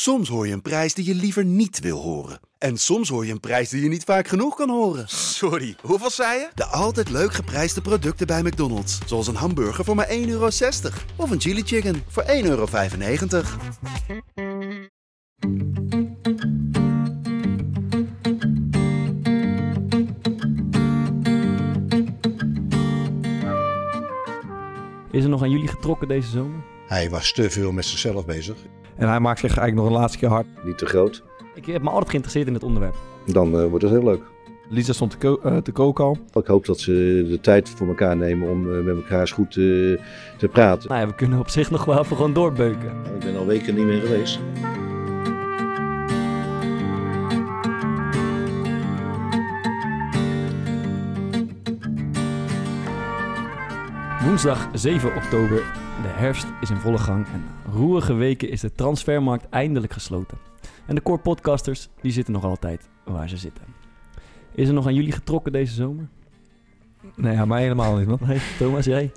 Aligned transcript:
Soms 0.00 0.28
hoor 0.28 0.46
je 0.46 0.52
een 0.52 0.62
prijs 0.62 0.94
die 0.94 1.04
je 1.04 1.14
liever 1.14 1.44
niet 1.44 1.80
wil 1.80 2.00
horen. 2.00 2.40
En 2.58 2.76
soms 2.76 3.08
hoor 3.08 3.26
je 3.26 3.32
een 3.32 3.40
prijs 3.40 3.68
die 3.68 3.82
je 3.82 3.88
niet 3.88 4.04
vaak 4.04 4.28
genoeg 4.28 4.56
kan 4.56 4.70
horen. 4.70 5.08
Sorry, 5.08 5.76
hoeveel 5.82 6.10
zei 6.10 6.38
je? 6.38 6.48
De 6.54 6.64
altijd 6.64 7.10
leuk 7.10 7.32
geprijsde 7.32 7.80
producten 7.80 8.26
bij 8.26 8.42
McDonald's. 8.42 8.98
Zoals 9.06 9.26
een 9.26 9.34
hamburger 9.34 9.84
voor 9.84 9.94
maar 9.94 10.08
1,60 10.08 10.12
euro. 10.26 10.48
Of 11.16 11.30
een 11.30 11.40
chili 11.40 11.62
chicken 11.62 12.02
voor 12.08 12.22
1,95 12.22 12.28
euro. 12.42 12.66
Is 25.10 25.24
er 25.24 25.30
nog 25.30 25.42
aan 25.42 25.50
jullie 25.50 25.68
getrokken 25.68 26.08
deze 26.08 26.28
zomer? 26.28 26.64
Hij 26.86 27.10
was 27.10 27.32
te 27.32 27.50
veel 27.50 27.72
met 27.72 27.84
zichzelf 27.84 28.26
bezig. 28.26 28.56
En 28.98 29.08
hij 29.08 29.20
maakt 29.20 29.38
zich 29.40 29.56
eigenlijk 29.56 29.76
nog 29.76 29.86
een 29.86 30.00
laatste 30.00 30.18
keer 30.18 30.28
hard. 30.28 30.46
Niet 30.64 30.78
te 30.78 30.86
groot. 30.86 31.22
Ik 31.54 31.66
heb 31.66 31.82
me 31.82 31.88
altijd 31.88 32.08
geïnteresseerd 32.08 32.46
in 32.48 32.54
het 32.54 32.62
onderwerp. 32.62 32.94
Dan 33.26 33.60
eh, 33.60 33.66
wordt 33.66 33.84
het 33.84 33.92
heel 33.92 34.04
leuk. 34.04 34.22
Lisa 34.70 34.92
stond 34.92 35.10
te, 35.10 35.16
ko- 35.18 35.40
eh, 35.42 35.56
te 35.56 35.72
koken 35.72 36.04
al. 36.04 36.16
Ik 36.34 36.46
hoop 36.46 36.66
dat 36.66 36.80
ze 36.80 37.26
de 37.28 37.40
tijd 37.40 37.68
voor 37.68 37.88
elkaar 37.88 38.16
nemen 38.16 38.48
om 38.48 38.74
eh, 38.74 38.84
met 38.84 38.96
elkaar 38.96 39.20
eens 39.20 39.32
goed 39.32 39.48
eh, 39.48 39.62
te 40.36 40.48
praten. 40.52 40.88
Nou 40.88 41.00
ja, 41.00 41.06
we 41.06 41.14
kunnen 41.14 41.38
op 41.38 41.48
zich 41.48 41.70
nog 41.70 41.84
wel 41.84 41.98
even 41.98 42.16
gewoon 42.16 42.32
doorbeuken. 42.32 42.88
Ik 43.14 43.18
ben 43.24 43.36
al 43.36 43.46
weken 43.46 43.74
niet 43.74 43.84
meer 43.86 44.00
geweest. 44.00 44.40
Woensdag 54.24 54.68
7 54.72 55.14
oktober. 55.16 55.56
De 56.02 56.08
herfst 56.08 56.46
is 56.60 56.70
in 56.70 56.76
volle 56.76 56.98
gang 56.98 57.26
en 57.32 57.44
roerige 57.72 58.14
weken 58.14 58.50
is 58.50 58.60
de 58.60 58.72
transfermarkt 58.72 59.48
eindelijk 59.48 59.92
gesloten. 59.92 60.38
En 60.86 60.94
de 60.94 61.02
core 61.02 61.18
podcasters, 61.18 61.88
die 62.00 62.12
zitten 62.12 62.32
nog 62.32 62.44
altijd 62.44 62.88
waar 63.04 63.28
ze 63.28 63.36
zitten. 63.36 63.64
Is 64.54 64.68
er 64.68 64.74
nog 64.74 64.86
aan 64.86 64.94
jullie 64.94 65.12
getrokken 65.12 65.52
deze 65.52 65.74
zomer? 65.74 66.08
Nee, 67.14 67.34
ja, 67.34 67.44
mij 67.44 67.62
helemaal 67.62 67.96
niet, 67.96 68.06
man. 68.06 68.18
Nee, 68.26 68.38
Thomas, 68.58 68.84
jij? 68.84 69.12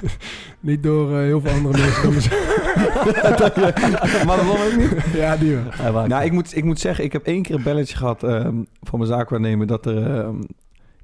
Niet 0.60 0.82
door 0.82 1.10
eh, 1.12 1.18
heel 1.18 1.40
veel 1.40 1.50
andere 1.50 1.78
mensen 1.78 2.02
dan 2.02 2.14
mezelf. 2.14 4.24
maar 4.26 4.36
dat 4.36 4.46
ook 4.46 4.76
niet. 4.78 5.04
ja, 5.14 5.36
die 5.36 5.56
wel. 5.92 6.06
Nou, 6.06 6.24
ik 6.24 6.32
moet, 6.32 6.56
ik 6.56 6.64
moet 6.64 6.80
zeggen, 6.80 7.04
ik 7.04 7.12
heb 7.12 7.26
één 7.26 7.42
keer 7.42 7.54
een 7.54 7.62
belletje 7.62 7.96
gehad 7.96 8.22
ehm, 8.22 8.62
van 8.82 8.98
mijn 8.98 9.10
zaakwaarnemer 9.10 9.66
dat 9.66 9.86
er 9.86 10.18
ehm, 10.20 10.42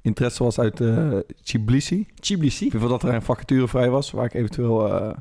interesse 0.01 0.43
was 0.43 0.59
uit 0.59 0.81
eh 0.81 1.17
Tbilisi. 1.43 2.07
Tbilisi? 2.19 2.65
Ik 2.65 2.73
wil 2.73 2.89
dat 2.89 3.03
er 3.03 3.13
een 3.13 3.21
vacature 3.21 3.67
vrij 3.67 3.89
was, 3.89 4.11
waar 4.11 4.25
ik 4.25 4.33
eventueel... 4.33 4.93
eh, 5.01 5.13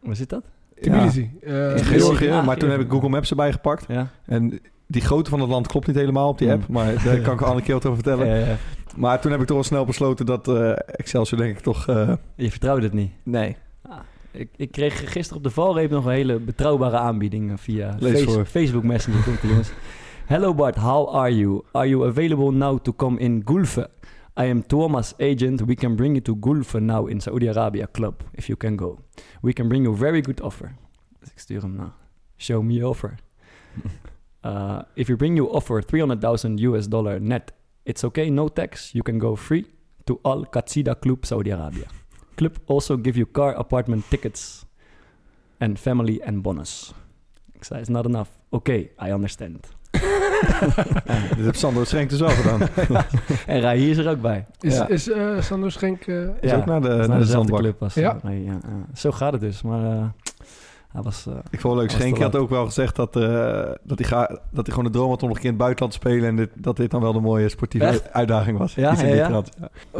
Waar 0.00 0.16
zit 0.16 0.28
dat? 0.28 0.44
Tbilisi. 0.90 1.30
Eh, 1.42 1.76
in 1.76 1.84
Georgië, 1.84 2.28
Ah, 2.30 2.46
maar 2.46 2.56
toen 2.56 2.70
heb 2.70 2.80
ik. 2.80 2.90
Google 2.90 3.08
Maps 3.08 3.30
erbij 3.30 3.52
gepakt. 3.52 3.84
Ja. 3.88 4.06
En 4.26 4.60
die 4.86 5.02
grootte 5.02 5.30
van 5.30 5.40
het 5.40 5.48
land 5.48 5.66
klopt 5.66 5.86
niet 5.86 5.96
helemaal 5.96 6.28
op 6.28 6.38
die 6.38 6.50
app, 6.50 6.64
Hmm. 6.64 6.74
maar 6.74 7.04
daar 7.04 7.20
kan 7.20 7.34
ik 7.34 7.40
een 7.40 7.46
andere 7.46 7.62
keer 7.64 7.74
wat 7.74 7.86
over 7.86 8.02
vertellen. 8.02 8.26
Ja, 8.26 8.34
ja, 8.34 8.46
ja. 8.46 8.56
Maar 8.96 9.20
toen 9.20 9.30
heb 9.30 9.40
ik 9.40 9.46
toch 9.46 9.56
wel 9.56 9.64
snel 9.64 9.84
besloten 9.84 10.26
dat 10.26 10.48
eh, 10.48 10.70
Excelsior 10.86 11.40
denk 11.40 11.56
ik 11.56 11.62
toch... 11.62 11.88
eh, 11.88 12.12
Je 12.36 12.50
vertrouwde 12.50 12.84
het 12.84 12.92
niet. 12.94 13.10
nee. 13.22 13.56
Ik, 14.36 14.48
ik 14.56 14.72
kreeg 14.72 15.12
gisteren 15.12 15.36
op 15.36 15.42
de 15.42 15.50
valreep 15.50 15.90
nog 15.90 16.04
een 16.04 16.12
hele 16.12 16.38
betrouwbare 16.38 16.96
aanbieding 16.96 17.50
eh, 17.50 17.56
via 17.58 17.96
Face-. 18.00 18.44
Facebook 18.44 18.82
Messenger. 18.84 19.22
Komt 19.22 19.42
ie, 19.42 19.48
jongens. 19.48 19.70
Hello 20.26 20.54
Bart, 20.54 20.76
how 20.76 21.14
are 21.14 21.36
you? 21.36 21.62
Are 21.72 21.88
you 21.88 22.06
available 22.08 22.50
now 22.52 22.78
to 22.78 22.92
come 22.96 23.18
in 23.18 23.42
Gulfe? 23.44 23.88
I 24.36 24.46
am 24.46 24.62
Thomas' 24.62 25.14
agent. 25.20 25.62
We 25.62 25.76
can 25.76 25.96
bring 25.96 26.14
you 26.14 26.20
to 26.22 26.34
Gulfe 26.34 26.80
now 26.80 27.06
in 27.06 27.20
Saudi 27.20 27.46
Arabia 27.46 27.86
club, 27.86 28.22
if 28.34 28.48
you 28.48 28.56
can 28.56 28.76
go. 28.76 28.98
We 29.42 29.52
can 29.52 29.68
bring 29.68 29.84
you 29.84 29.94
very 29.94 30.20
good 30.20 30.40
offer. 30.40 30.74
Dus 31.20 31.30
ik 31.30 31.38
stuur 31.38 31.60
hem 31.60 31.76
nou. 31.76 31.90
Show 32.36 32.62
me 32.62 32.74
your 32.74 32.90
offer. 32.90 33.14
Uh, 34.44 34.82
if 34.94 35.08
you 35.08 35.16
bring 35.16 35.36
you 35.36 35.48
offer 35.48 35.80
300,000 35.80 36.60
US 36.60 36.86
dollar 36.86 37.18
net, 37.18 37.52
it's 37.86 38.04
okay, 38.04 38.28
no 38.28 38.48
tax. 38.48 38.92
You 38.92 39.02
can 39.02 39.18
go 39.18 39.36
free 39.36 39.64
to 40.04 40.20
Al 40.22 40.44
Qatsida 40.44 40.94
Club 41.00 41.24
Saudi 41.24 41.50
Arabia. 41.50 41.86
Club 42.36 42.58
also 42.66 42.98
give 42.98 43.16
you 43.16 43.24
car, 43.24 43.54
apartment, 43.54 44.04
tickets 44.10 44.66
and 45.60 45.78
family 45.78 46.20
and 46.20 46.42
bonus. 46.42 46.92
Ik 47.54 47.64
zei, 47.64 47.80
it's 47.80 47.88
not 47.88 48.04
enough. 48.04 48.28
Okay, 48.50 48.90
I 48.98 49.12
understand. 49.12 49.66
Dit 51.36 51.44
heb 51.44 51.54
Sander 51.56 51.86
Schenk 51.86 52.10
dus 52.10 52.20
wel 52.20 52.28
gedaan. 52.28 52.60
en 53.46 53.60
Rai 53.60 53.90
is 53.90 53.96
er 53.98 54.10
ook 54.10 54.20
bij. 54.20 54.46
Is, 54.60 54.76
Ja. 54.76 54.88
is 54.88 55.10
eh, 55.10 55.40
Sander 55.40 55.72
Schenk... 55.72 56.06
eh, 56.06 56.16
Is 56.40 56.52
ook 56.52 56.64
naar 56.64 56.80
de, 56.80 56.88
Naar 56.88 56.96
naar 57.08 57.18
de 57.18 57.24
dezelfde 57.24 57.52
club 57.52 57.82
als 57.82 57.94
Ja. 57.94 58.18
Rai, 58.22 58.44
ja, 58.44 58.52
ja. 58.52 58.58
Zo 58.94 59.10
gaat 59.10 59.32
het 59.32 59.40
dus. 59.40 59.62
Maar 59.62 59.84
eh, 59.84 60.04
hij 60.92 61.02
was... 61.02 61.26
eh, 61.26 61.32
Ik 61.50 61.60
vond 61.60 61.72
het 61.74 61.82
leuk. 61.82 61.90
Was 61.92 62.00
Schenk 62.00 62.18
had 62.18 62.36
ook 62.36 62.50
wel 62.50 62.64
gezegd 62.64 62.96
dat, 62.96 63.16
eh, 63.16 63.22
dat, 63.82 63.98
hij 63.98 64.08
ga, 64.08 64.26
dat 64.50 64.66
hij 64.66 64.74
gewoon 64.74 64.84
de 64.92 64.98
droom 64.98 65.08
had 65.10 65.22
om 65.22 65.28
nog 65.28 65.36
een 65.36 65.42
keer 65.42 65.50
in 65.52 65.56
het 65.56 65.64
buitenland 65.64 65.92
te 65.92 66.08
spelen. 66.08 66.28
En 66.28 66.36
dit, 66.36 66.50
dat 66.54 66.76
dit 66.76 66.90
dan 66.90 67.00
wel 67.00 67.12
de 67.12 67.20
mooie 67.20 67.48
sportieve 67.48 67.86
Echt? 67.86 68.12
uitdaging 68.12 68.58
was. 68.58 68.74
Ja, 68.74 68.94
ja, 69.02 69.06
ja. 69.14 69.42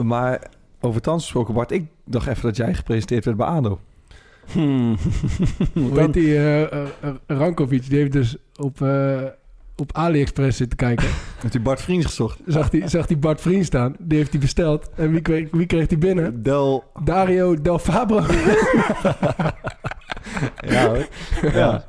Maar 0.03 0.42
over 0.81 1.00
trans 1.00 1.22
gesproken, 1.22 1.54
Bart. 1.54 1.71
Ik 1.71 1.86
dacht 2.04 2.26
even 2.26 2.42
dat 2.42 2.56
jij 2.56 2.75
gepresenteerd 2.75 3.25
werd 3.25 3.36
bij 3.36 3.47
ADO. 3.47 3.78
hmm. 4.53 4.97
Hoe 5.75 6.00
heet 6.00 6.12
die? 6.12 6.34
eh, 6.36 6.62
eh, 6.62 6.82
eh, 7.00 7.10
Rankovic, 7.26 7.88
die 7.88 7.98
heeft 7.98 8.12
dus 8.12 8.36
op, 8.56 8.81
eh, 8.82 9.21
op 9.77 9.93
AliExpress 9.93 10.57
zitten 10.57 10.77
kijken. 10.77 11.09
Heeft 11.43 11.55
u 11.55 11.61
Bart 11.61 11.81
Vriends 11.81 12.07
gezocht? 12.07 12.41
zag 12.47 12.71
die, 12.71 12.89
zag 12.89 13.07
die 13.07 13.17
Bart 13.17 13.41
Vriend 13.41 13.65
staan. 13.65 13.97
Die 13.99 14.19
heeft 14.19 14.31
hij 14.31 14.41
besteld. 14.41 14.91
En 14.97 15.11
wie 15.11 15.21
kreeg, 15.21 15.49
wie 15.51 15.67
kreeg 15.67 15.87
die 15.87 15.99
binnen? 15.99 16.43
Del... 16.43 16.85
Dario 17.05 17.61
Del 17.61 17.79
Fabro. 17.79 18.21
ja, 20.73 20.87
hoor. 20.87 21.07
Ja. 21.43 21.51
ja. 21.53 21.85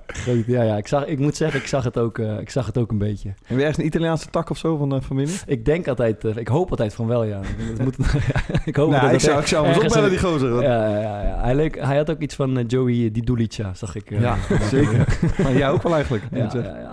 Ja, 0.47 0.63
ja. 0.63 0.77
Ik, 0.77 0.87
zag, 0.87 1.05
ik 1.05 1.19
moet 1.19 1.35
zeggen, 1.35 1.59
ik 1.59 1.67
zag, 1.67 1.83
het 1.83 1.97
ook, 1.97 2.17
eh, 2.17 2.39
ik 2.39 2.49
zag 2.49 2.65
het 2.65 2.77
ook 2.77 2.91
een 2.91 2.97
beetje. 2.97 3.29
Heb 3.45 3.57
je 3.57 3.63
ergens 3.63 3.77
een 3.77 3.85
Italiaanse 3.85 4.29
tak 4.29 4.49
of 4.49 4.57
zo 4.57 4.77
van 4.77 4.89
de 4.89 5.01
familie? 5.01 5.35
Ik 5.45 5.65
denk 5.65 5.87
altijd, 5.87 6.25
eh, 6.25 6.35
ik 6.35 6.47
hoop 6.47 6.69
altijd 6.69 6.93
van 6.93 7.07
wel, 7.07 7.23
ja. 7.23 7.39
Het 7.57 7.83
moet, 7.83 7.95
ik 8.65 8.75
hoop 8.75 8.89
nou, 8.89 9.01
dat 9.01 9.11
ik 9.13 9.19
zou, 9.19 9.39
ik 9.39 9.47
zou 9.47 9.65
hem 9.67 9.75
opbellen, 9.75 10.03
een- 10.03 10.09
die 10.09 10.19
gozer. 10.19 10.49
want- 10.49 10.63
Ja, 10.63 10.87
ja, 10.89 10.99
ja, 11.01 11.21
ja. 11.23 11.41
Hij, 11.43 11.55
leek, 11.55 11.79
hij 11.79 11.97
had 11.97 12.09
ook 12.09 12.19
iets 12.19 12.35
van 12.35 12.57
eh, 12.57 12.63
Joey 12.67 13.11
Di 13.11 13.21
Dulica, 13.21 13.73
zag 13.73 13.95
ik. 13.95 14.11
eh. 14.11 14.19
Ja, 14.21 14.37
zeker. 14.69 15.17
maar 15.43 15.53
jij 15.57 15.69
ook 15.69 15.81
wel 15.83 15.93
eigenlijk. 15.93 16.23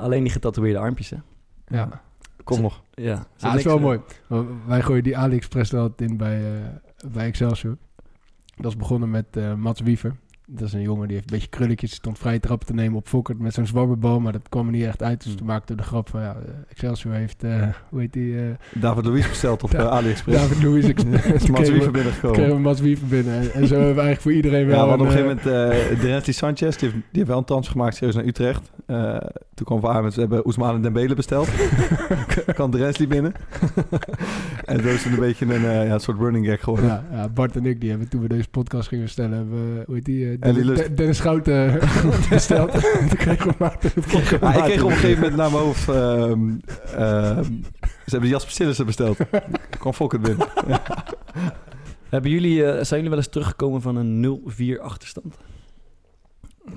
alleen 0.00 0.22
die 0.22 0.32
getatoeëerde 0.32 0.78
armpjes, 0.78 1.10
hè. 1.10 1.16
Ja, 1.66 1.88
Kom 2.44 2.60
nog. 2.60 2.82
Ja, 2.94 3.12
ah, 3.14 3.50
dat 3.50 3.54
is 3.54 3.64
wel 3.64 3.78
mooi. 3.78 4.00
Wij 4.66 4.82
gooien 4.82 5.02
die 5.02 5.16
AliExpress 5.18 5.72
er 5.72 5.78
altijd 5.78 6.10
in 6.10 6.16
bij, 6.16 6.36
eh, 6.36 7.08
bij 7.12 7.26
Excelsior. 7.26 7.76
Dat 8.56 8.70
is 8.70 8.76
begonnen 8.76 9.10
met 9.10 9.24
eh, 9.30 9.54
Mats 9.54 9.80
Wiever. 9.80 10.14
Dat 10.54 10.66
is 10.66 10.72
een 10.72 10.80
jongen 10.82 11.06
die 11.08 11.16
heeft 11.16 11.30
een 11.30 11.36
beetje 11.38 11.56
krulletjes. 11.56 11.92
Stond 11.94 12.18
vrije 12.18 12.40
trappen 12.40 12.66
te 12.66 12.74
nemen 12.74 12.96
op 12.98 13.08
Fokkert 13.08 13.38
met 13.38 13.54
zo'n 13.54 13.66
zwabberbal. 13.66 14.20
Maar 14.20 14.32
dat 14.32 14.48
kwam 14.48 14.66
er 14.66 14.72
niet 14.72 14.84
echt 14.84 15.02
uit. 15.02 15.18
Dus 15.18 15.28
Hmm. 15.28 15.36
toen 15.36 15.46
maakte 15.46 15.74
de 15.74 15.82
grap 15.82 16.08
van 16.08 16.20
ja, 16.20 16.34
eh, 16.46 16.52
Excelsior 16.70 17.14
heeft, 17.14 17.44
eh, 17.44 17.68
hoe 17.88 18.00
heet 18.00 18.12
die, 18.12 18.36
eh, 18.38 18.44
David 18.74 19.04
Louis 19.04 19.28
besteld 19.28 19.62
op 19.62 19.74
eh, 19.74 19.86
AliExpress. 19.86 20.38
David 20.40 20.62
Luiz. 20.62 20.84
Is 21.32 21.46
Mats 21.50 21.68
Wiever 21.68 21.84
we- 21.86 21.90
binnengekomen. 21.90 22.36
kregen 22.36 22.54
we 22.54 22.60
Mats 22.60 22.80
Wiever 22.80 23.06
binnen. 23.06 23.34
En, 23.34 23.52
en 23.52 23.66
zo 23.66 23.74
hebben 23.74 23.94
we 23.94 24.00
eigenlijk 24.00 24.20
voor 24.20 24.32
iedereen 24.32 24.66
wel 24.66 24.76
Ja, 24.76 24.82
we 24.82 24.88
hadden 24.88 25.06
op 25.06 25.12
een 25.12 25.18
gegeven 25.18 25.50
moment 26.02 26.28
uh, 26.28 26.34
Sanchez, 26.34 26.58
die 26.76 26.88
heeft, 26.88 26.92
die 26.92 27.00
heeft 27.12 27.26
wel 27.28 27.38
een 27.38 27.44
transfer 27.44 27.72
gemaakt 27.76 27.96
serieus 27.96 28.14
naar 28.14 28.24
Utrecht. 28.24 28.70
Toen 29.54 29.66
kwam 29.66 29.80
Van 29.80 30.02
met, 30.04 30.14
we 30.14 30.20
hebben 30.20 30.44
Ousmane 30.44 30.80
Dembele 30.80 31.14
besteld. 31.14 31.48
kan 32.54 32.70
Drensti 32.70 33.06
binnen. 33.08 33.32
en 34.64 34.82
zo 34.82 34.88
is 34.88 35.04
het 35.04 35.12
een 35.12 35.18
beetje 35.18 35.54
een 35.54 35.86
ja, 35.86 35.98
soort 35.98 36.18
running 36.18 36.46
gag 36.46 36.60
geworden. 36.60 36.88
ja, 36.88 37.04
ja, 37.12 37.28
Bart 37.28 37.56
en 37.56 37.66
ik, 37.66 37.80
die 37.80 37.90
hebben 37.90 38.08
toen 38.08 38.20
we 38.20 38.28
deze 38.28 38.48
podcast 38.48 38.88
gingen 38.88 39.08
stellen, 39.08 39.36
hebben, 39.36 39.74
we, 39.76 39.82
hoe 39.86 39.94
heet 39.94 40.04
die, 40.04 40.38
eh, 40.42 40.48
Ellie 40.48 40.62
Dennis, 40.62 40.76
Lust. 40.78 40.88
De- 40.88 40.94
Dennis 40.94 41.16
Schouten 41.16 41.80
besteld. 42.30 42.70
toen 42.72 42.80
we 43.18 43.54
Maarten 43.58 43.90
de 43.94 44.02
Vlog. 44.02 44.40
Maar 44.40 44.56
ik 44.56 44.62
kreeg 44.62 44.82
op 44.82 44.90
een 44.90 44.96
gegeven 44.96 45.20
moment 45.20 45.36
naar 45.40 45.50
mijn 45.50 45.62
hoofd... 45.62 45.88
ehm, 45.88 46.50
ehm, 46.96 47.44
ze 48.06 48.10
hebben 48.10 48.28
Jasper 48.28 48.52
Sillissen 48.52 48.86
besteld. 48.86 49.16
kwam 49.78 49.92
Fokker 49.92 50.20
binnen. 50.20 50.46
Hebben 52.08 52.30
jullie, 52.30 52.64
eh, 52.64 52.72
zijn 52.72 52.88
jullie 52.88 53.08
wel 53.08 53.18
eens 53.18 53.28
teruggekomen 53.28 53.82
van 53.82 53.96
een 53.96 54.40
0-4 54.76 54.80
achterstand? 54.80 55.34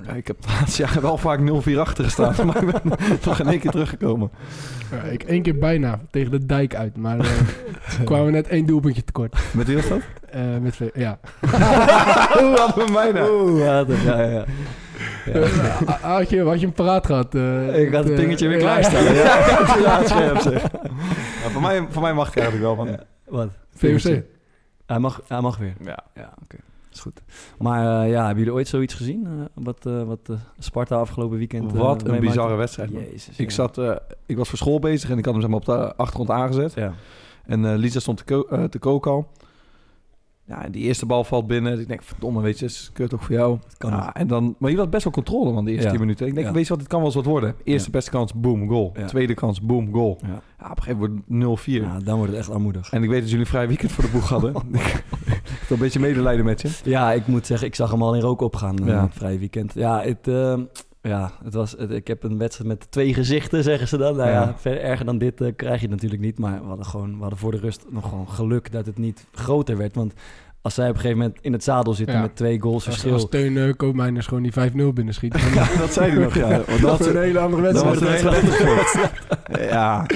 Ja, 0.06 0.12
ik 0.12 0.26
heb 0.26 0.36
het 0.36 0.46
laatste 0.60 0.82
jaar 0.82 1.00
wel 1.00 1.16
vaak 1.18 1.40
0-4 1.68 1.72
achter 1.78 2.04
gestaan. 2.04 2.34
maar 2.46 2.56
ik 2.62 2.66
ben 2.82 2.92
nog 3.24 3.40
in 3.40 3.46
één 3.48 3.58
keer 3.58 3.70
teruggekomen. 3.70 4.30
Ja, 4.90 5.02
ik 5.02 5.22
één 5.22 5.42
keer 5.42 5.58
bijna 5.58 6.00
tegen 6.10 6.30
de 6.30 6.46
dijk 6.46 6.74
uit, 6.74 6.96
maar 6.96 7.18
eh, 7.18 7.26
toen 7.96 8.04
kwamen 8.10 8.24
we 8.26 8.30
net 8.30 8.48
één 8.48 8.66
doelpuntje 8.66 9.04
tekort. 9.04 9.36
Met 9.52 9.66
wie 9.66 9.76
was 9.76 9.88
dat? 9.88 10.00
Eh, 10.30 10.42
met, 10.60 10.72
twee- 10.72 10.90
ja. 10.94 11.18
Hoe 11.40 12.56
hadden 12.58 12.86
we 12.86 12.92
mij 12.92 13.12
nou? 13.12 13.30
Oeh, 13.50 13.58
ja, 13.64 13.84
dat- 13.84 14.00
ja, 14.00 14.20
ja. 14.20 14.28
ja. 14.30 14.44
Eh, 15.32 15.88
had, 16.02 16.30
je, 16.30 16.42
had 16.42 16.60
je 16.60 16.66
hem 16.66 16.74
paraat 16.74 17.06
gehad? 17.06 17.34
eh, 17.34 17.80
Ik 17.82 17.94
had 17.94 18.04
het 18.04 18.16
dingetje 18.16 18.48
weer 18.48 18.58
klaarstaan. 18.58 19.04
ja. 19.04 19.12
Ja, 19.78 20.04
scherp 20.04 20.40
zeg. 20.40 20.62
Ja, 21.42 21.50
voor, 21.50 21.62
mij, 21.62 21.86
voor 21.90 22.02
mij 22.02 22.12
mag 22.14 22.26
het 22.26 22.36
eigenlijk 22.36 22.66
wel. 22.66 22.76
Want, 22.76 22.96
Wat? 23.24 23.48
VOC. 23.74 24.22
Hij 24.86 24.98
mag, 24.98 25.20
hij 25.28 25.40
mag 25.40 25.56
weer. 25.58 25.74
ja. 25.84 25.98
Ja, 26.14 26.32
oké. 26.42 26.56
Is 26.96 27.02
goed. 27.02 27.22
Maar 27.58 28.02
eh, 28.04 28.10
ja, 28.10 28.18
hebben 28.20 28.38
jullie 28.38 28.52
ooit 28.58 28.68
zoiets 28.68 28.94
gezien? 28.94 29.26
eh, 29.26 29.64
wat, 29.64 29.86
eh, 29.86 30.02
wat 30.02 30.30
Sparta 30.58 30.96
afgelopen 30.96 31.38
weekend 31.38 31.72
Wat 31.72 32.08
een 32.08 32.20
bizarre 32.20 32.54
wedstrijd. 32.54 32.90
Jezus. 32.90 33.38
Ik, 33.38 33.48
ja. 33.48 33.54
zat, 33.54 33.80
ik 34.26 34.36
was 34.36 34.48
voor 34.48 34.58
school 34.58 34.78
bezig 34.78 35.10
en 35.10 35.18
ik 35.18 35.24
had 35.24 35.32
hem 35.34 35.42
zeg 35.42 35.50
maar, 35.50 35.60
op 35.60 35.64
de 35.66 35.94
achtergrond 35.96 36.30
aangezet. 36.30 36.74
Ja. 36.74 36.92
En 37.44 37.74
Lisa 37.76 38.00
stond 38.00 38.16
te, 38.18 38.24
ko- 38.24 38.68
te 38.68 38.78
koken 38.78 39.10
al. 39.10 39.28
Ja, 40.48 40.64
en 40.64 40.72
die 40.72 40.82
eerste 40.82 41.06
bal 41.06 41.24
valt 41.24 41.46
binnen. 41.46 41.80
Ik 41.80 41.88
denk, 41.88 42.02
verdomme, 42.02 42.40
weet 42.42 42.58
je, 42.58 42.64
is 42.64 42.90
kut 42.92 43.14
ook 43.14 43.22
voor 43.22 43.34
jou. 43.34 43.58
kan 43.78 43.90
ja, 43.90 44.14
en 44.14 44.26
dan, 44.26 44.54
maar 44.58 44.70
je 44.70 44.76
had 44.76 44.90
best 44.90 45.04
wel 45.04 45.12
controle, 45.12 45.52
man, 45.52 45.64
de 45.64 45.70
eerste 45.70 45.84
Ja. 45.84 45.90
10 45.90 46.00
minuten. 46.00 46.26
Ik 46.26 46.34
denk, 46.34 46.46
Ja. 46.46 46.52
weet 46.52 46.62
je 46.62 46.68
wat, 46.68 46.78
dit 46.78 46.88
kan 46.88 46.98
wel 46.98 47.06
eens 47.06 47.16
wat 47.16 47.24
worden. 47.24 47.54
Eerste 47.64 47.90
beste 47.90 48.10
kans, 48.10 48.34
boom, 48.34 48.68
goal. 48.68 48.92
Tweede 49.06 49.34
kans, 49.34 49.60
boom, 49.60 49.92
goal. 49.92 50.18
Ja. 50.26 50.68
Op 50.70 50.76
een 50.76 50.82
gegeven 50.82 51.24
moment 51.28 51.60
0-4. 51.60 51.82
Ja, 51.82 51.98
dan 52.04 52.16
wordt 52.16 52.30
het 52.32 52.40
echt 52.40 52.50
armoedig. 52.50 52.90
En 52.90 53.02
ik 53.02 53.08
weet 53.08 53.20
dat 53.20 53.28
jullie 53.28 53.44
een 53.44 53.50
vrij 53.50 53.68
weekend 53.68 53.92
voor 53.92 54.04
de 54.04 54.10
boeg 54.10 54.28
hadden. 54.28 54.50
ik 55.34 55.42
heb 55.60 55.70
een 55.70 55.78
beetje 55.78 56.00
medelijden 56.00 56.44
met 56.44 56.60
je. 56.62 56.68
Ja, 56.84 57.12
ik 57.12 57.26
moet 57.26 57.46
zeggen, 57.46 57.66
ik 57.66 57.74
zag 57.74 57.90
hem 57.90 58.02
al 58.02 58.14
in 58.14 58.20
rook 58.20 58.40
opgaan 58.40 58.78
eh, 58.78 58.86
Ja. 58.86 59.02
het 59.02 59.14
vrije 59.14 59.38
weekend. 59.38 59.74
Ja, 59.74 60.00
het, 60.02 60.28
eh, 60.28 60.58
ja 61.08 61.30
het 61.44 61.54
was, 61.54 61.74
het- 61.78 61.90
ik 61.90 62.06
heb 62.06 62.22
een 62.22 62.38
wedstrijd 62.38 62.68
met 62.68 62.90
twee 62.90 63.14
gezichten, 63.14 63.62
zeggen 63.62 63.88
ze 63.88 63.96
dan. 63.96 64.16
Nou 64.16 64.28
ja, 64.30 64.40
Ja. 64.42 64.54
verder 64.58 64.80
erger 64.82 65.04
dan 65.06 65.18
dit 65.18 65.40
eh, 65.40 65.52
krijg 65.56 65.80
je 65.80 65.88
natuurlijk 65.88 66.22
niet. 66.22 66.38
Maar 66.38 66.60
we 66.60 66.66
hadden, 66.66 66.86
gewoon, 66.86 67.14
we 67.14 67.20
hadden 67.20 67.38
voor 67.38 67.50
de 67.50 67.58
rust 67.58 67.84
nog 67.90 68.08
gewoon 68.08 68.28
geluk 68.28 68.72
dat 68.72 68.86
het 68.86 68.98
niet 68.98 69.26
groter 69.32 69.76
werd. 69.76 69.94
Want 69.94 70.12
als 70.62 70.74
zij 70.74 70.88
op 70.88 70.94
een 70.94 71.00
gegeven 71.00 71.18
moment 71.22 71.38
in 71.40 71.52
het 71.52 71.64
zadel 71.64 71.94
zitten 71.94 72.14
Ja. 72.14 72.20
met 72.20 72.36
twee 72.36 72.60
goals 72.60 72.74
Als, 72.74 72.84
verschil... 72.84 73.12
als 73.12 73.28
Teun 73.28 73.52
uh, 73.56 73.72
Koopmeiners 73.76 74.26
gewoon 74.26 74.42
die 74.42 74.52
5-0 74.52 74.92
binnenschiet. 74.94 75.32
dan- 75.32 75.52
Ja, 75.64 75.66
dat 75.78 75.92
zei 75.92 76.10
hij 76.10 76.22
nog, 76.22 76.34
ja. 76.34 76.48
Want 76.48 76.66
dat 76.66 76.80
dat, 76.80 77.00
is 77.00 77.06
een 77.06 77.16
hele 77.20 77.38
andere 77.38 77.72
dat 77.72 77.84
was 77.84 77.98
wedstrijd. 77.98 78.36
een 78.42 78.50
hele 78.50 78.70
andere 78.70 78.86
sport. 78.86 79.70
Ja, 79.70 80.06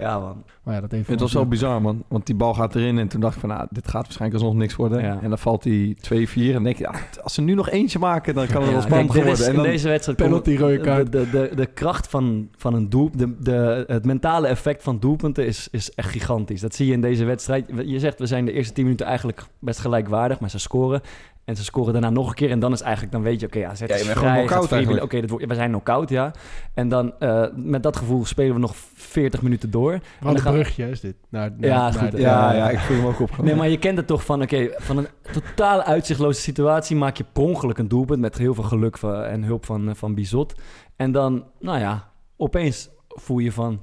Ja, 0.00 0.18
man. 0.18 0.44
Maar 0.62 0.74
ja, 0.74 0.80
dat 0.80 0.90
heeft 0.90 1.08
het 1.08 1.20
was 1.20 1.32
wel 1.32 1.46
bizar, 1.48 1.82
man. 1.82 2.04
Want 2.08 2.26
die 2.26 2.34
bal 2.34 2.54
gaat 2.54 2.74
erin 2.74 2.98
en 2.98 3.08
toen 3.08 3.20
dacht 3.20 3.34
ik 3.34 3.40
van, 3.40 3.48
nou, 3.48 3.66
dit 3.70 3.88
gaat 3.88 4.02
waarschijnlijk 4.02 4.42
alsnog 4.42 4.58
niks 4.60 4.76
worden. 4.76 5.02
Ja. 5.02 5.18
En 5.22 5.28
dan 5.28 5.38
valt 5.38 5.62
die 5.62 5.96
2-4 5.96 5.98
en 6.34 6.52
dan 6.52 6.62
denk 6.62 6.76
je, 6.76 6.82
ja, 6.82 7.22
als 7.22 7.34
ze 7.34 7.40
nu 7.42 7.54
nog 7.54 7.70
eentje 7.70 7.98
maken, 7.98 8.34
dan 8.34 8.46
kan 8.46 8.56
het 8.56 8.66
Ja, 8.66 8.72
wel 8.72 8.82
spannend 8.82 9.12
worden. 9.14 9.32
is- 9.32 9.40
En 9.40 9.48
in 9.50 9.54
dan, 9.54 9.64
deze 9.64 9.88
wedstrijd 9.88 10.18
penalty, 10.18 10.48
komt- 10.50 10.60
rode 10.60 10.80
kaart. 10.80 11.12
De, 11.12 11.30
de, 11.30 11.48
de, 11.50 11.54
de 11.56 11.66
kracht 11.66 12.08
van, 12.08 12.48
van 12.56 12.74
een 12.74 12.88
doel, 12.88 13.10
de, 13.14 13.36
de, 13.40 13.84
het 13.86 14.04
mentale 14.04 14.46
effect 14.46 14.82
van 14.82 14.98
doelpunten 14.98 15.46
is, 15.46 15.68
is 15.70 15.90
echt 15.94 16.10
gigantisch. 16.10 16.60
Dat 16.60 16.74
zie 16.74 16.86
je 16.86 16.92
in 16.92 17.00
deze 17.00 17.24
wedstrijd. 17.24 17.64
Je 17.84 17.98
zegt, 17.98 18.18
we 18.18 18.26
zijn 18.26 18.44
de 18.44 18.52
eerste 18.52 18.72
10 18.72 18.84
minuten 18.84 19.06
eigenlijk 19.06 19.42
best 19.58 19.78
gelijkwaardig, 19.78 20.40
maar 20.40 20.50
ze 20.50 20.58
scoren. 20.58 21.00
En 21.50 21.56
ze 21.56 21.64
scoren 21.64 21.92
daarna 21.92 22.10
nog 22.10 22.28
een 22.28 22.34
keer. 22.34 22.50
En 22.50 22.58
dan 22.58 22.72
is 22.72 22.80
eigenlijk, 22.80 23.12
dan 23.12 23.22
weet 23.22 23.40
je, 23.40 23.46
oké, 23.46 23.58
ja, 23.58 23.68
AZ 23.70 23.80
Ja, 23.80 23.86
je 23.86 23.94
is 23.94 24.08
vrij. 24.08 24.42
Oké, 25.02 25.26
wordt- 25.26 25.46
we 25.46 25.54
zijn 25.54 25.68
knock-out, 25.70 26.08
ja. 26.08 26.30
En 26.74 26.88
dan 26.88 27.12
eh, 27.18 27.44
met 27.54 27.82
dat 27.82 27.96
gevoel 27.96 28.24
spelen 28.24 28.54
we 28.54 28.60
nog 28.60 28.74
40 28.94 29.42
minuten 29.42 29.70
door. 29.70 29.90
Wat 29.92 30.00
dan 30.20 30.34
een 30.34 30.40
gaan- 30.40 30.52
brugje 30.52 30.90
is 30.90 31.00
dit. 31.00 31.14
Naar, 31.28 31.50
naar, 31.56 31.68
Ja, 31.70 31.76
naar 31.82 31.92
goed, 31.92 32.10
de- 32.10 32.20
ja, 32.20 32.52
ja, 32.52 32.70
ik 32.70 32.78
voel 32.78 32.96
hem 32.96 33.06
ook 33.06 33.20
op. 33.20 33.42
Nee, 33.42 33.54
maar 33.54 33.68
je 33.68 33.78
kent 33.78 33.96
het 33.96 34.06
toch 34.06 34.24
van, 34.24 34.42
oké, 34.42 34.68
van 34.76 34.96
een 34.98 35.06
totaal 35.32 35.82
uitzichtloze 35.82 36.40
situatie 36.40 36.96
maak 36.96 37.16
je 37.16 37.24
per 37.32 37.42
ongeluk 37.42 37.78
een 37.78 37.88
doelpunt 37.88 38.20
met 38.20 38.38
heel 38.38 38.54
veel 38.54 38.64
geluk 38.64 38.98
van, 38.98 39.22
en 39.22 39.42
hulp 39.42 39.64
van, 39.66 39.88
eh, 39.88 39.94
van 39.94 40.14
Bizot. 40.14 40.54
En 40.96 41.12
dan, 41.12 41.44
nou 41.60 41.78
ja, 41.78 42.08
opeens 42.36 42.88
voel 43.08 43.38
je 43.38 43.52
van, 43.52 43.80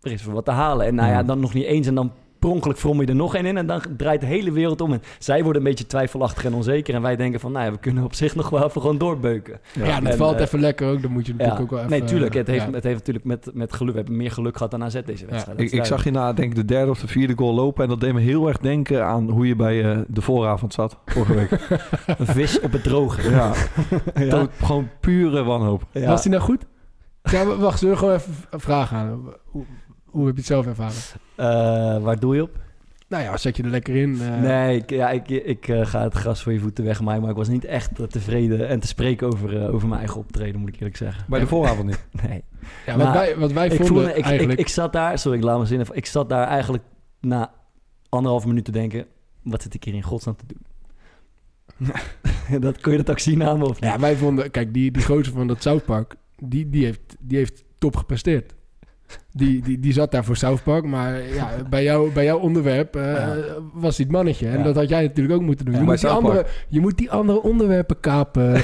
er 0.00 0.12
is 0.12 0.24
wat 0.24 0.44
te 0.44 0.50
halen. 0.50 0.86
En 0.86 0.94
nou 0.94 1.08
ja, 1.08 1.14
Ja. 1.14 1.22
dan 1.22 1.40
nog 1.40 1.54
niet 1.54 1.64
eens 1.64 1.86
en 1.86 1.94
dan 1.94 2.12
per 2.44 2.52
ongeluk 2.52 2.76
vrom 2.78 3.00
je 3.00 3.06
er 3.06 3.14
nog 3.14 3.34
één 3.34 3.46
in 3.46 3.56
en 3.56 3.66
dan 3.66 3.82
draait 3.96 4.20
de 4.20 4.26
hele 4.26 4.52
wereld 4.52 4.80
om. 4.80 4.92
En 4.92 5.02
zij 5.18 5.42
worden 5.42 5.62
een 5.62 5.68
beetje 5.68 5.86
twijfelachtig 5.86 6.44
en 6.44 6.54
onzeker 6.54 6.94
en 6.94 7.02
wij 7.02 7.16
denken 7.16 7.40
van, 7.40 7.52
nou 7.52 7.64
ja, 7.64 7.70
we 7.72 7.78
kunnen 7.78 8.04
op 8.04 8.14
zich 8.14 8.34
nog 8.34 8.50
wel 8.50 8.64
even 8.64 8.80
gewoon 8.80 8.98
doorbeuken. 8.98 9.60
Ja, 9.72 9.84
het 9.84 10.04
En, 10.04 10.16
valt 10.16 10.36
eh, 10.36 10.42
even 10.42 10.60
lekker 10.60 10.88
ook. 10.88 11.02
Dan 11.02 11.10
moet 11.12 11.26
je 11.26 11.32
natuurlijk 11.32 11.58
Ja, 11.58 11.64
ook 11.64 11.70
wel 11.70 11.78
even... 11.78 11.90
nee, 11.90 12.04
tuurlijk. 12.04 12.34
Het 12.34 12.46
heeft, 12.46 12.64
ja. 12.64 12.70
het 12.70 12.84
heeft 12.84 12.98
natuurlijk 12.98 13.24
met, 13.24 13.50
met 13.52 13.72
geluk, 13.72 13.92
we 13.92 13.98
hebben 13.98 14.16
meer 14.16 14.30
geluk 14.30 14.56
gehad 14.56 14.70
dan 14.70 14.82
AZ 14.84 15.00
deze 15.04 15.26
wedstrijd. 15.26 15.72
Ik, 15.72 15.84
zag 15.84 16.04
je 16.04 16.10
na, 16.10 16.32
denk 16.32 16.50
ik, 16.50 16.56
de 16.56 16.64
derde 16.64 16.90
of 16.90 17.00
de 17.00 17.08
vierde 17.08 17.32
goal 17.36 17.54
lopen. 17.54 17.82
En 17.82 17.88
dat 17.88 18.00
deed 18.00 18.12
me 18.12 18.20
heel 18.20 18.48
erg 18.48 18.58
denken 18.58 19.04
aan 19.06 19.30
hoe 19.30 19.46
je 19.46 19.56
bij 19.56 19.90
eh, 19.90 19.98
de 20.08 20.20
vooravond 20.20 20.74
zat 20.74 20.98
vorige 21.06 21.34
week. 21.34 21.50
Een 22.18 22.26
vis 22.26 22.60
op 22.60 22.72
het 22.72 22.82
droge. 22.82 23.30
ja, 23.30 23.52
Ja. 24.14 24.24
Dat- 24.30 24.50
gewoon 24.62 24.88
pure 25.00 25.42
wanhoop. 25.42 25.86
Ja. 25.92 26.08
Was 26.08 26.22
die 26.22 26.30
nou 26.30 26.42
goed? 26.42 26.64
Ja, 27.22 27.56
wacht, 27.56 27.78
zullen 27.78 27.94
we 27.94 28.00
gewoon 28.00 28.14
even 28.14 28.34
een 28.50 28.60
vraag 28.60 28.92
aan? 28.92 29.22
Hoe, 30.14 30.26
heb 30.26 30.34
je 30.34 30.40
het 30.40 30.50
zelf 30.50 30.66
ervaren? 30.66 30.96
Eh, 31.34 32.02
waar 32.02 32.18
doe 32.18 32.34
je 32.34 32.42
op? 32.42 32.58
Nou 33.08 33.22
ja, 33.22 33.36
zet 33.36 33.56
je 33.56 33.62
er 33.62 33.68
lekker 33.68 33.96
in. 33.96 34.20
eh, 34.20 34.40
nee, 34.40 34.76
ik, 34.76 34.90
ja, 34.90 35.10
ik, 35.10 35.28
ik 35.28 35.68
eh, 35.68 35.86
ga 35.86 36.02
het 36.02 36.14
gras 36.14 36.42
voor 36.42 36.52
je 36.52 36.60
voeten 36.60 36.84
wegmaaien. 36.84 37.20
Maar 37.20 37.30
ik 37.30 37.36
was 37.36 37.48
niet 37.48 37.64
echt 37.64 37.90
tevreden 38.10 38.68
en 38.68 38.80
te 38.80 38.86
spreken 38.86 39.26
over, 39.26 39.62
eh, 39.62 39.74
over 39.74 39.88
mijn 39.88 40.00
eigen 40.00 40.20
optreden, 40.20 40.60
moet 40.60 40.68
ik 40.68 40.74
eerlijk 40.74 40.96
zeggen. 40.96 41.24
Bij 41.28 41.40
de 41.40 41.46
vooravond 41.46 41.86
niet. 41.86 42.06
Nee. 42.28 42.44
Ja, 42.86 42.96
wat, 42.96 43.02
Nou, 43.06 43.12
wij, 43.12 43.36
wat 43.36 43.52
wij 43.52 43.66
Ik, 43.66 43.70
vonden 43.72 43.94
voelde, 43.94 44.14
ik, 44.14 44.24
eigenlijk... 44.24 44.58
ik 44.58 44.68
zat 44.68 44.92
daar, 44.92 45.18
sorry, 45.18 45.38
ik 45.38 45.44
laat 45.44 45.58
me 45.58 45.66
zinnen. 45.66 45.86
Ik 45.92 46.06
zat 46.06 46.28
daar 46.28 46.46
eigenlijk 46.46 46.84
na 47.20 47.52
anderhalf 48.08 48.46
minuut 48.46 48.64
te 48.64 48.72
denken: 48.72 49.06
wat 49.42 49.62
zit 49.62 49.74
ik 49.74 49.84
hier 49.84 49.94
in 49.94 50.02
godsnaam 50.02 50.36
te 50.36 50.44
doen? 50.46 50.62
dat, 52.60 52.80
kun 52.80 52.92
je 52.92 52.98
dat 52.98 53.10
ook 53.10 53.18
zien 53.18 53.42
aan 53.44 53.58
me 53.58 53.64
of 53.64 53.80
niet? 53.80 53.90
ja, 53.90 53.98
wij 53.98 54.16
vonden... 54.16 54.50
Kijk, 54.50 54.74
die, 54.74 54.90
die 54.90 55.02
gozer 55.04 55.32
van 55.32 55.46
dat 55.46 55.62
South 55.62 55.84
Park, 55.84 56.14
die, 56.38 56.70
die, 56.70 56.84
heeft, 56.84 57.16
die 57.18 57.38
heeft 57.38 57.64
top 57.78 57.96
gepresteerd. 57.96 58.54
Die, 59.32 59.62
die, 59.62 59.80
die 59.80 59.92
zat 59.92 60.10
daar 60.10 60.24
voor 60.24 60.36
South 60.36 60.62
Park, 60.62 60.84
maar 60.84 61.20
ja, 61.34 61.48
bij, 61.70 61.82
jou, 61.82 62.10
bij 62.10 62.24
jouw 62.24 62.38
onderwerp 62.38 62.96
eh, 62.96 63.12
Ja. 63.12 63.34
was 63.72 63.96
hij 63.96 64.06
het 64.06 64.14
mannetje. 64.16 64.48
En 64.48 64.58
Ja. 64.58 64.64
dat 64.64 64.74
had 64.74 64.88
jij 64.88 65.02
natuurlijk 65.02 65.34
ook 65.34 65.42
moeten 65.46 65.64
doen. 65.64 65.74
Ja, 65.74 65.80
je, 65.80 65.86
moet 65.86 66.00
die 66.00 66.08
andere, 66.10 66.46
je 66.68 66.80
moet 66.80 66.98
die 66.98 67.10
andere 67.10 67.42
onderwerpen 67.42 68.00
kapen. 68.00 68.52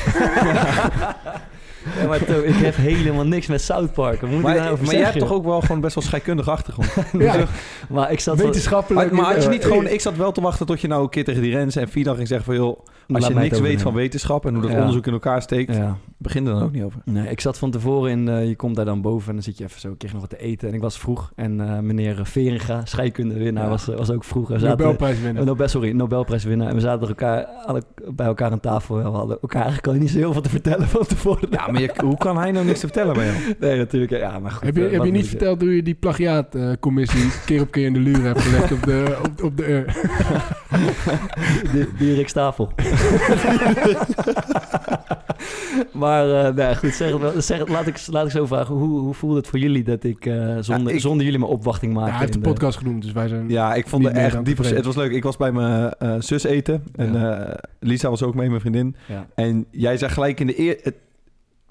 Ja, 2.01 2.07
maar 2.07 2.25
To, 2.25 2.41
ik 2.43 2.55
heb 2.55 2.77
helemaal 2.77 3.27
niks 3.27 3.47
met 3.47 3.61
South 3.61 3.93
Park. 3.93 4.23
Moet 4.23 4.43
Maar, 4.43 4.55
daarover 4.55 4.85
maar 4.85 4.95
jij 4.95 5.05
hebt 5.05 5.19
toch 5.19 5.33
ook 5.33 5.45
wel 5.45 5.61
gewoon 5.61 5.81
best 5.81 5.95
wel 5.95 6.05
scheikundige 6.05 6.51
achtergrond. 6.51 6.89
ja, 7.19 7.45
Maar 7.89 8.13
ik 8.13 8.21
zat 8.21 8.37
wetenschappelijk. 8.39 9.11
Maar, 9.11 9.21
maar 9.23 9.35
had 9.35 9.43
je 9.43 9.49
niet 9.49 9.63
eh, 9.63 9.67
gewoon... 9.69 9.87
Ik 9.87 10.01
zat 10.01 10.17
wel 10.17 10.33
te 10.33 10.41
wachten 10.41 10.67
tot 10.67 10.81
je 10.81 10.89
nou 10.89 11.03
een 11.03 11.09
keer 11.09 11.25
tegen 11.25 11.43
die 11.43 11.53
Rens 11.55 11.77
en 11.77 11.89
Vida 11.89 12.15
ging 12.15 12.29
zeggen 12.29 12.47
van... 12.47 12.55
joh, 12.55 12.79
als 12.79 12.87
Laat 13.07 13.27
je 13.27 13.35
niks 13.35 13.61
weet 13.61 13.83
van 13.83 13.95
wetenschap 13.95 14.47
en 14.47 14.53
hoe 14.53 14.63
dat 14.63 14.71
Ja. 14.71 14.79
onderzoek 14.79 15.07
in 15.07 15.13
elkaar 15.13 15.43
steekt... 15.43 15.77
Ja. 15.77 15.97
Begin 16.23 16.47
er 16.47 16.53
dan 16.53 16.63
ook 16.63 16.73
niet 16.73 16.83
over. 16.83 17.01
Nee, 17.05 17.29
ik 17.29 17.41
zat 17.41 17.59
van 17.59 17.71
tevoren 17.71 18.11
in, 18.11 18.29
eh, 18.29 18.49
je 18.49 18.57
komt 18.57 18.77
daar 18.77 18.85
dan 18.85 19.01
boven 19.03 19.29
en 19.29 19.35
dan 19.35 19.43
zit 19.43 19.59
je 19.59 19.65
even 19.65 19.81
zo, 19.81 19.95
kreeg 19.99 20.13
nog 20.13 20.21
wat 20.21 20.31
te 20.31 20.39
eten. 20.39 20.69
En 20.69 20.75
ik 20.75 20.81
was 20.81 20.99
vroeg 20.99 21.33
en 21.35 21.61
eh, 21.61 21.79
meneer 21.79 22.21
Veringa, 22.27 22.85
scheikundewinnaar, 22.85 23.65
Ja. 23.65 23.71
was, 23.71 23.87
was 23.87 24.11
ook 24.11 24.25
vroeg. 24.25 24.49
We 24.49 24.59
zaten, 24.59 24.69
Nobelprijs 24.79 25.21
winnen. 25.21 25.43
eh, 25.43 25.49
Nobel, 25.49 25.69
sorry, 25.69 25.91
Nobelprijswinnaar. 25.91 26.69
En 26.69 26.75
we 26.75 26.81
zaten 26.81 27.03
er 27.03 27.09
elkaar, 27.09 27.45
alle, 27.45 27.83
bij 28.15 28.27
elkaar 28.27 28.51
aan 28.51 28.61
tafel. 28.61 28.97
En 29.01 29.11
we 29.11 29.17
hadden 29.17 29.39
elkaar 29.43 29.63
eigenlijk 29.63 29.93
al 29.95 30.01
niet 30.01 30.11
zo 30.11 30.19
heel 30.19 30.33
veel 30.33 30.43
te 30.43 30.49
vertellen 30.49 30.89
van 30.89 31.07
tevoren. 31.07 31.49
Ja, 31.51 31.67
maar 31.71 31.81
je- 31.81 31.91
hoe 32.05 32.17
kan 32.17 32.37
hij 32.39 32.51
nou 32.51 32.65
niks 32.67 32.81
te 32.81 32.87
vertellen 32.87 33.15
bij 33.15 33.25
jou? 33.27 33.37
Nee, 33.61 33.77
natuurlijk. 33.79 34.13
Ja, 34.13 34.39
maar 34.39 34.51
goed. 34.51 34.65
Heb 34.65 34.77
je, 34.77 34.87
eh, 34.87 34.93
heb 34.93 35.05
je 35.05 35.11
niet 35.11 35.29
verteld 35.29 35.61
hoe 35.61 35.77
je 35.77 35.83
die 35.83 35.95
plagiaatcommissie 35.95 37.31
keer 37.47 37.61
op 37.61 37.71
keer 37.71 37.87
in 37.87 37.93
de 37.93 37.99
luur 38.01 38.23
hebt 38.23 38.41
gelegd 38.41 38.73
op 38.73 38.83
de, 38.83 39.19
op, 39.25 39.43
op 39.45 39.57
de? 39.57 39.85
Die, 41.73 41.87
die 41.99 42.15
Rick 42.15 42.29
Stapel. 42.29 42.73
maar 45.93 46.45
eh 46.47 46.55
nee, 46.55 46.77
goed, 46.77 46.93
zeg, 46.95 47.11
het 47.13 47.21
wel- 47.21 47.41
zeg, 47.43 47.59
het- 47.59 47.69
laat, 47.69 47.87
ik, 47.87 48.07
laat 48.07 48.25
ik 48.27 48.31
zo 48.31 48.47
vragen. 48.47 48.75
Hoe, 48.75 49.01
hoe 49.01 49.15
voelde 49.15 49.37
het 49.37 49.47
voor 49.47 49.59
jullie 49.59 49.83
dat 49.83 50.05
ik, 50.05 50.27
eh, 50.27 50.57
zonder, 50.61 50.89
Ja, 50.89 50.95
ik- 50.95 51.01
zonder 51.01 51.25
jullie 51.25 51.39
mijn 51.41 51.51
opwachting 51.53 51.93
maakte? 51.93 52.11
Ja, 52.11 52.17
hij 52.17 52.27
heeft 52.27 52.43
de 52.45 52.49
podcast 52.49 52.79
genoemd, 52.79 53.03
dus 53.03 53.13
wij 53.13 53.29
zijn... 53.29 53.49
Ja, 53.49 53.75
ik 53.75 53.89
vond 53.89 54.05
het 54.05 54.17
echt 54.17 54.45
diep. 54.45 54.59
Het 54.59 54.85
was 54.85 54.97
leuk. 54.97 55.13
Ik 55.13 55.23
was 55.23 55.37
bij 55.37 55.53
mijn 55.53 55.91
eh, 55.99 56.15
zus 56.19 56.45
eten. 56.45 56.83
En 56.97 57.39
eh, 57.49 57.55
Lisa 57.81 58.09
was 58.11 58.23
ook 58.23 58.35
mee, 58.35 58.49
mijn 58.49 58.61
vriendin. 58.61 58.97
Ja. 59.09 59.27
En 59.35 59.67
jij 59.71 59.97
zei 59.97 60.11
gelijk 60.11 60.41
in 60.41 60.47
de, 60.47 60.61
eer, 60.61 60.79
het- 60.83 60.95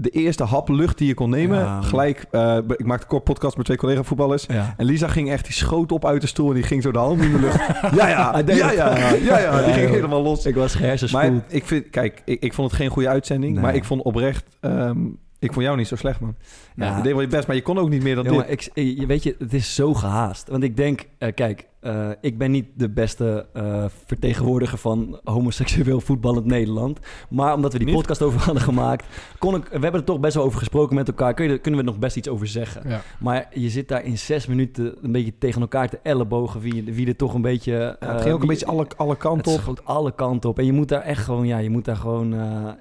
de 0.01 0.09
eerste 0.09 0.43
hap 0.43 0.69
lucht 0.69 0.97
die 0.97 1.07
je 1.07 1.13
kon 1.13 1.29
nemen. 1.29 1.59
Ja. 1.59 1.81
Gelijk, 1.81 2.25
eh, 2.31 2.57
ik 2.67 2.85
maakte 2.85 3.03
een 3.03 3.09
kort 3.09 3.23
podcast 3.23 3.57
met 3.57 3.65
twee 3.65 3.77
collega 3.77 4.03
voetballers. 4.03 4.45
Ja. 4.47 4.73
En 4.77 4.85
Lisa 4.85 5.07
ging 5.07 5.29
echt, 5.29 5.45
die 5.45 5.53
schoot 5.53 5.91
op 5.91 6.05
uit 6.05 6.21
de 6.21 6.27
stoel 6.27 6.47
en 6.47 6.53
die 6.53 6.63
ging 6.63 6.83
zo 6.83 6.91
de 6.91 6.97
hand 6.97 7.21
in 7.21 7.31
de 7.31 7.39
lucht. 7.39 7.57
ja, 7.95 8.07
ja, 8.07 8.41
ja, 8.45 8.71
ja, 8.71 8.97
ja, 9.13 9.39
ja, 9.39 9.63
die 9.63 9.73
ging 9.73 9.89
helemaal 9.89 10.21
los. 10.21 10.45
Ik 10.45 10.55
was 10.55 10.75
gehersenspoeld. 10.75 11.31
Maar 11.31 11.43
ik 11.47 11.65
vind, 11.65 11.89
kijk, 11.89 12.21
ik, 12.25 12.41
ik 12.41 12.53
vond 12.53 12.71
het 12.71 12.79
geen 12.79 12.89
goede 12.89 13.09
uitzending. 13.09 13.53
Nee. 13.53 13.61
Maar 13.61 13.75
ik 13.75 13.83
vond 13.83 14.01
oprecht, 14.01 14.45
ehm, 14.59 14.97
ik 15.39 15.53
vond 15.53 15.65
jou 15.65 15.77
niet 15.77 15.87
zo 15.87 15.95
slecht, 15.95 16.19
man. 16.19 16.35
Ja. 16.75 16.97
Je 16.97 17.03
deed 17.03 17.11
wel 17.11 17.21
je 17.21 17.27
best, 17.27 17.47
maar 17.47 17.55
je 17.55 17.61
kon 17.61 17.77
ook 17.77 17.89
niet 17.89 18.03
meer 18.03 18.15
dan 18.15 18.23
Jongen, 18.23 18.47
dit. 18.47 18.69
ik, 18.73 18.97
je 18.99 19.05
weet 19.05 19.23
je, 19.23 19.35
het 19.39 19.53
is 19.53 19.75
zo 19.75 19.93
gehaast. 19.93 20.47
Want 20.47 20.63
ik 20.63 20.77
denk, 20.77 21.05
eh, 21.17 21.33
kijk, 21.33 21.67
eh, 21.79 22.09
ik 22.21 22.37
ben 22.37 22.51
niet 22.51 22.65
de 22.75 22.89
beste 22.89 23.47
eh, 23.53 23.85
vertegenwoordiger 24.05 24.77
van 24.77 25.19
homoseksueel 25.23 25.99
voetballend 26.01 26.45
Nederland. 26.45 26.99
Maar 27.29 27.53
omdat 27.53 27.71
we 27.71 27.77
die 27.77 27.87
Niet? 27.87 27.95
podcast 27.95 28.21
over 28.21 28.39
hadden 28.41 28.63
gemaakt, 28.63 29.05
kon 29.37 29.55
ik, 29.55 29.63
we 29.63 29.69
hebben 29.79 29.93
er 29.99 30.03
toch 30.03 30.19
best 30.19 30.35
wel 30.35 30.43
over 30.43 30.59
gesproken 30.59 30.95
met 30.95 31.07
elkaar. 31.07 31.33
Kun 31.33 31.51
je, 31.51 31.57
kunnen 31.57 31.79
we 31.79 31.85
er 31.85 31.91
nog 31.91 32.01
best 32.01 32.17
iets 32.17 32.27
over 32.29 32.47
zeggen. 32.47 32.89
Ja. 32.89 33.01
Maar 33.19 33.47
je 33.53 33.69
zit 33.69 33.87
daar 33.87 34.03
in 34.05 34.17
zes 34.17 34.45
minuten 34.47 34.95
een 35.01 35.11
beetje 35.11 35.33
tegen 35.37 35.61
elkaar 35.61 35.89
te 35.89 35.99
ellebogen. 36.03 36.59
Wie, 36.61 36.83
wie 36.93 37.07
er 37.07 37.15
toch 37.15 37.33
een 37.33 37.41
beetje. 37.41 37.71
Ja, 37.71 37.95
eh, 37.99 38.09
het 38.11 38.21
ging 38.21 38.33
ook 38.33 38.41
een 38.41 38.47
wie- 38.47 38.57
beetje 38.57 38.65
alle, 38.65 38.87
alle 38.97 39.17
kanten 39.17 39.51
het 39.51 39.59
op. 39.59 39.65
schoot 39.65 39.85
alle 39.85 40.11
kanten 40.15 40.49
op. 40.49 40.59
En 40.59 40.65
je 40.65 40.73
moet 40.73 40.87
daar 40.89 41.01
echt 41.01 41.23
gewoon, 41.23 41.47
ja, 41.47 41.57
je 41.57 41.69
moet 41.69 41.85
daar 41.85 41.95
gewoon, 41.95 42.35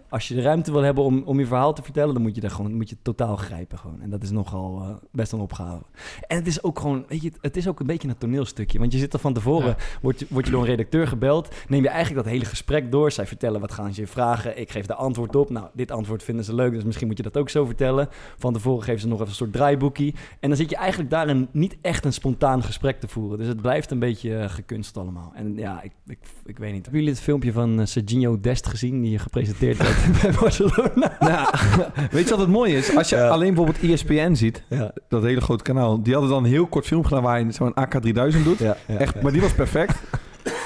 als 0.09 0.29
je 0.29 0.35
de 0.35 0.43
ruimte 0.43 0.73
wil 0.73 0.83
hebben 0.83 1.05
om, 1.05 1.23
om 1.25 1.39
je 1.39 1.47
verhaal 1.47 1.73
te 1.73 1.83
vertellen, 1.83 2.15
dan 2.15 2.23
moet 2.23 2.35
je 2.35 2.41
daar 2.41 2.51
gewoon, 2.51 2.75
moet 2.75 2.91
je 2.91 2.97
totaal 3.03 3.37
grijpen 3.37 3.79
gewoon. 3.79 4.01
En 4.01 4.11
dat 4.11 4.23
is 4.23 4.31
nogal 4.31 4.99
best 5.13 5.33
een 5.33 5.41
opgave. 5.41 5.83
En 6.27 6.37
het 6.37 6.47
is 6.47 6.63
ook 6.63 6.79
gewoon, 6.81 7.05
weet 7.09 7.23
je, 7.23 7.33
het 7.41 7.57
is 7.57 7.69
ook 7.69 7.81
een 7.81 7.87
beetje 7.87 8.09
een 8.09 8.19
toneelstukje. 8.19 8.79
Want 8.89 9.01
je 9.01 9.07
zit 9.07 9.13
er 9.15 9.19
van 9.21 9.33
tevoren, 9.35 9.69
Ja. 9.69 9.77
word, 10.03 10.19
je, 10.21 10.27
word 10.29 10.45
je 10.45 10.51
door 10.51 10.61
een 10.61 10.67
redacteur 10.67 11.07
gebeld, 11.07 11.49
neem 11.69 11.83
je 11.83 11.89
eigenlijk 11.89 12.25
dat 12.25 12.33
hele 12.33 12.45
gesprek 12.45 12.91
door. 12.93 13.11
Zij 13.13 13.27
vertellen 13.27 13.61
wat 13.61 13.73
gaan 13.73 13.95
ze 13.95 14.01
je 14.01 14.07
vragen, 14.07 14.59
ik 14.61 14.71
geef 14.71 14.87
de 14.87 14.95
antwoord 14.95 15.37
op. 15.37 15.51
Nou, 15.51 15.67
dit 15.73 15.91
antwoord 15.91 16.23
vinden 16.23 16.45
ze 16.45 16.55
leuk, 16.55 16.73
dus 16.73 16.85
misschien 16.85 17.07
moet 17.07 17.17
je 17.17 17.23
dat 17.23 17.37
ook 17.37 17.49
zo 17.49 17.65
vertellen. 17.65 18.09
Van 18.39 18.53
tevoren 18.53 18.83
geven 18.83 19.01
ze 19.01 19.07
nog 19.09 19.17
even 19.19 19.29
een 19.31 19.35
soort 19.37 19.53
draaiboekie. 19.53 20.15
En 20.41 20.49
dan 20.49 20.57
zit 20.59 20.71
je 20.71 20.77
eigenlijk 20.77 21.11
daar 21.11 21.29
een, 21.29 21.49
niet 21.53 21.77
echt 21.83 22.05
een 22.05 22.13
spontaan 22.13 22.63
gesprek 22.63 23.01
te 23.01 23.09
voeren. 23.09 23.39
Dus 23.39 23.47
het 23.47 23.61
blijft 23.63 23.91
een 23.91 23.99
beetje 23.99 24.37
eh, 24.37 24.49
gekunst 24.51 24.97
allemaal. 24.97 25.33
En 25.35 25.57
ja, 25.57 25.83
ik, 25.83 25.93
ik, 26.07 26.19
ik 26.45 26.59
weet 26.59 26.73
niet. 26.73 26.83
Hebben 26.83 27.01
jullie 27.01 27.15
het 27.15 27.23
filmpje 27.25 27.53
van 27.53 27.81
uh, 27.81 27.87
Serginho 27.87 28.41
Dest 28.41 28.67
gezien, 28.67 29.01
die 29.03 29.11
je 29.11 29.19
gepresenteerd 29.19 29.77
werd 29.79 29.97
bij 30.23 30.33
Barcelona? 30.41 31.17
Nou, 31.21 31.49
weet 32.11 32.25
je 32.25 32.31
wat 32.31 32.39
het 32.39 32.49
mooie 32.49 32.77
is? 32.77 32.97
Als 32.97 33.09
je 33.09 33.17
Ja. 33.17 33.29
alleen 33.29 33.55
bijvoorbeeld 33.55 33.91
ESPN 33.93 34.35
ziet, 34.35 34.63
Ja, 34.69 34.93
dat 35.09 35.23
hele 35.23 35.41
grote 35.41 35.63
kanaal, 35.65 36.03
die 36.03 36.13
hadden 36.13 36.31
dan 36.33 36.45
een 36.45 36.51
heel 36.51 36.67
kort 36.67 36.87
film 36.87 37.05
gedaan 37.05 37.23
waar 37.23 37.41
je 37.41 37.53
zo'n 37.53 37.73
AK3000 37.75 38.43
doet. 38.45 38.59
ja, 38.59 38.77
Echt, 38.87 39.15
ja. 39.15 39.21
maar 39.23 39.33
die 39.33 39.41
was 39.41 39.53
perfect. 39.55 39.95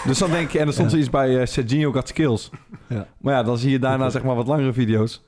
Dus 0.06 0.18
dan 0.18 0.30
denk 0.30 0.50
je, 0.50 0.58
en 0.58 0.66
er 0.66 0.72
stond 0.72 0.86
Ja. 0.86 0.92
zoiets 0.92 1.10
bij 1.10 1.40
eh 1.40 1.46
Serginho 1.46 1.92
Got 1.92 2.08
Skills. 2.08 2.50
Ja. 2.88 3.06
Maar 3.18 3.34
ja, 3.34 3.42
dan 3.42 3.58
zie 3.58 3.70
je 3.70 3.78
daarna 3.78 4.10
zeg 4.10 4.22
maar 4.22 4.34
wat 4.36 4.46
langere 4.46 4.72
video's. 4.72 5.22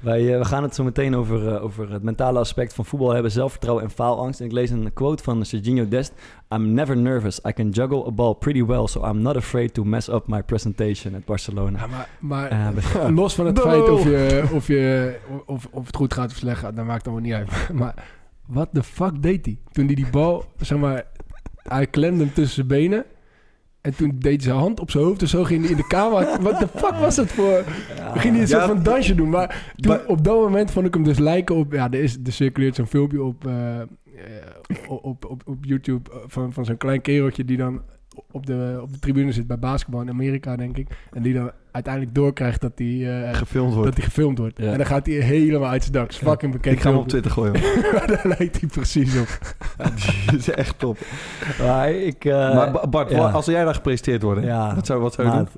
Wij, 0.00 0.32
eh, 0.32 0.38
we 0.38 0.44
gaan 0.44 0.62
het 0.62 0.74
zo 0.74 0.84
meteen 0.84 1.16
over, 1.16 1.48
eh, 1.54 1.64
over 1.64 1.92
het 1.92 2.02
mentale 2.02 2.38
aspect 2.38 2.74
van 2.74 2.84
voetbal 2.84 3.10
hebben, 3.10 3.30
zelfvertrouwen 3.30 3.84
en 3.84 3.90
faalangst. 3.90 4.40
En 4.40 4.46
ik 4.46 4.52
lees 4.52 4.70
een 4.70 4.90
quote 4.92 5.22
van 5.22 5.44
Serginho 5.44 5.88
Dest. 5.88 6.12
I'm 6.54 6.72
never 6.72 6.96
nervous. 6.96 7.40
I 7.48 7.52
can 7.52 7.68
juggle 7.68 8.06
a 8.06 8.10
ball 8.10 8.34
pretty 8.34 8.64
well, 8.64 8.86
so 8.86 9.04
I'm 9.04 9.22
not 9.22 9.36
afraid 9.36 9.74
to 9.74 9.84
mess 9.84 10.08
up 10.08 10.26
my 10.26 10.42
presentation 10.42 11.14
at 11.14 11.24
Barcelona. 11.24 11.78
Ja, 11.78 11.86
maar, 11.86 12.08
maar 12.20 13.12
los 13.20 13.34
van 13.34 13.46
het 13.46 13.54
No. 13.56 13.62
feit 13.62 13.88
of, 13.88 14.04
je, 14.04 14.44
of, 14.52 14.66
je, 14.66 15.16
of, 15.46 15.68
of 15.70 15.86
het 15.86 15.96
goed 15.96 16.14
gaat 16.14 16.30
of 16.30 16.36
slecht 16.36 16.58
gaat, 16.58 16.76
dat 16.76 16.84
maakt 16.84 17.04
allemaal 17.06 17.24
niet 17.24 17.34
uit. 17.34 17.50
Maar 17.80 17.94
wat 18.46 18.68
de 18.72 18.82
fuck 18.82 19.22
deed 19.22 19.44
hij? 19.46 19.58
Toen 19.72 19.86
hij 19.86 19.94
die 19.94 20.10
bal, 20.10 20.44
zeg 20.60 20.78
maar, 20.78 21.04
hij 21.62 21.86
klemde 21.86 22.24
hem 22.24 22.32
tussen 22.32 22.54
zijn 22.54 22.66
benen. 22.66 23.04
En 23.80 23.96
toen 23.96 24.08
deed 24.18 24.32
hij 24.32 24.42
zijn 24.42 24.56
hand 24.56 24.80
op 24.80 24.90
zijn 24.90 25.04
hoofd 25.04 25.20
en 25.20 25.28
zo 25.28 25.44
ging 25.44 25.60
hij 25.60 25.70
in 25.70 25.76
de 25.76 25.86
kamer. 25.86 26.36
Wat 26.42 26.58
de 26.58 26.68
fuck 26.68 26.94
was 26.94 27.16
dat 27.16 27.26
voor... 27.26 27.64
Ja. 27.96 28.16
Ging 28.16 28.32
hij 28.32 28.42
een 28.42 28.48
soort 28.48 28.64
van 28.64 28.82
dansje 28.82 29.14
doen. 29.14 29.28
Maar 29.28 29.72
toen, 29.76 30.06
op 30.06 30.24
dat 30.24 30.36
moment 30.36 30.70
vond 30.70 30.86
ik 30.86 30.94
hem 30.94 31.04
dus 31.04 31.18
lijken 31.18 31.54
op... 31.54 31.72
Ja, 31.72 31.90
er, 31.90 32.02
is, 32.02 32.18
er 32.24 32.32
circuleert 32.32 32.74
zo'n 32.74 32.86
filmpje 32.86 33.22
op, 33.22 33.46
eh, 33.46 33.80
eh, 33.80 33.86
op, 34.88 35.04
op, 35.04 35.24
op, 35.24 35.42
op 35.44 35.64
YouTube 35.64 36.10
van, 36.26 36.52
van 36.52 36.64
zo'n 36.64 36.76
klein 36.76 37.00
kereltje 37.00 37.44
die 37.44 37.56
dan 37.56 37.82
op 38.30 38.46
de, 38.46 38.78
op 38.82 38.92
de 38.92 38.98
tribune 38.98 39.32
zit 39.32 39.46
bij 39.46 39.58
basketbal 39.58 40.00
in 40.00 40.08
Amerika, 40.08 40.56
denk 40.56 40.76
ik. 40.76 40.88
En 41.10 41.22
die 41.22 41.34
dan 41.34 41.50
uiteindelijk 41.72 42.14
doorkrijgt 42.14 42.60
dat 42.60 42.72
hij, 42.76 43.22
eh, 43.22 43.34
Gefilmd 43.36 43.72
wordt. 43.74 43.88
dat 43.88 43.96
hij 43.96 44.04
gefilmd 44.04 44.38
wordt. 44.38 44.58
Ja. 44.58 44.70
En 44.70 44.76
dan 44.76 44.86
gaat 44.86 45.06
hij 45.06 45.14
helemaal 45.14 45.68
uit 45.70 45.82
zijn 45.82 45.92
dak. 45.94 46.08
Is 46.10 46.16
fucking 46.16 46.52
bekend. 46.52 46.74
Ik 46.76 46.80
ga 46.82 46.88
hem 46.90 46.98
op. 46.98 47.08
Twitter 47.08 47.30
gooien. 47.30 47.52
Daar 48.06 48.34
lijkt 48.38 48.60
hij 48.60 48.68
precies 48.68 49.18
op. 49.20 49.38
Dat 50.26 50.34
is 50.38 50.50
echt 50.50 50.78
top. 50.78 50.98
Maar 51.60 51.90
ik... 51.90 52.24
eh, 52.24 52.32
maar 52.54 52.70
Ba- 52.72 52.86
Bart, 52.88 53.10
ja. 53.10 53.30
als 53.30 53.46
jij 53.46 53.64
daar 53.64 53.74
gepresenteerd 53.74 54.22
wordt, 54.22 54.42
Ja. 54.44 54.74
wat 54.74 54.86
zou, 54.86 55.00
wat 55.00 55.14
zou 55.14 55.28
je 55.28 55.34
doen? 55.34 55.48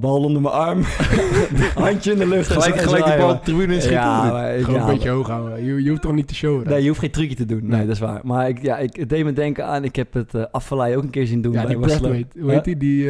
bal, 0.00 0.22
onder 0.24 0.42
mijn 0.42 0.54
arm, 0.54 0.80
handje 1.74 2.12
in 2.12 2.18
de 2.18 2.26
lucht. 2.28 2.48
en 2.50 2.60
Gelijk, 2.62 2.80
zo- 2.80 2.86
gelijk 2.86 3.04
die 3.04 3.12
zwaaien, 3.12 3.18
bal 3.18 3.30
op 3.30 3.44
de 3.44 3.50
tribune 3.50 3.74
in 3.74 3.80
schieten. 3.82 4.04
Maar 4.06 4.52
Gewoon 4.58 4.74
ja, 4.74 4.80
een 4.86 4.92
beetje 4.94 5.08
hoog 5.10 5.26
houden. 5.28 5.64
Je, 5.64 5.82
je 5.82 5.88
hoeft 5.90 6.02
toch 6.02 6.12
niet 6.14 6.28
te 6.28 6.34
showen? 6.34 6.68
Nee, 6.68 6.82
je 6.82 6.88
hoeft 6.88 7.00
geen 7.00 7.10
trucje 7.10 7.34
te 7.36 7.46
doen. 7.46 7.60
Nee, 7.60 7.70
Nee. 7.70 7.86
dat 7.86 7.94
is 7.94 8.00
waar. 8.00 8.20
Maar 8.22 8.48
ik, 8.48 8.62
ja, 8.62 8.78
ik, 8.78 8.96
het 8.96 9.08
deed 9.08 9.24
me 9.24 9.32
denken 9.32 9.66
aan... 9.66 9.84
Ik 9.84 9.96
heb 9.96 10.12
het 10.14 10.34
uh, 10.34 10.44
Afvallei 10.52 10.96
ook 10.96 11.02
een 11.02 11.10
keer 11.10 11.26
zien 11.26 11.40
doen 11.42 11.52
ja, 11.52 11.58
bij 11.62 11.68
die 11.74 11.78
breathweight. 11.78 12.34
Hoe 12.40 12.50
heet 12.50 12.64
die? 12.64 12.76
Die, 12.76 13.08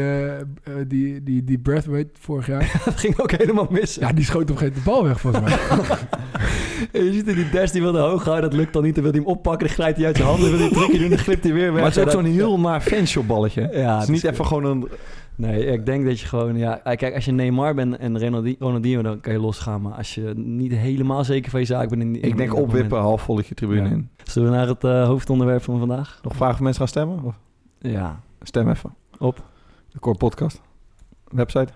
die, 0.87 1.23
die, 1.23 1.45
die 1.45 1.59
breathweight 1.59 2.19
vorig 2.21 2.47
jaar. 2.51 2.81
dat 2.85 2.97
ging 3.01 3.19
ook 3.19 3.31
helemaal 3.31 3.67
mis. 3.71 3.95
ja, 3.95 4.13
die 4.13 4.25
schoot 4.25 4.43
op 4.43 4.49
een 4.51 4.59
gegeven 4.59 4.83
moment 4.85 4.85
de 4.85 4.91
bal 4.91 5.05
weg, 5.05 5.21
volgens 5.21 5.43
mij. 5.45 5.59
En 6.93 7.05
je 7.07 7.13
ziet 7.13 7.29
er 7.29 7.35
die 7.35 7.51
Des, 7.51 7.73
die 7.73 7.83
wilde 7.83 7.99
hoog 7.99 8.25
houden. 8.25 8.51
Dat 8.51 8.59
lukt 8.59 8.73
dan 8.73 8.83
niet. 8.83 8.95
Dan 8.95 9.03
wil 9.03 9.13
hij 9.13 9.21
hem 9.21 9.31
oppakken. 9.31 9.67
Dan 9.67 9.75
glijdt 9.77 9.97
hij 9.97 10.07
uit 10.07 10.17
zijn 10.17 10.29
handen. 10.29 10.51
Dan 10.51 10.59
wil 10.59 10.69
hij 10.69 10.77
een 10.77 10.83
trucje 10.83 10.99
doen. 10.99 11.09
Dan 11.09 11.19
glipt 11.19 11.45
hij 11.45 11.53
weer 11.53 11.73
weg. 11.73 11.75
Maar 11.83 11.91
het 11.91 11.97
is 11.97 12.03
ook 12.03 12.11
zo'n 12.11 12.23
dat- 12.23 12.33
heel 12.33 12.59
maar 12.59 12.81
fanshop 12.81 13.27
balletje. 13.27 13.69
Ja, 13.73 13.95
het 13.95 14.03
is 14.03 14.09
niet 14.09 14.25
even 14.25 14.47
gewoon 14.47 14.65
een... 14.65 14.89
Nee, 15.37 15.65
ik 15.67 15.87
denk 15.87 16.05
dat 16.07 16.21
je 16.21 16.27
gewoon... 16.27 16.57
Ja, 16.57 16.81
eh, 16.85 16.97
kijk, 16.97 17.15
als 17.15 17.25
je 17.25 17.33
Neymar 17.33 17.75
bent 17.75 17.97
en 17.97 18.19
Ronaldi- 18.19 18.57
Ronaldinho, 18.59 19.03
dan 19.03 19.21
kan 19.21 19.33
je 19.33 19.39
losgaan. 19.39 19.83
Maar 19.83 19.93
als 19.93 20.15
je 20.15 20.33
niet 20.37 20.73
helemaal 20.73 21.25
zeker 21.25 21.51
van 21.51 21.61
je 21.61 21.67
zaak 21.67 21.89
bent... 21.89 22.03
In, 22.03 22.09
in- 22.17 22.23
Ik 22.23 22.37
denk 22.37 22.53
in 22.53 22.59
opwippen, 22.59 22.99
half 23.01 23.23
volletje 23.23 23.55
tribune 23.55 23.83
Ja. 23.83 23.89
in. 23.91 24.09
Zullen 24.25 24.51
we 24.51 24.57
naar 24.57 24.67
het 24.69 24.85
eh, 24.85 25.07
hoofdonderwerp 25.07 25.63
van 25.63 25.79
vandaag? 25.79 26.19
Nog 26.23 26.35
vragen 26.37 26.55
of 26.55 26.61
mensen 26.61 26.79
gaan 26.79 26.89
stemmen? 26.89 27.25
Of? 27.25 27.35
Ja, 27.79 28.21
Stem 28.43 28.71
even. 28.71 28.95
op 29.19 29.43
De 29.93 29.99
Core 29.99 30.17
Podcast. 30.17 30.61
Website. 31.29 31.73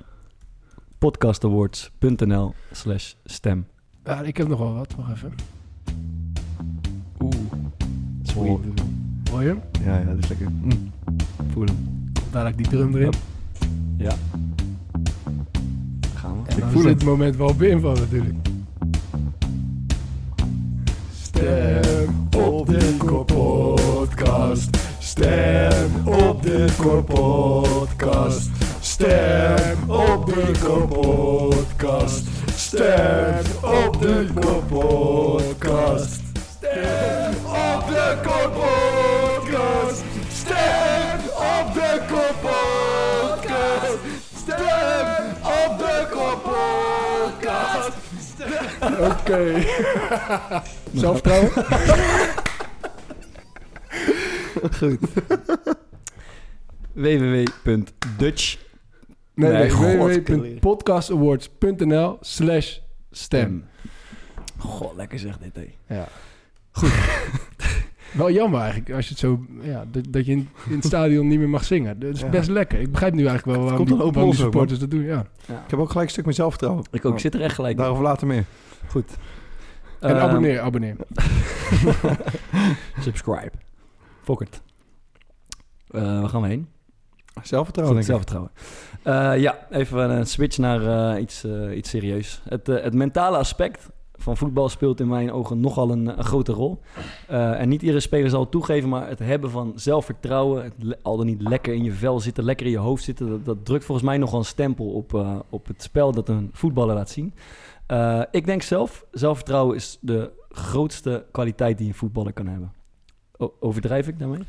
podcastawards.nl 1.04 2.54
slash 2.72 3.14
stem. 3.24 3.66
ja, 4.04 4.20
ik 4.22 4.36
heb 4.36 4.48
nog 4.48 4.58
wel 4.58 4.74
wat. 4.74 4.94
Wacht 4.96 5.12
even. 5.12 5.34
Oeh, 7.20 7.34
sweet. 8.22 8.58
Hoor 9.30 9.42
je 9.42 9.48
hem? 9.48 9.60
Ja, 9.84 9.98
ja, 9.98 10.04
dat 10.04 10.18
is 10.18 10.28
lekker. 10.28 10.50
Mm. 10.50 10.92
Voel 11.52 11.64
hem. 11.64 12.12
Dadelijk 12.30 12.56
die 12.56 12.68
drum 12.68 12.96
erin. 12.96 13.12
Ja. 13.96 14.14
Gaan 16.14 16.42
we. 16.42 16.48
En 16.50 16.60
dan 16.60 16.70
voel 16.70 16.82
zit 16.82 16.90
het 16.90 17.04
moment 17.04 17.36
wel 17.36 17.48
op 17.48 17.62
inval 17.62 17.94
natuurlijk. 17.94 18.34
Stem 21.22 22.28
op 22.36 22.66
de 22.66 22.96
podcast. 23.26 24.76
Stem 24.98 26.06
op 26.06 26.42
de 26.42 26.66
podcast. 27.06 28.73
Stem 28.94 29.90
op 29.90 30.26
de 30.26 30.50
podcast. 30.88 32.22
Stem 32.56 33.44
op 33.62 34.00
de 34.00 34.26
podcast. 34.68 36.20
Stem 36.56 37.34
op 37.46 37.86
de 37.88 38.16
podcast. 38.52 40.02
Stem 40.28 41.20
op 41.34 41.74
de 41.74 42.00
podcast. 42.40 43.98
Stem 44.36 45.34
op 45.42 45.78
de 45.78 46.06
podcast. 46.42 47.92
Oké. 49.00 49.64
Zelfvertrouwen? 51.00 51.50
Goed. 54.78 54.98
www.dutch 56.92 58.62
Nee, 59.34 59.52
Nee, 59.52 59.70
www.podcastawards.nl 59.70 62.16
slash 62.20 62.78
stem. 63.10 63.64
God, 64.58 64.96
lekker 64.96 65.18
zeg 65.18 65.38
dit, 65.38 65.56
hé. 65.56 65.74
Ja. 65.94 66.08
Goed. 66.70 66.92
Wel 68.12 68.30
jammer 68.30 68.60
eigenlijk, 68.60 68.90
als 68.92 69.04
je 69.04 69.10
het 69.10 69.18
zo... 69.18 69.44
Ja, 69.62 69.84
dat, 69.90 70.04
dat 70.08 70.26
je 70.26 70.32
in, 70.32 70.48
in 70.68 70.74
het 70.76 70.84
stadion 70.84 71.28
niet 71.28 71.38
meer 71.38 71.48
mag 71.48 71.64
zingen. 71.64 71.98
Dat 71.98 72.14
is 72.14 72.20
Ja. 72.20 72.28
best 72.28 72.48
lekker. 72.48 72.80
Ik 72.80 72.90
begrijp 72.90 73.14
nu 73.14 73.26
eigenlijk 73.26 73.56
wel 73.56 73.66
waarom 73.66 73.76
komt 73.76 73.88
die, 73.88 73.96
dan 73.98 74.06
ook 74.06 74.14
waarom 74.14 74.30
die 74.32 74.40
los 74.40 74.46
ook, 74.48 74.52
supporters 74.52 74.80
dat 74.80 74.90
doen. 74.90 75.02
Ja. 75.02 75.20
Ik 75.46 75.70
heb 75.70 75.78
ook 75.78 75.88
gelijk 75.90 76.06
een 76.06 76.12
stuk 76.12 76.24
meer 76.24 76.34
zelfvertrouwen. 76.34 76.84
Ik 76.90 77.04
ook, 77.04 77.12
ik 77.14 77.18
zit 77.18 77.34
er 77.34 77.40
echt 77.40 77.54
gelijk 77.54 77.76
Daarover 77.76 78.02
later 78.04 78.26
meer. 78.26 78.44
Goed. 78.88 79.16
En 80.00 80.10
Ehm, 80.10 80.18
abonneer, 80.18 80.60
abonneer. 80.60 80.96
Subscribe. 83.00 83.50
Fokkert. 84.22 84.60
Eh 85.90 86.20
waar 86.20 86.28
gaan 86.28 86.42
we 86.42 86.48
heen? 86.48 86.68
Zelfvertrouwen, 87.42 87.96
Goed, 87.96 88.06
zelfvertrouwen. 88.06 88.50
Eh, 89.04 89.38
ja, 89.38 89.58
even 89.70 90.10
een 90.10 90.26
switch 90.26 90.58
naar 90.58 91.12
eh, 91.14 91.20
iets, 91.20 91.44
eh, 91.44 91.76
iets 91.76 91.90
serieus. 91.90 92.40
Het, 92.48 92.66
het 92.66 92.94
mentale 92.94 93.36
aspect 93.36 93.90
van 94.16 94.36
voetbal 94.36 94.68
speelt 94.68 95.00
in 95.00 95.08
mijn 95.08 95.32
ogen 95.32 95.60
nogal 95.60 95.90
een, 95.90 96.22
grote 96.24 96.52
rol. 96.52 96.80
En 97.26 97.68
niet 97.68 97.82
iedere 97.82 98.00
speler 98.00 98.30
zal 98.30 98.40
het 98.40 98.50
toegeven, 98.50 98.88
maar 98.88 99.08
het 99.08 99.18
hebben 99.18 99.50
van 99.50 99.72
zelfvertrouwen, 99.74 100.64
het 100.64 101.02
al 101.02 101.16
dan 101.16 101.26
niet 101.26 101.42
lekker 101.42 101.74
in 101.74 101.84
je 101.84 101.92
vel 101.92 102.20
zitten, 102.20 102.44
lekker 102.44 102.66
in 102.66 102.72
je 102.72 102.78
hoofd 102.78 103.04
zitten, 103.04 103.44
dat, 103.44 103.64
drukt 103.64 103.84
volgens 103.84 104.06
mij 104.06 104.18
nogal 104.18 104.38
een 104.38 104.44
stempel 104.44 104.86
op, 104.86 105.42
op 105.50 105.66
het 105.66 105.82
spel 105.82 106.12
dat 106.12 106.28
een 106.28 106.50
voetballer 106.52 106.94
laat 106.94 107.10
zien. 107.10 107.34
Ik 108.30 108.46
denk 108.46 108.62
zelf, 108.62 109.04
zelfvertrouwen 109.10 109.76
is 109.76 109.98
de 110.00 110.30
grootste 110.48 111.24
kwaliteit 111.30 111.78
die 111.78 111.88
een 111.88 111.94
voetballer 111.94 112.32
kan 112.32 112.46
hebben. 112.46 112.72
Overdrijf 113.60 114.08
ik 114.08 114.18
daarmee? 114.18 114.44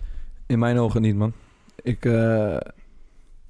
In 0.46 0.60
mijn 0.60 0.78
ogen 0.78 1.02
niet, 1.02 1.16
man. 1.16 1.34
Ik, 1.82 2.06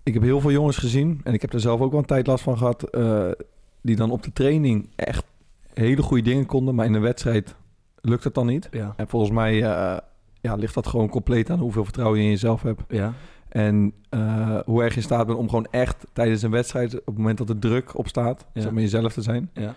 ik 0.06 0.14
heb 0.14 0.24
heel 0.24 0.40
veel 0.40 0.52
jongens 0.52 0.78
gezien. 0.78 1.22
En 1.24 1.34
ik 1.34 1.42
heb 1.42 1.54
er 1.54 1.60
zelf 1.60 1.82
ook 1.82 1.92
wel 1.92 2.00
een 2.00 2.06
tijd 2.06 2.28
last 2.28 2.44
van 2.44 2.58
gehad. 2.58 2.84
eh, 2.84 3.32
die 3.82 3.96
dan 3.96 4.12
op 4.12 4.24
de 4.24 4.34
training 4.34 4.90
echt 4.96 5.24
hele 5.74 6.02
goede 6.02 6.24
dingen 6.24 6.46
konden. 6.46 6.76
Maar 6.76 6.86
in 6.86 6.94
een 6.94 7.02
wedstrijd 7.02 7.56
lukt 8.02 8.24
het 8.24 8.34
dan 8.34 8.46
niet. 8.46 8.68
Ja. 8.72 8.94
En 8.98 9.08
volgens 9.08 9.32
mij 9.32 9.64
eh, 9.64 9.98
ja, 10.42 10.56
ligt 10.56 10.74
dat 10.74 10.88
gewoon 10.88 11.10
compleet 11.10 11.50
aan 11.50 11.60
hoeveel 11.60 11.84
vertrouwen 11.84 12.18
je 12.20 12.24
in 12.26 12.32
jezelf 12.32 12.62
hebt. 12.62 12.82
Ja. 12.88 13.14
En 13.50 13.94
eh, 14.10 14.60
hoe 14.66 14.84
erg 14.84 14.92
je 14.94 15.00
in 15.00 15.06
staat 15.06 15.26
bent 15.28 15.38
om 15.40 15.50
gewoon 15.50 15.68
echt 15.72 16.06
tijdens 16.14 16.42
een 16.42 16.52
wedstrijd... 16.52 17.00
op 17.00 17.06
het 17.06 17.18
moment 17.18 17.38
dat 17.38 17.50
er 17.50 17.60
druk 17.60 17.98
op 17.98 18.08
staat, 18.08 18.46
Ja. 18.54 18.62
zeg 18.62 18.72
maar 18.72 18.82
jezelf 18.82 19.14
te 19.14 19.22
zijn. 19.22 19.50
Ja. 19.54 19.76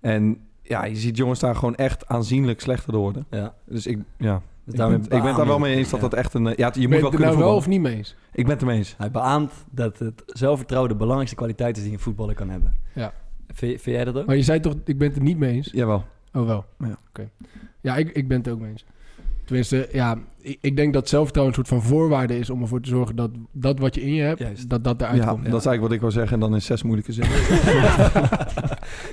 En 0.00 0.38
ja, 0.62 0.84
je 0.84 0.96
ziet 0.96 1.16
jongens 1.16 1.40
daar 1.40 1.54
gewoon 1.54 1.74
echt 1.74 2.06
aanzienlijk 2.08 2.60
slechter 2.60 2.92
door 2.92 3.00
worden. 3.00 3.26
ja. 3.30 3.54
Dus 3.64 3.86
ik, 3.86 3.98
ja, 4.18 4.42
Dus 4.70 4.74
ik, 4.76 4.80
daarmee 4.80 4.98
ben, 4.98 5.04
ik 5.18 5.22
ben 5.22 5.26
het 5.28 5.36
daar 5.36 5.46
wel 5.46 5.58
mee 5.58 5.76
eens 5.76 5.90
dat 5.90 6.00
Ja. 6.00 6.08
dat 6.08 6.18
echt 6.18 6.34
een... 6.34 6.46
eh, 6.46 6.56
Ja, 6.56 6.66
je 6.66 6.72
Ben 6.72 6.82
moet 6.82 6.82
je 6.82 6.88
wel 6.88 7.00
het 7.10 7.10
kunnen 7.20 7.28
nou 7.36 7.38
wel 7.48 7.56
of 7.56 7.66
niet 7.68 7.80
mee 7.80 7.96
eens? 7.96 8.14
Ik 8.32 8.42
ben 8.44 8.52
het 8.52 8.60
ermee 8.60 8.76
eens. 8.76 8.94
Hij 8.98 9.10
beaamt 9.10 9.52
dat 9.70 9.98
het 9.98 10.22
zelfvertrouwen 10.26 10.90
de 10.90 10.96
belangrijkste 10.96 11.36
kwaliteit 11.36 11.76
is 11.76 11.82
die 11.82 11.92
een 11.92 11.98
voetballer 11.98 12.34
kan 12.34 12.48
hebben. 12.50 12.74
Ja. 12.94 13.12
Vind, 13.48 13.80
vind 13.80 13.96
jij 13.96 14.04
dat 14.04 14.16
ook? 14.16 14.26
Maar 14.26 14.36
je 14.36 14.42
zei 14.42 14.60
toch, 14.60 14.74
ik 14.84 14.98
ben 14.98 15.08
het 15.08 15.16
er 15.16 15.22
niet 15.22 15.38
mee 15.38 15.52
eens? 15.52 15.68
Jawel. 15.72 16.04
Oh, 16.34 16.46
wel. 16.46 16.64
Ja. 16.78 16.98
Oké. 17.08 17.28
Ja, 17.80 17.96
ik, 17.96 18.10
ik 18.10 18.28
ben 18.28 18.38
het 18.38 18.48
ook 18.48 18.60
mee 18.60 18.70
eens. 18.70 18.84
Tenminste, 19.44 19.88
ja, 19.92 20.16
ik, 20.40 20.58
ik 20.60 20.76
denk 20.76 20.92
dat 20.92 21.08
zelfvertrouwen 21.08 21.56
een 21.58 21.64
soort 21.64 21.80
van 21.82 21.88
voorwaarde 21.90 22.38
is 22.38 22.50
om 22.50 22.60
ervoor 22.62 22.80
te 22.80 22.88
zorgen 22.88 23.16
dat 23.16 23.30
dat 23.52 23.78
wat 23.78 23.94
je 23.94 24.00
in 24.02 24.14
je 24.14 24.22
hebt, 24.22 24.38
Juist. 24.38 24.68
dat 24.70 24.84
dat 24.84 25.00
eruit 25.00 25.16
Ja, 25.16 25.24
komt. 25.30 25.36
dat 25.50 25.60
is 25.60 25.66
eigenlijk 25.66 25.80
wat 25.82 25.92
ik 25.92 26.00
wil 26.00 26.10
zeggen. 26.10 26.32
En 26.32 26.40
dan 26.40 26.54
in 26.54 26.62
zes 26.62 26.82
moeilijke 26.82 27.12
zinnen. 27.12 27.32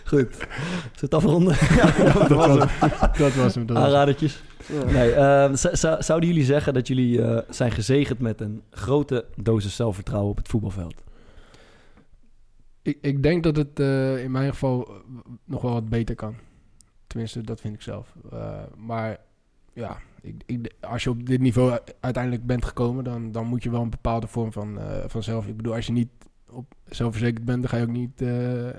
Goed. 0.05 0.33
Zullen 0.33 0.49
we 0.93 0.99
het 0.99 1.13
afronden? 1.13 1.55
dat, 2.27 2.29
was 2.29 2.47
hem. 2.59 2.89
dat 3.17 3.33
was 3.35 3.55
hem. 3.55 3.65
Dat 3.65 3.75
was 3.75 3.75
hem. 3.75 3.77
Aanradertjes? 3.77 4.43
Nee, 4.85 5.11
eh, 5.11 5.53
z- 5.53 5.97
zouden 5.99 6.29
jullie 6.29 6.43
zeggen 6.43 6.73
dat 6.73 6.87
jullie 6.87 7.21
eh, 7.21 7.41
zijn 7.49 7.71
gezegend 7.71 8.19
met 8.19 8.41
een 8.41 8.61
grote 8.69 9.25
dosis 9.35 9.75
zelfvertrouwen 9.75 10.31
op 10.31 10.37
het 10.37 10.47
voetbalveld? 10.47 11.03
Ik, 12.81 12.97
ik 13.01 13.23
denk 13.23 13.43
dat 13.43 13.55
het 13.55 13.79
eh, 13.79 14.23
in 14.23 14.31
mijn 14.31 14.49
geval 14.51 14.87
eh, 14.87 14.93
nog 15.45 15.61
wel 15.61 15.73
wat 15.73 15.89
beter 15.89 16.15
kan. 16.15 16.35
Tenminste, 17.07 17.41
dat 17.41 17.61
vind 17.61 17.73
ik 17.75 17.81
zelf. 17.81 18.15
Eh, 18.31 18.63
maar 18.77 19.17
ja, 19.73 19.97
ik, 20.21 20.35
ik, 20.45 20.71
als 20.79 21.03
je 21.03 21.09
op 21.09 21.25
dit 21.25 21.39
niveau 21.41 21.77
uiteindelijk 21.99 22.45
bent 22.45 22.65
gekomen, 22.65 23.03
dan, 23.03 23.31
dan 23.31 23.45
moet 23.45 23.63
je 23.63 23.69
wel 23.71 23.81
een 23.81 23.89
bepaalde 23.89 24.27
vorm 24.27 24.51
van, 24.51 24.79
eh, 24.79 25.03
van 25.07 25.23
zelf. 25.23 25.47
Ik 25.47 25.57
bedoel, 25.57 25.73
als 25.73 25.85
je 25.85 25.91
niet 25.91 26.09
op 26.49 26.73
zelfverzekerd 26.89 27.45
bent, 27.45 27.59
dan 27.61 27.69
ga 27.69 27.77
je 27.77 27.83
ook 27.83 27.89
niet 27.89 28.21
eh, 28.21 28.69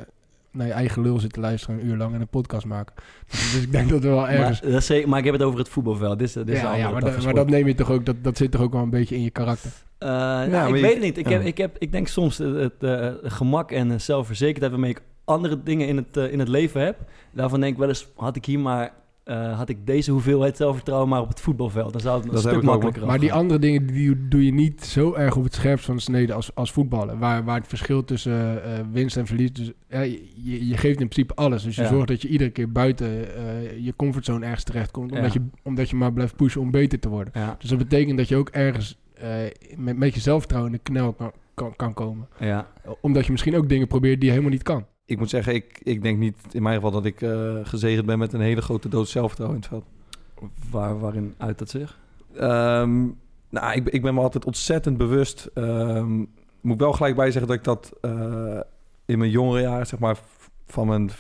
naar 0.57 0.67
je 0.67 0.73
eigen 0.73 1.03
lul 1.03 1.19
zitten 1.19 1.43
luisteren 1.43 1.79
een 1.81 1.87
uur 1.87 1.97
lang 1.97 2.15
en 2.15 2.21
een 2.21 2.29
podcast 2.29 2.67
maken. 2.67 2.95
Dus, 3.31 3.53
dus 3.53 3.63
ik 3.63 3.73
denk 3.73 3.89
dat 3.89 4.05
er 4.05 4.11
wel 4.11 4.29
ergens. 4.39 4.61
Maar, 4.63 4.71
dat 4.71 4.81
is 4.81 4.87
zeker- 4.87 5.09
maar 5.09 5.19
ik 5.19 5.25
heb 5.25 5.35
het 5.35 5.43
over 5.43 5.59
het 5.59 5.69
voetbalveld. 5.69 6.19
Dit 6.19 6.29
is, 6.29 6.35
dit 6.35 6.49
is 6.49 6.61
ja, 6.61 6.75
ja, 6.77 6.91
maar, 6.91 7.23
maar 7.25 7.35
dat 7.35 7.49
neem 7.49 7.67
je 7.67 7.75
toch 7.75 7.91
ook, 7.91 8.07
dat, 8.07 8.17
dat 8.23 8.37
zit 8.37 8.51
toch 8.51 8.61
ook 8.61 8.73
wel 8.73 8.83
een 8.83 8.91
beetje 8.91 9.15
in 9.15 9.23
je 9.23 9.31
karakter. 9.31 9.71
Eh, 9.99 10.09
nou, 10.09 10.69
ik 10.69 10.75
je- 10.75 10.81
weet 10.83 10.93
het 10.93 11.03
niet. 11.03 11.19
Ik, 11.19 11.29
heb, 11.29 11.43
ik, 11.43 11.59
heb, 11.59 11.77
ik 11.79 11.93
denk 11.93 12.09
soms 12.09 12.39
het, 12.39 12.55
het, 12.57 12.73
eh, 12.83 13.13
gemak 13.23 13.71
en 13.71 14.01
zelfverzekerdheid 14.01 14.73
waarmee 14.73 14.91
ik 14.91 15.03
andere 15.25 15.63
dingen 15.63 15.89
in 15.89 15.97
het, 15.97 16.17
eh, 16.17 16.33
in 16.33 16.39
het 16.39 16.49
leven 16.49 16.81
heb. 16.85 16.97
Daarvan 17.33 17.61
denk 17.61 17.73
ik 17.73 17.79
wel 17.79 17.89
eens, 17.89 18.09
had 18.17 18.37
ik 18.37 18.45
hier 18.45 18.59
maar, 18.61 18.93
eh, 19.27 19.57
had 19.59 19.69
ik 19.69 19.87
deze 19.87 20.11
hoeveelheid 20.11 20.57
zelfvertrouwen 20.57 21.09
maar 21.09 21.21
op 21.21 21.29
het 21.29 21.41
voetbalveld. 21.41 21.93
Dan 21.93 22.01
zou 22.01 22.17
het 22.17 22.25
een 22.25 22.31
Dat 22.31 22.41
stuk 22.41 22.53
ik 22.53 22.59
ook, 22.59 22.65
makkelijker 22.65 23.07
Maar 23.07 23.19
die 23.19 23.33
andere 23.33 23.61
dingen 23.61 23.87
die 23.87 24.29
doe 24.29 24.45
je 24.45 24.53
niet 24.53 24.85
zo 24.85 25.15
erg 25.15 25.37
op 25.37 25.45
het 25.45 25.55
scherpst 25.55 25.85
van 25.85 25.97
de 25.97 26.03
snede 26.03 26.33
als, 26.33 26.55
als 26.55 26.73
voetballen. 26.73 27.19
Waar, 27.19 27.45
waar 27.45 27.57
het 27.59 27.69
verschil 27.69 28.05
tussen 28.05 28.65
eh, 28.65 28.81
winst 28.93 29.17
en 29.17 29.27
verlies. 29.27 29.53
Dus, 29.53 29.73
ja, 29.89 30.01
je, 30.01 30.67
je 30.69 30.77
geeft 30.77 31.01
in 31.01 31.09
principe 31.09 31.35
alles. 31.35 31.63
Dus 31.63 31.77
je 31.77 31.83
Ja. 31.83 31.89
zorgt 31.89 32.09
dat 32.09 32.23
je 32.23 32.29
iedere 32.29 32.51
keer 32.51 32.73
buiten 32.73 33.37
eh, 33.37 33.79
je 33.85 33.97
comfortzone 33.97 34.45
ergens 34.45 34.65
terechtkomt. 34.65 35.13
Omdat, 35.13 35.33
Ja. 35.33 35.41
je, 35.43 35.59
omdat 35.63 35.91
je 35.91 35.97
maar 35.97 36.13
blijft 36.13 36.37
pushen 36.37 36.61
om 36.61 36.71
beter 36.71 36.99
te 36.99 37.09
worden. 37.09 37.33
Ja, 37.37 37.57
Dus 37.59 37.69
dat 37.69 37.79
betekent 37.79 38.19
dat 38.19 38.29
je 38.29 38.37
ook 38.37 38.49
ergens 38.49 38.99
eh, 39.15 39.29
met, 39.77 39.97
met 39.97 40.15
je 40.15 40.21
zelfvertrouwen 40.21 40.73
in 40.73 40.81
de 40.85 40.91
knel 40.93 41.13
kan, 41.13 41.33
kan, 41.55 41.77
kan 41.77 41.95
komen. 41.95 42.29
ja. 42.39 42.67
Omdat 43.01 43.27
je 43.27 43.33
misschien 43.33 43.57
ook 43.57 43.69
dingen 43.69 43.87
probeert 43.87 44.15
die 44.17 44.25
je 44.25 44.31
helemaal 44.31 44.53
niet 44.53 44.63
kan. 44.63 44.87
Ik 45.07 45.19
moet 45.19 45.31
zeggen, 45.31 45.55
ik, 45.55 45.81
ik 45.83 46.03
denk 46.03 46.19
niet 46.19 46.37
in 46.51 46.63
mijn 46.63 46.75
geval 46.75 46.91
dat 46.91 47.05
ik 47.05 47.23
eh, 47.23 47.55
gezegend 47.63 48.07
ben 48.07 48.19
met 48.19 48.33
een 48.33 48.41
hele 48.41 48.61
grote 48.63 48.89
doos 48.89 49.11
zelfvertrouwen 49.11 49.61
in 49.63 49.69
het 49.69 49.73
veld. 49.73 50.51
Waar, 50.71 50.99
waarin 50.99 51.35
uit 51.39 51.59
dat 51.59 51.71
zich? 51.71 51.99
Ehm, 52.35 53.05
nou, 53.51 53.73
ik, 53.75 53.89
ik 53.89 54.03
ben 54.03 54.15
me 54.15 54.21
altijd 54.21 54.45
ontzettend 54.45 54.97
bewust. 54.97 55.51
Ehm, 55.55 56.17
moet 56.61 56.75
ik 56.75 56.79
wel 56.81 56.93
gelijk 56.93 57.17
bij 57.17 57.31
zeggen 57.31 57.47
dat 57.47 57.57
ik 57.57 57.65
dat 57.65 57.93
eh, 58.01 58.61
in 59.05 59.19
mijn 59.19 59.31
jongere 59.31 59.61
jaren, 59.61 59.87
zeg 59.87 59.99
maar 59.99 60.19
van 60.67 60.87
mijn 60.87 61.11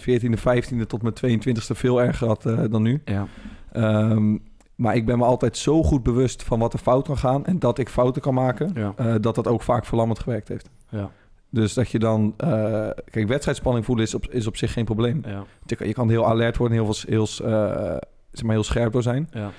14e, 0.00 0.38
15e 0.38 0.86
tot 0.86 1.02
mijn 1.02 1.14
22e 1.40 1.76
veel 1.76 2.02
erger 2.02 2.26
had 2.26 2.46
eh, 2.46 2.62
dan 2.70 2.82
nu. 2.82 3.02
Ja. 3.04 3.26
Ehm, 3.72 4.36
maar 4.74 4.96
ik 4.96 5.06
ben 5.06 5.18
me 5.18 5.24
altijd 5.24 5.56
zo 5.56 5.82
goed 5.82 6.02
bewust 6.02 6.42
van 6.42 6.58
wat 6.58 6.72
er 6.72 6.78
fout 6.78 7.06
kan 7.06 7.18
gaan 7.18 7.46
en 7.46 7.58
dat 7.58 7.78
ik 7.78 7.88
fouten 7.88 8.22
kan 8.22 8.34
maken, 8.34 8.72
Ja. 8.74 9.18
dat 9.18 9.34
dat 9.34 9.46
ook 9.46 9.62
vaak 9.62 9.84
verlammend 9.84 10.18
gewerkt 10.18 10.48
heeft. 10.48 10.70
Ja. 10.88 11.10
Dus 11.54 11.74
dat 11.74 11.90
je 11.90 11.98
dan, 11.98 12.34
eh, 12.36 12.88
kijk, 13.10 13.28
wedstrijdspanning 13.28 13.84
voelen 13.84 14.04
is 14.04 14.14
op, 14.14 14.26
is 14.30 14.46
op 14.46 14.56
zich 14.56 14.72
geen 14.72 14.84
probleem. 14.84 15.22
Ja. 15.26 15.44
Je 15.66 15.92
kan, 15.92 16.08
heel 16.10 16.26
alert 16.26 16.56
worden, 16.56 16.76
heel, 16.76 16.94
heel, 17.06 17.26
eh, 17.44 17.96
zeg 18.30 18.42
maar 18.44 18.54
heel 18.54 18.64
scherp 18.64 18.92
door 18.92 19.02
zijn. 19.02 19.28
Ja. 19.30 19.50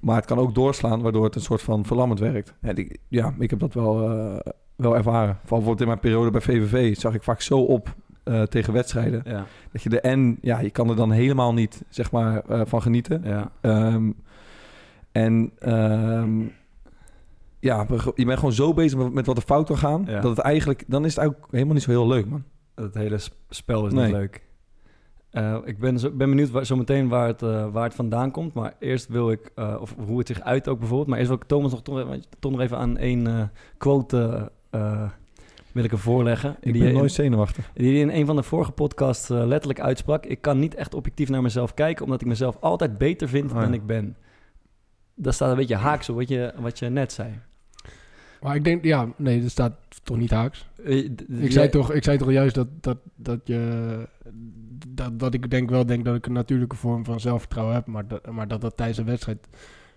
Maar 0.00 0.16
het 0.16 0.24
kan 0.24 0.38
ook 0.38 0.54
doorslaan, 0.54 1.02
waardoor 1.02 1.24
het 1.24 1.34
een 1.34 1.40
soort 1.40 1.62
van 1.62 1.84
verlammend 1.84 2.20
werkt. 2.20 2.54
En 2.60 2.76
ik, 2.76 2.98
ja, 3.08 3.34
ik 3.38 3.50
heb 3.50 3.58
dat 3.58 3.74
wel, 3.74 4.10
eh, 4.10 4.52
wel 4.76 4.96
ervaren. 4.96 5.38
Vooral 5.40 5.58
bijvoorbeeld 5.58 5.80
in 5.80 5.86
mijn 5.86 5.98
periode 5.98 6.30
bij 6.30 6.40
VVV 6.40 6.96
zag 6.96 7.14
ik 7.14 7.22
vaak 7.22 7.40
zo 7.40 7.58
op 7.58 7.94
tegen 8.48 8.72
wedstrijden. 8.72 9.22
Ja. 9.24 9.46
Dat 9.72 9.82
je 9.82 9.90
er 9.90 10.10
en, 10.10 10.38
ja, 10.40 10.60
je 10.60 10.70
kan 10.70 10.88
er 10.88 10.96
dan 10.96 11.10
helemaal 11.10 11.52
niet, 11.52 11.82
zeg 11.88 12.10
maar, 12.10 12.42
van 12.46 12.82
genieten. 12.82 13.22
Ja. 13.24 13.50
Ehm, 13.60 14.10
en 15.12 15.50
ehm, 15.58 16.40
ja, 17.64 17.86
je 18.14 18.24
bent 18.24 18.38
gewoon 18.38 18.52
zo 18.54 18.74
bezig 18.74 19.10
met, 19.12 19.26
wat 19.26 19.36
er 19.36 19.42
fout 19.42 19.66
kan 19.66 19.78
gaan, 19.78 20.04
Ja. 20.06 20.20
dat 20.20 20.36
het 20.36 20.38
eigenlijk, 20.46 20.84
dan 20.86 21.04
is 21.04 21.16
het 21.16 21.24
ook 21.24 21.48
helemaal 21.50 21.74
niet 21.74 21.82
zo 21.82 21.90
heel 21.90 22.06
leuk, 22.06 22.26
man. 22.28 22.44
Het 22.74 22.94
hele 22.94 23.18
sp- 23.18 23.34
spel 23.48 23.86
is 23.86 23.92
Nee. 23.92 24.04
niet 24.04 24.14
leuk. 24.14 24.42
Eh, 25.30 25.56
ik 25.64 25.78
ben, 25.78 25.98
zo, 25.98 26.10
ben 26.10 26.28
benieuwd 26.28 26.50
waar, 26.50 26.66
zometeen 26.66 27.08
waar 27.08 27.26
het, 27.26 27.42
eh, 27.42 27.66
waar 27.72 27.84
het 27.84 27.94
vandaan 27.94 28.30
komt. 28.30 28.54
Maar 28.54 28.74
eerst 28.78 29.08
wil 29.08 29.30
ik, 29.30 29.50
eh, 29.54 29.76
of 29.80 29.94
hoe 30.06 30.18
het 30.18 30.26
zich 30.26 30.40
uit 30.40 30.68
ook 30.68 30.78
bijvoorbeeld. 30.78 31.08
Maar 31.08 31.18
eerst 31.18 31.30
wil 31.30 31.40
ik 31.40 31.46
Thomas 31.46 31.70
nog 31.70 31.82
toch, 31.82 32.50
nog 32.50 32.60
even 32.60 32.78
aan 32.78 32.96
één 32.96 33.50
quote 33.78 34.50
wil 35.72 35.84
ik 35.84 35.90
hem 35.90 35.98
voorleggen. 36.00 36.56
Ik 36.60 36.72
die, 36.72 36.82
ben 36.82 36.90
in- 36.92 36.96
nooit 36.98 37.12
zenuwachtig. 37.12 37.70
die 37.74 37.90
hij 37.92 38.00
in 38.00 38.10
een 38.20 38.26
van 38.26 38.36
de 38.36 38.42
vorige 38.42 38.72
podcasts 38.72 39.28
letterlijk 39.28 39.80
uitsprak. 39.80 40.26
Ik 40.26 40.40
kan 40.40 40.58
niet 40.58 40.74
echt 40.74 40.94
objectief 40.94 41.28
naar 41.28 41.42
mezelf 41.42 41.74
kijken, 41.74 42.04
omdat 42.04 42.20
ik 42.20 42.26
mezelf 42.26 42.56
altijd 42.60 42.98
beter 42.98 43.28
vind 43.28 43.50
Oh 43.50 43.56
ja. 43.56 43.62
dan 43.62 43.72
ik 43.74 43.86
ben. 43.86 44.16
Dat 45.14 45.34
staat 45.34 45.50
een 45.50 45.56
beetje 45.56 45.76
haaks 45.76 46.08
op 46.08 46.16
wat 46.16 46.28
je, 46.28 46.52
wat 46.60 46.78
je 46.78 46.88
net 46.88 47.12
zei. 47.12 47.28
Maar 48.44 48.56
ik 48.56 48.64
denk, 48.64 48.84
ja, 48.84 49.08
nee, 49.16 49.40
dat 49.40 49.50
staat 49.50 49.72
toch 50.02 50.16
niet 50.16 50.30
haaks. 50.30 50.68
Eh, 50.84 51.04
Ik 51.28 51.52
zei, 51.52 51.68
toch, 51.68 51.92
ik 51.92 52.04
zei 52.04 52.18
toch 52.18 52.30
juist 52.30 52.54
dat, 52.54 52.66
dat, 52.80 52.98
dat, 53.16 53.40
je, 53.44 54.08
dat, 54.88 55.18
dat 55.18 55.34
ik 55.34 55.50
denk 55.50 55.70
wel 55.70 55.86
denk 55.86 56.04
dat 56.04 56.14
ik 56.16 56.26
een 56.26 56.32
natuurlijke 56.32 56.76
vorm 56.76 57.04
van 57.04 57.20
zelfvertrouwen 57.20 57.74
heb. 57.74 57.86
Maar 57.86 58.06
dat, 58.08 58.30
maar 58.30 58.48
dat 58.48 58.60
dat 58.60 58.76
tijdens 58.76 58.98
een 58.98 59.04
wedstrijd 59.04 59.38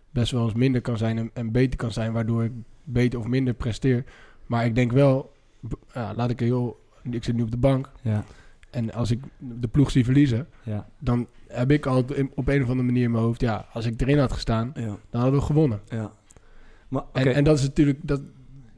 best 0.10 0.32
wel 0.32 0.44
eens 0.44 0.54
minder 0.54 0.82
kan 0.82 0.98
zijn 0.98 1.18
en, 1.18 1.32
en 1.34 1.52
beter 1.52 1.78
kan 1.78 1.92
zijn. 1.92 2.12
Waardoor 2.14 2.44
ik 2.44 2.52
beter 2.84 3.20
of 3.20 3.28
minder 3.28 3.54
presteer. 3.54 4.04
Maar 4.46 4.66
ik 4.66 4.76
denk 4.76 4.92
wel, 4.92 5.32
ja, 5.94 6.14
laat 6.16 6.30
ik 6.30 6.40
heel... 6.40 6.80
Ik 7.12 7.24
zit 7.24 7.36
nu 7.36 7.42
op 7.42 7.52
de 7.52 7.58
bank. 7.58 7.92
Ja, 8.02 8.24
En 8.70 8.94
als 8.94 9.12
ik 9.12 9.20
de 9.38 9.68
ploeg 9.68 9.92
zie 9.92 10.06
verliezen, 10.06 10.48
ja, 10.64 10.88
dan 11.00 11.28
heb 11.48 11.72
ik 11.72 11.86
al 11.86 11.98
op 12.36 12.48
een 12.48 12.62
of 12.64 12.70
andere 12.70 12.84
manier 12.84 13.04
in 13.04 13.12
mijn 13.12 13.24
hoofd... 13.24 13.42
Ja, 13.42 13.66
als 13.74 13.86
ik 13.86 14.02
erin 14.02 14.20
had 14.20 14.32
gestaan, 14.34 14.72
dan 15.10 15.22
hadden 15.22 15.40
we 15.40 15.46
gewonnen. 15.46 15.80
ja. 15.90 16.12
Maar. 16.88 17.04
En, 17.14 17.34
en 17.34 17.44
dat 17.44 17.58
is 17.58 17.64
natuurlijk... 17.64 18.00
Dat, 18.02 18.22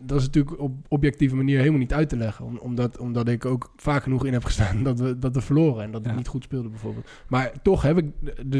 dat 0.01 0.19
is 0.19 0.25
natuurlijk 0.25 0.59
op 0.59 0.73
objectieve 0.87 1.35
manier 1.35 1.57
helemaal 1.57 1.79
niet 1.79 1.93
uit 1.93 2.09
te 2.09 2.17
leggen. 2.17 2.45
Om- 2.45 2.57
omdat, 2.57 2.97
omdat 2.97 3.27
ik 3.27 3.45
ook 3.45 3.71
vaak 3.75 4.03
genoeg 4.03 4.25
in 4.25 4.33
heb 4.33 4.43
gestaan 4.43 4.83
dat 4.89 4.99
we, 4.99 5.19
dat 5.19 5.35
we 5.35 5.41
verloren. 5.41 5.83
En 5.83 5.91
dat 5.91 6.01
ik 6.01 6.07
Ja. 6.11 6.15
niet 6.17 6.27
goed 6.27 6.43
speelde 6.43 6.69
bijvoorbeeld. 6.69 7.07
Maar 7.27 7.51
toch 7.61 7.81
heb 7.81 7.97
ik... 7.97 8.05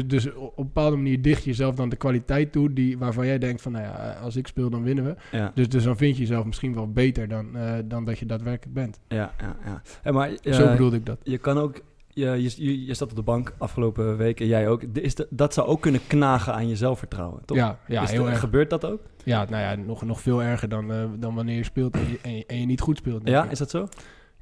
Dus, 0.06 0.32
op 0.34 0.58
een 0.58 0.64
bepaalde 0.64 0.96
manier 0.96 1.22
dicht 1.22 1.42
je 1.42 1.50
jezelf 1.50 1.74
dan 1.74 1.88
de 1.88 1.96
kwaliteit 1.96 2.52
toe... 2.52 2.72
Die, 2.72 2.98
waarvan 2.98 3.26
jij 3.26 3.38
denkt 3.38 3.62
van... 3.62 3.72
Nou 3.72 3.84
ja, 3.84 4.12
als 4.22 4.36
ik 4.36 4.46
speel 4.46 4.70
dan 4.70 4.82
winnen 4.82 5.04
we. 5.04 5.14
ja. 5.36 5.52
Dus, 5.54 5.68
dus 5.68 5.84
dan 5.84 5.96
vind 5.96 6.14
je 6.16 6.20
jezelf 6.22 6.44
misschien 6.44 6.74
wel 6.74 6.90
beter 6.92 7.28
dan, 7.28 7.56
eh, 7.56 7.72
dan 7.84 8.04
dat 8.04 8.18
je 8.18 8.26
daadwerkelijk 8.26 8.74
bent. 8.74 9.00
Ja, 9.08 9.34
ja, 9.38 9.56
ja. 9.64 9.82
En 10.02 10.14
maar, 10.14 10.30
eh, 10.42 10.52
Zo 10.52 10.70
bedoelde 10.70 10.96
ik 10.96 11.06
dat. 11.06 11.18
Je 11.22 11.38
kan 11.38 11.58
ook... 11.58 11.80
Je, 12.12 12.26
je, 12.42 12.52
je, 12.64 12.84
je 12.86 12.94
staat 12.94 13.10
op 13.10 13.16
de 13.16 13.22
bank 13.22 13.54
afgelopen 13.58 14.16
weken, 14.16 14.46
jij 14.46 14.68
ook. 14.68 14.82
Is 14.82 15.14
de, 15.14 15.26
dat 15.30 15.54
zou 15.54 15.66
ook 15.68 15.80
kunnen 15.80 16.00
knagen 16.06 16.54
aan 16.54 16.68
je 16.68 16.76
zelfvertrouwen, 16.76 17.44
toch? 17.44 17.56
Ja, 17.56 17.78
ja 17.86 18.02
Is 18.02 18.10
heel 18.10 18.24
de- 18.24 18.30
erg. 18.30 18.40
Gebeurt 18.40 18.70
dat 18.70 18.84
ook? 18.84 19.00
Ja, 19.24 19.46
nou 19.50 19.62
ja, 19.62 19.84
nog, 19.86 20.02
nog 20.04 20.20
veel 20.20 20.42
erger 20.42 20.68
dan, 20.68 20.92
eh, 20.92 21.04
dan 21.18 21.34
wanneer 21.34 21.56
je 21.56 21.64
speelt 21.64 21.94
en 21.94 22.08
je, 22.10 22.18
en 22.22 22.36
je, 22.36 22.44
en 22.46 22.60
je 22.60 22.66
niet 22.66 22.80
goed 22.80 22.96
speelt. 22.96 23.24
denk 23.24 23.36
Ja, 23.36 23.44
ik. 23.44 23.50
is 23.50 23.58
dat 23.58 23.70
zo? 23.70 23.88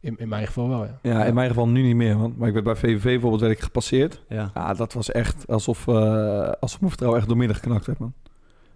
in, 0.01 0.17
in 0.19 0.29
mijn 0.29 0.47
geval 0.47 0.69
wel, 0.69 0.85
ja. 0.85 0.99
Ja, 1.03 1.25
in 1.25 1.35
mijn 1.35 1.49
geval 1.49 1.69
nu 1.69 1.83
niet 1.83 1.97
meer, 1.97 2.19
man. 2.19 2.35
Maar 2.37 2.47
ik 2.49 2.53
werd 2.55 2.65
bij 2.67 2.77
VVV 2.77 3.03
bijvoorbeeld 3.03 3.41
werd 3.41 3.53
ik 3.53 3.61
gepasseerd. 3.61 4.23
Ja. 4.29 4.51
Ja, 4.55 4.75
dat 4.75 4.93
was 4.93 5.11
echt 5.11 5.47
alsof, 5.47 5.89
eh 5.89 5.95
alsof 6.61 6.79
mijn 6.79 6.89
vertrouwen 6.91 7.19
echt 7.21 7.29
doormidden 7.29 7.57
geknakt 7.57 7.87
werd, 7.87 7.99
man. 7.99 8.13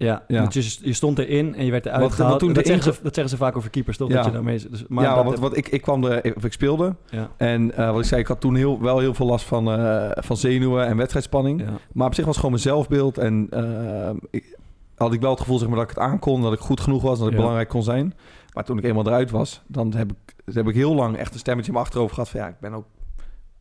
Ja, 0.02 0.22
Ja. 0.28 0.40
want 0.40 0.54
je, 0.54 0.76
je 0.82 0.92
stond 0.92 1.18
erin 1.18 1.54
en 1.54 1.64
je 1.64 1.70
werd 1.70 1.86
eruit 1.86 2.02
Wat- 2.02 2.12
gehaald. 2.12 2.30
wat 2.32 2.40
toen 2.40 2.52
dat, 2.52 2.66
zeggen 2.66 2.94
ze, 2.94 3.02
dat 3.02 3.14
zeggen 3.14 3.32
ze 3.32 3.36
vaak 3.44 3.56
over 3.56 3.70
keepers, 3.70 3.96
toch? 3.96 4.08
Ja. 4.08 4.14
Dat 4.14 4.24
je 4.24 4.30
daarmee... 4.30 4.68
Dus, 4.70 4.84
maar 4.88 5.04
ja, 5.04 5.24
want 5.24 5.38
heb- 5.40 5.52
ik, 5.54 5.68
ik 5.68 5.82
kwam 5.82 6.04
er, 6.04 6.34
of 6.36 6.44
ik 6.44 6.52
speelde. 6.52 6.94
Ja, 7.10 7.30
En 7.36 7.74
eh, 7.76 7.90
wat 7.90 8.00
ik 8.00 8.06
zei, 8.06 8.20
ik 8.20 8.26
had 8.26 8.40
toen 8.40 8.54
heel, 8.54 8.80
wel 8.80 8.98
heel 8.98 9.14
veel 9.14 9.26
last 9.26 9.44
van, 9.44 9.70
eh, 9.72 10.10
van 10.14 10.36
zenuwen 10.36 10.86
en 10.86 10.96
wedstrijdspanning. 10.96 11.60
ja. 11.60 11.70
Maar 11.92 12.06
op 12.06 12.14
zich 12.14 12.24
was 12.24 12.36
het 12.36 12.44
gewoon 12.44 12.50
mijn 12.60 12.62
zelfbeeld. 12.74 13.18
En 13.18 13.46
eh, 13.50 14.10
ik, 14.30 14.58
had 14.96 15.12
ik 15.12 15.20
wel 15.20 15.30
het 15.30 15.40
gevoel 15.40 15.58
zeg 15.58 15.68
maar, 15.68 15.76
dat 15.78 15.90
ik 15.90 15.94
het 15.96 16.04
aankon, 16.04 16.42
dat 16.42 16.52
ik 16.52 16.58
goed 16.58 16.80
genoeg 16.80 17.02
was, 17.02 17.18
dat 17.18 17.28
ik 17.30 17.36
belangrijk 17.36 17.68
kon 17.68 17.82
zijn. 17.82 18.14
Maar 18.52 18.64
toen 18.64 18.78
ik 18.78 18.84
eenmaal 18.84 19.06
eruit 19.06 19.30
was, 19.30 19.62
dan 19.66 19.94
heb 19.94 20.10
ik, 20.12 20.34
dan 20.44 20.54
heb 20.54 20.68
ik 20.68 20.74
heel 20.74 20.94
lang 20.94 21.16
echt 21.16 21.32
een 21.32 21.38
stemmetje 21.38 21.66
in 21.68 21.72
mijn 21.74 21.84
achterhoofd 21.86 22.14
gehad 22.14 22.28
van 22.28 22.40
ja, 22.40 22.48
ik 22.48 22.60
ben 22.60 22.72
ook 22.72 22.84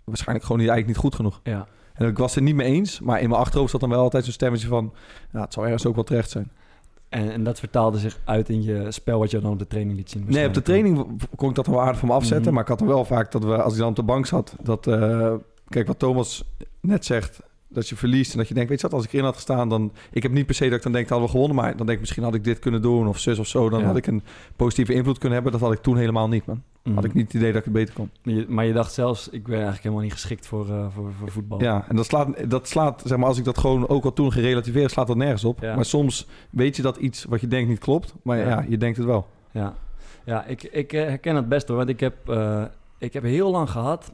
waarschijnlijk 0.03 0.45
gewoon 0.45 0.61
niet, 0.61 0.69
eigenlijk 0.69 0.87
niet 0.87 1.11
goed 1.11 1.15
genoeg. 1.15 1.39
ja. 1.43 1.67
En 1.93 2.07
ik 2.07 2.17
was 2.17 2.35
het 2.35 2.43
niet 2.43 2.55
mee 2.55 2.67
eens, 2.67 2.99
maar 2.99 3.21
in 3.21 3.29
mijn 3.29 3.41
achterhoofd 3.41 3.71
zat 3.71 3.79
dan 3.79 3.89
wel 3.89 3.99
altijd 4.01 4.23
zo'n 4.23 4.33
stemmetje 4.33 4.67
van, 4.67 4.93
ja, 5.33 5.41
het 5.41 5.53
zou 5.53 5.65
ergens 5.65 5.85
ook 5.85 5.95
wel 5.95 6.03
terecht 6.03 6.29
zijn. 6.29 6.51
En, 7.09 7.31
en 7.31 7.43
dat 7.43 7.59
vertaalde 7.59 7.97
zich 7.97 8.19
uit 8.25 8.49
in 8.49 8.63
je 8.63 8.85
spel 8.91 9.19
wat 9.19 9.31
je 9.31 9.39
dan 9.39 9.51
op 9.51 9.59
de 9.59 9.67
training 9.67 9.97
liet 9.97 10.09
zien. 10.09 10.25
Nee, 10.27 10.47
op 10.47 10.53
de 10.53 10.61
training 10.61 11.05
kon 11.35 11.49
ik 11.49 11.55
dat 11.55 11.67
wel 11.67 11.81
aardig 11.81 11.99
van 11.99 12.07
me 12.07 12.13
afzetten. 12.13 12.45
Mhm. 12.45 12.53
Maar 12.53 12.63
ik 12.63 12.69
had 12.69 12.81
er 12.81 12.87
wel 12.87 13.05
vaak 13.05 13.31
dat 13.31 13.43
we, 13.43 13.61
als 13.63 13.73
ik 13.73 13.79
dan 13.79 13.89
op 13.89 13.95
de 13.95 14.03
bank 14.03 14.25
zat, 14.25 14.55
dat... 14.61 14.87
eh, 14.87 15.33
kijk, 15.69 15.87
wat 15.87 15.99
Thomas 15.99 16.43
net 16.79 17.05
zegt, 17.05 17.39
dat 17.67 17.89
je 17.89 17.95
verliest 17.95 18.31
en 18.31 18.37
dat 18.37 18.47
je 18.47 18.53
denkt, 18.53 18.69
weet 18.69 18.81
je 18.81 18.87
wat, 18.87 18.95
als 18.95 19.05
ik 19.05 19.11
erin 19.13 19.25
had 19.25 19.35
gestaan, 19.35 19.69
dan... 19.69 19.91
Ik 20.11 20.23
heb 20.23 20.31
niet 20.31 20.45
per 20.45 20.55
se 20.55 20.65
dat 20.65 20.77
ik 20.77 20.83
dan 20.83 20.91
denk, 20.91 21.09
hadden 21.09 21.25
we 21.27 21.31
gewonnen, 21.33 21.55
maar 21.57 21.69
dan 21.77 21.85
denk 21.85 21.89
ik, 21.91 21.99
misschien 21.99 22.23
had 22.23 22.33
ik 22.35 22.43
dit 22.43 22.59
kunnen 22.59 22.81
doen 22.81 23.07
of 23.07 23.19
zus 23.19 23.39
of 23.39 23.47
zo. 23.47 23.69
Dan 23.69 23.79
Ja. 23.79 23.85
had 23.85 23.95
ik 23.95 24.07
een 24.07 24.23
positieve 24.55 24.93
invloed 24.93 25.17
kunnen 25.17 25.33
hebben. 25.33 25.51
Dat 25.59 25.61
had 25.61 25.77
ik 25.77 25.81
toen 25.81 25.97
helemaal 25.97 26.27
niet, 26.27 26.45
man. 26.45 26.63
Mhm. 26.83 26.95
Had 26.95 27.03
ik 27.03 27.13
niet 27.13 27.25
het 27.25 27.33
idee 27.33 27.47
dat 27.51 27.57
ik 27.59 27.63
het 27.63 27.73
beter 27.73 27.93
kon. 27.93 28.09
Je- 28.21 28.45
maar 28.49 28.65
je 28.65 28.73
dacht 28.73 28.93
zelfs, 28.93 29.29
ik 29.29 29.43
ben 29.43 29.53
eigenlijk 29.53 29.83
helemaal 29.83 30.03
niet 30.03 30.13
geschikt 30.13 30.47
voor, 30.47 30.69
eh, 30.69 30.85
voor, 30.93 31.11
voor 31.19 31.31
voetbal. 31.31 31.61
Ja, 31.61 31.85
en 31.89 31.95
dat 31.95 32.05
slaat, 32.05 32.49
dat 32.49 32.67
slaat, 32.67 33.01
zeg 33.05 33.17
maar, 33.17 33.27
als 33.27 33.37
ik 33.37 33.43
dat 33.43 33.57
gewoon 33.57 33.87
ook 33.89 34.03
al 34.05 34.13
toen 34.13 34.31
gerelativeerd, 34.31 34.91
slaat 34.91 35.07
dat 35.07 35.15
nergens 35.17 35.43
op. 35.43 35.59
Ja. 35.61 35.75
Maar 35.75 35.85
soms 35.85 36.27
weet 36.49 36.75
je 36.75 36.81
dat 36.81 36.97
iets 36.97 37.23
wat 37.23 37.41
je 37.41 37.47
denkt 37.47 37.69
niet 37.69 37.79
klopt, 37.79 38.13
maar 38.23 38.37
Ja. 38.37 38.47
ja, 38.49 38.65
je 38.69 38.77
denkt 38.77 38.97
het 38.97 39.05
wel. 39.05 39.27
Ja, 39.51 39.73
ja 40.25 40.45
ik, 40.45 40.63
ik 40.63 40.93
eh, 40.93 41.03
herken 41.05 41.35
het 41.35 41.49
best 41.49 41.67
hoor. 41.67 41.77
Want 41.77 41.89
ik 41.89 41.99
heb, 41.99 42.29
eh, 42.29 42.63
ik 42.97 43.13
heb 43.13 43.23
heel 43.23 43.51
lang 43.51 43.69
gehad 43.69 44.13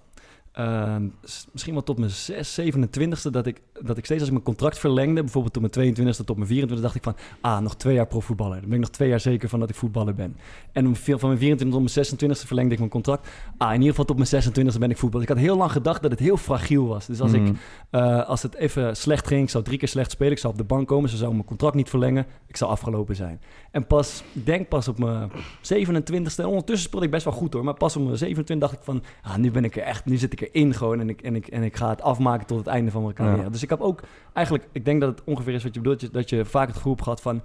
ehm, 0.57 1.07
misschien 1.51 1.73
wel 1.73 1.83
tot 1.83 1.97
mijn 1.97 2.11
6, 2.11 2.59
27ste, 2.59 3.29
dat 3.31 3.45
ik, 3.45 3.61
dat 3.81 3.97
ik 3.97 4.05
steeds 4.05 4.19
als 4.19 4.27
ik 4.27 4.31
mijn 4.31 4.43
contract 4.43 4.79
verlengde, 4.79 5.21
bijvoorbeeld 5.21 5.53
tot 5.53 5.75
mijn 5.75 5.95
22ste, 5.95 6.23
tot 6.25 6.37
mijn 6.37 6.69
24ste, 6.69 6.81
dacht 6.81 6.95
ik 6.95 7.03
van, 7.03 7.15
ah, 7.41 7.59
nog 7.59 7.75
twee 7.75 7.93
jaar 7.93 8.07
profvoetballer. 8.07 8.59
Dan 8.59 8.65
ben 8.69 8.73
ik 8.77 8.83
nog 8.83 8.89
twee 8.89 9.09
jaar 9.09 9.19
zeker 9.19 9.49
van 9.49 9.59
dat 9.59 9.69
ik 9.69 9.75
voetballer 9.75 10.15
ben. 10.15 10.35
En 10.71 10.87
om 10.87 10.95
van 10.95 11.17
mijn 11.21 11.37
24 11.37 11.79
tot 11.79 11.95
mijn 11.95 12.29
26ste 12.39 12.47
verlengde 12.47 12.71
ik 12.73 12.79
mijn 12.79 12.91
contract. 12.91 13.27
Ah, 13.57 13.67
in 13.67 13.73
ieder 13.73 13.89
geval 13.89 14.05
tot 14.05 14.17
mijn 14.17 14.43
26ste 14.75 14.79
ben 14.79 14.89
ik 14.89 14.97
voetballer. 14.97 15.27
Ik 15.29 15.33
had 15.35 15.43
heel 15.43 15.57
lang 15.57 15.71
gedacht 15.71 16.01
dat 16.01 16.11
het 16.11 16.19
heel 16.19 16.37
fragiel 16.37 16.87
was. 16.87 17.05
Dus 17.05 17.21
als 17.21 17.33
ik 17.33 17.41
Mhm. 17.41 17.53
eh, 17.89 18.27
als 18.27 18.41
het 18.41 18.55
even 18.55 18.95
slecht 18.97 19.27
ging, 19.27 19.43
ik 19.43 19.49
zou 19.49 19.63
drie 19.63 19.77
keer 19.77 19.87
slecht 19.87 20.11
spelen, 20.11 20.31
ik 20.31 20.39
zou 20.39 20.53
op 20.53 20.59
de 20.59 20.65
bank 20.65 20.87
komen, 20.87 21.09
ze 21.09 21.15
zouden 21.15 21.35
mijn 21.37 21.47
contract 21.49 21.75
niet 21.75 21.89
verlengen, 21.89 22.25
ik 22.47 22.57
zou 22.57 22.71
afgelopen 22.71 23.15
zijn. 23.15 23.41
En 23.71 23.87
pas, 23.87 24.23
ik 24.33 24.45
denk 24.45 24.67
pas 24.67 24.87
op 24.87 24.97
mijn 24.99 25.31
27ste, 25.61 26.41
en 26.43 26.45
ondertussen 26.45 26.87
speelde 26.87 27.05
ik 27.05 27.11
best 27.11 27.23
wel 27.25 27.33
goed 27.33 27.53
hoor, 27.53 27.63
maar 27.63 27.73
pas 27.73 27.95
op 27.95 28.03
mijn 28.03 28.17
27 28.17 28.69
dacht 28.69 28.79
ik 28.79 28.85
van, 28.85 29.03
ah, 29.21 29.35
nu 29.35 29.51
ben 29.51 29.63
ik 29.63 29.75
er 29.75 29.81
echt, 29.83 30.05
nu 30.05 30.17
zit 30.17 30.33
ik 30.33 30.46
erin 30.51 30.73
gewoon 30.73 30.99
en 30.99 31.10
ik, 31.10 31.21
en 31.21 31.36
ik, 31.36 31.47
en 31.47 31.63
ik 31.63 31.75
ga 31.75 31.89
het 31.89 32.01
afmaken 32.01 32.47
tot 32.47 32.57
het 32.57 32.67
einde 32.67 32.91
van 32.91 33.01
mijn 33.01 33.13
carrière. 33.13 33.41
Ja. 33.41 33.49
Dus 33.49 33.63
ik 33.63 33.69
heb 33.69 33.81
ook 33.81 33.99
eigenlijk, 34.33 34.67
ik 34.71 34.86
denk 34.86 35.01
dat 35.01 35.10
het 35.10 35.23
ongeveer 35.25 35.53
is 35.53 35.63
wat 35.63 35.73
je 35.73 35.81
bedoelt, 35.81 36.13
dat 36.13 36.29
je, 36.29 36.45
vaak 36.45 36.67
het 36.67 36.83
hebt 36.83 37.01
gehad 37.01 37.21
van, 37.21 37.41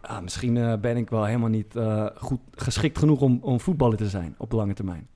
ah, 0.00 0.20
misschien 0.20 0.56
eh, 0.56 0.72
ben 0.80 0.96
ik 0.96 1.10
wel 1.10 1.24
helemaal 1.24 1.48
niet 1.48 1.76
eh, 1.76 2.06
goed 2.16 2.40
geschikt 2.54 2.98
genoeg 2.98 3.20
om, 3.20 3.38
om 3.42 3.60
voetballer 3.60 3.96
te 3.96 4.08
zijn 4.08 4.34
op 4.38 4.50
de 4.50 4.56
lange 4.56 4.74
termijn. 4.74 5.06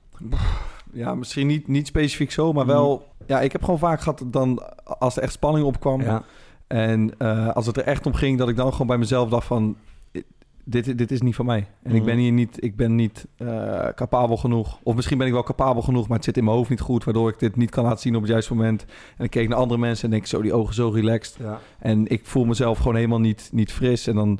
Ja, 0.93 1.15
misschien 1.15 1.47
niet, 1.47 1.67
niet 1.67 1.87
specifiek 1.87 2.31
zo, 2.31 2.53
maar 2.53 2.65
Mhm. 2.65 2.73
wel... 2.73 3.07
Ja, 3.27 3.41
ik 3.41 3.51
heb 3.51 3.63
gewoon 3.63 3.79
vaak 3.79 4.01
gehad 4.01 4.23
dan, 4.25 4.61
als 4.83 5.17
er 5.17 5.23
echt 5.23 5.31
spanning 5.33 5.65
opkwam... 5.65 6.01
Ja, 6.01 6.23
en 6.67 7.17
eh, 7.17 7.49
als 7.49 7.65
het 7.65 7.77
er 7.77 7.83
echt 7.83 8.05
om 8.05 8.13
ging, 8.13 8.37
dat 8.37 8.49
ik 8.49 8.55
dan 8.55 8.71
gewoon 8.71 8.87
bij 8.87 8.97
mezelf 8.97 9.29
dacht 9.29 9.47
van... 9.47 9.75
Dit, 10.65 10.97
dit 10.97 11.11
is 11.11 11.21
niet 11.21 11.35
van 11.35 11.45
mij. 11.45 11.67
En 11.83 11.91
ik 11.91 11.95
Mhm. 11.97 12.05
ben 12.05 12.17
hier 12.17 12.31
niet, 12.31 12.63
ik 12.63 12.75
ben 12.75 12.95
niet 12.95 13.27
eh, 13.37 13.87
capabel 13.95 14.37
genoeg. 14.37 14.79
Of 14.83 14.95
misschien 14.95 15.17
ben 15.17 15.27
ik 15.27 15.33
wel 15.33 15.43
capabel 15.43 15.81
genoeg, 15.81 16.07
maar 16.07 16.15
het 16.17 16.25
zit 16.25 16.37
in 16.37 16.43
mijn 16.43 16.55
hoofd 16.55 16.69
niet 16.69 16.79
goed... 16.79 17.03
waardoor 17.03 17.29
ik 17.29 17.39
dit 17.39 17.55
niet 17.55 17.69
kan 17.69 17.83
laten 17.83 17.99
zien 17.99 18.15
op 18.15 18.21
het 18.21 18.31
juiste 18.31 18.53
moment. 18.55 18.85
En 19.17 19.23
ik 19.25 19.29
keek 19.29 19.47
naar 19.49 19.57
andere 19.57 19.79
mensen 19.79 20.05
en 20.05 20.11
denk 20.11 20.25
zo, 20.25 20.41
die 20.41 20.53
ogen 20.53 20.73
zo 20.73 20.89
relaxed. 20.89 21.35
ja. 21.39 21.59
En 21.79 22.07
ik 22.07 22.25
voel 22.25 22.45
mezelf 22.45 22.77
gewoon 22.77 22.95
helemaal 22.95 23.19
niet, 23.19 23.49
niet 23.53 23.71
fris. 23.71 24.07
En 24.07 24.15
dan 24.15 24.39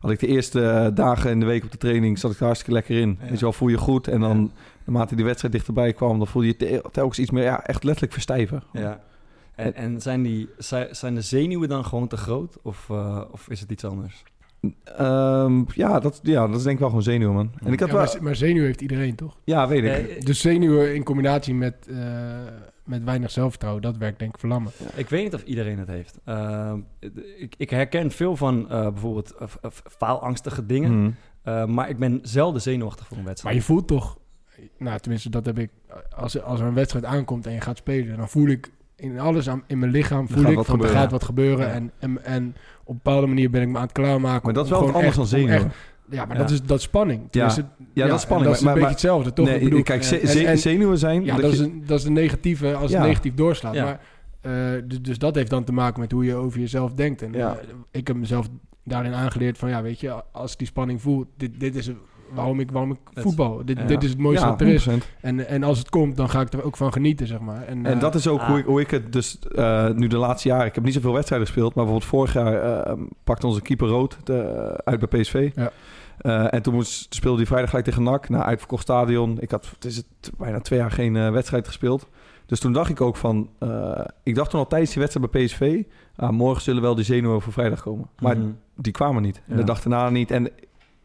had 0.00 0.10
ik 0.10 0.20
de 0.20 0.26
eerste 0.26 0.68
eh, 0.70 0.86
dagen 0.94 1.30
in 1.30 1.40
de 1.40 1.46
week 1.46 1.64
op 1.64 1.70
de 1.70 1.78
training... 1.78 2.18
zat 2.18 2.30
ik 2.32 2.38
er 2.38 2.44
hartstikke 2.44 2.74
lekker 2.74 2.98
in. 2.98 3.18
Ja. 3.22 3.32
Je 3.32 3.38
wel, 3.38 3.52
voel 3.52 3.68
je 3.68 3.78
goed. 3.78 4.08
En 4.08 4.20
dan, 4.20 4.40
Ja. 4.40 4.48
naarmate 4.84 5.14
die 5.14 5.24
wedstrijd 5.24 5.54
dichterbij 5.54 5.92
kwam... 5.92 6.18
dan 6.18 6.26
voel 6.26 6.42
je 6.42 6.48
je 6.48 6.56
te- 6.56 6.88
telkens 6.92 7.18
iets 7.18 7.30
meer, 7.30 7.44
ja, 7.44 7.64
echt 7.66 7.82
letterlijk 7.84 8.12
verstijven. 8.12 8.62
Ja. 8.72 9.00
En, 9.54 9.74
en 9.74 10.00
zijn, 10.00 10.22
die, 10.22 10.48
zi- 10.58 10.86
zijn 10.90 11.14
de 11.14 11.20
zenuwen 11.20 11.68
dan 11.68 11.84
gewoon 11.84 12.08
te 12.08 12.16
groot? 12.16 12.58
Of, 12.62 12.86
eh, 12.90 13.20
of 13.30 13.48
is 13.48 13.60
het 13.60 13.70
iets 13.70 13.84
anders? 13.84 14.22
Ehm, 14.84 15.62
ja, 15.74 16.00
dat, 16.00 16.20
ja, 16.22 16.46
dat 16.46 16.56
is 16.56 16.62
denk 16.62 16.74
ik 16.74 16.78
wel 16.80 16.88
gewoon 16.88 17.02
zenuwen, 17.02 17.34
man. 17.34 17.50
En 17.64 17.72
ik 17.72 17.80
had 17.80 17.88
Ja, 17.88 17.94
wel... 17.94 18.04
maar, 18.04 18.22
maar 18.22 18.36
zenuw 18.36 18.62
heeft 18.62 18.80
iedereen 18.80 19.14
toch? 19.14 19.36
Ja, 19.44 19.68
weet 19.68 19.84
ik. 19.84 20.16
Eh, 20.16 20.20
Dus 20.24 20.40
zenuwen 20.40 20.94
in 20.94 21.02
combinatie 21.04 21.54
met, 21.54 21.74
eh, 21.90 21.96
met 22.84 23.04
weinig 23.04 23.30
zelfvertrouwen, 23.30 23.82
dat 23.82 23.96
werkt 23.96 24.18
denk 24.18 24.32
ik 24.34 24.38
verlammend. 24.40 24.74
ik 24.94 25.08
weet 25.08 25.22
niet 25.22 25.34
of 25.34 25.42
iedereen 25.42 25.78
het 25.78 25.88
heeft. 25.88 26.18
Ehm, 26.24 26.78
ik, 27.38 27.54
ik 27.58 27.70
herken 27.70 28.10
veel 28.10 28.36
van 28.36 28.70
eh, 28.70 28.80
bijvoorbeeld 28.82 29.34
faalangstige 29.98 30.66
dingen. 30.66 31.02
Mhm. 31.02 31.10
Eh, 31.42 31.64
maar 31.66 31.88
ik 31.88 31.98
ben 31.98 32.18
zelden 32.22 32.60
zenuwachtig 32.62 33.06
voor 33.06 33.16
een 33.16 33.22
Maar 33.22 33.28
wedstrijd. 33.32 33.56
je 33.56 33.62
voelt 33.62 33.86
toch, 33.86 34.18
nou 34.78 34.98
tenminste 34.98 35.30
dat 35.30 35.46
heb 35.46 35.58
ik, 35.58 35.70
als, 36.16 36.42
als 36.42 36.60
er 36.60 36.66
een 36.66 36.74
wedstrijd 36.74 37.04
aankomt 37.04 37.46
en 37.46 37.52
je 37.52 37.60
gaat 37.60 37.76
spelen, 37.76 38.16
dan 38.16 38.28
voel 38.28 38.48
ik 38.48 38.70
in 39.02 39.18
alles 39.20 39.48
aan, 39.48 39.62
in 39.66 39.78
mijn 39.78 39.90
lichaam, 39.90 40.28
voel 40.28 40.44
ik 40.44 40.64
van 40.64 40.82
er 40.82 40.88
gaat 40.88 41.10
wat 41.10 41.24
gebeuren. 41.24 41.66
Ja. 41.66 41.72
En, 41.72 41.90
en, 41.98 42.24
en 42.24 42.54
op 42.84 42.88
een 42.88 43.00
bepaalde 43.02 43.26
manier 43.26 43.50
ben 43.50 43.62
ik 43.62 43.68
me 43.68 43.76
aan 43.76 43.82
het 43.82 43.92
klaarmaken. 43.92 44.40
Maar 44.44 44.52
dat 44.54 44.64
is 44.64 44.70
wel 44.70 44.80
wat 44.84 44.94
anders 44.94 45.14
dan 45.14 45.22
echt- 45.24 45.32
zenuwen. 45.32 45.72
Ja, 46.10 46.24
maar 46.24 46.36
Ja. 46.36 46.42
dat 46.42 46.50
is 46.50 46.62
dat 46.62 46.78
is 46.78 46.84
spanning. 46.84 47.20
Tenminste, 47.30 47.64
Ja, 47.94 48.06
dat 48.06 48.16
is 48.16 48.22
spanning. 48.22 48.48
Dat 48.50 48.58
is 48.58 48.64
maar, 48.64 48.74
een 48.74 48.80
maar, 48.80 48.88
beetje 48.90 49.06
hetzelfde, 49.08 49.32
toch? 49.32 49.46
nee, 49.46 49.56
Ik 49.58 49.64
bedoel, 49.64 49.82
kijk, 49.82 50.00
en- 50.00 50.28
ze- 50.28 50.44
en- 50.46 50.58
zenuwen 50.58 50.98
zijn... 50.98 51.24
Ja, 51.24 51.36
dat 51.36 51.52
is, 51.52 51.58
een, 51.58 51.82
dat 51.86 51.98
is 51.98 52.04
een 52.04 52.12
negatieve 52.12 52.74
als 52.74 52.90
Ja. 52.90 52.98
het 52.98 53.06
negatief 53.08 53.34
doorslaat. 53.34 53.74
Ja. 53.74 53.84
Maar, 53.84 54.00
eh, 54.40 54.82
dus, 54.84 55.02
dus 55.02 55.18
dat 55.18 55.34
heeft 55.34 55.50
dan 55.50 55.64
te 55.64 55.72
maken 55.72 56.00
met 56.00 56.12
hoe 56.12 56.24
je 56.24 56.34
over 56.34 56.60
jezelf 56.60 56.92
denkt. 56.92 57.22
En 57.22 57.32
Ja. 57.32 57.50
eh, 57.56 57.68
ik 57.90 58.06
heb 58.06 58.16
mezelf 58.16 58.48
daarin 58.84 59.14
aangeleerd 59.14 59.58
van, 59.58 59.68
ja, 59.68 59.82
weet 59.82 60.00
je, 60.00 60.22
als 60.32 60.52
ik 60.52 60.58
die 60.58 60.66
spanning 60.66 61.00
voel, 61.02 61.24
dit, 61.36 61.60
dit 61.60 61.74
is 61.74 61.90
waarom 62.34 62.60
ik, 62.60 62.70
waarom 62.70 62.90
ik 62.90 62.98
voetbal. 63.14 63.64
Dit, 63.64 63.78
ja. 63.78 63.84
dit 63.84 64.02
is 64.02 64.08
het 64.10 64.18
mooiste 64.18 64.44
ja, 64.44 64.50
wat 64.50 64.60
er 64.60 64.66
is. 64.68 64.88
100%. 64.88 64.92
En, 65.20 65.48
en 65.48 65.62
als 65.62 65.78
het 65.78 65.88
komt, 65.88 66.16
dan 66.16 66.28
ga 66.30 66.40
ik 66.40 66.52
er 66.52 66.64
ook 66.64 66.76
van 66.76 66.92
genieten, 66.92 67.26
zeg 67.26 67.40
maar. 67.40 67.62
En, 67.66 67.86
En 67.86 67.94
eh, 67.94 68.00
dat 68.00 68.14
is 68.14 68.26
ook 68.26 68.40
ah. 68.40 68.46
hoe, 68.48 68.58
ik, 68.58 68.64
hoe 68.64 68.80
ik 68.80 68.90
het 68.90 69.12
dus 69.12 69.38
eh, 69.38 69.88
nu 69.90 70.06
de 70.06 70.16
laatste 70.16 70.48
jaren... 70.48 70.66
Ik 70.66 70.74
heb 70.74 70.84
niet 70.84 70.94
zoveel 70.94 71.12
wedstrijden 71.12 71.46
gespeeld, 71.46 71.74
maar 71.74 71.84
bijvoorbeeld 71.84 72.10
vorig 72.10 72.32
jaar 72.32 72.82
eh, 72.86 72.92
pakte 73.24 73.46
onze 73.46 73.60
keeper 73.62 73.88
rood 73.88 74.16
de- 74.24 74.80
uit 74.84 75.08
bij 75.08 75.20
PSV. 75.20 75.50
Ja. 75.54 75.70
Eh, 76.18 76.54
en 76.54 76.62
toen 76.62 76.74
moest, 76.74 77.14
speelde 77.14 77.36
hij 77.36 77.46
vrijdag 77.46 77.68
gelijk 77.68 77.86
tegen 77.88 78.02
NAC, 78.02 78.28
naar 78.28 78.42
uitverkocht 78.42 78.82
stadion. 78.82 79.40
Ik 79.40 79.50
had 79.50 79.68
het 79.74 79.84
is 79.84 79.96
het, 79.96 80.06
bijna 80.38 80.60
twee 80.60 80.78
jaar 80.78 80.90
geen 80.90 81.32
wedstrijd 81.32 81.66
gespeeld. 81.66 82.08
Dus 82.46 82.60
toen 82.60 82.72
dacht 82.72 82.90
ik 82.90 83.00
ook 83.00 83.16
van... 83.16 83.48
eh, 83.58 84.00
ik 84.22 84.34
dacht 84.34 84.50
toen 84.50 84.60
al 84.60 84.66
tijdens 84.66 84.90
die 84.92 85.00
wedstrijd 85.02 85.30
bij 85.30 85.44
PSV... 85.44 85.82
ah, 86.16 86.30
morgen 86.30 86.62
zullen 86.62 86.82
wel 86.82 86.94
die 86.94 87.04
zenuwen 87.04 87.40
voor 87.40 87.52
vrijdag 87.52 87.82
komen. 87.82 88.08
Maar 88.18 88.36
Mhm. 88.38 88.48
die 88.76 88.92
kwamen 88.92 89.22
niet. 89.22 89.36
En 89.36 89.42
Ja. 89.46 89.56
de 89.56 89.64
dag 89.64 89.82
daarna 89.82 90.10
niet. 90.10 90.30
En 90.30 90.50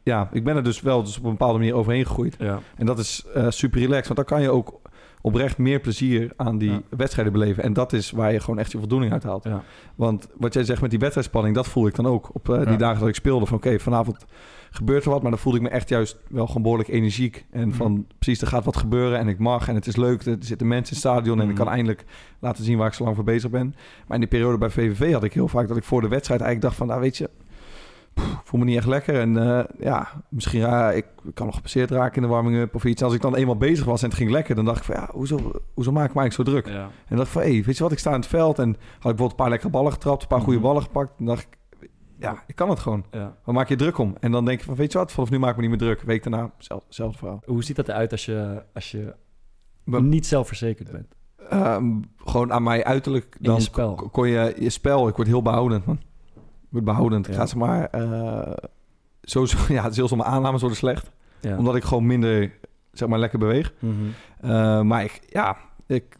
ja, 0.08 0.30
ik 0.32 0.44
ben 0.44 0.56
er 0.56 0.64
dus 0.64 0.82
wel 0.82 1.04
dus 1.04 1.18
op 1.18 1.24
een 1.24 1.30
bepaalde 1.32 1.58
manier 1.58 1.74
overheen 1.74 2.06
gegroeid. 2.06 2.36
Ja. 2.40 2.60
En 2.76 2.86
dat 2.86 3.00
is 3.00 3.26
eh, 3.34 3.46
super 3.50 3.80
relaxed. 3.80 4.06
Want 4.16 4.16
dan 4.30 4.38
kan 4.38 4.42
je 4.42 4.50
ook 4.52 4.80
oprecht 5.22 5.58
meer 5.58 5.80
plezier 5.80 6.32
aan 6.36 6.58
die 6.58 6.72
Ja. 6.72 6.82
wedstrijden 6.90 7.34
beleven. 7.34 7.64
En 7.64 7.74
dat 7.74 7.94
is 7.94 8.12
waar 8.12 8.34
je 8.34 8.40
gewoon 8.40 8.60
echt 8.60 8.72
je 8.72 8.78
voldoening 8.78 9.12
uit 9.12 9.24
haalt. 9.24 9.44
Ja. 9.44 9.64
Want 9.96 10.28
wat 10.38 10.54
jij 10.54 10.64
zegt 10.64 10.82
met 10.82 10.90
die 10.90 11.00
wedstrijdspanning, 11.00 11.56
dat 11.56 11.68
voel 11.68 11.88
ik 11.88 11.96
dan 11.96 12.06
ook. 12.08 12.30
Op 12.34 12.50
eh, 12.50 12.68
die 12.68 12.78
dagen 12.78 13.00
dat 13.00 13.10
ik 13.10 13.16
speelde 13.16 13.46
van 13.46 13.58
oké, 13.58 13.80
vanavond 13.80 14.26
gebeurt 14.72 15.04
er 15.06 15.10
wat. 15.10 15.22
Maar 15.22 15.32
dan 15.32 15.40
voelde 15.40 15.58
ik 15.58 15.64
me 15.64 15.70
echt 15.70 15.90
juist 15.90 16.18
wel 16.30 16.48
gewoon 16.48 16.62
behoorlijk 16.62 16.90
energiek. 16.90 17.46
En 17.52 17.74
van 17.74 18.08
precies, 18.20 18.42
er 18.42 18.48
gaat 18.48 18.66
wat 18.66 18.78
gebeuren 18.78 19.20
en 19.20 19.28
ik 19.28 19.40
mag. 19.40 19.68
En 19.68 19.76
het 19.76 19.88
is 19.88 19.96
leuk, 19.96 20.26
er 20.26 20.38
zitten 20.40 20.68
mensen 20.68 20.96
in 20.96 21.02
het 21.02 21.12
stadion. 21.12 21.38
En 21.42 21.50
ik 21.50 21.54
Mhm. 21.56 21.64
kan 21.64 21.74
eindelijk 21.74 22.06
laten 22.40 22.64
zien 22.64 22.78
waar 22.78 22.88
ik 22.88 22.94
zo 22.94 23.04
lang 23.04 23.16
voor 23.16 23.26
bezig 23.26 23.50
ben. 23.50 23.76
Maar 24.08 24.18
in 24.18 24.20
die 24.20 24.30
periode 24.30 24.58
bij 24.58 24.70
VVV 24.70 25.14
had 25.14 25.24
ik 25.24 25.34
heel 25.34 25.48
vaak 25.48 25.68
dat 25.68 25.78
ik 25.78 25.84
voor 25.84 26.02
de 26.02 26.08
wedstrijd 26.08 26.42
eigenlijk 26.42 26.62
dacht 26.70 26.76
van... 26.76 26.88
Nou 26.88 27.02
weet 27.02 27.18
je, 27.18 27.30
pff, 28.22 28.42
voel 28.44 28.60
me 28.60 28.66
niet 28.66 28.78
echt 28.78 28.86
lekker. 28.88 29.20
En 29.20 29.38
eh, 29.58 29.64
ja, 29.80 30.08
misschien 30.30 30.60
ja, 30.60 30.92
ik, 30.92 31.06
ik 31.24 31.34
kan 31.36 31.46
nog 31.46 31.56
gepasseerd 31.56 31.92
raken 31.92 32.16
in 32.16 32.22
de 32.22 32.28
warming-up 32.28 32.76
of 32.76 32.86
iets. 32.86 33.04
Als 33.04 33.14
ik 33.14 33.22
dan 33.22 33.36
eenmaal 33.36 33.58
bezig 33.58 33.86
was 33.86 34.02
en 34.02 34.08
het 34.10 34.18
ging 34.18 34.30
lekker, 34.32 34.56
dan 34.56 34.66
dacht 34.66 34.78
ik 34.78 34.84
van 34.84 34.96
ja, 34.96 35.10
hoezo, 35.12 35.52
hoezo 35.74 35.92
maak 35.92 36.10
ik 36.10 36.16
me 36.16 36.22
eigenlijk 36.22 36.50
zo 36.50 36.56
druk? 36.56 36.76
Ja. 36.76 36.90
En 37.08 37.16
dacht 37.16 37.28
ik 37.28 37.34
van, 37.34 37.42
hé, 37.42 37.52
hey, 37.54 37.64
weet 37.64 37.78
je 37.78 37.84
wat, 37.84 37.92
ik 37.92 38.00
sta 38.00 38.10
in 38.10 38.16
het 38.20 38.28
veld 38.28 38.60
en 38.60 38.70
had 38.70 38.76
ik 38.76 39.02
bijvoorbeeld 39.02 39.30
een 39.32 39.36
paar 39.38 39.50
lekkere 39.50 39.72
ballen 39.72 39.92
getrapt, 39.92 40.22
een 40.22 40.28
paar 40.28 40.42
goede 40.42 40.58
Mhm. 40.60 40.68
ballen 40.68 40.82
gepakt. 40.84 41.12
Dan 41.18 41.26
dacht 41.28 41.42
ik, 41.50 41.58
ja, 42.20 42.44
ik 42.48 42.56
kan 42.56 42.70
het 42.70 42.80
gewoon. 42.80 43.06
Ja. 43.12 43.36
Waar 43.44 43.56
maak 43.56 43.68
je 43.68 43.74
je 43.74 43.80
druk 43.80 43.98
om? 43.98 44.16
En 44.20 44.32
dan 44.32 44.46
denk 44.46 44.60
je 44.60 44.66
van, 44.66 44.76
weet 44.76 44.92
je 44.92 44.98
wat, 44.98 45.12
vanaf 45.12 45.30
nu 45.30 45.40
maak 45.40 45.50
ik 45.50 45.56
me 45.56 45.62
niet 45.62 45.70
meer 45.70 45.80
druk. 45.80 46.02
Week 46.02 46.24
daarna, 46.24 46.52
zelf, 46.90 47.18
verhaal. 47.18 47.42
Hoe 47.46 47.64
ziet 47.64 47.76
dat 47.76 47.88
eruit 47.88 48.12
als 48.12 48.26
je, 48.26 48.64
als 48.74 48.92
je 48.92 49.14
niet 49.84 50.26
zelfverzekerd 50.26 50.92
bent? 50.92 51.16
Ehm, 51.50 51.86
gewoon 52.18 52.54
aan 52.54 52.64
mij 52.64 52.84
uiterlijk. 52.84 53.36
Je 53.40 53.48
Dan 53.48 53.62
spel. 53.62 53.96
k- 53.96 54.12
kon 54.12 54.28
je 54.28 54.56
je 54.60 54.70
spel. 54.70 55.08
Ik 55.08 55.16
word 55.16 55.28
heel 55.28 55.42
behoudend, 55.42 55.86
man. 55.86 56.00
Ik 56.68 56.74
word 56.74 56.86
behoudend. 56.86 57.28
Ik 57.28 57.34
Ja. 57.34 57.40
ga 57.40 57.46
zeg 57.46 57.58
maar. 57.58 57.86
eh 57.86 58.54
sowieso, 59.22 59.58
ja, 59.74 59.92
soms 59.92 60.12
mijn 60.12 60.24
aannames 60.24 60.60
worden 60.62 60.78
slecht. 60.78 61.12
Omdat 61.58 61.76
ik 61.76 61.84
gewoon 61.84 62.06
minder, 62.06 62.52
zeg 62.92 63.08
maar, 63.08 63.20
lekker 63.20 63.40
beweeg. 63.40 63.74
Mhm. 63.80 63.94
Eh, 64.42 64.82
maar 64.82 65.04
ik, 65.04 65.20
ja, 65.30 65.58
ik, 65.88 66.16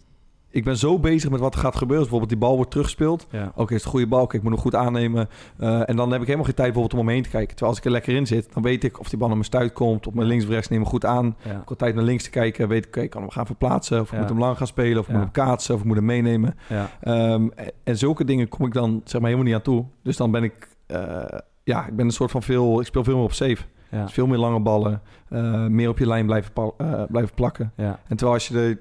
ik 0.50 0.64
ben 0.64 0.78
zo 0.78 1.00
bezig 1.00 1.30
met 1.30 1.40
wat 1.40 1.54
er 1.54 1.60
gaat 1.60 1.76
gebeuren. 1.76 2.04
Dus 2.04 2.10
bijvoorbeeld 2.12 2.30
die 2.30 2.40
bal 2.48 2.56
wordt 2.56 2.72
teruggespeeld. 2.72 3.28
Ja. 3.32 3.52
Oké, 3.56 3.70
is 3.74 3.76
het 3.76 3.84
een 3.84 3.90
goede 3.92 4.08
bal? 4.08 4.22
Oké, 4.22 4.36
ik 4.36 4.44
moet 4.44 4.52
hem 4.52 4.62
goed 4.62 4.76
aannemen. 4.76 5.30
Eh, 5.58 5.90
en 5.90 5.96
dan 5.96 6.12
heb 6.12 6.20
ik 6.20 6.26
helemaal 6.26 6.46
geen 6.46 6.56
tijd 6.56 6.74
bijvoorbeeld 6.74 6.94
om 6.94 7.08
omheen 7.08 7.24
te 7.24 7.30
kijken. 7.30 7.50
Terwijl 7.50 7.70
als 7.70 7.78
ik 7.80 7.86
er 7.86 7.92
lekker 7.92 8.16
in 8.16 8.28
zit, 8.28 8.54
dan 8.54 8.64
weet 8.64 8.84
ik 8.84 9.00
of 9.00 9.10
die 9.10 9.18
bal 9.18 9.28
naar 9.28 9.38
mijn 9.38 9.50
stuit 9.50 9.74
komt. 9.74 10.08
Op 10.08 10.14
mijn 10.14 10.28
links 10.28 10.44
of 10.44 10.50
rechts 10.50 10.68
neem 10.68 10.82
ik 10.82 10.88
goed 10.88 11.06
aan. 11.06 11.36
Ja. 11.44 11.52
Ik 11.62 11.70
heb 11.70 11.78
tijd 11.78 11.96
naar 11.96 12.04
links 12.04 12.24
te 12.24 12.30
kijken. 12.30 12.68
Weet 12.68 12.86
ik, 12.86 12.88
oké, 12.88 13.02
ik 13.02 13.10
kan 13.10 13.22
hem 13.22 13.32
gaan 13.32 13.46
verplaatsen. 13.46 14.00
Of 14.00 14.08
ik 14.08 14.14
Ja. 14.14 14.20
moet 14.20 14.30
hem 14.30 14.40
lang 14.40 14.58
gaan 14.58 14.68
spelen. 14.68 15.00
Of 15.00 15.06
ik 15.06 15.12
moet 15.12 15.22
hem 15.22 15.32
kaatsen. 15.32 15.74
Of 15.74 15.80
ik 15.80 15.86
moet 15.86 15.96
hem 15.96 16.06
meenemen. 16.06 16.56
Ja. 16.70 16.90
Ehm, 17.02 17.48
en, 17.84 17.98
zulke 17.98 18.24
dingen 18.26 18.48
kom 18.48 18.66
ik 18.66 18.74
dan 18.74 19.02
zeg 19.04 19.22
maar 19.22 19.30
helemaal 19.30 19.46
niet 19.52 19.56
aan 19.56 19.62
toe. 19.74 19.86
Dus 20.04 20.18
dan 20.18 20.32
ben 20.32 20.44
ik, 20.44 20.68
eh, 20.86 21.24
ja, 21.64 21.88
ik 21.88 21.96
ben 21.96 22.06
een 22.06 22.12
soort 22.12 22.32
van 22.32 22.44
veel, 22.44 22.80
ik 22.80 22.86
speel 22.86 23.04
veel 23.04 23.16
meer 23.16 23.24
op 23.24 23.34
safe. 23.34 23.64
Dus 23.92 24.12
veel 24.14 24.28
meer 24.28 24.38
lange 24.38 24.60
ballen, 24.60 25.02
eh, 25.30 25.66
meer 25.66 25.90
op 25.90 25.98
je 25.98 26.08
lijn 26.08 26.26
blijven, 26.26 26.52
blijven 27.10 27.34
plakken. 27.36 27.72
En 27.76 27.98
terwijl 28.08 28.34
als 28.34 28.48
je 28.48 28.60
er 28.60 28.80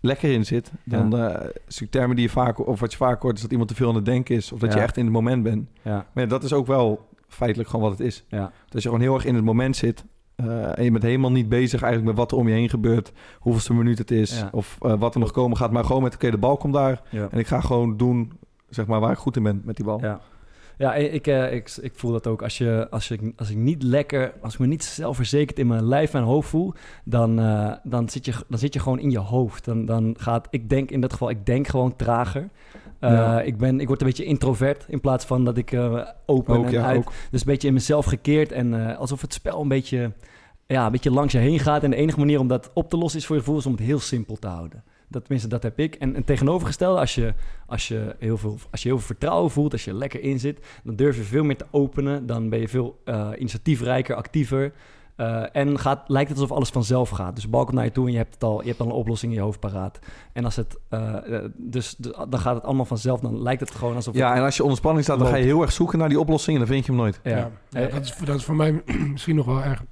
lekker 0.00 0.32
in 0.32 0.44
zit, 0.46 0.72
dan 0.84 1.16
eh 1.18 1.48
is 1.68 1.82
termen 1.90 2.16
die 2.16 2.24
je 2.24 2.30
vaak, 2.30 2.66
of 2.66 2.80
wat 2.80 2.90
je 2.90 2.96
vaak 2.96 3.22
hoort, 3.22 3.36
is 3.36 3.42
dat 3.42 3.50
iemand 3.50 3.68
te 3.68 3.74
veel 3.74 3.88
aan 3.88 3.94
het 3.94 4.04
denken 4.04 4.34
is. 4.34 4.52
Of 4.52 4.58
dat 4.58 4.72
je 4.72 4.78
Ja. 4.78 4.84
echt 4.84 4.96
in 4.96 5.04
het 5.04 5.12
moment 5.12 5.42
bent. 5.42 5.68
Ja. 5.82 6.06
Maar 6.12 6.24
ja, 6.24 6.30
dat 6.30 6.44
is 6.44 6.52
ook 6.52 6.66
wel 6.66 7.08
feitelijk 7.28 7.68
gewoon 7.70 7.88
wat 7.88 7.98
het 7.98 8.06
is. 8.06 8.24
Ja. 8.28 8.52
Dat 8.68 8.82
je 8.82 8.88
gewoon 8.88 9.02
heel 9.02 9.14
erg 9.14 9.24
in 9.24 9.34
het 9.34 9.44
moment 9.44 9.76
zit. 9.76 10.04
eh, 10.36 10.78
en 10.78 10.84
je 10.84 10.90
bent 10.90 11.02
helemaal 11.02 11.30
niet 11.32 11.48
bezig 11.48 11.82
eigenlijk 11.82 12.10
met 12.12 12.20
wat 12.20 12.32
er 12.32 12.38
om 12.38 12.48
je 12.48 12.54
heen 12.54 12.68
gebeurt. 12.68 13.12
Hoeveelste 13.38 13.74
minuut 13.74 13.98
het 13.98 14.10
is. 14.10 14.38
Ja. 14.38 14.48
Of 14.52 14.76
eh, 14.80 14.94
wat 14.98 15.14
er 15.14 15.20
nog 15.20 15.30
komen 15.30 15.56
gaat. 15.56 15.70
Maar 15.70 15.84
gewoon 15.84 16.02
met, 16.02 16.14
oké, 16.14 16.30
de 16.30 16.38
bal 16.38 16.56
komt 16.56 16.74
daar. 16.74 17.02
Ja. 17.10 17.28
En 17.30 17.38
ik 17.38 17.46
ga 17.46 17.60
gewoon 17.60 17.96
doen, 17.96 18.32
zeg 18.68 18.86
maar, 18.86 19.00
waar 19.00 19.10
ik 19.12 19.18
goed 19.18 19.36
in 19.36 19.42
ben 19.42 19.62
met 19.64 19.76
die 19.76 19.84
bal. 19.84 20.00
Ja. 20.00 20.20
Ja, 20.78 20.94
ik, 20.94 21.26
eh, 21.26 21.52
ik, 21.52 21.76
ik 21.80 21.92
voel 21.94 22.12
dat 22.12 22.26
ook. 22.26 22.42
Als, 22.42 22.58
je, 22.58 22.86
als, 22.90 23.08
je, 23.08 23.32
als 23.36 23.50
ik 23.50 23.56
niet 23.56 23.82
lekker, 23.82 24.32
als 24.40 24.54
ik 24.54 24.58
me 24.60 24.66
niet 24.66 24.84
zelfverzekerd 24.84 25.58
in 25.58 25.66
mijn 25.66 25.84
lijf 25.84 26.14
en 26.14 26.22
hoofd 26.22 26.48
voel, 26.48 26.72
dan, 27.04 27.38
eh, 27.38 27.72
dan, 27.82 28.08
zit, 28.08 28.24
je, 28.24 28.32
dan 28.48 28.58
zit 28.58 28.74
je 28.74 28.80
gewoon 28.80 28.98
in 28.98 29.10
je 29.10 29.18
hoofd. 29.18 29.64
Dan, 29.64 29.84
dan 29.84 30.14
gaat, 30.18 30.46
ik 30.50 30.68
denk 30.68 30.90
in 30.90 31.00
dat 31.00 31.12
geval, 31.12 31.30
ik 31.30 31.46
denk 31.46 31.68
gewoon 31.68 31.96
trager. 31.96 32.48
Eh, 32.98 33.10
Ja. 33.10 33.40
ik, 33.40 33.56
ben, 33.56 33.80
ik 33.80 33.86
word 33.86 34.00
een 34.00 34.06
beetje 34.06 34.24
introvert 34.24 34.84
in 34.88 35.00
plaats 35.00 35.24
van 35.24 35.44
dat 35.44 35.56
ik 35.56 35.74
open 36.26 36.56
Ook, 36.56 36.66
en 36.66 36.70
ja, 36.72 36.84
uit. 36.84 36.96
ook. 36.98 37.12
Dus 37.30 37.40
een 37.40 37.46
beetje 37.46 37.68
in 37.68 37.74
mezelf 37.74 38.04
gekeerd 38.06 38.52
en 38.52 38.96
alsof 38.96 39.20
het 39.20 39.32
spel 39.32 39.60
een 39.60 39.68
beetje, 39.68 40.12
ja, 40.66 40.86
een 40.86 40.92
beetje 40.92 41.10
langs 41.10 41.32
je 41.32 41.38
heen 41.38 41.58
gaat. 41.58 41.82
En 41.82 41.90
de 41.90 41.96
enige 41.96 42.18
manier 42.18 42.40
om 42.40 42.48
dat 42.48 42.70
op 42.74 42.90
te 42.90 42.96
lossen 42.96 43.20
is 43.20 43.26
voor 43.26 43.36
je 43.36 43.42
gevoel 43.42 43.58
is 43.58 43.66
om 43.66 43.72
het 43.72 43.80
heel 43.80 44.00
simpel 44.00 44.36
te 44.36 44.46
houden. 44.46 44.82
Dat, 45.08 45.22
tenminste, 45.22 45.48
dat 45.48 45.62
heb 45.62 45.78
ik. 45.78 45.94
En, 45.94 46.14
en 46.14 46.24
tegenovergestelde, 46.24 47.00
als 47.00 47.14
je, 47.14 47.34
als, 47.66 47.88
je 47.88 48.16
heel 48.18 48.36
veel, 48.36 48.58
als 48.70 48.82
je 48.82 48.88
heel 48.88 48.98
veel 48.98 49.06
vertrouwen 49.06 49.50
voelt, 49.50 49.72
als 49.72 49.84
je 49.84 49.94
lekker 49.94 50.20
in 50.22 50.38
zit, 50.38 50.66
dan 50.84 50.96
durf 50.96 51.16
je 51.16 51.22
veel 51.22 51.44
meer 51.44 51.56
te 51.56 51.66
openen. 51.70 52.26
Dan 52.26 52.48
ben 52.48 52.60
je 52.60 52.68
veel 52.68 53.00
eh, 53.04 53.30
initiatiefrijker, 53.38 54.14
actiever. 54.16 54.72
Eh, 55.16 55.44
en 55.56 55.78
gaat, 55.78 56.08
lijkt 56.08 56.28
het 56.30 56.38
alsof 56.38 56.56
alles 56.56 56.68
vanzelf 56.68 57.08
gaat. 57.08 57.34
Dus 57.34 57.44
de 57.44 57.50
bal 57.50 57.64
komt 57.64 57.74
naar 57.76 57.84
je 57.84 57.92
toe 57.92 58.06
en 58.06 58.12
je 58.12 58.18
hebt, 58.18 58.34
het 58.34 58.44
al, 58.44 58.62
je 58.62 58.68
hebt 58.68 58.80
al 58.80 58.86
een 58.86 58.92
oplossing 58.92 59.32
in 59.32 59.38
je 59.38 59.44
hoofd 59.44 59.60
paraat. 59.60 59.98
En 60.32 60.44
als 60.44 60.56
het, 60.56 60.78
eh, 60.88 61.34
eh, 61.36 61.50
dus 61.56 61.94
de- 61.98 62.26
dan 62.28 62.40
gaat 62.40 62.54
het 62.54 62.64
allemaal 62.64 62.84
vanzelf. 62.84 63.20
Dan 63.20 63.42
lijkt 63.42 63.60
het 63.60 63.70
gewoon 63.70 63.94
alsof 63.94 64.14
Ja, 64.14 64.28
het, 64.28 64.38
en 64.38 64.44
als 64.44 64.56
je 64.56 64.62
onder 64.62 64.78
spanning 64.78 65.04
staat, 65.04 65.18
dan 65.18 65.28
ga 65.28 65.36
je 65.36 65.44
heel 65.44 65.62
erg 65.62 65.72
zoeken 65.72 65.98
naar 65.98 66.08
die 66.08 66.20
oplossing 66.20 66.56
en 66.58 66.62
dan 66.64 66.72
vind 66.72 66.86
je 66.86 66.92
hem 66.92 67.00
nooit. 67.00 67.20
ja. 67.22 67.30
Ja, 67.30 67.50
ja, 67.80 67.86
dat, 67.88 68.04
is, 68.04 68.16
dat 68.24 68.36
is 68.36 68.44
voor 68.44 68.56
mij 68.56 68.82
misschien 69.12 69.36
nog 69.36 69.46
wel 69.46 69.62
erg. 69.62 69.82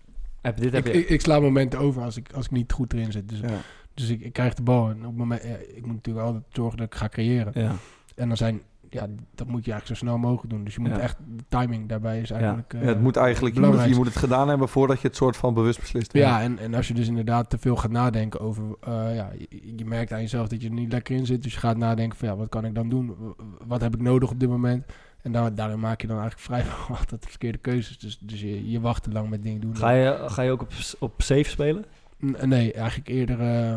heb, 0.43 0.57
dit 0.61 0.73
heb 0.73 0.87
Ik, 0.87 0.93
je. 0.93 0.99
ik, 1.01 1.09
ik 1.09 1.21
sla 1.21 1.41
momenten 1.41 1.79
over 1.79 2.03
als 2.03 2.17
ik, 2.17 2.33
als 2.35 2.45
ik 2.45 2.51
niet 2.51 2.73
goed 2.73 2.93
erin 2.93 3.13
zit. 3.13 3.29
Dus, 3.29 3.41
Ja. 3.41 3.49
Dus 3.95 4.09
ik, 4.09 4.21
ik 4.21 4.33
krijg 4.33 4.55
de 4.55 4.63
bal 4.63 4.89
en 4.91 4.97
op 4.97 5.03
het 5.05 5.17
moment... 5.17 5.43
ja, 5.43 5.55
ik 5.75 5.87
moet 5.87 5.95
natuurlijk 5.95 6.27
altijd 6.27 6.45
zorgen 6.49 6.79
dat 6.79 6.87
ik 6.87 6.95
ga 6.95 7.09
creëren. 7.09 7.53
ja. 7.55 7.73
En 8.15 8.29
dan 8.29 8.37
zijn... 8.37 8.61
Ja, 8.91 9.07
dat 9.35 9.47
moet 9.47 9.65
je 9.65 9.71
eigenlijk 9.73 10.01
zo 10.01 10.07
snel 10.07 10.19
mogelijk 10.19 10.51
doen. 10.53 10.65
Dus 10.65 10.75
je 10.75 10.81
moet 10.81 10.91
Ja. 10.91 10.99
echt... 10.99 11.17
De 11.37 11.45
timing 11.49 11.89
daarbij 11.89 12.21
is 12.21 12.31
eigenlijk... 12.31 12.73
Ja, 12.73 12.81
eh, 12.81 12.87
het 12.87 13.01
moet 13.01 13.17
eigenlijk, 13.17 13.55
je 13.55 13.61
moet, 13.61 13.69
het- 13.71 13.79
je 13.81 13.85
belangrijk. 13.89 13.97
moet 13.97 14.07
het 14.23 14.31
gedaan 14.31 14.49
hebben 14.49 14.69
voordat 14.69 15.01
je 15.01 15.07
het 15.09 15.17
soort 15.17 15.37
van 15.37 15.55
bewust 15.55 15.81
beslist. 15.81 16.13
Ja, 16.13 16.43
en, 16.43 16.59
en 16.59 16.75
als 16.75 16.89
je 16.89 16.95
dus 16.95 17.09
inderdaad 17.09 17.51
te 17.51 17.59
veel 17.59 17.77
gaat 17.77 17.91
nadenken 17.91 18.41
over... 18.41 18.65
eh, 18.81 19.15
ja, 19.17 19.31
je, 19.39 19.73
je 19.77 19.85
merkt 19.85 20.13
aan 20.13 20.21
jezelf 20.21 20.49
dat 20.49 20.63
je 20.63 20.69
er 20.69 20.75
niet 20.75 20.93
lekker 20.93 21.17
in 21.17 21.27
zit. 21.27 21.43
Dus 21.43 21.53
je 21.53 21.59
gaat 21.59 21.77
nadenken 21.77 22.19
van 22.19 22.29
ja, 22.29 22.37
wat 22.37 22.49
kan 22.49 22.65
ik 22.65 22.75
dan 22.75 22.89
doen? 22.89 23.15
Wat 23.67 23.81
heb 23.81 23.95
ik 23.95 24.01
nodig 24.03 24.31
op 24.31 24.41
dit 24.41 24.49
moment? 24.49 24.85
En 25.23 25.33
daar, 25.33 25.55
daarin 25.55 25.81
maak 25.81 26.01
je 26.01 26.07
dan 26.07 26.19
eigenlijk 26.21 26.47
vrijwel 26.51 26.97
altijd 26.99 27.23
de 27.23 27.29
verkeerde 27.29 27.59
keuzes. 27.59 27.99
Dus, 27.99 28.19
dus 28.19 28.41
je, 28.41 28.71
je 28.71 28.81
wacht 28.81 29.03
te 29.03 29.11
lang 29.11 29.29
met 29.31 29.43
dingen 29.43 29.61
doen. 29.61 29.77
Ga, 29.77 29.91
je, 29.91 30.25
ga 30.27 30.43
je 30.43 30.51
ook 30.51 30.63
op, 30.63 30.69
op 30.99 31.23
safe 31.23 31.45
spelen? 31.51 31.85
Nee, 32.45 32.73
eigenlijk 32.73 33.09
eerder, 33.09 33.41
eh, 33.41 33.75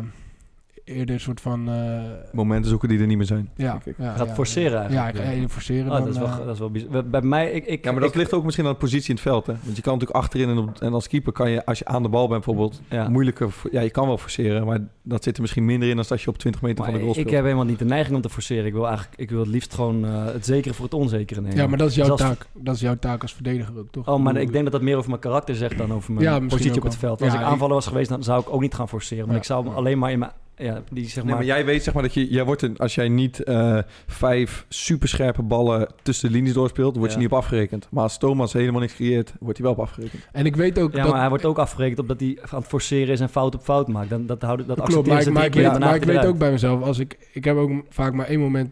eerder 0.88 1.14
een 1.14 1.20
soort 1.20 1.40
van... 1.40 1.68
eh, 1.68 2.00
Momenten 2.32 2.70
zoeken 2.70 2.88
die 2.88 2.98
er 3.00 3.06
niet 3.06 3.16
meer 3.16 3.26
zijn. 3.26 3.50
ja, 3.56 3.80
ik. 3.84 3.94
ja, 3.98 4.14
Gaat 4.14 4.26
ja, 4.28 4.34
forceren 4.34 4.70
Ja, 4.72 4.86
eigenlijk. 4.86 5.18
ik 5.18 5.24
ga 5.24 5.30
eerder 5.32 5.48
forceren 5.50 5.84
Oh, 5.86 5.90
dan... 5.92 6.00
dat, 6.04 6.14
is 6.14 6.18
wel, 6.18 6.28
eh, 6.28 6.36
dat 6.38 6.54
is 6.54 6.58
wel 6.58 6.70
bizar. 6.70 7.04
Bij- 7.06 7.22
mij, 7.22 7.50
ik, 7.50 7.66
ik, 7.66 7.84
Ja, 7.84 7.90
maar 7.92 8.00
dat 8.00 8.10
ik- 8.10 8.16
ligt 8.16 8.32
ook 8.32 8.44
misschien 8.44 8.66
aan 8.66 8.72
de 8.72 8.78
positie 8.78 9.08
in 9.08 9.14
het 9.14 9.24
veld. 9.24 9.46
Hè? 9.46 9.52
Want 9.62 9.76
je 9.76 9.82
kan 9.82 9.92
natuurlijk 9.92 10.20
achterin 10.20 10.48
en, 10.48 10.58
op, 10.58 10.80
en 10.80 10.92
als 10.92 11.08
keeper 11.08 11.32
kan 11.32 11.50
je, 11.50 11.64
als 11.66 11.78
je 11.78 11.84
aan 11.84 12.02
de 12.02 12.08
bal 12.08 12.28
bent 12.28 12.44
bijvoorbeeld, 12.44 12.80
Ja. 12.90 13.08
moeilijker... 13.08 13.54
Ja, 13.70 13.80
je 13.80 13.90
kan 13.90 14.06
wel 14.06 14.18
forceren, 14.18 14.66
maar 14.66 14.78
dat 15.02 15.22
zit 15.24 15.34
er 15.34 15.40
misschien 15.40 15.64
minder 15.64 15.88
in 15.88 15.96
dan 15.96 16.04
als 16.08 16.24
je 16.24 16.30
op 16.30 16.38
20 16.38 16.62
meter 16.62 16.78
Maar 16.78 16.86
van 16.86 16.94
de 16.94 17.00
goal 17.00 17.12
ik 17.14 17.18
speelt. 17.20 17.34
heb 17.34 17.44
helemaal 17.44 17.64
niet 17.66 17.78
de 17.78 17.84
neiging 17.84 18.16
om 18.16 18.22
te 18.22 18.28
forceren. 18.28 18.66
Ik 18.66 18.72
wil 18.72 18.86
eigenlijk, 18.86 19.16
ik 19.20 19.30
wil 19.30 19.38
het 19.40 19.48
liefst 19.48 19.74
gewoon 19.74 20.04
eh, 20.04 20.24
het 20.24 20.44
zekere 20.46 20.74
voor 20.74 20.84
het 20.84 20.94
onzekere 20.94 21.40
nemen. 21.40 21.56
ja, 21.56 21.66
maar 21.66 21.78
dat 21.78 21.88
is 21.88 21.94
jouw 21.94 22.14
taak. 22.16 22.46
Dat 22.54 22.74
is 22.74 22.80
jouw 22.80 22.96
taak 22.98 23.22
als 23.22 23.34
verdediger 23.34 23.78
ook, 23.78 23.88
toch? 23.90 24.08
Oh, 24.08 24.18
maar 24.22 24.36
ik 24.36 24.52
denk 24.52 24.64
dat 24.64 24.72
dat 24.72 24.82
meer 24.82 24.96
over 24.96 25.08
mijn 25.08 25.20
karakter 25.20 25.54
zegt 25.54 25.78
dan 25.78 25.92
over 25.92 26.12
mijn 26.12 26.24
Ja, 26.26 26.40
positie 26.46 26.76
op 26.76 26.82
het 26.82 26.96
veld. 26.96 27.22
Als 27.22 27.32
Ja, 27.32 27.38
ik 27.38 27.44
ik- 27.44 27.52
aanvaller 27.52 27.74
was 27.74 27.86
geweest, 27.86 28.08
dan 28.08 28.22
zou 28.22 28.40
ik 28.40 28.50
ook 28.52 28.60
niet 28.60 28.74
gaan 28.74 28.88
forceren. 28.88 29.22
Want 29.22 29.32
Ja. 29.32 29.38
ik 29.38 29.44
zou 29.44 29.64
hem 29.66 29.74
alleen 29.74 29.98
maar 29.98 30.10
in 30.10 30.18
mijn... 30.18 30.30
Ja, 30.58 30.82
die 30.90 31.04
zeg 31.04 31.14
Nee, 31.14 31.24
maar... 31.24 31.34
maar 31.34 31.44
jij 31.44 31.64
weet 31.64 31.82
zeg 31.82 31.94
maar 31.94 32.02
dat 32.02 32.14
je, 32.14 32.28
jij 32.28 32.44
wordt 32.44 32.62
een, 32.62 32.76
als 32.76 32.94
jij 32.94 33.08
niet 33.08 33.42
eh, 33.42 33.78
vijf 34.06 34.64
superscherpe 34.68 35.42
ballen 35.42 35.88
tussen 36.02 36.28
de 36.28 36.34
linies 36.34 36.52
doorspeelt, 36.52 36.96
word 36.96 37.08
je 37.10 37.16
Ja. 37.16 37.22
niet 37.22 37.32
op 37.32 37.38
afgerekend. 37.38 37.88
Maar 37.90 38.02
als 38.02 38.18
Thomas 38.18 38.52
helemaal 38.52 38.80
niks 38.80 38.94
creëert, 38.94 39.32
wordt 39.40 39.58
hij 39.58 39.66
wel 39.66 39.76
op 39.76 39.82
afgerekend. 39.82 40.22
En 40.32 40.46
ik 40.46 40.56
weet 40.56 40.78
ook 40.78 40.92
ja, 40.94 41.02
dat... 41.02 41.10
maar 41.10 41.20
hij 41.20 41.28
wordt 41.28 41.44
ook 41.44 41.58
afgerekend 41.58 41.98
op 41.98 42.08
dat 42.08 42.20
hij 42.20 42.38
aan 42.50 42.58
het 42.58 42.68
forceren 42.68 43.12
is 43.12 43.20
en 43.20 43.28
fout 43.28 43.54
op 43.54 43.62
fout 43.62 43.88
maakt. 43.88 44.10
Dan, 44.10 44.26
dat 44.26 44.42
houden, 44.42 44.66
dat 44.66 44.80
Klopt, 44.80 45.08
maar, 45.08 45.20
ik, 45.20 45.30
maar, 45.30 45.44
ik 45.44 45.54
weet, 45.54 45.78
maar 45.78 45.94
ik 45.94 46.04
weet 46.04 46.26
ook 46.26 46.38
bij 46.38 46.50
mezelf, 46.50 46.82
als 46.82 46.98
ik, 46.98 47.28
ik 47.32 47.44
heb 47.44 47.56
ook 47.56 47.70
vaak 47.88 48.12
maar 48.12 48.26
één 48.26 48.40
moment, 48.40 48.70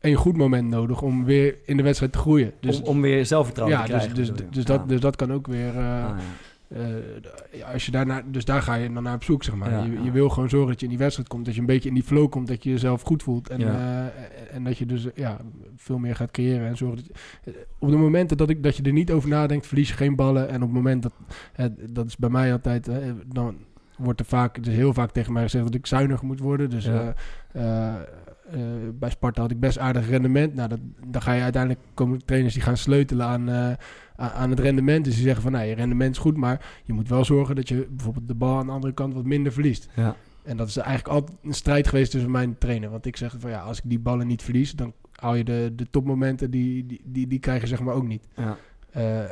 één 0.00 0.14
goed 0.16 0.36
moment 0.36 0.68
nodig 0.68 1.02
om 1.02 1.24
weer 1.24 1.56
in 1.64 1.76
de 1.76 1.82
wedstrijd 1.82 2.12
te 2.12 2.18
groeien. 2.18 2.52
Dus, 2.60 2.80
om, 2.80 2.86
om 2.86 3.00
weer 3.00 3.26
zelfvertrouwen 3.26 3.78
ja, 3.78 3.84
te 3.84 3.92
dus, 3.92 4.00
krijgen. 4.02 4.18
dus, 4.22 4.30
bedoel 4.30 4.46
je. 4.46 4.54
dus, 4.56 4.64
Ja. 4.66 4.76
dat, 4.76 4.88
dus 4.88 5.00
dat 5.00 5.16
kan 5.16 5.32
ook 5.32 5.46
weer, 5.46 5.68
eh, 5.68 5.76
Ah, 5.76 5.84
ja. 5.84 6.16
Eh, 6.68 7.72
als 7.72 7.86
je 7.86 7.90
daarna, 7.90 8.22
dus 8.26 8.44
daar 8.44 8.62
ga 8.62 8.74
je 8.74 8.92
dan 8.92 9.02
naar 9.02 9.14
op 9.14 9.24
zoek, 9.24 9.42
zeg 9.44 9.54
maar. 9.54 9.70
Ja, 9.70 9.84
je, 9.84 9.92
ja. 9.92 10.02
je 10.02 10.10
wil 10.10 10.28
gewoon 10.28 10.48
zorgen 10.48 10.68
dat 10.70 10.78
je 10.78 10.84
in 10.84 10.90
die 10.90 11.00
wedstrijd 11.00 11.28
komt, 11.28 11.44
dat 11.44 11.54
je 11.54 11.60
een 11.60 11.66
beetje 11.66 11.88
in 11.88 11.94
die 11.94 12.02
flow 12.04 12.28
komt, 12.30 12.46
dat 12.48 12.64
je 12.64 12.70
jezelf 12.70 13.02
goed 13.02 13.22
voelt. 13.22 13.48
En, 13.48 13.60
Ja. 13.60 14.12
eh, 14.16 14.54
en 14.54 14.64
dat 14.64 14.78
je 14.78 14.86
dus 14.86 15.06
ja, 15.14 15.36
veel 15.76 15.98
meer 15.98 16.16
gaat 16.16 16.30
creëren 16.30 16.66
en 16.68 16.76
zorgen 16.76 16.96
dat 16.96 17.06
je, 17.06 17.50
eh, 17.50 17.56
op 17.78 17.90
de 17.90 17.96
momenten 17.96 18.36
dat, 18.36 18.50
ik, 18.50 18.62
dat 18.62 18.76
je 18.76 18.82
er 18.82 18.92
niet 18.92 19.10
over 19.10 19.28
nadenkt, 19.28 19.66
verlies 19.66 19.88
je 19.88 19.94
geen 19.94 20.16
ballen. 20.16 20.48
En 20.48 20.54
op 20.54 20.60
het 20.68 20.72
moment 20.72 21.02
dat, 21.02 21.12
dat 21.90 22.06
is 22.06 22.16
bij 22.16 22.30
mij 22.30 22.52
altijd, 22.52 22.88
dan 23.26 23.56
wordt 23.96 24.20
er 24.20 24.26
vaak, 24.26 24.64
dus 24.64 24.74
heel 24.74 24.94
vaak 24.94 25.10
tegen 25.10 25.32
mij 25.32 25.42
gezegd 25.42 25.64
dat 25.64 25.74
ik 25.74 25.86
zuiniger 25.86 26.26
moet 26.26 26.40
worden. 26.40 26.70
Dus 26.70 26.88
bij 28.98 29.10
Sparta 29.10 29.40
had 29.40 29.50
ik 29.50 29.60
best 29.60 29.78
aardig 29.78 30.08
rendement. 30.08 30.54
Nou, 30.54 30.68
dat, 30.68 30.78
dan 31.06 31.22
ga 31.22 31.32
je 31.32 31.42
uiteindelijk 31.42 31.82
komen 31.94 32.24
trainers 32.24 32.54
die 32.54 32.62
gaan 32.62 32.76
sleutelen 32.76 33.26
aan, 33.26 33.76
aan 34.16 34.50
het 34.50 34.60
rendement. 34.60 35.04
Dus 35.04 35.14
die 35.14 35.24
zeggen 35.24 35.42
van, 35.42 35.52
nou, 35.52 35.64
je 35.64 35.74
rendement 35.74 36.10
is 36.10 36.18
goed, 36.18 36.36
maar 36.36 36.80
je 36.84 36.92
moet 36.92 37.08
wel 37.08 37.24
zorgen 37.24 37.56
dat 37.56 37.68
je 37.68 37.86
bijvoorbeeld 37.90 38.28
de 38.28 38.34
bal 38.34 38.58
aan 38.58 38.66
de 38.66 38.72
andere 38.72 38.94
kant 38.94 39.14
wat 39.14 39.24
minder 39.24 39.52
verliest. 39.52 39.88
Ja. 39.96 40.16
En 40.42 40.56
dat 40.56 40.68
is 40.68 40.76
eigenlijk 40.76 41.08
altijd 41.08 41.38
een 41.42 41.54
strijd 41.54 41.88
geweest 41.88 42.10
tussen 42.10 42.30
mij 42.30 42.42
en 42.42 42.50
de 42.50 42.58
trainer. 42.58 42.90
Want 42.90 43.06
ik 43.06 43.16
zeg 43.16 43.34
van, 43.38 43.50
ja, 43.50 43.60
als 43.60 43.78
ik 43.78 43.84
die 43.86 43.98
ballen 43.98 44.26
niet 44.26 44.42
verlies, 44.42 44.72
dan 44.72 44.92
haal 45.12 45.34
je 45.34 45.44
de, 45.44 45.72
de 45.76 45.86
topmomenten, 45.90 46.50
die, 46.50 46.86
die, 46.86 47.00
die, 47.04 47.26
die 47.26 47.38
krijg 47.38 47.60
je 47.60 47.66
zeg 47.66 47.80
maar 47.80 47.94
ook 47.94 48.06
niet. 48.06 48.26
Ja. 48.36 48.58
Eh, 48.94 49.18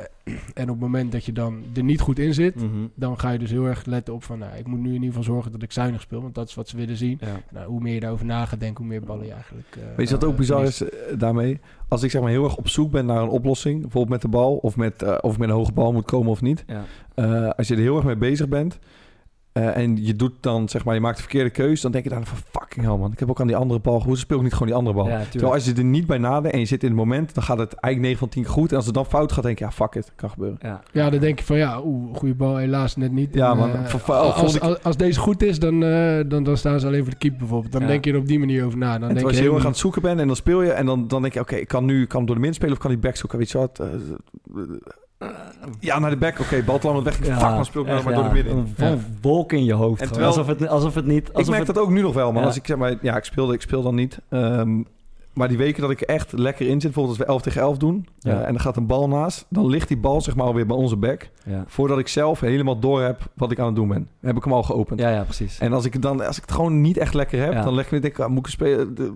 en 0.53 0.63
op 0.63 0.67
het 0.67 0.79
moment 0.79 1.11
dat 1.11 1.25
je 1.25 1.31
dan 1.31 1.63
er 1.75 1.83
niet 1.83 1.99
goed 2.01 2.19
in 2.19 2.33
zit, 2.33 2.55
Mhm. 2.55 2.85
dan 2.95 3.19
ga 3.19 3.29
je 3.29 3.39
dus 3.39 3.49
heel 3.49 3.65
erg 3.65 3.85
letten 3.85 4.13
op 4.13 4.23
van, 4.23 4.39
nou, 4.39 4.57
ik 4.57 4.67
moet 4.67 4.79
nu 4.79 4.87
in 4.87 4.93
ieder 4.93 5.07
geval 5.07 5.23
zorgen 5.23 5.51
dat 5.51 5.61
ik 5.63 5.71
zuinig 5.71 6.01
speel, 6.01 6.21
want 6.21 6.35
dat 6.35 6.47
is 6.47 6.53
wat 6.55 6.67
ze 6.69 6.77
willen 6.77 6.97
zien. 6.97 7.17
Ja. 7.21 7.39
Nou, 7.51 7.67
hoe 7.67 7.81
meer 7.81 7.93
je 7.93 7.99
daarover 7.99 8.25
na 8.25 8.45
gaat 8.45 8.59
denken, 8.59 8.77
hoe 8.83 8.91
meer 8.93 9.01
ballen 9.03 9.25
je 9.25 9.31
eigenlijk... 9.31 9.67
eh, 9.75 9.83
Weet 9.97 10.07
je 10.09 10.13
wat 10.13 10.23
ook 10.23 10.31
eh, 10.31 10.37
bizar 10.37 10.63
is 10.63 10.83
daarmee? 11.17 11.59
Als 11.87 12.03
ik 12.03 12.11
zeg 12.11 12.21
maar 12.21 12.29
heel 12.31 12.43
erg 12.43 12.55
op 12.57 12.67
zoek 12.67 12.91
ben 12.91 13.05
naar 13.05 13.21
een 13.21 13.29
oplossing, 13.29 13.81
bijvoorbeeld 13.81 14.09
met 14.13 14.21
de 14.21 14.37
bal 14.37 14.55
of 14.55 14.75
met, 14.75 15.01
eh, 15.01 15.17
of 15.21 15.33
ik 15.33 15.39
met 15.39 15.49
een 15.49 15.55
hoge 15.55 15.71
bal 15.73 15.93
moet 15.93 16.05
komen 16.05 16.31
of 16.31 16.41
niet. 16.41 16.63
Ja. 16.67 16.83
Eh, 17.15 17.49
als 17.49 17.67
je 17.67 17.75
er 17.75 17.81
heel 17.81 17.95
erg 17.95 18.05
mee 18.05 18.15
bezig 18.15 18.47
bent 18.49 18.79
eh, 19.51 19.77
en 19.77 20.05
je 20.05 20.15
doet 20.15 20.33
dan 20.39 20.69
zeg 20.69 20.85
maar, 20.85 20.93
je 20.93 20.99
maakt 21.01 21.15
de 21.15 21.21
verkeerde 21.21 21.49
keus, 21.49 21.81
dan 21.81 21.91
denk 21.91 22.03
je 22.03 22.09
dan 22.09 22.25
van 22.25 22.37
fucking 22.73 22.85
hell 22.93 22.97
man, 23.01 23.11
ik 23.11 23.19
heb 23.19 23.29
ook 23.29 23.41
aan 23.41 23.47
die 23.47 23.55
andere 23.55 23.79
bal, 23.79 24.03
hoe 24.03 24.17
speel 24.17 24.37
ik 24.37 24.43
niet 24.43 24.51
gewoon 24.53 24.67
die 24.67 24.75
andere 24.77 24.95
bal? 24.95 25.07
Ja, 25.07 25.21
Terwijl 25.29 25.53
als 25.53 25.65
je 25.65 25.73
er 25.73 25.83
niet 25.83 26.05
bij 26.07 26.17
nadenkt 26.17 26.53
en 26.53 26.59
je 26.59 26.65
zit 26.65 26.81
in 26.83 26.87
het 26.89 26.97
moment, 26.97 27.33
dan 27.33 27.43
gaat 27.43 27.57
het 27.57 27.73
eigenlijk 27.73 28.01
9 28.13 28.17
van 28.19 28.29
10 28.29 28.43
keer 28.43 28.51
goed. 28.51 28.69
En 28.71 28.75
als 28.75 28.85
het 28.85 28.95
dan 28.95 29.05
fout 29.05 29.31
gaat, 29.31 29.43
denk 29.43 29.59
je, 29.59 29.65
ja 29.65 29.71
fuck 29.71 29.95
it, 29.95 30.11
kan 30.15 30.29
gebeuren. 30.29 30.57
Ja. 30.61 30.81
Ja, 30.91 31.09
dan 31.09 31.19
denk 31.19 31.39
je 31.39 31.45
van 31.45 31.57
ja, 31.57 31.81
oeh, 31.83 32.15
goede 32.15 32.35
bal, 32.35 32.55
helaas 32.57 32.95
net 32.95 33.11
niet. 33.11 33.33
Ja, 33.33 33.51
En, 33.51 33.57
man, 33.57 33.71
eh, 33.71 33.85
voor- 33.85 33.99
voor- 33.99 34.15
als, 34.15 34.59
als, 34.59 34.83
als 34.83 34.97
deze 34.97 35.19
goed 35.19 35.43
is, 35.43 35.59
dan, 35.59 35.83
eh, 35.83 36.19
dan, 36.27 36.43
dan 36.43 36.57
staan 36.57 36.79
ze 36.79 36.87
alleen 36.87 37.01
voor 37.01 37.11
de 37.11 37.17
keeper 37.17 37.39
bijvoorbeeld. 37.39 37.71
Dan 37.71 37.81
Ja. 37.81 37.87
denk 37.87 38.05
je 38.05 38.11
er 38.11 38.17
op 38.17 38.27
die 38.27 38.39
manier 38.39 38.65
over 38.65 38.77
na. 38.77 38.97
Dan 38.99 39.09
En 39.09 39.15
denk 39.15 39.29
je 39.29 39.35
je 39.35 39.41
heel 39.41 39.41
erg 39.41 39.41
aan 39.45 39.49
helemaal 39.51 39.71
het 39.71 39.77
zoeken 39.79 40.01
bent 40.01 40.19
en 40.19 40.27
dan 40.27 40.35
speel 40.35 40.61
je 40.61 40.71
en 40.71 40.85
dan, 40.85 41.07
dan 41.07 41.21
denk 41.21 41.33
je, 41.33 41.39
oké, 41.39 41.55
ik 41.55 41.67
kan 41.67 41.85
nu 41.85 42.05
kan 42.05 42.25
door 42.25 42.35
de 42.35 42.41
min 42.41 42.53
spelen 42.53 42.73
of 42.73 42.79
kan 42.79 42.89
die 42.91 42.99
back 42.99 43.15
zoeken. 43.15 43.37
Weet 43.37 43.51
je 43.51 43.57
wat? 43.57 43.79
eh, 43.79 43.87
ja, 45.79 45.99
naar 45.99 46.09
de 46.09 46.17
back. 46.17 46.39
Oké, 46.39 46.63
bal 46.63 46.79
lang 46.83 47.03
weg. 47.03 47.25
Ja, 47.25 47.39
Fuck, 47.39 47.49
dan 47.49 47.65
speel 47.65 47.81
ik 47.81 47.87
nou 47.87 48.03
maar 48.03 48.13
door 48.13 48.23
de 48.23 48.29
ja, 48.29 48.33
midden. 48.35 48.73
Een 48.77 49.05
wolk 49.21 49.51
in 49.51 49.63
je 49.63 49.73
hoofd. 49.73 50.01
En 50.01 50.07
gewoon. 50.07 50.23
terwijl- 50.31 50.47
alsof, 50.47 50.59
het, 50.59 50.67
alsof 50.69 50.95
het 50.95 51.05
niet... 51.05 51.29
Ik 51.29 51.35
Alsof 51.35 51.49
merk 51.55 51.67
het, 51.67 51.75
dat 51.75 51.83
ook 51.85 51.89
nu 51.91 52.01
nog 52.01 52.13
wel, 52.13 52.31
man. 52.31 52.41
Ja. 52.41 52.47
Als 52.47 52.57
ik 52.57 52.65
zeg 52.65 52.77
maar, 52.77 52.95
ja, 53.01 53.17
ik 53.17 53.23
speelde, 53.23 53.53
ik 53.53 53.61
speel 53.61 53.81
dan 53.81 53.95
niet. 53.95 54.19
Ehm, 54.29 54.81
maar 55.33 55.47
die 55.47 55.57
weken 55.57 55.81
dat 55.81 55.91
ik 55.91 56.01
echt 56.01 56.31
lekker 56.31 56.65
in 56.65 56.71
zit, 56.71 56.81
bijvoorbeeld 56.81 57.17
als 57.17 57.25
we 57.27 57.31
11 57.33 57.41
tegen 57.41 57.61
11 57.61 57.77
doen, 57.77 58.07
Ja. 58.19 58.41
eh, 58.41 58.47
en 58.47 58.53
er 58.53 58.59
gaat 58.59 58.77
een 58.77 58.85
bal 58.87 59.07
naast, 59.07 59.45
dan 59.49 59.67
ligt 59.67 59.87
die 59.87 59.97
bal 59.97 60.21
zeg 60.21 60.35
maar 60.35 60.45
alweer 60.45 60.65
bij 60.65 60.75
onze 60.77 60.95
back. 60.95 61.29
Ja. 61.45 61.63
Voordat 61.67 61.99
ik 61.99 62.07
zelf 62.07 62.39
helemaal 62.39 62.79
door 62.79 63.01
heb 63.01 63.21
wat 63.35 63.51
ik 63.51 63.59
aan 63.59 63.65
het 63.65 63.75
doen 63.75 63.87
ben, 63.87 64.07
heb 64.21 64.35
ik 64.37 64.43
hem 64.43 64.53
al 64.53 64.63
geopend. 64.63 64.99
ja, 64.99 65.09
ja, 65.09 65.23
precies. 65.23 65.59
En 65.59 65.73
als 65.73 65.85
ik, 65.85 65.93
het 65.93 66.01
dan, 66.01 66.25
als 66.27 66.35
ik 66.37 66.41
het 66.41 66.51
gewoon 66.51 66.81
niet 66.81 66.97
echt 66.97 67.13
lekker 67.13 67.41
heb, 67.41 67.53
Ja. 67.53 67.61
dan 67.61 67.73
leg 67.73 67.85
ik 67.85 67.91
me 67.91 67.99
denk 67.99 68.13
ik, 68.13 68.19
ah, 68.19 68.29
moet 68.29 68.45
ik 68.45 68.51
spelen? 68.51 68.95
De- 68.95 69.13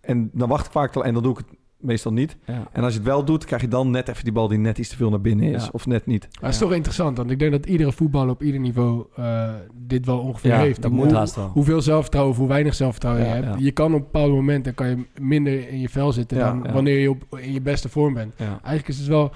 En 0.00 0.30
dan 0.32 0.48
wacht 0.48 0.66
ik 0.66 0.72
vaak 0.72 0.96
al 0.96 1.04
en 1.04 1.14
dan 1.14 1.22
doe 1.22 1.32
ik 1.32 1.38
het 1.38 1.46
meestal 1.80 2.12
niet. 2.12 2.36
Ja. 2.44 2.68
En 2.72 2.82
als 2.84 2.92
je 2.92 2.98
het 2.98 3.08
wel 3.08 3.24
doet, 3.24 3.44
krijg 3.44 3.62
je 3.62 3.68
dan 3.68 3.90
net 3.90 4.08
even 4.08 4.24
die 4.24 4.32
bal 4.32 4.48
die 4.48 4.58
net 4.58 4.78
iets 4.78 4.88
te 4.88 4.96
veel 4.96 5.10
naar 5.10 5.20
binnen 5.20 5.52
is. 5.54 5.62
Ja. 5.64 5.68
Of 5.72 5.86
net 5.86 6.06
niet. 6.06 6.22
Maar 6.32 6.42
het 6.50 6.52
is 6.52 6.58
toch 6.58 6.72
interessant, 6.72 7.16
want 7.16 7.30
ik 7.30 7.38
denk 7.38 7.52
dat 7.52 7.66
iedere 7.66 7.92
voetballer 7.92 8.30
op 8.30 8.42
ieder 8.42 8.60
niveau 8.60 9.04
eh, 9.16 9.48
dit 9.74 10.06
wel 10.06 10.18
ongeveer 10.18 10.50
Ja, 10.50 10.58
heeft. 10.58 10.82
dat 10.82 10.90
Hoe- 10.90 11.00
moet 11.04 11.12
haast 11.12 11.34
wel. 11.36 11.48
Hoeveel 11.52 11.82
zelfvertrouwen 11.82 12.32
of 12.34 12.38
hoe 12.40 12.48
weinig 12.48 12.74
zelfvertrouwen 12.74 13.24
Ja, 13.24 13.34
je 13.34 13.42
hebt. 13.42 13.58
ja. 13.58 13.64
Je 13.64 13.70
kan 13.72 13.94
op 13.94 14.00
bepaalde 14.00 14.34
momenten 14.34 14.74
kan 14.74 14.88
je 14.88 15.04
minder 15.20 15.68
in 15.68 15.80
je 15.80 15.88
vel 15.88 16.12
zitten 16.12 16.36
Ja, 16.38 16.50
dan 16.50 16.62
ja. 16.66 16.72
wanneer 16.72 16.98
je 16.98 17.10
op, 17.10 17.24
in 17.38 17.52
je 17.52 17.60
beste 17.60 17.88
vorm 17.88 18.14
bent. 18.14 18.34
Ja. 18.36 18.46
Eigenlijk 18.46 18.88
is 18.88 18.98
het 18.98 19.06
wel... 19.06 19.32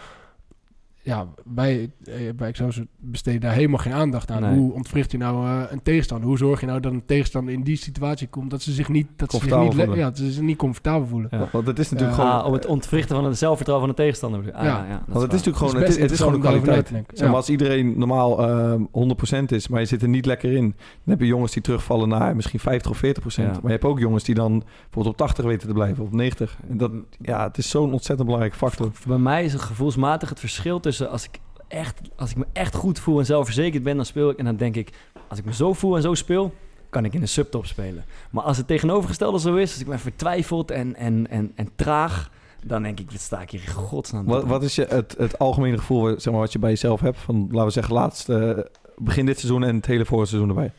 Ja, 1.04 1.26
bij, 1.44 1.90
eh, 2.04 2.14
bij 2.36 2.48
Excelsior 2.48 2.86
besteden 2.98 3.40
daar 3.40 3.52
helemaal 3.52 3.78
geen 3.78 3.92
aandacht 3.92 4.30
aan. 4.30 4.42
Nee. 4.42 4.58
Hoe 4.58 4.72
ontwricht 4.72 5.12
je 5.12 5.18
nou 5.18 5.46
eh, 5.46 5.62
een 5.70 5.82
tegenstander? 5.82 6.28
Hoe 6.28 6.38
zorg 6.38 6.60
je 6.60 6.66
nou 6.66 6.80
dat 6.80 6.92
een 6.92 7.04
tegenstander 7.06 7.54
in 7.54 7.62
die 7.62 7.76
situatie 7.76 8.28
komt... 8.28 8.50
dat 8.50 8.62
ze 8.62 8.72
zich 8.72 8.88
niet, 8.88 9.06
dat 9.16 9.30
ze 9.30 9.38
zich 9.38 9.48
Comfortabel 9.48 9.86
niet, 9.86 9.96
ja, 9.96 10.08
dat 10.08 10.18
ze 10.18 10.32
zich 10.32 10.42
niet 10.42 10.56
comfortabel 10.56 11.06
voelen. 11.06 11.28
Ja. 11.32 11.48
Want 11.52 11.66
het 11.66 11.78
is 11.78 11.90
natuurlijk 11.90 12.18
gewoon... 12.18 12.32
Ah, 12.32 12.46
om 12.46 12.52
het 12.52 12.66
ontwrichten 12.66 13.16
van 13.16 13.24
het 13.24 13.38
zelfvertrouwen 13.38 13.86
van 13.86 13.96
de 13.96 14.02
tegenstander. 14.02 14.52
Ah, 14.52 14.64
Ja. 14.64 14.68
ja, 14.68 14.84
ja, 14.84 14.90
dat 14.90 15.00
Want 15.06 15.22
het 15.22 15.32
is 15.32 15.42
natuurlijk 15.42 15.56
gewoon, 15.56 15.76
Het 15.76 15.96
is 15.96 16.10
het 16.10 16.18
gewoon 16.18 16.34
een 16.34 16.40
kwaliteit. 16.40 16.90
Zeg 17.12 17.26
maar, 17.26 17.36
als 17.36 17.48
iedereen 17.48 17.98
normaal 17.98 18.48
ehm 18.48 18.82
100% 18.90 19.52
is, 19.52 19.68
maar 19.68 19.80
je 19.80 19.86
zit 19.86 20.02
er 20.02 20.08
niet 20.08 20.26
lekker 20.26 20.52
in, 20.52 20.64
dan 20.64 20.74
heb 21.04 21.20
je 21.20 21.26
jongens 21.26 21.52
die 21.52 21.62
terugvallen 21.62 22.08
naar 22.08 22.36
misschien 22.36 22.60
50 22.60 22.90
of 22.90 22.96
40%. 22.96 23.00
Ja. 23.34 23.44
Maar 23.44 23.60
je 23.62 23.68
hebt 23.68 23.84
ook 23.84 23.98
jongens 23.98 24.24
die 24.24 24.34
dan 24.34 24.62
bijvoorbeeld 24.82 25.14
op 25.14 25.16
80 25.16 25.44
weten 25.44 25.68
te 25.68 25.74
blijven, 25.74 26.02
of 26.02 26.08
op 26.08 26.14
90. 26.14 26.56
En 26.68 26.76
dat, 26.76 26.90
ja, 27.20 27.46
het 27.46 27.58
is 27.58 27.70
zo'n 27.70 27.92
ontzettend 27.92 28.24
belangrijke 28.24 28.58
factor. 28.58 28.90
Bij 29.06 29.18
mij 29.18 29.44
is 29.44 29.52
het 29.52 29.62
gevoelsmatig 29.62 30.28
het 30.28 30.40
verschil 30.40 30.80
tussen 30.80 30.93
als 31.00 31.24
ik, 31.24 31.40
echt, 31.68 32.00
als 32.16 32.30
ik 32.30 32.36
me 32.36 32.46
echt 32.52 32.74
goed 32.74 32.98
voel 32.98 33.18
en 33.18 33.26
zelfverzekerd 33.26 33.82
ben, 33.82 33.96
dan 33.96 34.06
speel 34.06 34.30
ik. 34.30 34.38
En 34.38 34.44
dan 34.44 34.56
denk 34.56 34.76
ik, 34.76 34.90
als 35.28 35.38
ik 35.38 35.44
me 35.44 35.54
zo 35.54 35.72
voel 35.72 35.96
en 35.96 36.02
zo 36.02 36.14
speel, 36.14 36.54
kan 36.90 37.04
ik 37.04 37.14
in 37.14 37.20
de 37.20 37.26
subtop 37.26 37.66
spelen. 37.66 38.04
Maar 38.30 38.44
als 38.44 38.56
het 38.56 38.66
tegenovergestelde 38.66 39.40
zo 39.40 39.54
is, 39.54 39.72
als 39.72 39.80
ik 39.80 39.86
me 39.86 39.98
vertwijfeld 39.98 40.70
en, 40.70 40.96
en, 40.96 41.26
en, 41.30 41.52
en 41.54 41.68
traag, 41.76 42.30
dan 42.64 42.82
denk 42.82 43.00
ik, 43.00 43.10
wat 43.10 43.20
sta 43.20 43.40
ik 43.40 43.50
hier 43.50 43.62
in 43.66 43.72
godsnaam 43.72 44.24
Wat, 44.24 44.44
wat 44.44 44.62
is 44.62 44.74
je, 44.74 44.86
het, 44.88 45.14
het 45.18 45.38
algemene 45.38 45.78
gevoel 45.78 46.20
zeg 46.20 46.32
maar, 46.32 46.42
wat 46.42 46.52
je 46.52 46.58
bij 46.58 46.70
jezelf 46.70 47.00
hebt? 47.00 47.18
Van, 47.18 47.48
laten 47.50 47.64
we 47.64 47.70
zeggen, 47.70 47.94
laatst, 47.94 48.28
eh, 48.28 48.58
begin 48.96 49.26
dit 49.26 49.38
seizoen 49.38 49.64
en 49.64 49.76
het 49.76 49.86
hele 49.86 50.04
vorige 50.04 50.28
seizoen 50.28 50.48
erbij. 50.48 50.72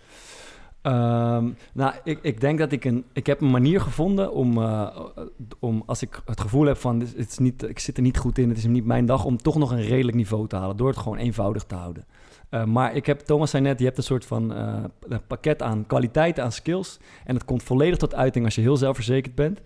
Ehm, 0.86 1.50
nou, 1.74 1.93
ik, 2.04 2.19
ik 2.21 2.41
denk 2.41 2.60
dat 2.60 2.71
ik 2.71 2.86
een... 2.86 3.06
Ik 3.13 3.26
heb 3.26 3.41
een 3.41 3.52
manier 3.52 3.82
gevonden 3.82 4.34
om, 4.34 4.58
eh, 4.58 5.00
om 5.60 5.84
als 5.86 6.02
ik 6.02 6.21
het 6.26 6.41
gevoel 6.41 6.65
heb 6.65 6.78
van... 6.78 7.00
Het 7.00 7.30
is 7.32 7.38
niet, 7.38 7.63
ik 7.63 7.80
zit 7.80 7.98
er 7.98 8.04
niet 8.04 8.17
goed 8.17 8.38
in, 8.38 8.50
het 8.50 8.58
is 8.58 8.65
niet 8.65 8.86
mijn 8.86 9.06
dag... 9.06 9.26
om 9.26 9.38
toch 9.38 9.56
nog 9.56 9.71
een 9.71 9.82
redelijk 9.82 10.17
niveau 10.17 10.48
te 10.48 10.56
halen. 10.56 10.78
Door 10.78 10.88
het 10.88 10.98
gewoon 10.98 11.17
eenvoudig 11.17 11.63
te 11.63 11.76
houden. 11.76 12.06
Eh, 12.50 12.65
maar 12.65 12.95
ik 12.95 13.06
heb, 13.06 13.19
Thomas 13.19 13.50
zei 13.50 13.63
net, 13.63 13.80
je 13.80 13.86
hebt 13.86 13.98
een 13.98 14.04
soort 14.04 14.26
van 14.26 14.54
eh, 14.54 14.84
een 15.00 15.28
pakket 15.28 15.62
aan 15.62 15.86
kwaliteiten, 15.88 16.43
aan 16.43 16.52
skills. 16.52 17.00
En 17.24 17.36
het 17.36 17.45
komt 17.45 17.63
volledig 17.63 17.98
tot 17.98 18.15
uiting 18.15 18.45
als 18.45 18.56
je 18.56 18.62
heel 18.62 18.78
zelfverzekerd 18.78 19.36
bent. 19.36 19.62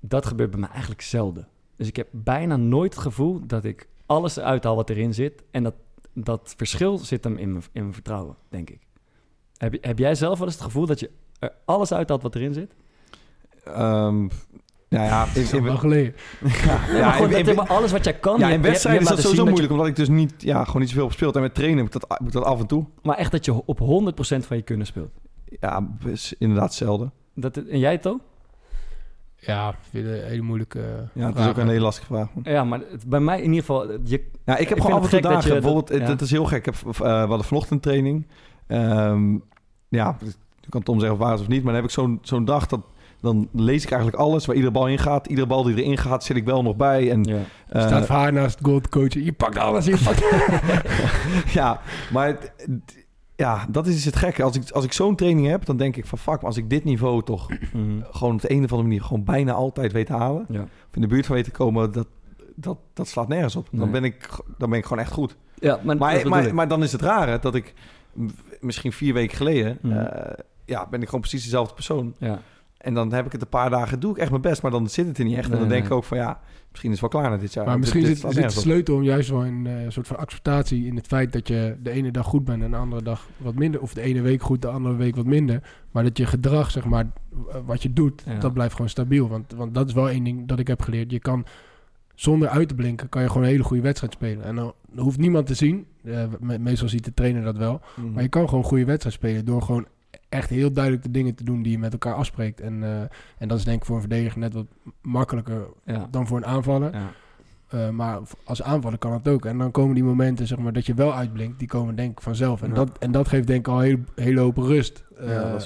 Dat 0.00 0.26
gebeurt 0.26 0.50
bij 0.50 0.60
mij 0.60 0.68
eigenlijk 0.68 1.00
zelden. 1.00 1.48
Dus 1.76 1.88
ik 1.88 1.96
heb 1.96 2.08
bijna 2.10 2.56
nooit 2.56 2.94
het 2.94 3.02
gevoel 3.02 3.46
dat 3.46 3.64
ik 3.64 3.88
alles 4.06 4.38
uithaal 4.38 4.76
wat 4.76 4.90
erin 4.90 5.14
zit. 5.14 5.42
En 5.50 5.62
dat, 5.62 5.74
dat 6.12 6.54
verschil 6.56 6.98
zit 6.98 7.24
hem 7.24 7.36
in 7.36 7.52
mijn, 7.52 7.64
in 7.72 7.80
mijn 7.82 7.94
vertrouwen, 7.94 8.36
denk 8.48 8.70
ik. 8.70 8.85
Heb, 9.58 9.76
heb 9.80 9.98
jij 9.98 10.14
zelf 10.14 10.38
wel 10.38 10.46
eens 10.46 10.56
het 10.56 10.64
gevoel 10.64 10.86
dat 10.86 11.00
je 11.00 11.10
er 11.38 11.52
alles 11.64 11.92
uithaalt 11.92 12.22
wat 12.22 12.34
erin 12.34 12.52
zit? 12.54 12.74
Ehm, 13.64 14.26
nou 14.88 15.04
ja, 15.04 15.22
al 15.34 15.42
in- 15.52 15.62
wel 15.64 15.76
geleden. 15.76 16.14
Ja, 16.92 17.18
maar 17.54 17.66
alles 17.68 17.92
wat 17.92 18.04
jij 18.04 18.14
kan. 18.14 18.38
ja, 18.38 18.48
in 18.50 18.62
wedstrijden 18.62 19.02
is 19.02 19.08
dat 19.08 19.20
sowieso 19.20 19.44
moeilijk, 19.46 19.72
omdat 19.72 19.86
ik 19.86 19.96
dus 19.96 20.08
niet, 20.08 20.34
ja, 20.38 20.64
gewoon 20.64 20.80
niet 20.80 20.90
zoveel 20.90 21.04
op 21.04 21.12
speelt. 21.12 21.36
En 21.36 21.40
met 21.42 21.54
trainen 21.54 21.82
moet 21.82 21.92
dat, 21.92 22.20
moet 22.20 22.32
dat 22.32 22.44
af 22.44 22.60
en 22.60 22.66
toe. 22.66 22.86
maar 23.02 23.16
echt 23.16 23.30
dat 23.30 23.44
je 23.44 23.64
op 23.66 23.78
100% 23.80 24.46
van 24.46 24.56
je 24.56 24.62
kunnen 24.62 24.86
speelt. 24.86 25.10
Ja, 25.60 25.88
is 26.04 26.34
inderdaad 26.38 26.74
zelden. 26.74 27.12
Dat, 27.34 27.56
en 27.56 27.78
jij, 27.78 27.98
To? 27.98 28.20
Ja, 29.36 29.68
ik 29.68 29.76
vind 29.90 30.06
het 30.06 30.16
een 30.22 30.24
hele 30.28 30.42
moeilijke 30.42 31.08
Ja, 31.14 31.26
het 31.26 31.38
is 31.38 31.46
ook 31.46 31.56
een 31.56 31.68
hele 31.68 31.80
lastige 31.80 32.06
vraag. 32.06 32.28
man. 32.34 32.52
Ja, 32.52 32.64
maar 32.64 32.80
het- 32.90 33.06
bij 33.08 33.20
mij 33.20 33.36
in 33.38 33.44
ieder 33.44 33.60
geval... 33.60 33.90
Je, 34.04 34.24
Ja, 34.44 34.56
ik 34.56 34.68
heb 34.68 34.76
Ik 34.78 34.82
gewoon 34.84 34.98
af 34.98 35.04
en 35.04 35.08
toe 35.10 35.18
gek 35.18 35.22
dat 35.22 35.32
dagen. 35.32 35.46
je- 35.48 35.52
bijvoorbeeld, 35.54 35.86
dat- 35.88 35.96
het- 35.98 36.06
ja. 36.06 36.12
dat 36.12 36.20
is 36.20 36.30
heel 36.30 36.44
gek. 36.44 36.58
Ik 36.58 36.64
heb, 36.64 36.74
eh, 36.74 36.98
we 37.00 37.04
hadden 37.08 37.44
vanochtend 37.44 37.82
training. 37.82 38.26
Ehm, 38.66 39.32
ja, 39.88 40.16
je 40.60 40.68
kan 40.68 40.82
Tom 40.82 41.00
zeggen 41.00 41.18
of 41.18 41.24
waar 41.24 41.34
is 41.34 41.40
of 41.40 41.48
niet. 41.48 41.62
Maar 41.62 41.72
dan 41.72 41.82
heb 41.82 41.90
ik 41.90 41.96
zo'n 41.96 42.18
zo'n 42.22 42.44
dag 42.44 42.66
dat... 42.66 42.80
Dan 43.20 43.48
lees 43.52 43.84
ik 43.84 43.90
eigenlijk 43.90 44.22
alles 44.22 44.46
waar 44.46 44.54
iedere 44.56 44.72
bal 44.72 44.88
in 44.88 44.98
gaat. 44.98 45.26
Iedere 45.26 45.46
bal 45.46 45.62
die 45.62 45.82
erin 45.82 45.98
gaat, 45.98 46.24
zit 46.24 46.36
ik 46.36 46.44
wel 46.44 46.62
nog 46.62 46.76
bij. 46.76 47.10
En, 47.10 47.24
ja. 47.24 47.38
eh, 47.68 47.86
staat 47.86 48.06
voor 48.06 48.14
haar 48.16 48.32
naast 48.32 48.58
het 48.58 48.66
goalcoach. 48.66 49.12
Je 49.12 49.32
pakt 49.32 49.58
alles, 49.58 49.84
je 49.86 49.98
pakt 50.04 50.24
ja, 51.58 51.80
maar 52.12 52.26
het- 52.26 53.04
ja, 53.36 53.66
dat 53.70 53.86
is 53.86 54.04
het 54.04 54.16
gekke. 54.16 54.42
Als 54.42 54.56
ik, 54.56 54.70
als 54.70 54.84
ik 54.84 54.92
zo'n 54.92 55.16
training 55.16 55.46
heb, 55.46 55.64
dan 55.64 55.76
denk 55.76 55.96
ik 55.96 56.06
van... 56.06 56.18
Fuck, 56.18 56.34
maar 56.34 56.44
als 56.44 56.56
ik 56.56 56.70
dit 56.70 56.84
niveau 56.84 57.22
toch 57.22 57.48
Mhm. 57.72 57.82
gewoon 58.10 58.34
op 58.34 58.40
de 58.40 58.50
een 58.50 58.56
of 58.64 58.70
andere 58.70 58.82
manier... 58.82 59.02
gewoon 59.02 59.24
bijna 59.24 59.52
altijd 59.52 59.92
weet 59.92 60.06
te 60.06 60.12
halen... 60.12 60.46
ja. 60.48 60.60
of 60.62 60.94
in 60.94 61.00
de 61.00 61.06
buurt 61.06 61.26
van 61.26 61.34
weet 61.34 61.44
te 61.44 61.50
komen... 61.50 61.92
dat, 61.92 62.06
dat, 62.54 62.78
dat 62.94 63.08
slaat 63.08 63.28
nergens 63.28 63.56
op. 63.56 63.68
Dan, 63.70 63.80
Nee. 63.80 63.90
ben 63.90 64.04
ik, 64.04 64.28
dan 64.58 64.70
ben 64.70 64.78
ik 64.78 64.84
gewoon 64.84 65.02
echt 65.02 65.12
goed. 65.12 65.36
Ja, 65.54 65.80
maar, 65.82 65.96
Maar, 65.96 66.28
maar, 66.28 66.46
ik. 66.46 66.52
maar 66.52 66.68
dan 66.68 66.82
is 66.82 66.92
het 66.92 67.00
rare 67.02 67.38
dat 67.38 67.54
ik 67.54 67.74
misschien 68.60 68.92
vier 68.92 69.14
weken 69.14 69.36
geleden... 69.36 69.78
Mhm. 69.82 69.92
eh, 69.96 70.32
ja, 70.64 70.86
ben 70.90 71.00
ik 71.00 71.06
gewoon 71.06 71.20
precies 71.20 71.42
dezelfde 71.42 71.74
persoon. 71.74 72.14
ja. 72.18 72.40
En 72.76 72.94
dan 72.94 73.12
heb 73.12 73.26
ik 73.26 73.32
het 73.32 73.40
een 73.42 73.48
paar 73.48 73.70
dagen, 73.70 74.00
doe 74.00 74.10
ik 74.10 74.16
echt 74.18 74.30
mijn 74.30 74.42
best... 74.42 74.62
maar 74.62 74.70
dan 74.70 74.88
zit 74.88 75.06
het 75.06 75.18
er 75.18 75.24
niet 75.24 75.36
echt. 75.36 75.44
en 75.44 75.50
Nee, 75.50 75.60
dan 75.60 75.68
denk 75.68 75.80
nee. 75.82 75.90
ik 75.90 75.96
ook 75.96 76.04
van 76.04 76.16
ja, 76.18 76.40
misschien 76.70 76.92
is 76.92 77.00
het 77.00 77.12
wel 77.12 77.20
klaar 77.20 77.30
na 77.32 77.36
dit 77.42 77.52
jaar. 77.52 77.66
Maar 77.66 77.78
misschien 77.78 78.02
dit- 78.04 78.18
zit, 78.18 78.22
dit 78.26 78.34
zit 78.34 78.54
de 78.54 78.60
sleutel 78.60 78.94
om 78.94 79.02
juist 79.02 79.28
wel 79.30 79.44
een 79.44 79.66
eh, 79.66 79.74
soort 79.88 80.06
van 80.06 80.16
acceptatie 80.16 80.86
in 80.86 80.96
het 80.96 81.06
feit 81.06 81.32
dat 81.32 81.48
je 81.48 81.76
de 81.82 81.90
ene 81.90 82.10
dag 82.10 82.26
goed 82.26 82.44
bent 82.44 82.62
en 82.62 82.70
de 82.70 82.76
andere 82.76 83.02
dag 83.02 83.28
wat 83.36 83.54
minder. 83.54 83.80
Of 83.80 83.94
de 83.94 84.00
ene 84.00 84.20
week 84.20 84.42
goed, 84.42 84.62
de 84.62 84.68
andere 84.68 84.96
week 84.96 85.16
wat 85.16 85.24
minder. 85.26 85.62
Maar 85.90 86.02
dat 86.02 86.16
je 86.18 86.26
gedrag, 86.26 86.70
zeg 86.70 86.84
maar, 86.84 87.06
wat 87.64 87.82
je 87.82 87.92
doet, 87.92 88.22
Ja. 88.26 88.38
dat 88.38 88.52
blijft 88.52 88.72
gewoon 88.74 88.88
stabiel. 88.90 89.28
Want, 89.28 89.52
want 89.52 89.74
dat 89.74 89.88
is 89.88 89.94
wel 89.94 90.08
één 90.10 90.24
ding 90.24 90.48
dat 90.48 90.58
ik 90.58 90.66
heb 90.66 90.82
geleerd. 90.82 91.10
Je 91.10 91.18
kan 91.18 91.46
zonder 92.14 92.48
uit 92.48 92.68
te 92.68 92.74
blinken, 92.74 93.08
kan 93.08 93.22
je 93.22 93.28
gewoon 93.28 93.42
een 93.42 93.48
hele 93.48 93.62
goede 93.64 93.82
wedstrijd 93.82 94.12
spelen. 94.12 94.44
En 94.44 94.54
dan 94.56 94.72
hoeft 94.98 95.18
niemand 95.18 95.46
te 95.46 95.54
zien. 95.54 95.86
Me- 96.40 96.58
meestal 96.58 96.88
ziet 96.88 97.04
de 97.04 97.14
trainer 97.14 97.42
dat 97.42 97.56
wel. 97.56 97.80
Mhm. 97.96 98.12
Maar 98.12 98.22
je 98.22 98.28
kan 98.28 98.48
gewoon 98.48 98.64
goede 98.64 98.84
wedstrijd 98.84 99.14
spelen 99.16 99.44
door 99.44 99.62
gewoon 99.62 99.86
echt 100.28 100.50
heel 100.50 100.72
duidelijk 100.72 101.04
de 101.04 101.10
dingen 101.10 101.34
te 101.34 101.44
doen 101.44 101.62
die 101.62 101.72
je 101.72 101.78
met 101.78 101.92
elkaar 101.92 102.14
afspreekt. 102.14 102.60
En, 102.60 102.82
eh, 102.82 103.00
en 103.38 103.48
dat 103.48 103.58
is 103.58 103.64
denk 103.64 103.80
ik 103.80 103.84
voor 103.86 103.94
een 103.94 104.00
verdediger 104.00 104.38
net 104.38 104.54
wat 104.54 104.66
makkelijker 105.02 105.66
Ja. 105.84 106.08
dan 106.10 106.26
voor 106.26 106.36
een 106.36 106.46
aanvaller. 106.46 106.92
Ja. 106.94 107.10
Eh, 107.68 107.90
maar 107.90 108.20
als 108.44 108.62
aanvaller 108.62 108.98
kan 108.98 109.12
het 109.12 109.28
ook. 109.28 109.44
En 109.44 109.58
dan 109.58 109.70
komen 109.70 109.94
die 109.94 110.04
momenten 110.04 110.46
zeg 110.46 110.58
maar, 110.58 110.72
dat 110.72 110.86
je 110.86 110.94
wel 110.94 111.14
uitblinkt, 111.14 111.58
die 111.58 111.68
komen 111.68 111.96
denk 111.96 112.10
ik 112.10 112.20
vanzelf. 112.22 112.62
En, 112.62 112.68
Ja. 112.68 112.74
dat, 112.74 112.98
en 112.98 113.12
dat 113.12 113.28
geeft 113.28 113.46
denk 113.46 113.58
ik 113.66 113.68
al 113.72 113.78
een 113.78 113.84
hele, 113.84 113.98
hele 114.14 114.40
hoop 114.40 114.56
rust. 114.56 115.04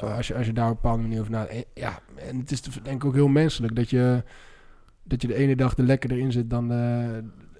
als, 0.02 0.28
je, 0.28 0.34
als 0.34 0.46
je 0.46 0.52
daar 0.52 0.64
op 0.64 0.70
een 0.70 0.80
bepaalde 0.82 1.02
manier 1.02 1.20
over 1.20 1.32
nadenkt. 1.32 1.54
En 1.54 1.64
Ja, 1.74 1.98
en 2.28 2.38
het 2.38 2.50
is 2.50 2.60
denk 2.62 2.86
ik 2.86 3.04
ook 3.04 3.14
heel 3.14 3.28
menselijk 3.28 3.76
dat 3.76 3.90
je, 3.90 4.22
dat 5.02 5.22
je 5.22 5.28
de 5.28 5.34
ene 5.34 5.56
dag 5.56 5.76
er 5.76 5.84
lekkerder 5.84 6.18
in 6.18 6.32
zit 6.32 6.50
dan 6.50 6.68
de, 6.68 7.04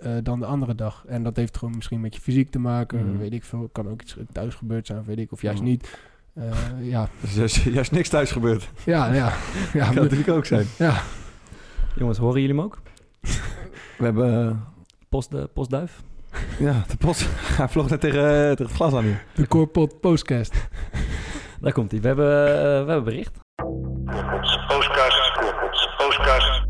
eh, 0.03 0.13
dan 0.23 0.39
de 0.41 0.47
andere 0.47 0.75
dag. 0.75 1.05
En 1.07 1.23
dat 1.23 1.37
heeft 1.37 1.57
gewoon 1.59 1.75
misschien 1.75 2.01
met 2.01 2.15
je 2.15 2.21
fysiek 2.21 2.51
te 2.51 2.59
maken. 2.59 3.07
Mhm. 3.07 3.19
Weet 3.19 3.33
ik 3.33 3.45
veel. 3.45 3.69
Kan 3.73 3.89
ook 3.89 4.03
iets 4.03 4.17
thuis 4.33 4.55
gebeurd 4.55 4.87
zijn, 4.87 5.05
weet 5.05 5.19
ik. 5.19 5.33
Of 5.33 5.43
juist 5.43 5.61
Mhm. 5.61 5.69
niet. 5.71 5.99
Eh, 6.35 6.45
ja, 6.81 7.09
Dus 7.21 7.37
er 7.37 7.43
is 7.45 7.63
juist 7.65 7.93
niks 7.93 8.09
thuis 8.09 8.31
gebeurd. 8.33 8.69
ja, 8.85 9.07
ja. 9.13 9.13
ja, 9.73 9.85
kan 9.85 9.95
maar- 9.95 10.03
natuurlijk 10.03 10.29
ook 10.31 10.47
zijn. 10.47 10.67
ja. 10.79 11.01
Jongens, 11.97 12.19
horen 12.19 12.41
jullie 12.41 12.57
hem 12.57 12.65
ook? 12.65 12.79
We 13.99 14.05
hebben... 14.05 14.49
eh, 14.49 14.57
Post, 15.09 15.31
de 15.31 15.51
postduif? 15.55 16.03
ja, 16.59 16.85
de 16.89 16.97
pot. 16.97 17.27
Hij 17.57 17.69
vloog 17.69 17.89
net 17.91 18.01
tegen, 18.01 18.23
tegen 18.23 18.65
het 18.65 18.73
glas 18.75 18.93
aan 18.93 19.03
hier. 19.05 19.25
De 19.35 19.49
Corpot 19.49 20.01
Postcast. 20.01 20.55
Daar 21.61 21.73
komt 21.73 21.91
hij. 21.91 22.01
We 22.01 22.07
hebben, 22.07 22.27
we 22.27 22.93
hebben 22.93 23.05
bericht. 23.05 23.39
Postkast, 24.69 25.39
postkast. 25.97 26.63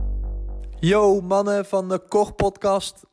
Yo, 0.79 1.21
mannen 1.21 1.65
van 1.65 1.89
de 1.89 1.99
Koch 2.09 2.35
Podcast. 2.35 3.07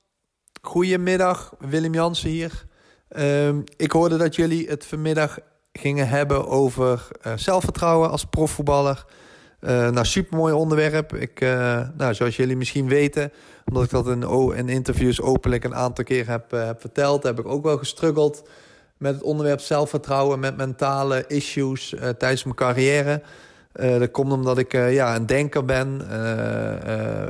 Goedemiddag, 0.67 1.53
Willem 1.59 1.93
Jansen 1.93 2.29
hier. 2.29 2.65
Ehm, 3.09 3.61
ik 3.77 3.91
hoorde 3.91 4.17
dat 4.17 4.35
jullie 4.35 4.67
het 4.67 4.85
vanmiddag 4.85 5.39
gingen 5.71 6.07
hebben 6.07 6.47
over 6.47 7.07
eh, 7.21 7.33
zelfvertrouwen 7.35 8.09
als 8.09 8.25
profvoetballer. 8.25 9.05
Eh 9.59 9.89
nou, 9.89 10.05
supermooi 10.05 10.53
onderwerp. 10.53 11.15
Ik, 11.15 11.41
eh, 11.41 11.81
nou, 11.97 12.13
zoals 12.13 12.35
jullie 12.35 12.57
misschien 12.57 12.87
weten, 12.87 13.31
omdat 13.65 13.83
ik 13.83 13.89
dat 13.89 14.07
in, 14.07 14.69
interviews 14.69 15.21
openlijk 15.21 15.63
een 15.63 15.75
aantal 15.75 16.03
keer 16.03 16.27
heb, 16.27 16.51
heb 16.51 16.79
verteld, 16.79 17.23
heb 17.23 17.39
ik 17.39 17.47
ook 17.47 17.63
wel 17.63 17.77
gestruggeld 17.77 18.49
met 18.97 19.13
het 19.13 19.23
onderwerp 19.23 19.59
zelfvertrouwen, 19.59 20.39
met 20.39 20.57
mentale 20.57 21.25
issues 21.27 21.95
tijdens 22.17 22.43
mijn 22.43 22.55
carrière. 22.55 23.21
Eh, 23.77 23.99
dat 23.99 24.11
komt 24.11 24.31
omdat 24.31 24.57
ik 24.57 24.73
eh, 24.73 24.93
ja, 24.93 25.15
een 25.15 25.25
denker 25.25 25.65
ben, 25.65 26.01
eh, 26.09 27.27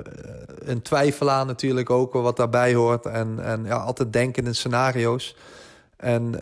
een 0.65 0.81
twijfelaar 0.81 1.45
natuurlijk 1.45 1.89
ook, 1.89 2.13
wat 2.13 2.37
daarbij 2.37 2.73
hoort. 2.73 3.05
En, 3.05 3.39
en 3.43 3.63
ja, 3.65 3.75
altijd 3.75 4.13
denken 4.13 4.45
in 4.45 4.55
scenario's. 4.55 5.35
En 5.97 6.35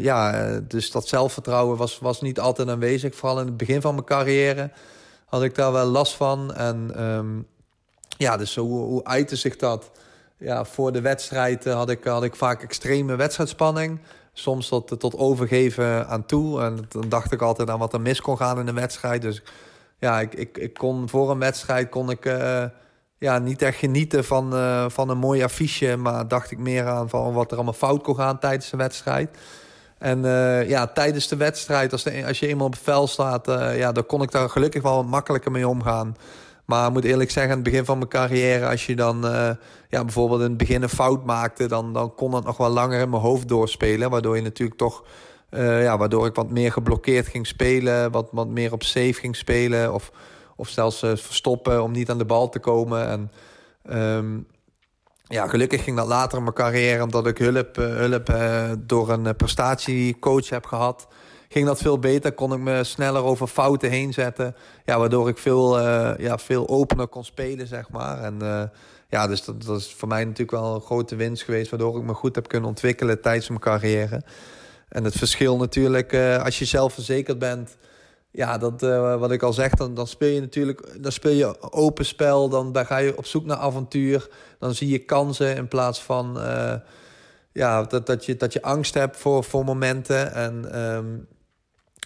ja, 0.00 0.46
dus 0.68 0.90
dat 0.90 1.08
zelfvertrouwen 1.08 1.76
was, 1.76 1.98
was 1.98 2.20
niet 2.20 2.40
altijd 2.40 2.68
aanwezig. 2.68 3.14
Vooral 3.14 3.40
in 3.40 3.46
het 3.46 3.56
begin 3.56 3.80
van 3.80 3.94
mijn 3.94 4.06
carrière 4.06 4.70
had 5.24 5.42
ik 5.42 5.54
daar 5.54 5.72
wel 5.72 5.86
last 5.86 6.14
van. 6.14 6.54
En 6.54 6.92
ehm, 6.96 7.28
ja, 8.16 8.36
dus 8.36 8.56
hoe, 8.56 8.84
hoe 8.84 9.04
uitte 9.04 9.36
zich 9.36 9.56
dat? 9.56 9.90
Ja, 10.36 10.64
voor 10.64 10.92
de 10.92 11.00
wedstrijd 11.00 11.64
had 11.64 11.90
ik, 11.90 12.04
had 12.04 12.24
ik 12.24 12.36
vaak 12.36 12.62
extreme 12.62 13.16
wedstrijdspanning. 13.16 14.00
Soms 14.32 14.68
tot, 14.68 15.00
tot 15.00 15.16
overgeven 15.16 16.08
aan 16.08 16.26
toe. 16.26 16.62
En 16.62 16.86
dan 16.88 17.08
dacht 17.08 17.32
ik 17.32 17.42
altijd 17.42 17.70
aan 17.70 17.78
wat 17.78 17.92
er 17.92 18.00
mis 18.00 18.20
kon 18.20 18.36
gaan 18.36 18.58
in 18.58 18.68
een 18.68 18.74
wedstrijd. 18.74 19.22
Dus 19.22 19.42
ja, 19.98 20.20
ik, 20.20 20.34
ik, 20.34 20.58
ik 20.58 20.74
kon 20.74 21.08
voor 21.08 21.30
een 21.30 21.38
wedstrijd 21.38 21.88
kon 21.88 22.10
ik 22.10 22.24
eh, 22.24 22.64
ja, 23.18 23.38
niet 23.38 23.62
echt 23.62 23.78
genieten 23.78 24.24
van, 24.24 24.54
eh, 24.54 24.84
van 24.88 25.08
een 25.08 25.18
mooi 25.18 25.42
affiche. 25.42 25.96
Maar 25.96 26.28
dacht 26.28 26.50
ik 26.50 26.58
meer 26.58 26.86
aan 26.86 27.08
van 27.08 27.32
wat 27.32 27.50
er 27.50 27.56
allemaal 27.56 27.72
fout 27.72 28.02
kon 28.02 28.16
gaan 28.16 28.38
tijdens 28.38 28.70
de 28.70 28.76
wedstrijd. 28.76 29.38
En 29.98 30.24
eh, 30.24 30.68
ja, 30.68 30.86
tijdens 30.86 31.28
de 31.28 31.36
wedstrijd, 31.36 31.92
als, 31.92 32.02
de, 32.02 32.26
als 32.26 32.38
je 32.38 32.46
eenmaal 32.46 32.66
op 32.66 32.72
het 32.72 32.82
veld 32.82 33.10
staat, 33.10 33.46
ja, 33.76 33.92
dan 33.92 34.06
kon 34.06 34.22
ik 34.22 34.30
daar 34.30 34.50
gelukkig 34.50 34.82
wel 34.82 35.04
makkelijker 35.04 35.50
mee 35.50 35.68
omgaan. 35.68 36.16
Maar 36.70 36.86
ik 36.86 36.92
moet 36.92 37.04
eerlijk 37.04 37.30
zeggen, 37.30 37.52
aan 37.52 37.58
het 37.58 37.68
begin 37.68 37.84
van 37.84 37.98
mijn 37.98 38.10
carrière, 38.10 38.68
als 38.68 38.86
je 38.86 38.96
dan 38.96 39.26
eh, 39.26 39.50
ja, 39.88 40.04
bijvoorbeeld 40.04 40.40
in 40.40 40.48
het 40.48 40.56
begin 40.56 40.82
een 40.82 40.88
fout 40.88 41.24
maakte, 41.24 41.66
dan, 41.66 41.92
dan 41.92 42.14
kon 42.14 42.30
dat 42.30 42.44
nog 42.44 42.56
wel 42.56 42.68
langer 42.68 43.00
in 43.00 43.10
mijn 43.10 43.22
hoofd 43.22 43.48
doorspelen. 43.48 44.10
Waardoor 44.10 44.36
je 44.36 44.42
natuurlijk 44.42 44.78
toch, 44.78 45.04
eh, 45.48 45.82
ja, 45.82 45.98
waardoor 45.98 46.26
ik 46.26 46.34
wat 46.34 46.50
meer 46.50 46.72
geblokkeerd 46.72 47.26
ging 47.26 47.46
spelen, 47.46 48.10
wat, 48.10 48.28
wat 48.32 48.48
meer 48.48 48.72
op 48.72 48.82
safe 48.82 49.12
ging 49.12 49.36
spelen. 49.36 49.94
Of, 49.94 50.12
of 50.56 50.68
zelfs 50.68 51.02
eh, 51.02 51.10
verstoppen 51.16 51.82
om 51.82 51.92
niet 51.92 52.10
aan 52.10 52.18
de 52.18 52.24
bal 52.24 52.48
te 52.48 52.58
komen. 52.58 53.08
En 53.08 53.30
ehm, 53.82 54.38
ja, 55.22 55.48
gelukkig 55.48 55.84
ging 55.84 55.96
dat 55.96 56.06
later 56.06 56.38
in 56.38 56.44
mijn 56.44 56.54
carrière, 56.54 57.02
omdat 57.02 57.26
ik 57.26 57.38
hulp, 57.38 57.76
hulp 57.76 58.34
door 58.78 59.10
een 59.10 59.36
prestatiecoach 59.36 60.48
heb 60.48 60.66
gehad. 60.66 61.08
Ging 61.52 61.66
dat 61.66 61.80
veel 61.80 61.98
beter, 61.98 62.32
kon 62.32 62.52
ik 62.52 62.58
me 62.58 62.84
sneller 62.84 63.22
over 63.22 63.46
fouten 63.46 63.90
heen 63.90 64.12
zetten. 64.12 64.56
Ja, 64.84 64.98
waardoor 64.98 65.28
ik 65.28 65.38
veel, 65.38 65.78
eh, 65.78 66.12
ja, 66.18 66.38
veel 66.38 66.68
opener 66.68 67.06
kon 67.06 67.24
spelen, 67.24 67.66
zeg 67.66 67.90
maar. 67.90 68.22
En 68.22 68.42
eh, 68.42 68.62
ja, 69.08 69.26
dus 69.26 69.44
dat, 69.44 69.62
dat 69.62 69.78
is 69.78 69.94
voor 69.94 70.08
mij 70.08 70.24
natuurlijk 70.24 70.50
wel 70.50 70.74
een 70.74 70.80
grote 70.80 71.16
winst 71.16 71.42
geweest... 71.42 71.70
waardoor 71.70 71.96
ik 71.96 72.02
me 72.02 72.14
goed 72.14 72.34
heb 72.34 72.48
kunnen 72.48 72.68
ontwikkelen 72.68 73.20
tijdens 73.20 73.48
mijn 73.48 73.60
carrière. 73.60 74.22
En 74.88 75.04
het 75.04 75.14
verschil 75.14 75.56
natuurlijk, 75.56 76.12
eh, 76.12 76.44
als 76.44 76.58
je 76.58 76.64
zelfverzekerd 76.64 77.38
bent... 77.38 77.76
Ja, 78.30 78.58
dat, 78.58 78.80
wat 79.18 79.30
ik 79.30 79.42
al 79.42 79.52
zeg, 79.52 79.74
dan, 79.74 79.94
dan 79.94 80.06
speel 80.06 80.28
je 80.28 80.40
natuurlijk 80.40 81.02
dan 81.02 81.12
speel 81.12 81.32
je 81.32 81.72
open 81.72 82.06
spel. 82.06 82.48
Dan, 82.48 82.76
ga 82.86 82.96
je 82.96 83.16
op 83.16 83.26
zoek 83.26 83.44
naar 83.44 83.56
avontuur. 83.56 84.28
Dan 84.58 84.74
zie 84.74 84.88
je 84.88 84.98
kansen 84.98 85.56
in 85.56 85.68
plaats 85.68 86.02
van 86.02 86.38
ja, 87.52 87.82
dat, 87.82 88.06
dat, 88.06 88.24
je, 88.24 88.36
dat 88.36 88.52
je 88.52 88.62
angst 88.62 88.94
hebt 88.94 89.16
voor, 89.16 89.44
voor 89.44 89.64
momenten. 89.64 90.34
En 90.34 90.72
ehm, 90.72 91.06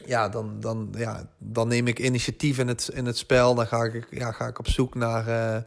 ja, 0.07 0.29
dan, 0.29 0.61
dan, 0.61 0.89
ja, 0.97 1.29
dan 1.39 1.69
neem 1.69 1.87
ik 1.87 1.99
initiatief 1.99 2.59
in 2.59 2.69
het, 2.69 2.91
in 2.93 3.07
het 3.07 3.17
spel. 3.17 3.55
Dan 3.55 3.67
ga 3.67 3.85
ik, 3.85 4.07
ja, 4.11 4.33
ga 4.33 4.47
ik 4.47 4.59
op 4.59 4.69
zoek 4.69 4.95
naar, 4.95 5.29
uh, 5.29 5.63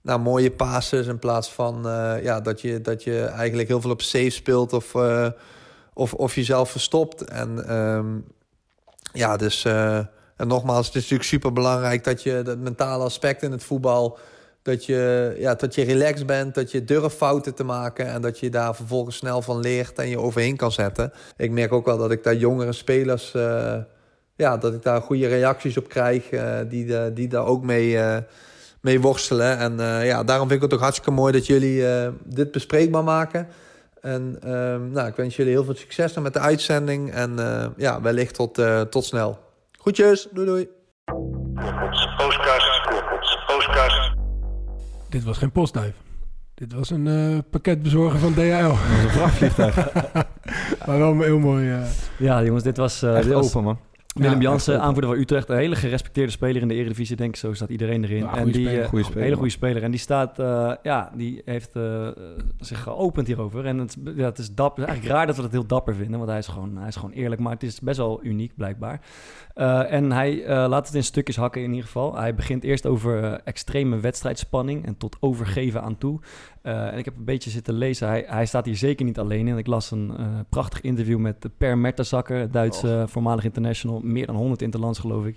naar 0.00 0.20
mooie 0.20 0.50
passes. 0.50 1.06
In 1.06 1.18
plaats 1.18 1.52
van 1.52 1.86
uh, 1.86 2.22
ja, 2.22 2.40
dat, 2.40 2.60
je, 2.60 2.80
dat 2.80 3.04
je 3.04 3.24
eigenlijk 3.24 3.68
heel 3.68 3.80
veel 3.80 3.90
op 3.90 4.02
safe 4.02 4.30
speelt 4.30 4.72
of, 4.72 4.94
uh, 4.94 5.28
of, 5.92 6.14
of 6.14 6.34
jezelf 6.34 6.70
verstopt. 6.70 7.24
En 7.24 7.76
um, 7.76 8.24
ja, 9.12 9.36
dus. 9.36 9.64
en 9.64 10.46
nogmaals, 10.46 10.86
het 10.86 10.94
is 10.94 11.02
natuurlijk 11.02 11.28
super 11.28 11.52
belangrijk 11.52 12.04
dat 12.04 12.22
je 12.22 12.42
dat 12.42 12.58
mentale 12.58 13.04
aspect 13.04 13.42
in 13.42 13.52
het 13.52 13.64
voetbal. 13.64 14.18
Dat 14.68 14.84
je, 14.84 15.34
ja, 15.38 15.54
dat 15.54 15.74
je 15.74 15.84
relaxed 15.84 16.26
bent, 16.26 16.54
dat 16.54 16.70
je 16.70 16.84
durft 16.84 17.16
fouten 17.16 17.54
te 17.54 17.64
maken... 17.64 18.06
en 18.06 18.22
dat 18.22 18.38
je 18.38 18.50
daar 18.50 18.74
vervolgens 18.74 19.16
snel 19.16 19.42
van 19.42 19.60
leert 19.60 19.98
en 19.98 20.08
je 20.08 20.18
overheen 20.18 20.56
kan 20.56 20.72
zetten. 20.72 21.12
Ik 21.36 21.50
merk 21.50 21.72
ook 21.72 21.84
wel 21.84 21.98
dat 21.98 22.10
ik 22.10 22.22
daar 22.22 22.34
jongere 22.34 22.72
spelers... 22.72 23.32
Uh, 23.36 23.74
ja, 24.36 24.56
dat 24.56 24.74
ik 24.74 24.82
daar 24.82 25.00
goede 25.00 25.26
reacties 25.26 25.76
op 25.76 25.88
krijg... 25.88 26.30
Uh, 26.30 26.58
die, 26.68 27.12
die 27.12 27.28
daar 27.28 27.44
ook 27.44 27.62
mee, 27.62 27.98
mee 28.80 29.00
worstelen. 29.00 29.58
En 29.58 29.76
ja, 30.04 30.24
daarom 30.24 30.48
vind 30.48 30.62
ik 30.62 30.64
het 30.64 30.74
ook 30.74 30.84
hartstikke 30.84 31.10
mooi 31.10 31.32
dat 31.32 31.46
jullie 31.46 31.84
dit 32.24 32.50
bespreekbaar 32.50 33.04
maken... 33.04 33.48
En 34.00 34.38
ehm, 34.42 34.90
nou, 34.90 35.08
ik 35.08 35.16
wens 35.16 35.36
jullie 35.36 35.52
heel 35.52 35.64
veel 35.64 35.74
succes 35.74 36.14
met 36.14 36.32
de 36.32 36.38
uitzending. 36.38 37.12
En 37.12 37.36
ja, 37.76 38.00
wellicht 38.00 38.34
tot, 38.34 38.60
tot 38.90 39.04
snel. 39.04 39.38
Groetjes, 39.72 40.28
doei 40.32 40.46
doei. 40.46 40.68
Dit 45.08 45.24
was 45.24 45.38
geen 45.38 45.52
postduif. 45.52 45.94
Dit 46.54 46.72
was 46.72 46.90
een 46.90 47.06
uh, 47.06 47.38
pakketbezorger 47.50 48.18
van 48.18 48.32
DHL. 48.32 48.68
Dat 48.68 48.70
was 48.70 49.04
een 49.04 49.10
vrachtvliegtuig. 49.10 49.92
maar 50.86 50.98
wel 50.98 51.20
heel 51.20 51.38
mooi. 51.38 51.70
Uh... 51.70 51.82
Ja, 52.18 52.44
jongens, 52.44 52.64
dit 52.64 52.76
was... 52.76 53.02
Uh, 53.02 53.16
Echt 53.16 53.24
dit 53.24 53.34
open, 53.34 53.62
man. 53.62 53.78
Willem 54.14 54.40
ja, 54.40 54.48
Jansen, 54.48 54.80
aanvoerder 54.80 55.10
van 55.10 55.20
Utrecht. 55.20 55.48
Een 55.48 55.56
hele 55.56 55.76
gerespecteerde 55.76 56.32
speler 56.32 56.62
in 56.62 56.68
de 56.68 56.74
Eredivisie, 56.74 57.16
denk 57.16 57.30
ik. 57.30 57.36
Zo 57.36 57.52
staat 57.52 57.68
iedereen 57.68 58.04
erin. 58.04 58.26
En 58.26 58.50
die, 58.50 58.66
speler. 58.66 58.88
Goede 58.88 59.04
speler, 59.04 59.22
hele 59.22 59.36
goede 59.36 59.50
speler. 59.50 59.82
En 59.82 59.90
die 59.90 60.00
staat, 60.00 60.38
uh, 60.38 60.72
ja, 60.82 61.10
die 61.14 61.42
heeft 61.44 61.76
uh, 61.76 62.08
zich 62.58 62.82
geopend 62.82 63.26
hierover. 63.26 63.66
En 63.66 63.78
het, 63.78 63.96
ja, 64.16 64.24
het 64.24 64.38
is 64.38 64.54
dapper. 64.54 64.84
eigenlijk 64.84 65.16
raar 65.16 65.26
dat 65.26 65.36
we 65.36 65.42
dat 65.42 65.50
heel 65.50 65.66
dapper 65.66 65.94
vinden, 65.94 66.18
want 66.18 66.30
hij 66.30 66.38
is 66.38 66.46
gewoon, 66.46 66.76
hij 66.76 66.88
is 66.88 66.96
gewoon 66.96 67.14
eerlijk. 67.14 67.40
Maar 67.40 67.52
het 67.52 67.62
is 67.62 67.80
best 67.80 67.96
wel 67.96 68.24
uniek, 68.24 68.52
blijkbaar. 68.56 69.00
en 69.88 70.12
hij 70.12 70.48
laat 70.68 70.86
het 70.86 70.96
in 70.96 71.04
stukjes 71.04 71.36
hakken 71.36 71.62
in 71.62 71.70
ieder 71.70 71.84
geval. 71.84 72.16
Hij 72.16 72.34
begint 72.34 72.64
eerst 72.64 72.86
over 72.86 73.40
extreme 73.44 74.00
wedstrijdspanning 74.00 74.86
en 74.86 74.96
tot 74.96 75.16
overgeven 75.20 75.82
aan 75.82 75.98
toe. 75.98 76.20
En 76.62 76.98
ik 76.98 77.04
heb 77.04 77.16
een 77.16 77.24
beetje 77.24 77.50
zitten 77.50 77.74
lezen. 77.74 78.08
Hij, 78.08 78.24
hij 78.26 78.46
staat 78.46 78.64
hier 78.64 78.76
zeker 78.76 79.04
niet 79.04 79.18
alleen 79.18 79.48
in. 79.48 79.58
Ik 79.58 79.66
las 79.66 79.90
een 79.90 80.12
prachtig 80.48 80.80
interview 80.80 81.18
met 81.18 81.48
Per 81.56 81.78
Mertesacker, 81.78 82.50
Duitse 82.50 83.00
oh. 83.02 83.06
voormalig 83.06 83.44
international. 83.44 83.97
Meer 84.02 84.26
dan 84.26 84.36
100 84.36 84.62
interlands, 84.62 84.98
geloof 84.98 85.26
ik. 85.26 85.36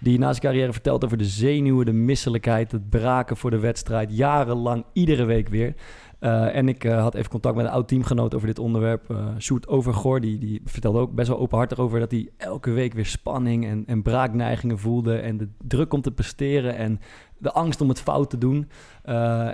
Die 0.00 0.18
na 0.18 0.28
zijn 0.30 0.42
carrière 0.42 0.72
vertelt 0.72 1.04
over 1.04 1.16
de 1.16 1.24
zenuwen, 1.24 1.86
de 1.86 1.92
misselijkheid, 1.92 2.72
het 2.72 2.90
braken 2.90 3.36
voor 3.36 3.50
de 3.50 3.58
wedstrijd. 3.58 4.16
Jarenlang, 4.16 4.84
iedere 4.92 5.24
week 5.24 5.48
weer. 5.48 5.74
Uh, 6.22 6.56
en 6.56 6.68
ik 6.68 6.84
uh, 6.84 7.00
had 7.02 7.14
even 7.14 7.30
contact 7.30 7.56
met 7.56 7.64
een 7.64 7.70
oud 7.70 7.88
teamgenoot 7.88 8.34
over 8.34 8.46
dit 8.46 8.58
onderwerp. 8.58 9.10
Uh, 9.10 9.26
Sjoerd 9.38 9.68
Overgoor, 9.68 10.20
die, 10.20 10.38
die 10.38 10.62
vertelde 10.64 10.98
ook 10.98 11.14
best 11.14 11.28
wel 11.28 11.38
openhartig 11.38 11.78
over... 11.78 12.00
dat 12.00 12.10
hij 12.10 12.28
elke 12.36 12.70
week 12.70 12.92
weer 12.92 13.06
spanning 13.06 13.66
en, 13.66 13.84
en 13.86 14.02
braakneigingen 14.02 14.78
voelde... 14.78 15.16
en 15.16 15.36
de 15.36 15.48
druk 15.58 15.92
om 15.92 16.00
te 16.00 16.10
presteren 16.10 16.76
en 16.76 17.00
de 17.38 17.52
angst 17.52 17.80
om 17.80 17.88
het 17.88 18.00
fout 18.00 18.30
te 18.30 18.38
doen. 18.38 18.68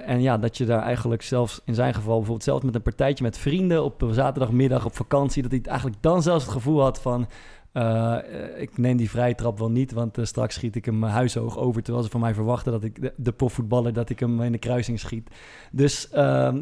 En 0.04 0.20
ja, 0.20 0.38
dat 0.38 0.56
je 0.56 0.64
daar 0.64 0.82
eigenlijk 0.82 1.22
zelfs 1.22 1.60
in 1.64 1.74
zijn 1.74 1.94
geval... 1.94 2.14
bijvoorbeeld 2.16 2.44
zelfs 2.44 2.64
met 2.64 2.74
een 2.74 2.82
partijtje 2.82 3.24
met 3.24 3.38
vrienden... 3.38 3.84
op 3.84 4.08
zaterdagmiddag 4.10 4.84
op 4.84 4.96
vakantie... 4.96 5.42
dat 5.42 5.50
hij 5.50 5.60
eigenlijk 5.64 6.02
dan 6.02 6.22
zelfs 6.22 6.44
het 6.44 6.52
gevoel 6.52 6.80
had 6.80 7.00
van... 7.00 7.26
Uh, 7.72 8.16
ik 8.56 8.78
neem 8.78 8.96
die 8.96 9.10
vrije 9.10 9.34
trap 9.34 9.58
wel 9.58 9.70
niet, 9.70 9.92
want 9.92 10.18
uh, 10.18 10.24
straks 10.24 10.54
schiet 10.54 10.76
ik 10.76 10.84
hem 10.84 11.02
huishoog 11.02 11.58
over. 11.58 11.82
Terwijl 11.82 12.04
ze 12.04 12.10
van 12.10 12.20
mij 12.20 12.34
verwachten 12.34 12.72
dat 12.72 12.84
ik 12.84 13.00
de, 13.00 13.12
de 13.16 13.32
profvoetballer 13.32 13.92
dat 13.92 14.10
ik 14.10 14.20
hem 14.20 14.42
in 14.42 14.52
de 14.52 14.58
kruising 14.58 15.00
schiet. 15.00 15.30
Dus 15.72 16.08
uh, 16.14 16.54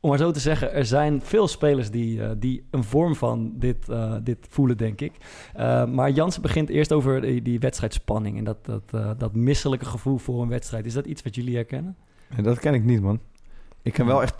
om 0.00 0.08
maar 0.08 0.18
zo 0.18 0.30
te 0.30 0.40
zeggen, 0.40 0.72
er 0.72 0.84
zijn 0.84 1.20
veel 1.22 1.48
spelers 1.48 1.90
die, 1.90 2.38
die 2.38 2.66
een 2.70 2.84
vorm 2.84 3.14
van 3.14 3.52
dit, 3.54 3.86
dit 4.22 4.46
voelen, 4.48 4.76
denk 4.76 5.00
ik. 5.00 5.12
maar 5.88 6.10
Jansen 6.10 6.42
begint 6.42 6.68
eerst 6.68 6.92
over 6.92 7.20
die, 7.20 7.42
die 7.42 7.58
wedstrijdspanning 7.58 8.38
en 8.38 8.44
dat, 8.44 8.64
dat, 8.64 9.18
dat 9.18 9.34
misselijke 9.34 9.84
gevoel 9.84 10.18
voor 10.18 10.42
een 10.42 10.48
wedstrijd. 10.48 10.86
Is 10.86 10.92
dat 10.92 11.06
iets 11.06 11.22
wat 11.22 11.34
jullie 11.34 11.54
herkennen? 11.54 11.96
Dat 12.42 12.58
ken 12.58 12.74
ik 12.74 12.84
niet, 12.84 13.00
man. 13.00 13.20
Ik 13.82 13.92
ken 13.92 14.06
wel 14.06 14.22
echt 14.22 14.34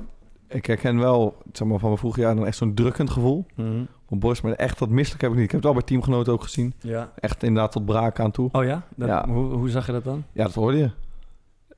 ik 0.53 0.66
herken 0.66 0.98
wel, 0.98 1.36
zeg 1.53 1.68
maar, 1.68 1.78
van 1.78 1.88
mijn 1.88 2.00
vroege 2.00 2.20
jaar 2.20 2.34
dan 2.34 2.46
echt 2.46 2.57
zo'n 2.57 2.74
drukkend 2.74 3.11
gevoel. 3.11 3.46
Mm 3.55 3.66
-hmm. 3.66 3.88
Op 4.09 4.20
borst, 4.20 4.42
maar 4.42 4.53
echt 4.53 4.78
dat 4.78 4.88
misselijk 4.88 5.22
heb 5.22 5.30
ik 5.30 5.36
niet. 5.36 5.44
Ik 5.44 5.50
heb 5.50 5.61
het 5.61 5.68
al 5.68 5.76
bij 5.76 5.86
teamgenoten 5.86 6.32
ook 6.32 6.42
gezien. 6.42 6.74
Ja. 6.80 7.12
Echt 7.14 7.42
inderdaad 7.42 7.72
tot 7.72 7.84
braak 7.84 8.20
aan 8.20 8.30
toe. 8.30 8.48
Oh 8.53 8.64
ja? 8.64 8.86
Dat, 8.96 9.09
ja. 9.09 9.28
Hoe, 9.28 9.44
hoe 9.44 9.70
zag 9.70 9.86
je 9.86 9.92
dat 9.92 10.05
dan? 10.05 10.24
Ja, 10.32 10.44
dat 10.44 10.55
hoorde 10.55 10.78
je. 10.78 10.90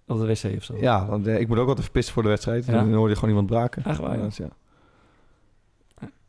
Op 0.07 0.18
de 0.18 0.27
wc 0.27 0.57
of 0.57 0.64
zo? 0.64 0.77
Ja, 0.81 1.07
want 1.07 1.27
uh, 1.27 1.41
ik 1.41 1.49
moet 1.49 1.59
ook 1.59 1.68
altijd 1.68 1.85
verpissen 1.85 2.14
voor 2.14 2.22
de 2.22 2.29
wedstrijd. 2.29 2.66
Ja? 2.66 2.72
En 2.72 2.85
dan 2.85 2.95
hoorde 2.95 3.09
je 3.09 3.14
gewoon 3.14 3.31
iemand 3.31 3.51
braken. 3.51 3.85
Echt 3.85 3.99
waar? 3.99 4.16
Ja, 4.16 4.22
dus 4.22 4.37
ja. 4.37 4.49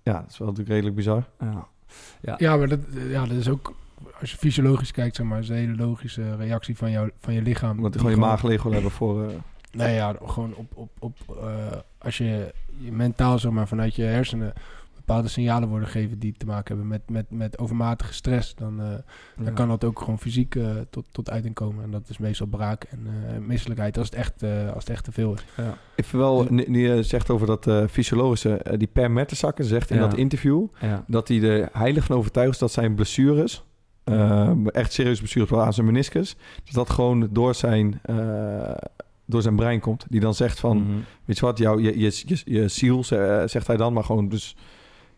ja, 0.04 0.20
dat 0.22 0.30
is 0.30 0.38
wel 0.38 0.48
natuurlijk 0.48 0.74
redelijk 0.76 0.96
bizar. 0.96 1.24
Ja, 1.40 1.68
ja. 2.22 2.36
ja 2.38 2.58
maar 2.58 2.68
dat, 2.68 2.80
ja, 3.10 3.26
dat 3.26 3.38
is 3.38 3.50
ook 3.50 3.74
als 4.20 4.32
je 4.32 4.38
fysiologisch 4.38 4.92
kijkt, 4.92 5.16
zeg 5.16 5.26
maar, 5.26 5.40
is 5.40 5.50
een 5.50 5.56
hele 5.56 5.76
logische 5.76 6.36
reactie 6.36 6.78
van, 6.78 6.92
jou, 6.92 7.12
van 7.20 7.34
je 7.34 7.42
lichaam. 7.42 7.82
Want 7.82 7.96
gewoon 7.96 8.12
je 8.12 8.18
maag 8.18 8.44
leeg 8.44 8.64
wil 8.64 8.72
hebben 8.72 8.92
voor... 8.92 9.24
Uh... 9.24 9.28
Nee, 9.76 9.96
ja, 9.96 10.16
gewoon 10.26 10.54
op, 10.56 10.72
op, 10.76 10.90
op 11.00 11.16
uh, 11.30 11.56
als 11.98 12.18
je, 12.18 12.54
je 12.78 12.92
mentaal, 12.92 13.40
zeg 13.40 13.52
maar, 13.52 13.68
vanuit 13.68 13.96
je 13.96 14.04
hersenen 14.04 14.54
bepaalde 15.06 15.28
signalen 15.28 15.70
worden 15.70 15.88
gegeven 15.88 16.20
die 16.20 16.34
te 16.38 16.46
maken 16.46 16.68
hebben 16.68 16.88
met, 16.88 17.02
met, 17.10 17.26
met 17.30 17.60
overmatige 17.60 18.14
stress, 18.14 18.56
dan, 18.56 18.82
uh, 18.82 18.88
ja. 19.38 19.44
dan 19.44 19.54
kan 19.54 19.68
dat 19.68 19.84
ook 19.84 20.00
gewoon 20.00 20.20
fysiek 20.20 20.56
uh, 20.56 20.70
tot, 20.90 21.06
tot 21.12 21.30
uiting 21.30 21.54
komen. 21.54 21.84
En 21.84 21.92
dat 21.92 22.10
is 22.10 22.18
meestal 22.18 22.48
braak 22.48 22.84
en 22.84 23.00
uh, 23.08 23.38
misselijkheid 23.48 23.98
als 23.98 24.10
het 24.10 24.16
echt, 24.16 24.44
als 24.44 24.84
het 24.84 24.90
echt 24.90 25.04
te 25.04 25.12
veel 25.12 25.34
is. 25.34 25.46
Ja. 25.58 25.78
Ik 25.96 26.06
wel, 26.06 26.48
nu 26.50 26.88
je 26.88 27.04
zegt 27.04 27.30
over 27.30 27.48
dat 27.48 27.92
fysiologische, 27.92 28.66
die 28.78 28.88
Per 28.88 29.12
Mertensacker 29.12 29.66
zegt 29.66 29.90
in 29.90 29.96
ja. 29.96 30.08
dat 30.08 30.18
interview 30.18 30.68
dat 31.08 31.28
hij 31.28 31.42
er 31.42 31.70
heilig 31.72 32.06
van 32.06 32.16
overtuigd 32.16 32.52
is 32.52 32.58
dat 32.58 32.72
zijn 32.72 32.96
blessures, 32.96 33.64
echt 34.66 34.94
serieuze 34.94 35.22
blessures 35.22 35.52
aan 35.52 35.74
zijn 35.74 35.86
meniscus, 35.86 36.36
dat 36.64 36.74
dat 36.74 36.90
gewoon 36.90 37.30
door 37.32 37.56
zijn 37.56 38.02
door 39.26 39.42
zijn 39.42 39.56
brein 39.56 39.80
komt. 39.80 40.06
Die 40.10 40.20
dan 40.20 40.34
zegt 40.34 40.60
van, 40.60 40.78
mm 40.78 40.86
-hmm. 40.86 41.04
weet 41.26 41.38
je 41.38 41.46
wat, 41.46 41.58
jouw, 41.58 41.80
je, 41.80 42.00
je, 42.00 42.22
je, 42.26 42.42
je 42.46 42.68
ziel, 42.68 43.04
zegt 43.46 43.68
hij 43.68 43.78
dan, 43.78 43.94
maar 43.94 44.04
gewoon 44.04 44.30
dus... 44.30 44.56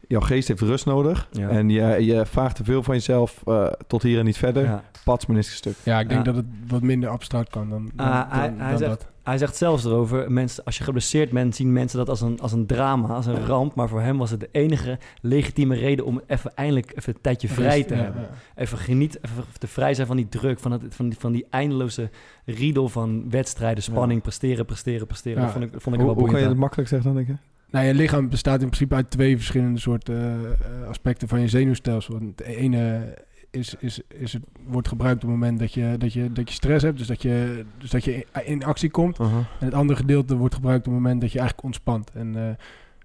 Jouw 0.07 0.21
geest 0.21 0.47
heeft 0.47 0.61
rust 0.61 0.85
nodig. 0.85 1.27
Ja. 1.31 1.49
En 1.49 1.69
je, 1.69 2.05
je 2.05 2.25
vraagt 2.25 2.55
te 2.55 2.63
veel 2.63 2.83
van 2.83 2.95
jezelf 2.95 3.41
uh, 3.45 3.67
tot 3.87 4.03
hier 4.03 4.19
en 4.19 4.25
niet 4.25 4.37
verder. 4.37 4.63
Ja. 4.63 4.83
Pats 5.03 5.25
stuk. 5.39 5.75
Ja, 5.83 5.99
ik 5.99 6.09
denk 6.09 6.25
ja. 6.25 6.31
dat 6.31 6.35
het 6.35 6.45
wat 6.67 6.81
minder 6.81 7.09
abstract 7.09 7.49
kan 7.49 7.69
dan, 7.69 7.91
dan, 7.95 8.07
uh, 8.07 8.23
hij, 8.27 8.49
dan, 8.49 8.59
hij 8.59 8.69
dan 8.69 8.77
zegt, 8.77 8.91
dat. 8.91 9.07
Hij 9.23 9.37
zegt 9.37 9.55
zelfs 9.55 9.85
erover, 9.85 10.31
mensen, 10.31 10.63
als 10.63 10.77
je 10.77 10.83
geblesseerd 10.83 11.29
bent, 11.29 11.55
zien 11.55 11.73
mensen 11.73 11.97
dat 11.97 12.09
als 12.09 12.21
een, 12.21 12.39
als 12.39 12.51
een 12.51 12.65
drama, 12.65 13.07
als 13.07 13.25
een 13.25 13.45
ramp. 13.45 13.75
Maar 13.75 13.89
voor 13.89 14.01
hem 14.01 14.17
was 14.17 14.31
het 14.31 14.39
de 14.39 14.49
enige 14.51 14.99
legitieme 15.21 15.75
reden 15.75 16.05
om 16.05 16.21
even 16.27 16.55
eindelijk 16.55 16.91
even 16.95 17.13
een 17.13 17.21
tijdje 17.21 17.47
vrij 17.47 17.83
te 17.83 17.95
Ja, 17.95 18.01
hebben. 18.01 18.21
ja. 18.21 18.29
Even 18.55 18.77
geniet, 18.77 19.19
even 19.21 19.43
te 19.57 19.67
vrij 19.67 19.93
zijn 19.93 20.07
van 20.07 20.15
die 20.15 20.29
druk, 20.29 20.59
van, 20.59 20.71
het, 20.71 20.83
van, 20.89 21.09
die, 21.09 21.19
van 21.19 21.31
die 21.31 21.45
eindeloze 21.49 22.09
riedel 22.45 22.89
van 22.89 23.29
wedstrijden, 23.29 23.83
spanning, 23.83 24.21
presteren, 24.21 24.65
presteren, 24.65 25.07
presteren. 25.07 25.37
Ja. 25.37 25.43
Dat 25.43 25.51
vond 25.51 25.63
ik, 25.63 25.71
vond 25.71 25.95
ik 25.95 26.01
Hoe, 26.01 26.09
wel 26.09 26.13
hoe 26.13 26.15
kan 26.15 26.25
je 26.25 26.31
boeiend 26.31 26.49
het 26.49 26.59
makkelijk 26.59 26.89
zeggen 26.89 27.13
dan, 27.13 27.25
denk 27.25 27.39
ik? 27.39 27.45
Nou, 27.71 27.85
je 27.85 27.93
lichaam 27.93 28.29
bestaat 28.29 28.61
in 28.61 28.67
principe 28.67 28.95
uit 28.95 29.11
twee 29.11 29.35
verschillende 29.35 29.79
soorten 29.79 30.15
uh, 30.15 30.41
uh, 30.81 30.87
aspecten 30.87 31.27
van 31.27 31.41
je 31.41 31.47
zenuwstelsel. 31.47 32.19
Het 32.19 32.41
ene 32.41 33.13
is, 33.51 33.75
is, 33.79 34.01
is 34.07 34.33
het, 34.33 34.43
wordt 34.67 34.87
gebruikt 34.87 35.23
op 35.23 35.29
het 35.29 35.39
moment 35.39 35.59
dat 35.59 35.73
je, 35.73 35.95
dat 35.97 36.13
je, 36.13 36.31
dat 36.31 36.47
je 36.47 36.53
stress 36.53 36.83
hebt, 36.83 36.97
dus 36.97 37.07
dat 37.07 37.21
je, 37.21 37.65
dus 37.77 37.89
dat 37.89 38.03
je 38.03 38.25
in 38.43 38.63
actie 38.63 38.89
komt. 38.89 39.19
Uh-huh. 39.19 39.37
En 39.37 39.65
het 39.65 39.73
andere 39.73 39.99
gedeelte 39.99 40.35
wordt 40.37 40.55
gebruikt 40.55 40.87
op 40.87 40.93
het 40.93 41.01
moment 41.01 41.21
dat 41.21 41.31
je 41.31 41.39
eigenlijk 41.39 41.67
ontspant. 41.67 42.11
En 42.11 42.35
uh, 42.35 42.49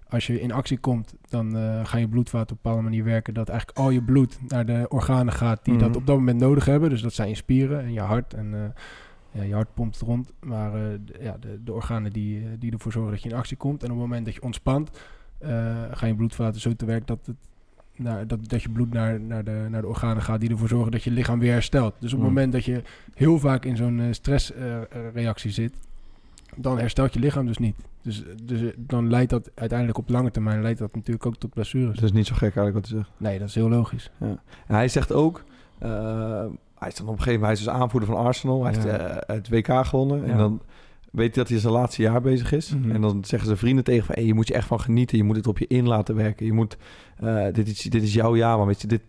als 0.09 0.27
je 0.27 0.41
in 0.41 0.51
actie 0.51 0.77
komt, 0.77 1.15
dan 1.29 1.57
uh, 1.57 1.85
gaan 1.85 1.99
je 1.99 2.07
bloedvaten 2.07 2.41
op 2.45 2.51
een 2.51 2.59
bepaalde 2.61 2.83
manier 2.83 3.03
werken. 3.03 3.33
Dat 3.33 3.49
eigenlijk 3.49 3.79
al 3.79 3.89
je 3.89 4.03
bloed 4.03 4.39
naar 4.47 4.65
de 4.65 4.85
organen 4.89 5.33
gaat 5.33 5.65
die 5.65 5.73
Mhm. 5.73 5.83
dat 5.83 5.95
op 5.95 6.05
dat 6.05 6.17
moment 6.17 6.39
nodig 6.39 6.65
hebben. 6.65 6.89
Dus 6.89 7.01
dat 7.01 7.13
zijn 7.13 7.29
je 7.29 7.35
spieren 7.35 7.83
en 7.83 7.93
je 7.93 7.99
hart. 7.99 8.33
En 8.33 8.73
ja, 9.33 9.43
je 9.43 9.53
hart 9.53 9.73
pompt 9.73 9.99
rond. 9.99 10.33
Maar 10.39 10.75
uh, 10.75 10.81
de, 11.05 11.13
ja, 11.21 11.37
de, 11.39 11.63
de 11.63 11.73
organen 11.73 12.11
die, 12.11 12.39
uh, 12.39 12.47
die 12.59 12.71
ervoor 12.71 12.91
zorgen 12.91 13.11
dat 13.11 13.23
je 13.23 13.29
in 13.29 13.35
actie 13.35 13.57
komt. 13.57 13.83
En 13.83 13.91
op 13.91 13.97
het 13.97 14.05
moment 14.07 14.25
dat 14.25 14.33
je 14.33 14.41
ontspant, 14.41 14.89
uh, 15.43 15.49
gaan 15.91 16.07
je 16.09 16.15
bloedvaten 16.15 16.61
zo 16.61 16.75
te 16.75 16.85
werk 16.85 17.07
dat, 17.07 17.19
het, 17.25 17.35
naar, 17.95 18.27
dat, 18.27 18.49
dat 18.49 18.61
je 18.61 18.69
bloed 18.69 18.93
naar, 18.93 19.19
naar, 19.19 19.43
de, 19.43 19.67
naar 19.69 19.81
de 19.81 19.87
organen 19.87 20.23
gaat 20.23 20.39
die 20.39 20.49
ervoor 20.49 20.67
zorgen 20.67 20.91
dat 20.91 21.03
je 21.03 21.11
lichaam 21.11 21.39
weer 21.39 21.51
herstelt. 21.51 21.93
Dus 21.99 22.13
op 22.13 22.19
het 22.19 22.27
Mm. 22.27 22.33
moment 22.33 22.53
dat 22.53 22.65
je 22.65 22.81
heel 23.13 23.39
vaak 23.39 23.65
in 23.65 23.77
zo'n 23.77 24.07
stressreactie 24.11 25.51
zit, 25.51 25.73
dan 26.55 26.79
herstelt 26.79 27.13
je 27.13 27.19
lichaam 27.19 27.45
dus 27.45 27.57
niet. 27.57 27.75
Dus, 28.01 28.23
dus 28.43 28.71
dan 28.77 29.09
leidt 29.09 29.29
dat 29.29 29.51
uiteindelijk 29.55 29.97
op 29.97 30.09
lange 30.09 30.31
termijn 30.31 30.61
leidt 30.61 30.79
dat 30.79 30.95
natuurlijk 30.95 31.25
ook 31.25 31.37
tot 31.37 31.53
blessures. 31.53 31.95
Dat 31.95 32.03
is 32.03 32.11
niet 32.11 32.27
zo 32.27 32.33
gek 32.33 32.55
eigenlijk 32.55 32.75
wat 32.75 32.87
hij 32.87 32.97
zegt. 32.97 33.11
Nee, 33.17 33.39
dat 33.39 33.47
is 33.47 33.55
heel 33.55 33.69
logisch. 33.69 34.11
Ja. 34.19 34.41
En 34.67 34.75
hij 34.75 34.87
zegt 34.87 35.11
ook... 35.11 35.43
Uh, 35.83 36.45
hij 36.83 36.91
is 36.91 36.97
dan 36.97 37.07
op 37.07 37.13
een 37.13 37.21
gegeven 37.21 37.39
moment... 37.39 37.59
Hij 37.59 37.67
is 37.67 37.73
dus 37.73 37.81
aanvoerder 37.81 38.09
van 38.09 38.25
Arsenal. 38.25 38.63
Hij 38.63 38.73
Ja. 38.73 38.79
heeft 38.79 39.01
uh, 39.01 39.17
het 39.35 39.49
WK 39.49 39.85
gewonnen. 39.85 40.25
Ja. 40.25 40.31
En 40.31 40.37
dan 40.37 40.61
weet 41.11 41.35
hij 41.35 41.43
dat 41.43 41.49
hij 41.49 41.59
zijn 41.59 41.73
laatste 41.73 42.01
jaar 42.01 42.21
bezig 42.21 42.51
is. 42.51 42.75
Mhm. 42.75 42.91
En 42.91 43.01
dan 43.01 43.25
zeggen 43.25 43.47
zijn 43.47 43.59
vrienden 43.59 43.83
tegen 43.83 44.05
van... 44.05 44.15
Hey, 44.15 44.25
je 44.25 44.33
moet 44.33 44.47
je 44.47 44.53
echt 44.53 44.67
van 44.67 44.79
genieten. 44.79 45.17
Je 45.17 45.23
moet 45.23 45.35
het 45.35 45.47
op 45.47 45.57
je 45.57 45.67
in 45.67 45.87
laten 45.87 46.15
werken. 46.15 46.45
Je 46.45 46.53
moet... 46.53 46.77
Uh, 47.23 47.45
dit, 47.51 47.67
is, 47.67 47.81
dit 47.81 48.03
is 48.03 48.13
jouw 48.13 48.35
jaar, 48.35 48.57
maar 48.57 48.67
weet 48.67 48.81
je... 48.81 48.87
Dit, 48.87 49.01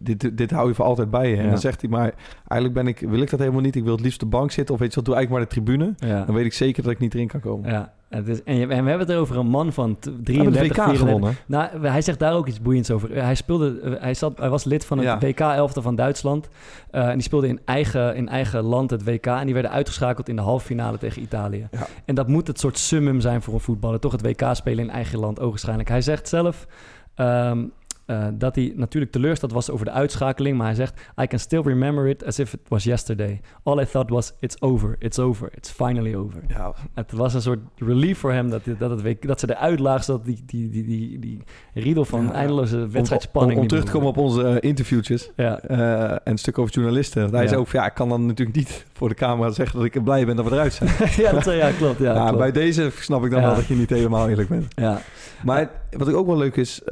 dit, 0.00 0.36
dit 0.36 0.50
hou 0.50 0.68
je 0.68 0.74
voor 0.74 0.84
altijd 0.84 1.10
bij 1.10 1.30
je. 1.30 1.36
En 1.36 1.48
dan 1.48 1.58
zegt 1.58 1.80
hij, 1.80 1.90
maar 1.90 2.14
eigenlijk 2.48 2.72
ben 2.72 2.86
ik, 2.86 3.00
wil 3.00 3.20
ik 3.20 3.30
dat 3.30 3.38
helemaal 3.38 3.60
niet. 3.60 3.76
Ik 3.76 3.84
wil 3.84 3.92
het 3.92 4.00
liefst 4.00 4.22
op 4.22 4.30
de 4.30 4.36
bank 4.36 4.50
zitten. 4.50 4.74
Of 4.74 4.80
weet 4.80 4.88
je 4.90 4.96
wat, 4.96 5.04
doe 5.04 5.14
eigenlijk 5.14 5.44
maar 5.44 5.54
de 5.54 5.62
tribune. 5.62 5.94
Ja. 6.12 6.24
Dan 6.24 6.34
weet 6.34 6.44
ik 6.44 6.52
zeker 6.52 6.82
dat 6.82 6.92
ik 6.92 6.98
niet 6.98 7.14
erin 7.14 7.26
kan 7.26 7.40
komen. 7.40 7.70
Ja, 7.70 7.92
het 8.08 8.28
is, 8.28 8.42
en, 8.42 8.68
we 8.68 8.74
hebben 8.74 8.98
het 8.98 9.12
over 9.12 9.36
een 9.36 9.46
man 9.46 9.72
van 9.72 9.96
t- 9.98 10.04
Hij 10.04 10.12
heeft 10.14 10.24
33, 10.24 10.60
het 10.62 10.68
WK 10.68 10.74
34. 10.84 11.06
gewonnen. 11.08 11.36
Nou, 11.46 11.86
hij 11.86 12.02
zegt 12.02 12.18
daar 12.18 12.34
ook 12.34 12.46
iets 12.46 12.60
boeiends 12.60 12.90
over. 12.90 13.22
Hij, 13.24 13.34
speelde, 13.34 13.80
eh, 13.80 13.92
hij, 14.00 14.14
zat, 14.14 14.38
hij 14.38 14.48
was 14.48 14.64
lid 14.64 14.84
van 14.84 14.98
het 14.98 15.06
Ja. 15.06 15.18
WK-elfte 15.18 15.82
van 15.82 15.94
Duitsland. 15.94 16.48
Eh, 16.90 17.06
en 17.06 17.12
die 17.12 17.22
speelde 17.22 17.48
in 17.48 17.60
eigen, 17.64 18.16
in 18.16 18.28
eigen 18.28 18.62
land 18.62 18.90
het 18.90 19.04
WK. 19.04 19.26
En 19.26 19.44
die 19.44 19.54
werden 19.54 19.70
uitgeschakeld 19.72 20.28
in 20.28 20.36
de 20.36 20.42
halve 20.42 20.66
finale 20.66 20.98
tegen 20.98 21.22
Italië. 21.22 21.68
Ja. 21.70 21.86
En 22.04 22.14
dat 22.14 22.28
moet 22.28 22.46
het 22.46 22.60
soort 22.60 22.78
summum 22.78 23.20
zijn 23.20 23.42
voor 23.42 23.54
een 23.54 23.60
voetballer. 23.60 24.00
Toch 24.00 24.12
het 24.12 24.22
WK 24.22 24.42
spelen 24.52 24.84
in 24.84 24.90
eigen 24.90 25.18
land, 25.18 25.40
ogenschijnlijk. 25.40 25.88
Hij 25.88 26.00
zegt 26.02 26.28
zelf... 26.28 26.66
ehm, 27.14 27.64
eh, 28.08 28.26
dat 28.34 28.54
hij 28.54 28.72
natuurlijk 28.76 29.12
teleurgesteld 29.12 29.52
was 29.52 29.70
over 29.70 29.84
de 29.84 29.90
uitschakeling, 29.92 30.56
maar 30.56 30.66
hij 30.66 30.74
zegt: 30.74 31.00
I 31.22 31.26
can 31.26 31.38
still 31.38 31.60
remember 31.60 32.06
it 32.06 32.24
as 32.24 32.38
if 32.38 32.52
it 32.52 32.60
was 32.68 32.84
yesterday. 32.84 33.40
All 33.62 33.80
I 33.80 33.84
thought 33.86 34.10
was: 34.10 34.32
it's 34.40 34.60
over, 34.60 34.96
it's 34.98 35.18
over, 35.18 35.48
it's 35.54 35.70
finally 35.70 36.14
over. 36.14 36.40
Ja, 36.48 36.72
Het 36.94 37.12
was 37.12 37.34
een 37.34 37.42
soort 37.42 37.58
relief 37.76 38.18
voor 38.18 38.32
hem 38.32 38.50
dat, 38.50 38.60
dat, 38.78 38.90
het, 38.90 39.02
week- 39.02 39.26
dat 39.26 39.40
ze 39.40 39.50
eruit 39.50 39.78
lagen, 39.78 40.04
zodat 40.04 40.24
die, 40.24 40.42
die, 40.46 40.68
die, 40.70 40.84
die, 40.84 41.18
die 41.18 41.42
riedel 41.74 42.04
van 42.04 42.24
Ja. 42.24 42.32
eindeloze 42.32 42.76
om, 42.76 42.90
wedstrijdspanning... 42.90 43.54
om 43.54 43.60
niet 43.60 43.68
terug 43.68 43.84
te 43.84 43.90
komen 43.92 44.08
op 44.08 44.16
onze 44.16 44.42
eh, 44.48 44.68
interviewtjes. 44.68 45.30
Ja, 45.36 45.60
eh, 45.60 46.10
en 46.10 46.20
een 46.24 46.38
stuk 46.38 46.58
over 46.58 46.72
journalisten. 46.74 47.34
Hij 47.34 47.46
zei 47.46 47.60
ook 47.60 47.68
ja, 47.68 47.86
ik 47.86 47.94
kan 47.94 48.08
dan 48.08 48.26
natuurlijk 48.26 48.56
niet 48.56 48.86
voor 48.92 49.08
de 49.08 49.14
camera 49.14 49.50
zeggen 49.50 49.76
dat 49.78 49.94
ik 49.94 50.04
blij 50.04 50.26
ben 50.26 50.36
dat 50.36 50.44
we 50.44 50.50
eruit 50.52 50.72
zijn. 50.72 50.90
ja, 51.24 51.32
dat, 51.32 51.44
ja, 51.44 51.70
klopt. 51.70 51.98
Ja, 51.98 52.14
Ja, 52.14 52.22
klopt. 52.22 52.38
bij 52.38 52.52
deze 52.52 52.90
snap 52.98 53.24
ik 53.24 53.30
dan 53.30 53.42
wel 53.42 53.54
dat 53.54 53.66
je 53.66 53.74
niet 53.74 53.90
helemaal 53.90 54.28
eerlijk 54.28 54.48
bent. 54.48 54.66
ja. 54.74 55.00
Maar 55.44 55.70
wat 55.90 56.08
ik 56.08 56.14
ook 56.16 56.26
wel 56.26 56.36
leuk 56.36 56.56
is... 56.56 56.82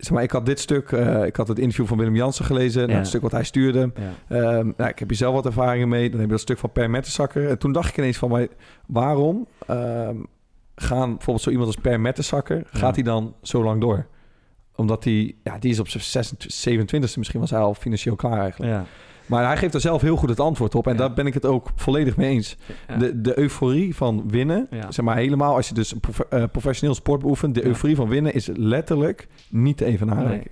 zeg 0.00 0.10
maar, 0.12 0.22
ik 0.22 0.30
had 0.30 0.46
dit 0.46 0.60
stuk... 0.60 0.92
eh, 0.92 1.24
ik 1.24 1.36
had 1.36 1.48
het 1.48 1.58
interview 1.58 1.86
van 1.86 1.98
Willem 1.98 2.16
Jansen 2.16 2.44
gelezen. 2.44 2.80
Nou, 2.80 2.92
Ja. 2.92 2.98
het 2.98 3.06
stuk 3.06 3.22
wat 3.22 3.32
hij 3.32 3.44
stuurde. 3.44 3.92
Ja. 3.94 4.36
Ehm, 4.36 4.72
nou, 4.76 4.90
ik 4.90 4.98
heb 4.98 5.08
hier 5.08 5.16
zelf 5.16 5.34
wat 5.34 5.46
ervaringen 5.46 5.88
mee. 5.88 6.10
Dan 6.10 6.18
heb 6.18 6.28
je 6.28 6.32
dat 6.34 6.40
stuk 6.40 6.58
van 6.58 6.72
Per 6.72 6.90
Mertesacker. 6.90 7.48
En 7.48 7.58
toen 7.58 7.72
dacht 7.72 7.88
ik 7.88 7.96
ineens 7.98 8.16
van... 8.18 8.30
Maar 8.30 8.46
waarom 8.86 9.46
ehm, 9.66 10.16
gaan 10.74 11.08
bijvoorbeeld 11.08 11.40
zo 11.40 11.50
iemand 11.50 11.66
als 11.68 11.76
Per 11.76 12.00
Mertesacker... 12.00 12.56
Ja. 12.56 12.78
gaat 12.78 12.94
hij 12.94 13.04
dan 13.04 13.34
zo 13.42 13.62
lang 13.64 13.80
door? 13.80 14.06
Omdat 14.76 15.04
hij... 15.04 15.34
Ja, 15.42 15.58
die 15.58 15.70
is 15.70 15.78
op 15.80 15.88
zijn 15.88 16.02
26, 16.02 17.10
27e 17.12 17.16
misschien 17.18 17.40
was 17.40 17.50
hij 17.50 17.60
al 17.60 17.74
financieel 17.74 18.16
klaar 18.16 18.38
eigenlijk. 18.40 18.72
Maar 19.30 19.46
hij 19.46 19.56
geeft 19.56 19.74
er 19.74 19.80
zelf 19.80 20.00
heel 20.02 20.16
goed 20.16 20.28
het 20.28 20.40
antwoord 20.40 20.74
op. 20.74 20.86
En 20.86 20.92
Ja. 20.92 20.98
daar 20.98 21.12
ben 21.12 21.26
ik 21.26 21.34
het 21.34 21.44
ook 21.46 21.70
volledig 21.76 22.16
mee 22.16 22.30
eens. 22.30 22.56
Ja. 22.88 22.96
De, 22.96 23.20
de 23.20 23.38
euforie 23.38 23.96
van 23.96 24.24
winnen, 24.28 24.66
Ja. 24.70 24.90
zeg 24.92 25.04
maar 25.04 25.16
helemaal 25.16 25.54
als 25.54 25.68
je 25.68 25.74
dus 25.74 25.94
eh, 26.28 26.44
professioneel 26.52 26.94
sport 26.94 27.20
beoefent, 27.20 27.54
de 27.54 27.64
euforie 27.64 27.96
van 27.96 28.08
winnen 28.08 28.34
is 28.34 28.48
letterlijk 28.54 29.28
niet 29.48 29.76
te 29.76 29.84
evenaren. 29.84 30.28
Nee. 30.28 30.42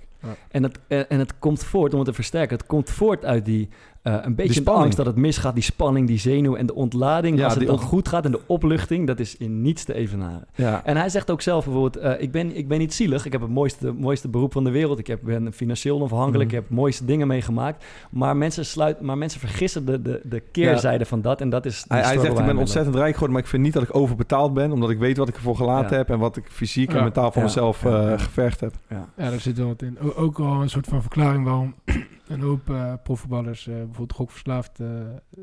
En, 0.51 0.63
het, 0.63 0.79
eh, 0.87 0.99
en 1.09 1.19
het 1.19 1.39
komt 1.39 1.63
voort, 1.63 1.91
om 1.93 1.99
het 1.99 2.07
te 2.07 2.13
versterken, 2.13 2.57
het 2.57 2.65
komt 2.67 2.89
voort 2.89 3.25
uit 3.25 3.45
die, 3.45 3.69
eh, 4.01 4.15
een 4.21 4.35
beetje 4.35 4.53
de 4.53 4.59
spanning. 4.59 4.83
angst 4.83 4.97
dat 4.97 5.05
het 5.05 5.15
misgaat, 5.15 5.53
die 5.53 5.63
spanning, 5.63 6.07
die 6.07 6.17
zenuw 6.19 6.55
en 6.55 6.65
de 6.65 6.75
ontlading. 6.75 7.37
Ja, 7.37 7.43
als 7.45 7.55
het 7.55 7.67
dan 7.67 7.77
goed 7.79 8.07
gaat 8.07 8.25
en 8.25 8.31
de 8.31 8.39
opluchting, 8.47 9.07
dat 9.07 9.19
is 9.19 9.37
in 9.37 9.61
niets 9.61 9.83
te 9.83 9.93
evenaren. 9.93 10.45
Ja. 10.55 10.85
En 10.85 10.97
hij 10.97 11.09
zegt 11.09 11.31
ook 11.31 11.41
zelf 11.41 11.63
bijvoorbeeld, 11.65 11.97
eh, 11.97 12.21
ik, 12.21 12.31
ben, 12.31 12.55
ik 12.57 12.67
ben 12.67 12.79
niet 12.79 12.93
zielig, 12.93 13.25
ik 13.25 13.31
heb 13.31 13.41
het 13.41 13.49
mooiste, 13.49 13.91
mooiste 13.93 14.27
beroep 14.27 14.51
van 14.53 14.63
de 14.63 14.69
wereld, 14.71 14.99
ik 14.99 15.07
heb, 15.07 15.19
ben 15.23 15.53
financieel 15.53 15.95
onafhankelijk, 15.95 16.49
Mhm. 16.49 16.57
ik 16.57 16.63
heb 16.63 16.77
mooiste 16.77 17.05
dingen 17.05 17.27
meegemaakt. 17.27 17.85
Maar 18.09 18.37
mensen, 18.37 18.65
sluit, 18.65 19.01
maar 19.01 19.17
mensen 19.17 19.39
vergissen 19.39 19.85
de, 19.85 20.01
de, 20.01 20.21
de 20.23 20.39
keerzijde 20.51 21.05
van 21.05 21.21
dat 21.21 21.41
en 21.41 21.49
dat 21.49 21.65
is... 21.65 21.85
Hij, 21.87 22.01
hij 22.01 22.17
zegt, 22.19 22.39
ik 22.39 22.45
ben 22.45 22.57
ontzettend 22.57 22.95
rijk 22.95 23.11
geworden, 23.13 23.31
maar 23.35 23.43
ik 23.43 23.49
vind 23.49 23.63
niet 23.63 23.73
dat 23.73 23.83
ik 23.83 23.95
overbetaald 23.95 24.53
ben, 24.53 24.71
omdat 24.71 24.89
ik 24.89 24.97
weet 24.99 25.17
wat 25.17 25.27
ik 25.27 25.35
ervoor 25.35 25.55
gelaten 25.55 25.91
Ja. 25.91 25.97
heb 25.97 26.09
en 26.09 26.19
wat 26.19 26.37
ik 26.37 26.45
fysiek 26.49 26.93
en 26.93 27.03
mentaal 27.03 27.31
voor 27.31 27.41
Ja. 27.41 27.47
mezelf 27.47 27.83
Ja. 27.83 28.01
eh, 28.03 28.09
Ja. 28.09 28.17
gevergd 28.17 28.59
heb. 28.59 28.73
Ja. 28.89 29.07
Ja, 29.17 29.29
daar 29.29 29.39
zit 29.39 29.57
wel 29.57 29.67
wat 29.67 29.81
in. 29.81 29.97
O- 30.01 30.13
ook 30.15 30.39
al 30.39 30.61
een 30.61 30.69
soort 30.69 30.87
van 30.87 31.01
verklaring 31.01 31.43
waarom 31.43 31.73
een 32.27 32.41
hoop 32.41 32.69
eh 32.69 32.93
profvoetballers 33.03 33.67
eh, 33.67 33.75
bijvoorbeeld 34.07 34.29
gokverslaafd 34.29 34.79
eh, 34.79 34.87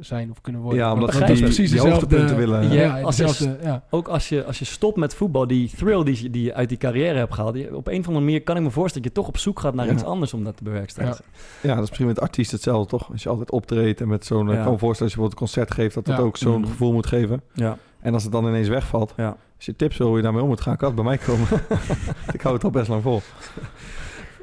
zijn 0.00 0.30
of 0.30 0.40
kunnen 0.40 0.61
worden. 0.62 0.80
Ja, 0.80 0.86
Want 0.88 1.00
omdat 1.00 1.14
dat 1.14 1.26
ze 1.26 1.32
is 1.32 1.38
die, 1.38 1.46
precies 1.46 1.70
die 1.70 1.80
dezelfde- 1.80 2.00
hoogtepunten 2.16 2.36
willen. 2.36 2.62
Ja, 2.72 2.96
Ja, 2.96 3.00
als 3.00 3.16
je 3.16 3.57
ja. 3.62 3.82
Ook 3.90 4.09
als 4.09 4.28
je, 4.28 4.44
als 4.44 4.59
je 4.59 4.64
stopt 4.64 4.96
met 4.96 5.14
voetbal, 5.14 5.46
die 5.46 5.70
thrill 5.76 6.04
die, 6.04 6.22
je- 6.22 6.30
die 6.30 6.42
je 6.42 6.54
uit 6.54 6.68
die 6.68 6.78
carrière 6.78 7.18
hebt 7.18 7.34
gehaald, 7.34 7.54
die- 7.54 7.76
op 7.76 7.86
een 7.86 8.00
of 8.00 8.07
andere 8.07 8.24
manier 8.24 8.42
kan 8.42 8.57
ik 8.57 8.62
me 8.62 8.70
voorstellen 8.70 9.07
dat 9.07 9.16
je 9.16 9.20
toch 9.22 9.28
op 9.34 9.38
zoek 9.38 9.61
gaat 9.61 9.74
naar 9.74 9.86
Ja. 9.86 9.92
iets 9.92 10.04
anders 10.04 10.34
om 10.34 10.44
dat 10.44 10.57
te 10.57 10.64
bewerkstelligen. 10.64 11.24
Ja, 11.62 11.68
dat 11.74 11.82
is 11.82 11.88
misschien 11.88 12.07
met 12.09 12.20
artiest 12.20 12.50
hetzelfde, 12.50 12.88
toch? 12.88 13.12
Als 13.12 13.22
je 13.22 13.28
altijd 13.28 13.50
optreedt 13.50 14.00
en 14.00 14.09
met 14.09 14.26
zo'n... 14.26 14.46
Ja. 14.48 14.52
Ik 14.57 14.62
kan 14.62 14.72
me 14.72 14.78
voorstellen 14.78 15.12
als 15.12 15.12
je 15.12 15.18
bijvoorbeeld 15.20 15.32
een 15.32 15.46
concert 15.46 15.70
geeft, 15.74 15.94
dat 15.94 16.04
dat 16.04 16.16
Ja. 16.16 16.22
ook 16.22 16.36
zo'n 16.36 16.61
Mhm. 16.61 16.70
gevoel 16.70 16.92
moet 16.92 17.07
geven. 17.07 17.42
Ja. 17.52 17.78
En 18.00 18.14
als 18.14 18.22
het 18.22 18.32
dan 18.32 18.46
ineens 18.46 18.68
wegvalt. 18.68 19.12
Ja. 19.16 19.36
Als 19.57 19.66
je 19.66 19.76
tips 19.76 19.96
wil 19.96 20.07
hoe 20.07 20.16
je 20.16 20.22
daarmee 20.22 20.42
om 20.42 20.48
moet 20.48 20.61
gaan, 20.61 20.76
kan 20.76 20.86
het 20.86 20.96
bij 20.96 21.04
mij 21.04 21.18
komen. 21.18 21.46
ik 22.32 22.40
hou 22.40 22.54
het 22.54 22.64
al 22.64 22.70
best 22.70 22.88
lang 22.88 23.02
vol. 23.02 23.20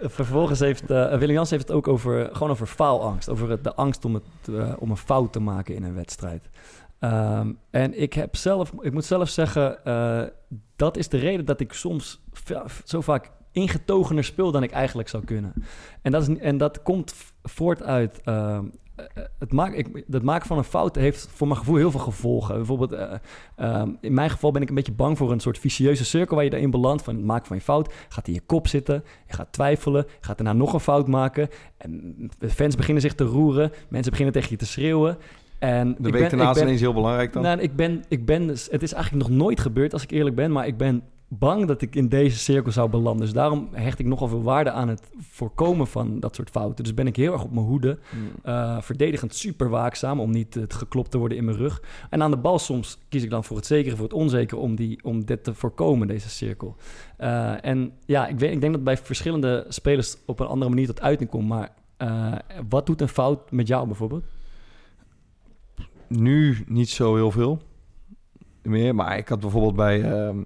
Vervolgens 0.10 0.60
heeft 0.60 0.84
Jans 1.20 1.50
heeft 1.50 1.68
het 1.68 1.78
ook 1.78 1.88
over, 1.88 2.30
gewoon 2.32 2.50
over 2.50 2.68
faalangst. 2.68 3.30
Over 3.30 3.62
de 3.62 3.76
angst 3.76 4.06
om, 4.06 4.14
het, 4.14 4.24
eh, 4.50 4.74
om 4.80 4.90
een 4.90 4.98
fout 4.98 5.34
te 5.34 5.40
maken 5.40 5.76
in 5.76 5.84
een 5.84 5.94
wedstrijd. 5.94 6.50
Ehm, 7.00 7.52
en 7.70 8.02
ik 8.02 8.14
heb 8.14 8.36
zelf, 8.36 8.72
ik 8.80 8.94
moet 8.94 9.06
zelf 9.06 9.30
zeggen, 9.30 9.86
eh, 9.86 10.24
dat 10.76 10.98
is 10.98 11.10
de 11.10 11.18
reden 11.18 11.46
dat 11.46 11.60
ik 11.60 11.74
soms 11.74 12.22
zo 12.84 13.02
vaak 13.02 13.32
ingetogener 13.52 14.24
speel 14.24 14.52
dan 14.52 14.64
ik 14.64 14.72
eigenlijk 14.72 15.10
zou 15.10 15.24
kunnen. 15.24 15.54
En 16.02 16.12
dat, 16.12 16.28
is, 16.28 16.38
en 16.38 16.58
dat 16.58 16.82
komt 16.82 17.16
voort 17.44 17.84
uit. 17.84 18.22
ehm, 18.24 18.38
eh, 18.38 18.60
het, 19.40 19.52
maken, 19.52 19.78
ik, 19.78 20.04
het 20.10 20.24
maken 20.24 20.48
van 20.48 20.58
een 20.58 20.64
fout 20.64 20.96
heeft 20.96 21.30
voor 21.34 21.48
mijn 21.48 21.60
gevoel 21.60 21.76
heel 21.76 21.92
veel 21.92 22.00
gevolgen. 22.00 22.56
Bijvoorbeeld, 22.56 22.92
eh, 22.92 23.14
ehm, 23.56 23.90
in 24.02 24.14
mijn 24.14 24.30
geval 24.30 24.52
ben 24.52 24.62
ik 24.62 24.70
een 24.70 24.76
beetje 24.76 24.92
bang 24.92 25.18
voor 25.18 25.32
een 25.32 25.40
soort 25.40 25.60
vicieuze 25.60 26.06
cirkel 26.06 26.36
waar 26.36 26.44
je 26.44 26.50
daarin 26.50 26.72
belandt. 26.72 27.04
Van 27.04 27.16
het 27.16 27.26
maken 27.26 27.48
van 27.48 27.58
je 27.58 27.64
fout 27.64 27.94
gaat 28.10 28.28
in 28.28 28.34
je 28.34 28.42
kop 28.46 28.68
zitten. 28.68 29.04
Je 29.28 29.34
gaat 29.34 29.52
twijfelen. 29.52 30.06
Je 30.08 30.26
gaat 30.26 30.38
daarna 30.38 30.54
nog 30.54 30.74
een 30.74 30.80
fout 30.80 31.08
maken. 31.08 31.50
En 31.78 32.16
de 32.40 32.50
fans 32.50 32.76
beginnen 32.76 33.02
zich 33.02 33.16
te 33.16 33.24
roeren. 33.24 33.72
Mensen 33.90 34.12
beginnen 34.12 34.34
tegen 34.34 34.50
je 34.50 34.58
te 34.58 34.66
schreeuwen. 34.66 35.18
En 35.60 35.96
De 36.00 36.10
week 36.10 36.30
daarna 36.30 36.52
is 36.52 36.62
ineens 36.62 36.82
heel 36.82 36.94
belangrijk 36.94 37.34
dan. 37.34 37.42
nou, 37.42 37.60
ik 37.60 37.76
ben, 37.76 38.04
ik 38.08 38.26
ben, 38.26 38.48
het 38.48 38.82
is 38.82 38.94
eigenlijk 38.94 39.28
nog 39.28 39.38
nooit 39.38 39.60
gebeurd 39.60 39.94
als 39.94 40.04
ik 40.04 40.12
eerlijk 40.12 40.36
ben, 40.36 40.52
maar 40.52 40.68
ik 40.68 40.78
ben 40.78 41.04
bang 41.40 41.66
dat 41.66 41.82
ik 41.82 41.96
in 41.96 42.08
deze 42.08 42.38
cirkel 42.38 42.72
zou 42.72 42.90
belanden. 42.90 43.26
Dus 43.26 43.34
daarom 43.34 43.68
hecht 43.72 44.00
ik 44.00 44.06
nogal 44.06 44.28
veel 44.28 44.42
waarde 44.44 44.72
aan 44.72 44.88
het 44.88 45.02
voorkomen 45.20 45.88
van 45.88 46.20
dat 46.20 46.36
soort 46.36 46.50
fouten. 46.50 46.84
Dus 46.84 46.94
ben 46.94 47.08
ik 47.08 47.16
heel 47.16 47.34
erg 47.34 47.44
op 47.44 47.52
mijn 47.52 47.66
hoede, 47.66 48.00
Hmm. 48.10 48.30
eh, 48.44 48.82
verdedigend 48.82 49.36
super 49.36 49.70
waakzaam 49.70 50.20
om 50.20 50.32
niet 50.32 50.54
het 50.54 50.74
geklopt 50.74 51.12
te 51.12 51.18
worden 51.18 51.38
in 51.38 51.46
mijn 51.46 51.58
rug. 51.58 51.82
En 52.10 52.24
aan 52.24 52.32
de 52.32 52.38
bal 52.38 52.60
soms 52.60 52.98
kies 53.10 53.24
ik 53.24 53.30
dan 53.30 53.44
voor 53.44 53.58
het 53.58 53.66
zekere, 53.66 53.96
voor 53.96 54.06
het 54.06 54.14
onzekere, 54.14 54.62
om, 54.62 54.76
die, 54.76 55.04
om 55.04 55.26
dit 55.26 55.44
te 55.44 55.54
voorkomen, 55.54 56.08
deze 56.08 56.30
cirkel. 56.30 56.76
Eh, 57.18 57.66
en 57.66 57.92
ja, 58.06 58.28
ik, 58.28 58.40
weet, 58.40 58.52
ik 58.52 58.62
denk 58.62 58.74
dat 58.74 58.84
bij 58.84 58.98
verschillende 58.98 59.66
spelers 59.70 60.18
op 60.26 60.40
een 60.40 60.48
andere 60.48 60.70
manier 60.70 60.88
tot 60.88 61.02
uiting 61.02 61.30
komt, 61.30 61.48
maar 61.48 61.70
eh, 61.98 62.34
wat 62.70 62.86
doet 62.86 63.02
een 63.02 63.08
fout 63.08 63.52
met 63.52 63.68
jou 63.68 63.88
bijvoorbeeld? 63.88 64.24
Nu 66.08 66.64
niet 66.68 66.90
zo 66.90 67.16
heel 67.16 67.32
veel 67.32 67.62
meer. 68.62 68.96
Maar 68.96 69.18
ik 69.18 69.28
had 69.28 69.40
bijvoorbeeld 69.40 69.76
bij, 69.76 70.02
ehm, 70.12 70.44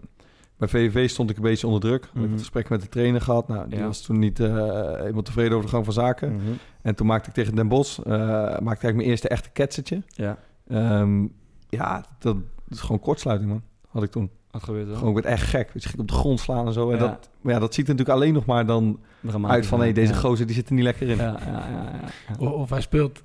bij 0.58 0.68
VVV 0.68 1.10
stond 1.10 1.30
ik 1.30 1.36
een 1.36 1.42
beetje 1.42 1.66
onder 1.68 1.82
druk. 1.82 2.04
Ik 2.04 2.10
had 2.14 2.22
Mhm. 2.24 2.32
een 2.32 2.40
gesprek 2.40 2.70
met 2.70 2.82
de 2.82 2.90
trainer 2.90 3.22
gehad. 3.22 3.48
Nou, 3.48 3.70
die 3.70 3.80
Ja. 3.80 3.86
was 3.86 4.02
toen 4.02 4.20
niet 4.20 4.40
eh, 4.40 4.56
helemaal 4.98 5.22
tevreden 5.22 5.52
over 5.52 5.66
de 5.66 5.72
gang 5.72 5.86
van 5.86 5.94
zaken. 5.94 6.42
En 6.82 6.96
toen 6.96 7.08
maakte 7.08 7.30
ik 7.30 7.36
tegen 7.36 7.56
Den 7.56 7.68
Bosch, 7.68 8.00
eh, 8.00 8.06
maakte 8.14 8.58
ik 8.58 8.66
eigenlijk 8.66 8.96
mijn 8.96 9.10
eerste 9.10 9.28
echte 9.28 9.50
ketsertje. 9.50 10.02
Ja, 10.08 10.38
Ehm, 10.68 11.26
ja, 11.70 12.06
dat, 12.20 12.36
is 12.70 12.80
gewoon 12.80 13.00
kortsluiting, 13.00 13.50
man. 13.50 13.62
Had 13.90 14.04
ik 14.04 14.12
toen. 14.12 14.30
gebeurt 14.52 14.88
er? 14.90 14.96
Gewoon, 14.96 15.18
ik 15.18 15.24
werd 15.24 15.36
echt 15.36 15.48
gek. 15.50 15.70
Ik 15.74 15.84
ging 15.84 16.00
op 16.00 16.08
de 16.08 16.14
grond 16.14 16.40
slaan 16.40 16.68
en 16.68 16.74
zo. 16.74 16.90
En 16.92 16.98
Ja. 16.98 17.08
dat, 17.08 17.30
maar 17.42 17.54
ja, 17.54 17.60
dat 17.60 17.74
ziet 17.74 17.88
er 17.88 17.92
natuurlijk 17.96 18.20
alleen 18.20 18.34
nog 18.34 18.46
maar 18.46 18.66
dan 18.66 19.00
uit 19.42 19.66
van... 19.66 19.82
hé, 19.82 19.92
deze 19.92 20.14
ja. 20.14 20.20
gozer 20.20 20.46
die 20.46 20.56
zit 20.56 20.68
er 20.70 20.74
niet 20.74 20.84
lekker 20.84 21.10
in. 21.10 21.18
Ja, 21.18 21.24
Ja, 21.24 21.38
ja, 21.46 21.52
ja, 21.52 21.84
ja. 21.84 22.00
ja. 22.40 22.46
O- 22.46 22.50
Of 22.50 22.70
hij 22.70 22.82
speelt. 22.82 23.22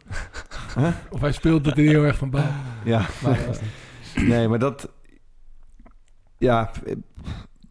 Huh? 0.79 0.89
Of 1.11 1.21
hij 1.21 1.33
speelt 1.33 1.65
dat 1.65 1.77
hij 1.77 1.85
heel 1.85 2.03
erg 2.05 2.17
van 2.17 2.31
bal. 2.31 2.43
Maar, 3.23 3.39
eh, 4.15 4.23
nee, 4.29 4.49
maar 4.49 4.59
dat... 4.59 4.89
Ja, 6.43 6.71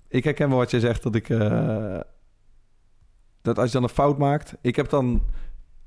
ik 0.07 0.23
herken 0.23 0.49
wel 0.49 0.57
wat 0.57 0.71
jij 0.71 0.79
zegt. 0.79 1.03
Dat 1.03 1.15
ik... 1.15 1.29
eh, 1.29 1.99
dat 3.41 3.57
als 3.57 3.67
je 3.67 3.73
dan 3.73 3.83
een 3.83 3.89
fout 3.89 4.17
maakt... 4.17 4.55
Ik 4.61 4.75
heb 4.75 4.89
dan 4.89 5.21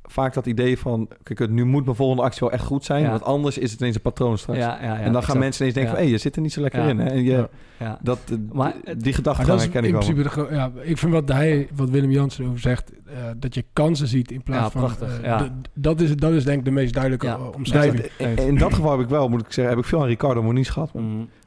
vaak 0.02 0.34
dat 0.34 0.46
idee 0.46 0.78
van... 0.78 1.08
Kijk, 1.22 1.50
nu 1.50 1.64
moet 1.64 1.84
mijn 1.84 1.96
volgende 1.96 2.22
actie 2.22 2.40
wel 2.40 2.52
echt 2.52 2.64
goed 2.64 2.84
zijn. 2.84 3.02
Ja. 3.02 3.10
Want 3.10 3.22
anders 3.22 3.58
is 3.58 3.70
het 3.70 3.80
ineens 3.80 3.94
een 3.96 4.02
patroon 4.02 4.38
straks. 4.38 4.58
Ja, 4.58 4.78
ja, 4.80 4.82
ja, 4.82 4.90
en 4.98 5.02
dan 5.02 5.12
gaan 5.12 5.14
exact. 5.20 5.38
mensen 5.38 5.60
ineens 5.60 5.74
denken 5.74 5.92
Ja. 5.92 5.98
van... 5.98 6.06
hé, 6.06 6.10
je 6.12 6.18
zit 6.18 6.36
er 6.36 6.42
niet 6.42 6.52
zo 6.52 6.60
lekker 6.60 6.82
Ja. 6.82 6.88
in. 6.88 6.98
Hè? 6.98 7.08
En 7.08 7.22
je, 7.24 7.30
Ja. 7.32 7.48
Ja. 7.78 7.98
dat, 8.02 8.18
eh, 8.30 8.36
Maar 8.52 8.74
die- 8.98 9.12
is 9.12 9.16
herken 9.24 9.62
in 9.72 9.84
ik 9.84 9.90
wel. 9.90 9.90
principe 9.90 10.22
de 10.22 10.28
gro- 10.28 10.48
ja, 10.50 10.70
ik 10.82 10.98
vind 10.98 11.12
wat 11.12 11.28
hij, 11.28 11.68
wat 11.74 11.90
Willem 11.90 12.10
Jansen 12.10 12.46
over 12.46 12.58
zegt, 12.60 12.92
eh, 13.06 13.14
dat 13.36 13.54
je 13.54 13.64
kansen 13.72 14.06
ziet 14.06 14.30
in 14.30 14.42
plaats 14.42 14.62
Ja, 14.62 14.70
van. 14.70 14.80
prachtig, 14.80 15.22
ja. 15.22 15.38
d- 15.48 15.68
dat, 15.74 16.00
is, 16.00 16.16
dat 16.16 16.32
is 16.32 16.44
denk 16.44 16.58
ik 16.58 16.64
de 16.64 16.70
meest 16.70 16.92
duidelijke 16.92 17.26
Ja. 17.26 17.38
omschrijving. 17.38 18.04
in, 18.18 18.36
in 18.38 18.56
dat 18.58 18.74
geval 18.74 18.90
heb 18.90 19.00
ik 19.00 19.08
wel, 19.08 19.28
moet 19.28 19.40
ik 19.40 19.52
zeggen, 19.52 19.74
heb 19.74 19.82
ik 19.84 19.88
veel 19.88 20.00
aan 20.00 20.06
Ricardo 20.06 20.42
Moniz 20.42 20.70
gehad. 20.70 20.90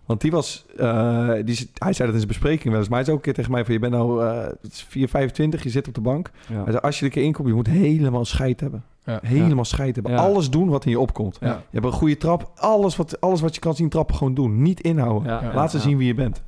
Want 0.07 0.21
die 0.21 0.31
was, 0.31 0.65
eh, 0.77 1.33
die, 1.45 1.69
hij 1.73 1.93
zei 1.93 1.97
dat 1.97 2.07
in 2.07 2.13
zijn 2.13 2.27
bespreking 2.27 2.69
wel 2.69 2.77
eens, 2.79 2.87
maar 2.87 2.97
hij 2.97 3.05
zei 3.05 3.17
ook 3.17 3.25
een 3.25 3.33
keer 3.33 3.33
tegen 3.33 3.51
mij 3.51 3.65
van, 3.65 3.73
je 3.73 3.79
bent 3.79 3.93
nou 3.93 4.25
eh, 4.25 4.43
het 4.61 4.71
is 4.71 4.85
4, 4.89 5.07
25, 5.07 5.63
je 5.63 5.69
zit 5.69 5.87
op 5.87 5.93
de 5.93 6.01
bank. 6.01 6.31
Ja. 6.47 6.55
Hij 6.55 6.71
zei, 6.71 6.77
als 6.77 6.95
je 6.95 6.99
er 6.99 7.05
een 7.05 7.13
keer 7.13 7.23
inkomt, 7.23 7.47
je 7.47 7.53
moet 7.53 7.67
helemaal 7.67 8.25
scheid 8.25 8.59
hebben. 8.59 8.83
Ja. 9.03 9.19
Helemaal 9.21 9.65
scheid 9.65 9.95
hebben. 9.95 10.13
Ja. 10.13 10.17
Alles 10.17 10.49
doen 10.49 10.69
wat 10.69 10.85
in 10.85 10.91
je 10.91 10.99
opkomt. 10.99 11.37
Ja. 11.39 11.47
Je 11.47 11.53
hebt 11.71 11.85
een 11.85 11.91
goede 11.91 12.17
trap, 12.17 12.51
alles 12.55 12.95
wat, 12.95 13.21
alles 13.21 13.41
wat 13.41 13.55
je 13.55 13.61
kan 13.61 13.75
zien 13.75 13.89
trappen, 13.89 14.15
gewoon 14.15 14.33
doen. 14.33 14.61
Niet 14.61 14.81
inhouden. 14.81 15.31
Ja, 15.31 15.43
Ja. 15.43 15.53
Laat 15.53 15.71
ze 15.71 15.77
ja. 15.77 15.83
zien 15.83 15.97
wie 15.97 16.07
je 16.07 16.13
bent. 16.13 16.41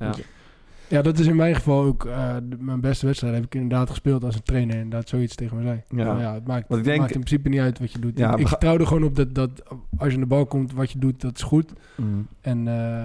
Ja. 0.90 1.02
Dat 1.02 1.18
is 1.18 1.26
in 1.26 1.36
mijn 1.36 1.54
geval 1.54 1.82
ook 1.82 2.04
uh, 2.04 2.34
mijn 2.58 2.80
beste 2.80 3.06
wedstrijd. 3.06 3.34
Heb 3.34 3.44
ik 3.44 3.54
inderdaad 3.54 3.90
gespeeld 3.90 4.24
als 4.24 4.34
een 4.34 4.42
trainer. 4.42 4.74
Inderdaad, 4.74 5.08
zoiets 5.08 5.34
tegen 5.34 5.56
me 5.56 5.62
zei. 5.62 5.82
Ja, 5.88 6.20
ja 6.20 6.34
het 6.34 6.46
maakt, 6.46 6.74
ik 6.74 6.84
denk, 6.84 6.98
maakt 6.98 7.14
in 7.14 7.20
principe 7.20 7.48
niet 7.48 7.60
uit 7.60 7.78
wat 7.78 7.92
je 7.92 7.98
doet. 7.98 8.18
Ja, 8.18 8.36
ik 8.36 8.48
vertrouw 8.48 8.78
er 8.78 8.86
gewoon 8.86 9.04
op 9.04 9.16
dat, 9.16 9.34
dat 9.34 9.50
als 9.98 10.08
je 10.08 10.14
aan 10.14 10.20
de 10.20 10.26
bal 10.26 10.46
komt, 10.46 10.72
wat 10.72 10.90
je 10.90 10.98
doet, 10.98 11.20
dat 11.20 11.36
is 11.36 11.42
goed. 11.42 11.72
Mm. 11.96 12.26
En, 12.40 12.66
uh, 12.66 12.98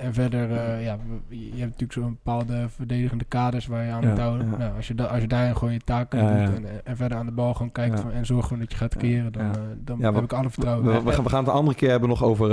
en 0.00 0.14
verder, 0.14 0.50
uh, 0.50 0.84
ja, 0.84 0.98
je 1.28 1.48
hebt 1.50 1.60
natuurlijk 1.60 1.92
zo'n 1.92 2.18
bepaalde 2.22 2.66
verdedigende 2.68 3.24
kaders 3.24 3.66
waar 3.66 3.84
je 3.84 3.90
aan 3.90 4.08
moet 4.08 4.18
houden. 4.18 4.48
Nou, 4.58 4.76
als, 4.76 4.88
je 4.88 4.94
da 4.94 5.04
als 5.04 5.20
je 5.20 5.28
daarin 5.28 5.56
gewoon 5.56 5.72
je 5.72 5.80
taken 5.84 6.18
doet 6.18 6.56
en, 6.56 6.64
en, 6.84 6.96
verder 6.96 7.18
aan 7.18 7.26
de 7.26 7.32
bal 7.32 7.54
gewoon 7.54 7.72
kijkt 7.72 8.00
van, 8.00 8.12
en 8.12 8.26
zorgt 8.26 8.48
gewoon 8.48 8.62
dat 8.62 8.72
je 8.72 8.78
gaat 8.78 8.96
creëren, 8.96 9.32
dan, 9.32 9.50
dan 9.84 10.14
heb 10.14 10.22
ik 10.24 10.32
alle 10.32 10.50
vertrouwen. 10.50 10.84
We, 10.84 11.02
we, 11.02 11.12
gaan 11.12 11.44
het 11.44 11.44
de 11.44 11.50
andere 11.50 11.76
keer 11.76 11.90
hebben 11.90 12.08
nog 12.08 12.24
over 12.24 12.48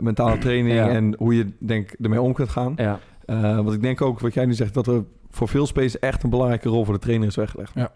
mentale 0.00 0.38
training 0.38 0.78
en 0.78 1.14
hoe 1.18 1.36
je 1.36 1.52
denk 1.58 1.90
ermee 2.00 2.20
om 2.20 2.32
kunt 2.32 2.48
gaan. 2.48 2.72
Ja. 2.76 2.98
Uh, 3.30 3.56
want 3.56 3.72
ik 3.72 3.82
denk 3.82 4.00
ook, 4.02 4.20
wat 4.20 4.34
jij 4.34 4.46
nu 4.46 4.54
zegt, 4.54 4.74
dat 4.74 4.86
er 4.86 5.04
voor 5.30 5.48
veel 5.48 5.66
space 5.66 5.98
echt 5.98 6.22
een 6.22 6.30
belangrijke 6.30 6.68
rol 6.68 6.84
voor 6.84 6.94
de 6.94 7.00
trainer 7.00 7.28
is 7.28 7.36
weggelegd. 7.36 7.72
Ja. 7.74 7.92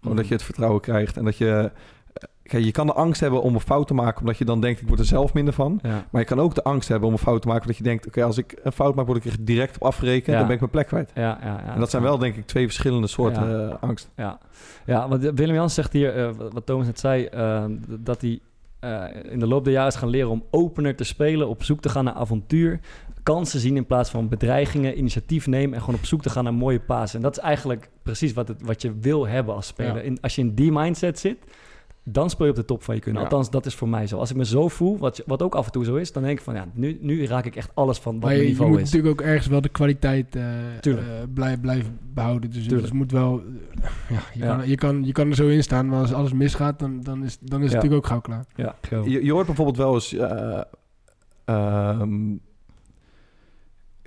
Gewoon 0.00 0.16
dat 0.16 0.28
je 0.28 0.34
het 0.34 0.42
vertrouwen 0.42 0.80
krijgt 0.80 1.16
en 1.16 1.24
dat 1.24 1.36
je... 1.36 1.70
Eh, 2.12 2.28
kijk, 2.42 2.64
je 2.64 2.70
kan 2.70 2.86
de 2.86 2.92
angst 2.92 3.20
hebben 3.20 3.42
om 3.42 3.54
een 3.54 3.60
fout 3.60 3.86
te 3.86 3.94
maken, 3.94 4.20
omdat 4.20 4.38
je 4.38 4.44
dan 4.44 4.60
denkt, 4.60 4.80
ik 4.80 4.88
word 4.88 5.00
er 5.00 5.06
zelf 5.06 5.34
minder 5.34 5.54
van. 5.54 5.80
Maar 5.82 6.20
je 6.20 6.24
kan 6.24 6.40
ook 6.40 6.54
de 6.54 6.62
angst 6.62 6.88
hebben 6.88 7.08
om 7.08 7.14
een 7.14 7.20
fout 7.20 7.42
te 7.42 7.48
maken, 7.48 7.62
omdat 7.62 7.76
je 7.76 7.82
denkt, 7.82 8.06
oké, 8.06 8.24
als 8.24 8.38
ik 8.38 8.60
een 8.62 8.72
fout 8.72 8.94
maak, 8.94 9.06
word 9.06 9.24
ik 9.24 9.32
er 9.32 9.44
direct 9.44 9.74
op 9.74 9.82
afgerekend, 9.82 10.36
dan 10.36 10.46
ben 10.46 10.54
ik 10.54 10.60
mijn 10.60 10.70
plek 10.70 10.86
kwijt. 10.86 11.10
Ja, 11.14 11.38
ja, 11.42 11.62
ja, 11.66 11.72
en 11.74 11.80
dat 11.80 11.90
zijn 11.90 12.02
wel, 12.02 12.18
denk 12.18 12.36
ik, 12.36 12.46
twee 12.46 12.64
verschillende 12.64 13.06
soorten 13.06 13.50
uh, 13.50 13.74
angst. 13.80 14.10
Ja. 14.16 14.38
ja, 14.86 15.08
want 15.08 15.22
Willem 15.22 15.54
Jans 15.54 15.74
zegt 15.74 15.92
hier, 15.92 16.34
wat 16.34 16.66
Thomas 16.66 16.86
net 16.86 16.98
zei, 17.00 17.28
dat 17.86 18.20
hij 18.20 18.40
in 19.22 19.38
de 19.38 19.46
loop 19.46 19.64
der 19.64 19.72
jaren 19.72 19.88
is 19.88 19.98
gaan 19.98 20.08
leren 20.08 20.30
om 20.30 20.44
opener 20.50 20.96
te 20.96 21.04
spelen, 21.04 21.48
op 21.48 21.62
zoek 21.62 21.80
te 21.80 21.88
gaan 21.88 22.04
naar 22.04 22.14
avontuur 22.14 22.80
kansen 23.34 23.60
zien 23.60 23.76
in 23.76 23.86
plaats 23.86 24.10
van 24.10 24.28
bedreigingen, 24.28 24.98
initiatief 24.98 25.46
nemen 25.46 25.74
en 25.74 25.80
gewoon 25.80 25.98
op 25.98 26.06
zoek 26.06 26.22
te 26.22 26.30
gaan 26.30 26.44
naar 26.44 26.54
mooie 26.54 26.80
pasen. 26.80 27.16
En 27.16 27.22
dat 27.22 27.36
is 27.36 27.42
eigenlijk 27.42 27.90
precies 28.02 28.32
wat, 28.32 28.48
het, 28.48 28.62
wat 28.62 28.82
je 28.82 28.92
wil 29.00 29.26
hebben 29.26 29.54
als 29.54 29.66
speler. 29.66 30.04
In, 30.04 30.20
als 30.20 30.34
je 30.34 30.40
in 30.40 30.54
die 30.54 30.72
mindset 30.72 31.18
zit, 31.18 31.36
dan 32.04 32.30
speel 32.30 32.46
je 32.46 32.52
op 32.52 32.58
de 32.58 32.64
top 32.64 32.82
van 32.82 32.94
je 32.94 33.00
kunnen. 33.00 33.22
Althans, 33.22 33.50
dat 33.50 33.66
is 33.66 33.74
voor 33.74 33.88
mij 33.88 34.06
zo. 34.06 34.18
Als 34.18 34.30
ik 34.30 34.36
me 34.36 34.44
zo 34.44 34.68
voel, 34.68 34.98
wat, 34.98 35.22
wat 35.26 35.42
ook 35.42 35.54
af 35.54 35.66
en 35.66 35.72
toe 35.72 35.84
zo 35.84 35.94
is, 35.94 36.12
dan 36.12 36.22
denk 36.22 36.38
ik 36.38 36.44
van 36.44 36.54
ja, 36.54 36.66
nu, 36.72 36.98
nu 37.00 37.26
raak 37.26 37.44
ik 37.44 37.56
echt 37.56 37.70
alles 37.74 37.98
van 37.98 38.20
wat 38.20 38.30
je, 38.30 38.36
niveau 38.36 38.50
is. 38.50 38.58
Je 38.58 38.66
moet 38.66 38.80
natuurlijk 38.80 39.20
ook 39.20 39.26
ergens 39.26 39.46
wel 39.46 39.60
de 39.60 39.68
kwaliteit 39.68 40.36
uh, 40.36 40.44
uh, 40.86 40.98
blijven, 41.34 41.60
blijven 41.60 41.98
behouden. 42.14 42.50
Dus, 42.50 42.68
dus 42.68 42.82
het 42.82 42.92
moet 42.92 43.12
wel. 43.12 43.42
ja, 44.14 44.20
je, 44.32 44.40
Kan, 44.40 44.68
je, 44.68 44.76
kan, 44.76 45.04
je 45.04 45.12
kan 45.12 45.28
er 45.28 45.34
zo 45.34 45.48
in 45.48 45.62
staan, 45.62 45.88
maar 45.88 46.00
als 46.00 46.12
alles 46.12 46.32
misgaat, 46.32 46.78
dan, 46.78 47.00
dan 47.00 47.24
is, 47.24 47.38
dan 47.40 47.62
is 47.62 47.72
het 47.72 47.74
natuurlijk 47.74 48.02
ook 48.02 48.06
gauw 48.06 48.20
klaar. 48.20 48.44
Ja, 48.54 48.74
je, 49.04 49.24
je 49.24 49.32
hoort 49.32 49.46
bijvoorbeeld 49.46 49.76
wel 49.76 49.94
eens. 49.94 50.12
Uh, 50.12 50.60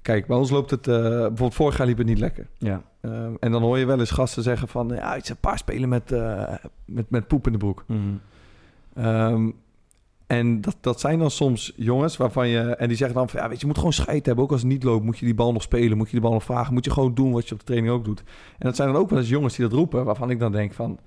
Kijk, 0.02 0.28
bij 0.28 0.38
ons 0.38 0.50
loopt 0.50 0.72
het... 0.72 0.88
Uh, 0.88 0.96
bijvoorbeeld 0.96 1.54
vorig 1.54 1.78
jaar 1.78 1.88
liep 1.88 1.98
het 1.98 2.08
niet 2.08 2.20
lekker. 2.20 2.48
Ja. 2.58 2.82
Um, 3.02 3.38
en 3.40 3.52
dan 3.52 3.62
hoor 3.62 3.78
je 3.78 3.86
wel 3.86 4.00
eens 4.00 4.12
gasten 4.12 4.44
zeggen 4.44 4.68
van... 4.68 4.88
Ja, 4.88 5.16
ik 5.16 5.30
een 5.30 5.38
paar 5.38 5.58
spelen 5.58 5.90
met, 5.90 6.12
uh, 6.12 6.54
met, 6.86 7.10
met 7.10 7.28
poep 7.28 7.46
in 7.46 7.52
de 7.52 7.58
broek. 7.58 7.84
Mm. 7.88 8.22
Um, 8.98 9.56
en 10.28 10.62
dat, 10.62 10.78
dat 10.82 11.00
zijn 11.00 11.20
dan 11.20 11.32
soms 11.32 11.74
jongens 11.76 12.18
waarvan 12.18 12.48
je... 12.48 12.60
En 12.60 12.88
die 12.88 12.98
zeggen 12.98 13.18
dan 13.18 13.30
van... 13.30 13.40
Ja, 13.40 13.46
weet 13.46 13.56
je, 13.56 13.62
je 13.62 13.68
moet 13.68 13.78
gewoon 13.78 13.94
scheid 13.94 14.26
hebben. 14.26 14.44
Ook 14.44 14.52
als 14.52 14.62
het 14.62 14.70
niet 14.70 14.84
loopt, 14.84 15.06
moet 15.06 15.20
je 15.20 15.26
die 15.26 15.36
bal 15.36 15.54
nog 15.54 15.62
spelen. 15.62 15.98
Moet 15.98 16.08
je 16.08 16.12
die 16.12 16.22
bal 16.22 16.34
nog 16.34 16.44
vragen. 16.44 16.74
Moet 16.74 16.86
je 16.86 16.92
gewoon 16.92 17.14
doen 17.14 17.32
wat 17.32 17.48
je 17.48 17.54
op 17.54 17.60
de 17.60 17.66
training 17.66 17.94
ook 17.94 18.06
doet. 18.06 18.20
En 18.58 18.66
dat 18.66 18.76
zijn 18.76 18.92
dan 18.92 19.02
ook 19.02 19.10
wel 19.10 19.20
eens 19.20 19.30
jongens 19.30 19.56
die 19.56 19.68
dat 19.68 19.78
roepen... 19.78 20.06
waarvan 20.06 20.30
ik 20.30 20.40
dan 20.40 20.52
denk 20.52 20.74
van... 20.74 21.00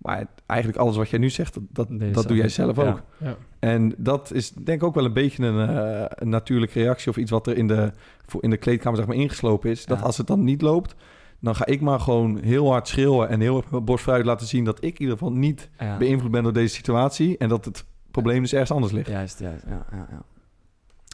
Maar 0.00 0.26
eigenlijk 0.46 0.80
alles 0.80 0.96
wat 0.96 1.08
jij 1.08 1.18
nu 1.18 1.30
zegt, 1.30 1.58
dat, 1.70 1.88
dat, 2.12 2.28
doe 2.28 2.36
jij 2.36 2.48
zelf 2.48 2.78
ook. 2.78 3.02
Ja. 3.16 3.36
En 3.58 3.94
dat 3.96 4.32
is 4.32 4.50
denk 4.50 4.80
ik 4.80 4.82
ook 4.82 4.94
wel 4.94 5.04
een 5.04 5.12
beetje 5.12 5.46
een, 5.46 5.70
uh, 5.70 6.04
een, 6.08 6.28
natuurlijke 6.28 6.80
reactie... 6.80 7.10
of 7.10 7.16
iets 7.16 7.30
wat 7.30 7.46
er 7.46 7.56
in 7.56 7.66
de, 7.66 7.92
in 8.40 8.50
de 8.50 8.56
kleedkamer 8.56 8.98
zeg 8.98 9.06
maar, 9.06 9.16
ingeslopen 9.16 9.70
is. 9.70 9.84
Dat 9.86 10.02
als 10.02 10.16
het 10.16 10.26
dan 10.26 10.44
niet 10.44 10.62
loopt, 10.62 10.94
dan 11.40 11.54
ga 11.54 11.66
ik 11.66 11.80
maar 11.80 12.00
gewoon 12.00 12.38
heel 12.42 12.70
hard 12.70 12.88
schreeuwen... 12.88 13.28
en 13.28 13.40
heel 13.40 13.56
erg 13.56 13.84
borst 13.84 14.04
vooruit 14.04 14.24
laten 14.24 14.46
zien 14.46 14.64
dat 14.64 14.84
ik 14.84 14.94
in 14.94 15.00
ieder 15.00 15.18
geval 15.18 15.32
niet 15.32 15.70
beïnvloed 15.98 16.30
ben 16.30 16.42
door 16.42 16.52
deze 16.52 16.74
situatie... 16.74 17.38
en 17.38 17.48
dat 17.48 17.64
het 17.64 17.84
probleem 18.10 18.40
dus 18.40 18.52
ergens 18.52 18.70
anders 18.70 18.92
ligt. 18.92 19.08
Juist, 19.08 19.38
juist. 19.38 19.64
Ja, 19.66 19.86
ja, 19.90 20.06
ja. 20.10 20.22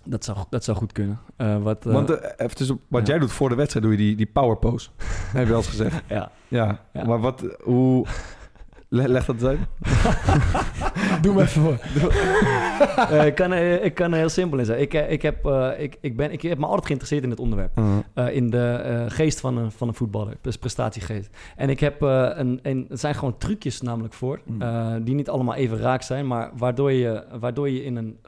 Dat 0.05 0.25
zou, 0.25 0.39
dat 0.51 0.65
zou 0.65 0.77
goed 0.77 0.93
kunnen. 0.93 1.19
Uh, 1.39 1.63
wat, 1.63 1.87
uh, 1.87 1.93
Want 1.93 2.11
uh, 2.11 2.17
even 2.37 2.81
wat 2.89 3.07
jij 3.07 3.19
doet 3.19 3.33
voor 3.33 3.49
de 3.49 3.55
wedstrijd, 3.55 3.85
doe 3.85 3.95
je 3.95 4.01
die, 4.01 4.17
die 4.17 4.27
power 4.27 4.57
pose. 4.57 4.91
heb 5.33 5.43
je 5.43 5.49
wel 5.49 5.57
eens 5.57 5.69
gezegd. 5.69 6.03
ja. 6.09 6.31
ja. 6.49 6.81
ja. 6.93 7.05
Maar 7.05 7.21
wat, 7.21 7.57
hoe, 7.63 8.07
leg 8.89 9.25
dat 9.25 9.35
eens 9.35 9.45
uit. 9.45 9.59
Doe 11.23 11.35
me 11.35 11.43
even 11.43 11.63
voor. 11.63 11.79
uh, 12.81 13.27
ik, 13.31 13.35
kan, 13.35 13.53
uh, 13.53 13.85
ik 13.85 13.95
kan 13.95 14.13
er 14.13 14.19
heel 14.19 14.29
simpel 14.29 14.59
in 14.59 14.65
zijn. 14.65 14.81
Ik, 14.81 14.95
uh, 14.95 15.11
ik, 15.11 15.23
heb, 15.23 15.47
ik, 15.79 15.97
ik, 16.01 16.17
ben, 16.17 16.33
ik 16.33 16.43
heb 16.43 16.59
me 16.59 16.65
altijd 16.65 16.87
geïnteresseerd 16.87 17.25
in 17.25 17.31
het 17.31 17.41
onderwerp. 17.41 17.75
-huh. 17.75 18.35
in 18.35 18.51
de 18.51 19.05
geest 19.09 19.41
van 19.41 19.57
een, 19.57 19.73
van 19.73 19.89
een 19.89 19.95
voetballer. 19.95 20.37
Dus 20.41 20.59
prestatiegeest. 20.59 21.31
En 21.57 21.71
ik 21.71 21.81
heb 21.81 22.01
een, 22.01 22.59
een... 22.63 22.87
Er 22.91 22.99
zijn 22.99 23.15
gewoon 23.15 23.39
trucjes 23.39 23.81
namelijk 23.81 24.15
voor. 24.15 24.41
-huh. 24.59 24.95
die 25.03 25.15
niet 25.15 25.29
allemaal 25.29 25.55
even 25.55 25.79
raak 25.79 26.03
zijn. 26.03 26.27
Maar 26.27 26.51
waardoor 26.57 26.93
je, 26.93 27.25
waardoor 27.41 27.71
je 27.71 27.85
in 27.85 27.97
een 27.97 28.19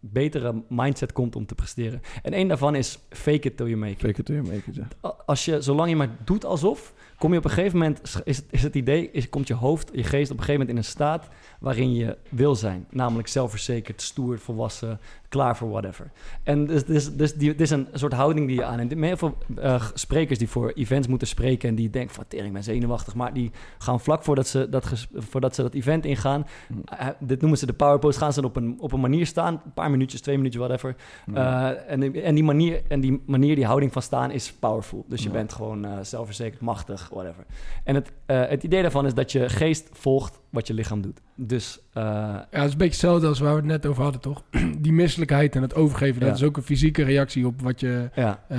betere 0.00 0.62
mindset 0.68 1.12
komt 1.12 1.36
om 1.36 1.46
te 1.46 1.54
presteren. 1.54 2.00
En 2.22 2.32
één 2.32 2.48
daarvan 2.48 2.74
is 2.74 2.98
fake 3.10 3.48
it 3.48 3.56
till 3.56 3.66
you 3.66 3.78
make 3.78 3.92
it. 3.92 4.00
Fake 4.00 4.20
it 4.20 4.24
till 4.24 4.34
you 4.34 4.46
make 4.46 4.62
it, 4.70 4.74
ja. 4.74 5.12
Als 5.26 5.44
je, 5.44 5.60
zolang 5.60 5.88
je 5.88 5.96
maar 5.96 6.16
doet 6.24 6.44
alsof 6.44 6.94
kom 7.18 7.32
je 7.32 7.38
op 7.38 7.44
een 7.44 7.50
gegeven 7.50 7.78
moment, 7.78 8.00
is 8.24 8.36
het, 8.36 8.46
is 8.50 8.62
het 8.62 8.74
idee, 8.74 9.10
is, 9.10 9.28
komt 9.28 9.48
je 9.48 9.54
hoofd, 9.54 9.90
je 9.92 10.02
geest 10.02 10.30
op 10.30 10.38
een 10.38 10.44
gegeven 10.44 10.52
moment 10.52 10.70
in 10.70 10.76
een 10.76 10.84
staat 10.84 11.28
waarin 11.60 11.94
je 11.94 12.16
wil 12.28 12.54
zijn. 12.54 12.86
Namelijk 12.90 13.28
zelfverzekerd, 13.28 13.77
stoer, 14.02 14.38
volwassen, 14.38 15.00
klaar 15.28 15.56
voor 15.56 15.68
whatever. 15.68 16.10
En 16.42 16.66
dus, 16.66 16.84
dus, 16.84 17.14
dus 17.14 17.34
die, 17.34 17.50
dit 17.50 17.60
is 17.60 17.70
een 17.70 17.88
soort 17.92 18.12
houding 18.12 18.46
die 18.46 18.56
je 18.56 18.64
aanneemt. 18.64 18.92
Heel 18.92 19.16
veel 19.16 19.38
uh, 19.58 19.84
sprekers 19.94 20.38
die 20.38 20.48
voor 20.48 20.70
events 20.70 21.06
moeten 21.08 21.28
spreken 21.28 21.68
en 21.68 21.74
die 21.74 21.90
denken 21.90 22.14
van, 22.14 22.24
tering, 22.28 22.46
ik 22.46 22.52
ben 22.52 22.62
zenuwachtig. 22.62 23.14
Maar 23.14 23.32
die 23.32 23.50
gaan 23.78 24.00
vlak 24.00 24.22
voordat 24.22 24.46
ze 24.46 24.68
dat, 24.68 25.06
voordat 25.14 25.54
ze 25.54 25.62
dat 25.62 25.74
event 25.74 26.04
ingaan, 26.04 26.46
uh, 26.92 27.08
dit 27.18 27.40
noemen 27.40 27.58
ze 27.58 27.66
de 27.66 27.72
powerpost, 27.72 28.18
gaan 28.18 28.32
ze 28.32 28.44
op 28.44 28.56
een, 28.56 28.76
op 28.80 28.92
een 28.92 29.00
manier 29.00 29.26
staan, 29.26 29.60
een 29.64 29.72
paar 29.72 29.90
minuutjes, 29.90 30.20
twee 30.20 30.36
minuutjes, 30.36 30.62
whatever. 30.62 30.96
Uh, 31.34 31.90
en, 31.90 32.22
en, 32.22 32.34
die 32.34 32.44
manier, 32.44 32.82
en 32.88 33.00
die 33.00 33.22
manier, 33.26 33.54
die 33.54 33.66
houding 33.66 33.92
van 33.92 34.02
staan 34.02 34.30
is 34.30 34.52
powerful. 34.52 35.04
Dus 35.08 35.22
je 35.22 35.30
bent 35.30 35.52
gewoon 35.52 35.86
zelfverzekerd, 36.02 36.60
machtig, 36.60 37.08
whatever. 37.08 37.44
En 37.84 37.94
het, 37.94 38.12
het 38.26 38.62
idee 38.62 38.82
daarvan 38.82 39.06
is 39.06 39.14
dat 39.14 39.32
je 39.32 39.48
geest 39.48 39.88
volgt 39.92 40.40
wat 40.50 40.66
je 40.66 40.74
lichaam 40.74 41.00
doet. 41.00 41.20
Dus, 41.34 41.78
uh, 41.94 42.02
ja, 42.02 42.46
het 42.50 42.64
is 42.64 42.72
een 42.72 42.78
beetje 42.78 42.84
hetzelfde 42.84 43.26
als 43.26 43.38
waar 43.38 43.50
we 43.50 43.56
het 43.56 43.66
net 43.66 43.86
over 43.86 44.02
hadden, 44.02 44.20
toch? 44.20 44.42
Die 44.78 44.92
misselijkheid 45.18 45.56
en 45.56 45.62
het 45.62 45.74
overgeven, 45.74 46.20
dat 46.20 46.36
is 46.36 46.42
ook 46.42 46.56
een 46.56 46.62
fysieke 46.62 47.02
reactie 47.02 47.46
op 47.46 47.62
wat 47.62 47.80
je, 47.80 48.10
ja. 48.14 48.40
uh, 48.52 48.58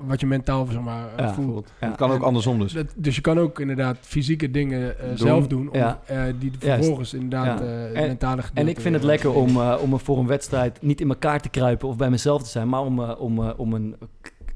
wat 0.00 0.20
je 0.20 0.26
mentaal 0.26 0.66
zeg 0.66 0.80
maar, 0.80 1.08
ja. 1.16 1.34
voelt. 1.34 1.72
Het 1.78 1.96
kan 1.96 2.10
ook 2.10 2.22
andersom 2.22 2.58
dus. 2.58 2.72
Dat, 2.72 2.86
dus 2.96 3.14
je 3.14 3.20
kan 3.20 3.38
ook 3.38 3.60
inderdaad 3.60 3.96
fysieke 4.00 4.50
dingen 4.50 4.80
uh, 4.80 5.08
doen. 5.08 5.18
zelf 5.18 5.46
doen, 5.46 5.72
om, 5.72 5.98
die 6.38 6.52
vervolgens 6.58 7.14
inderdaad 7.14 7.60
en, 7.60 8.06
mentale 8.06 8.42
En 8.54 8.68
ik 8.68 8.80
vind 8.80 8.94
het 8.94 9.04
lekker 9.04 9.32
om, 9.32 9.60
om 9.60 9.98
voor 9.98 10.18
een 10.18 10.26
wedstrijd 10.26 10.82
niet 10.82 11.00
in 11.00 11.08
elkaar 11.08 11.40
te 11.40 11.48
kruipen 11.48 11.88
of 11.88 11.96
bij 11.96 12.10
mezelf 12.10 12.42
te 12.42 12.48
zijn, 12.48 12.68
maar 12.68 12.80
om, 12.80 13.00
om, 13.00 13.40
om 13.40 13.72
een 13.72 13.96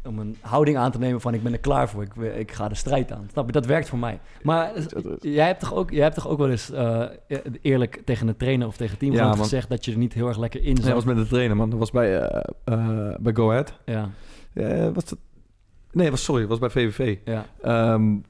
om 0.05 0.19
een 0.19 0.37
houding 0.41 0.77
aan 0.77 0.91
te 0.91 0.99
nemen 0.99 1.21
van 1.21 1.35
ik 1.35 1.43
ben 1.43 1.53
er 1.53 1.59
klaar 1.59 1.89
voor, 1.89 2.03
ik, 2.03 2.15
ik 2.17 2.53
ga 2.53 2.69
de 2.69 2.75
strijd 2.75 3.13
aan. 3.13 3.29
Snap 3.33 3.47
je? 3.47 3.53
Dat 3.53 3.67
werkt 3.67 3.89
voor 3.89 3.99
mij. 3.99 4.21
Maar 4.43 4.73
jij 5.21 5.47
hebt 5.47 5.61
toch 5.61 5.75
ook, 5.75 5.91
jij 5.91 6.03
hebt 6.03 6.15
toch 6.15 6.29
ook 6.29 6.39
wel 6.39 6.51
eens 6.51 6.71
uh, 6.71 7.05
eerlijk 7.63 8.03
tegen 8.05 8.27
de 8.27 8.37
trainer 8.37 8.67
of 8.67 8.77
tegen 8.77 8.99
team 8.99 9.13
ja, 9.13 9.33
gezegd 9.33 9.69
dat 9.69 9.85
je 9.85 9.93
er 9.93 9.99
niet 9.99 10.13
heel 10.13 10.29
erg 10.29 10.39
lekker 10.39 10.63
in 10.63 10.77
zat? 10.77 10.85
Dat 10.85 10.95
was 10.95 11.05
met 11.05 11.17
de 11.17 11.27
trainer, 11.27 11.57
man. 11.57 11.71
Dat 11.71 11.79
was 11.79 11.91
bij, 11.91 12.21
uh, 12.21 12.41
uh, 12.65 13.15
bij 13.21 13.35
Go 13.35 13.51
Ahead. 13.51 13.73
Ja. 13.85 14.11
was 14.93 15.05
dat... 15.05 15.19
Nee, 15.91 16.11
was, 16.11 16.25
sorry, 16.25 16.47
was 16.47 16.59
bij 16.59 16.71
VVV. 16.71 17.17
Ja. 17.25 17.47
Um, 17.93 18.25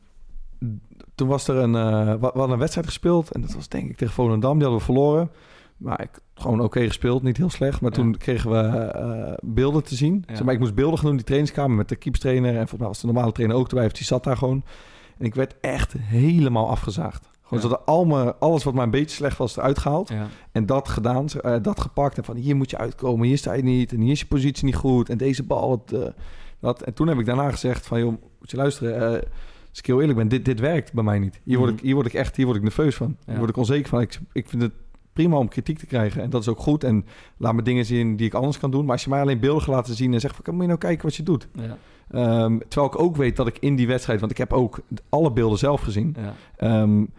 toen 1.15 1.29
was 1.29 1.49
er 1.49 1.57
een... 1.57 1.73
we 2.21 2.27
hadden 2.27 2.51
een 2.51 2.59
wedstrijd 2.59 2.87
gespeeld 2.87 3.33
en 3.33 3.41
dat 3.41 3.55
was 3.55 3.69
denk 3.69 3.91
ik 3.91 3.97
tegen 3.97 4.15
Volendam. 4.15 4.53
Die 4.53 4.63
hadden 4.63 4.79
we 4.79 4.85
verloren. 4.85 5.31
Maar 5.77 6.03
ik 6.03 6.21
gewoon 6.39 6.61
oké 6.61 6.87
gespeeld, 6.87 7.23
niet 7.23 7.37
heel 7.37 7.51
slecht. 7.51 7.81
Maar 7.81 7.91
toen 7.91 8.17
kregen 8.17 8.51
we 8.51 8.93
uh, 8.97 9.33
beelden 9.43 9.85
te 9.85 9.95
zien. 9.95 10.25
Zeg 10.27 10.45
maar, 10.45 10.55
ik 10.55 10.61
moest 10.61 10.75
beelden 10.75 10.95
gaan 10.95 11.03
doen 11.03 11.11
in 11.11 11.17
die 11.17 11.27
trainingskamer 11.27 11.77
met 11.77 11.89
de 11.89 11.97
keepstrainer. 11.97 12.51
En 12.51 12.57
volgens 12.57 12.79
mij 12.79 12.89
was 12.89 13.01
de 13.01 13.07
normale 13.07 13.33
trainer 13.33 13.57
ook 13.57 13.69
erbij, 13.69 13.87
of 13.87 13.93
die 13.93 14.05
zat 14.05 14.25
daar 14.25 14.37
gewoon. 14.37 14.65
En 15.19 15.25
ik 15.25 15.35
werd 15.35 15.55
echt 15.61 15.93
helemaal 15.99 16.69
afgezaagd. 16.69 17.29
Gewoon 17.43 17.63
ja. 17.65 17.69
zodat 17.71 17.87
al 17.87 18.05
mijn, 18.05 18.39
alles 18.39 18.65
wat 18.65 18.75
maar 18.75 18.85
een 18.85 18.91
beetje 18.91 19.17
slecht 19.17 19.37
was 19.37 19.57
eruit 19.57 19.79
gehaald. 19.79 20.09
Ja. 20.09 20.27
En 20.53 20.67
dat 20.67 20.89
gedaan, 20.89 21.27
uh, 21.45 21.57
dat 21.63 21.81
gepakt. 21.81 22.19
En 22.19 22.25
van 22.25 22.37
hier 22.37 22.57
moet 22.57 22.71
je 22.71 22.79
uitkomen, 22.79 23.27
hier 23.27 23.39
sta 23.39 23.53
je 23.53 23.63
niet. 23.63 23.93
En 23.93 24.01
hier 24.01 24.11
is 24.11 24.21
je 24.21 24.27
positie 24.27 24.65
niet 24.65 24.75
goed. 24.75 25.09
En 25.09 25.19
deze 25.19 25.43
bal, 25.43 25.69
wat, 25.69 25.93
uh, 25.93 26.07
dat. 26.61 26.83
En 26.83 26.95
toen 26.95 27.09
heb 27.09 27.19
ik 27.19 27.27
daarna 27.27 27.51
gezegd 27.51 27.87
van, 27.87 27.99
joh, 27.99 28.09
moet 28.39 28.51
je 28.51 28.57
luisteren. 28.57 29.23
Als 29.69 29.79
ik 29.79 29.87
heel 29.87 30.01
eerlijk 30.01 30.19
ben, 30.19 30.29
dit, 30.29 30.45
dit 30.45 30.61
werkt 30.61 30.93
bij 30.93 31.05
mij 31.05 31.19
niet. 31.19 31.41
Hier, 31.45 31.59
word 31.59 31.71
ik, 31.71 31.81
hier 31.81 31.95
word 31.95 32.07
ik 32.07 32.15
echt 32.15 32.37
hier 32.37 32.45
word 32.45 32.57
ik 32.57 32.63
nerveus 32.63 32.95
van. 32.95 33.17
Hier 33.27 33.39
word 33.39 33.51
ik 33.51 33.57
onzeker 33.57 33.89
van. 33.89 34.01
Ik, 34.01 34.19
ik 34.33 34.49
vind 34.49 34.63
het 34.63 34.73
prima 35.19 35.37
om 35.37 35.49
kritiek 35.49 35.79
te 35.79 35.87
krijgen. 35.87 36.23
En 36.23 36.31
dat 36.31 36.41
is 36.41 36.49
ook 36.49 36.59
goed. 36.59 36.85
En 36.85 37.07
laat 37.37 37.55
me 37.55 37.63
dingen 37.63 37.85
zien 37.85 38.17
die 38.17 38.27
ik 38.27 38.35
anders 38.35 38.59
kan 38.59 38.71
doen. 38.71 38.85
Maar 38.85 38.93
als 38.93 39.05
je 39.05 39.11
mij 39.11 39.21
alleen 39.21 39.41
beelden 39.41 39.63
gaat 39.63 39.75
laten 39.75 39.95
zien 39.95 40.13
en 40.15 40.21
zegt... 40.21 40.39
Van, 40.43 40.55
moet 40.55 40.63
je 40.63 40.69
nou 40.69 40.79
kijken 40.79 41.05
wat 41.05 41.15
je 41.15 41.23
doet? 41.23 41.49
Ja. 41.53 42.45
Um, 42.45 42.59
terwijl 42.69 42.93
ik 42.93 43.01
ook 43.01 43.17
weet 43.17 43.37
dat 43.37 43.47
ik 43.47 43.59
in 43.59 43.77
die 43.77 43.87
wedstrijd... 43.87 44.21
want 44.21 44.33
ik 44.33 44.39
heb 44.39 44.53
ook 44.53 44.81
alle 45.09 45.33
beelden 45.33 45.59
zelf 45.59 45.81
gezien... 45.81 46.17
Ja. 46.59 46.81
Um, 46.83 47.11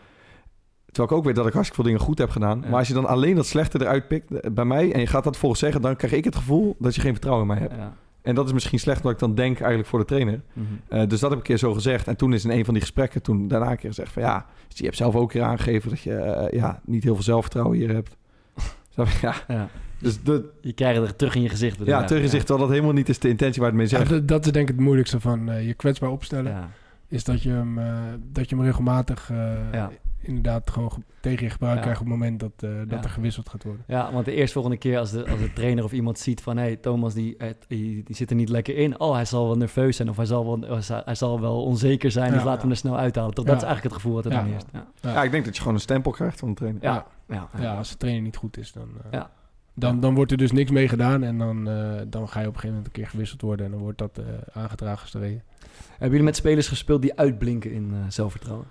terwijl 0.86 1.10
ik 1.10 1.18
ook 1.18 1.24
weet 1.24 1.36
dat 1.36 1.48
ik 1.48 1.54
hartstikke 1.54 1.84
veel 1.84 1.92
dingen 1.92 2.08
goed 2.08 2.18
heb 2.18 2.30
gedaan. 2.30 2.60
Ja. 2.62 2.70
Maar 2.70 2.80
als 2.80 2.88
je 2.88 2.94
dan 2.94 3.06
alleen 3.06 3.36
dat 3.36 3.46
slechte 3.46 3.82
eruit 3.82 4.08
pikt 4.08 4.32
eh, 4.32 4.52
bij 4.52 4.66
mij... 4.66 4.94
en 4.94 5.00
je 5.00 5.08
gaat 5.08 5.24
dat 5.24 5.38
volgens 5.38 5.62
zeggen... 5.62 5.82
dan 5.82 5.96
krijg 5.96 6.14
ik 6.14 6.26
het 6.26 6.36
gevoel 6.36 6.76
dat 6.80 6.96
je 6.96 7.02
geen 7.02 7.12
vertrouwen 7.12 7.48
in 7.48 7.54
mij 7.54 7.62
hebt. 7.62 7.76
Ja. 7.76 7.94
En 8.22 8.36
dat 8.36 8.46
is 8.46 8.54
misschien 8.54 8.80
slecht 8.80 9.02
wat 9.02 9.12
ik 9.12 9.20
dan 9.20 9.36
denk 9.36 9.58
eigenlijk 9.60 9.90
voor 9.90 10.00
de 10.00 10.06
trainer. 10.06 10.42
Mhm. 10.54 10.66
Eh, 10.88 11.08
dus 11.08 11.20
dat 11.20 11.30
heb 11.30 11.40
ik 11.40 11.48
een 11.48 11.54
keer 11.56 11.58
zo 11.58 11.74
gezegd. 11.74 12.08
En 12.08 12.16
toen 12.18 12.34
is 12.34 12.44
in 12.44 12.52
een 12.52 12.66
van 12.66 12.74
die 12.74 12.84
gesprekken, 12.84 13.22
toen 13.22 13.48
daarna 13.48 13.72
een 13.72 13.78
keer 13.78 13.90
gezegd 13.90 14.12
van 14.12 14.22
ja, 14.22 14.46
dus 14.68 14.78
je 14.78 14.84
hebt 14.84 14.98
zelf 14.98 15.16
ook 15.16 15.22
een 15.22 15.28
keer 15.28 15.44
aangegeven 15.44 15.90
dat 15.90 16.00
je 16.00 16.16
eh, 16.16 16.60
ja, 16.60 16.82
niet 16.86 17.04
heel 17.04 17.14
veel 17.14 17.24
zelfvertrouwen 17.24 17.78
hier 17.78 17.90
hebt. 17.94 18.16
Ja, 19.22 19.34
Ja. 19.48 19.70
dus 20.00 20.24
de, 20.24 20.50
Je 20.62 20.74
krijgt 20.74 21.02
er 21.02 21.16
terug 21.16 21.36
in 21.36 21.42
je 21.42 21.50
gezicht. 21.50 21.78
ja, 21.86 22.00
je? 22.00 22.06
teruggezicht, 22.08 22.46
terwijl 22.46 22.68
dat 22.68 22.76
helemaal 22.76 22.96
niet 22.96 23.10
is 23.10 23.20
de 23.20 23.30
intentie 23.30 23.62
waar 23.62 23.70
het 23.70 23.78
mee 23.80 23.88
zegt. 23.88 24.10
dat, 24.10 24.28
dat 24.28 24.46
is 24.46 24.52
denk 24.52 24.70
ik 24.70 24.76
het 24.76 24.84
moeilijkste 24.84 25.20
van 25.20 25.50
eh, 25.50 25.68
je 25.68 25.74
kwetsbaar 25.74 26.10
opstellen. 26.10 26.52
Ja. 26.52 26.70
Is 27.08 27.24
dat 27.24 27.42
je 27.42 27.50
hem, 27.50 27.78
eh, 27.78 27.94
dat 28.32 28.50
je 28.50 28.56
hem 28.56 28.66
regelmatig 28.66 29.30
eh, 29.32 29.38
Ja. 29.72 29.92
Inderdaad 30.22 30.70
gewoon 30.70 30.92
ge- 30.92 31.02
tegen 31.20 31.44
je 31.44 31.50
gebruik 31.50 31.76
Ja. 31.76 31.82
krijgt 31.82 32.00
op 32.02 32.06
het 32.08 32.16
moment 32.16 32.40
dat, 32.40 32.52
eh, 32.58 32.70
dat 32.78 32.90
Ja. 32.90 33.04
er 33.04 33.10
gewisseld 33.10 33.50
gaat 33.50 33.64
worden. 33.64 33.84
Ja, 33.88 34.12
want 34.14 34.26
de 34.26 34.34
eerstvolgende 34.34 34.78
keer 34.78 35.00
als 35.00 35.12
de, 35.12 35.28
als 35.30 35.40
de 35.40 35.54
trainer 35.54 35.84
of 35.84 35.92
iemand 35.92 36.20
ziet 36.20 36.42
van... 36.42 36.58
hé, 36.58 36.64
hey, 36.64 36.76
Thomas 36.76 37.14
die, 37.14 37.38
eh, 37.38 37.50
die, 37.68 38.04
die 38.04 38.16
zit 38.16 38.30
er 38.30 38.36
niet 38.36 38.50
lekker 38.50 38.76
in. 38.78 39.00
Oh, 39.00 39.14
hij 39.14 39.26
zal 39.26 39.46
wel 39.46 39.58
nerveus 39.58 39.96
zijn 39.96 40.10
of 40.10 40.16
hij 40.18 40.26
zal 40.26 40.46
wel, 40.46 40.82
hij 41.06 41.16
zal 41.16 41.40
wel 41.42 41.64
onzeker 41.64 42.12
zijn. 42.12 42.32
dus 42.32 42.40
Ja. 42.40 42.46
laten 42.46 42.56
we 42.58 42.62
hem 42.62 42.72
er 42.72 42.78
snel 42.78 42.98
uithalen. 42.98 43.34
Toch, 43.34 43.46
Ja. 43.46 43.52
Dat 43.52 43.62
is 43.62 43.68
eigenlijk 43.68 43.96
het 43.96 44.04
gevoel 44.04 44.16
wat 44.22 44.26
er 44.26 44.32
Ja. 44.38 44.42
dan 44.44 44.54
eerst. 44.54 44.66
Ja. 44.74 44.88
Ja. 45.02 45.12
Ja, 45.14 45.24
ik 45.24 45.32
denk 45.32 45.46
dat 45.46 45.54
je 45.56 45.60
gewoon 45.62 45.76
een 45.76 45.82
stempel 45.84 46.12
krijgt 46.12 46.40
van 46.40 46.50
de 46.50 46.56
trainer. 46.56 46.84
Ja. 46.84 47.06
Ja. 47.28 47.50
Ja, 47.60 47.76
als 47.78 47.90
de 47.90 47.98
trainer 47.98 48.22
niet 48.24 48.36
goed 48.38 48.58
is, 48.58 48.72
dan, 48.72 48.90
eh, 49.04 49.12
Ja. 49.12 49.32
dan, 49.74 50.00
dan 50.00 50.16
wordt 50.16 50.32
er 50.32 50.38
dus 50.38 50.52
niks 50.52 50.72
mee 50.72 50.88
gedaan. 50.88 51.24
En 51.24 51.38
dan, 51.38 51.70
eh, 51.70 51.92
dan 52.08 52.30
ga 52.30 52.40
je 52.40 52.48
op 52.48 52.54
een 52.54 52.60
gegeven 52.60 52.68
moment 52.68 52.86
een 52.86 52.92
keer 52.92 53.08
gewisseld 53.08 53.42
worden. 53.42 53.66
En 53.66 53.72
dan 53.72 53.82
wordt 53.82 53.98
dat 53.98 54.18
eh, 54.18 54.24
aangedragen 54.62 55.02
als 55.02 55.12
de 55.12 55.20
reden. 55.20 55.44
Hebben 55.90 56.10
jullie 56.10 56.24
met 56.26 56.36
spelers 56.36 56.68
gespeeld 56.68 57.02
die 57.02 57.18
uitblinken 57.20 57.72
in 57.72 57.90
eh, 57.94 58.00
zelfvertrouwen? 58.08 58.66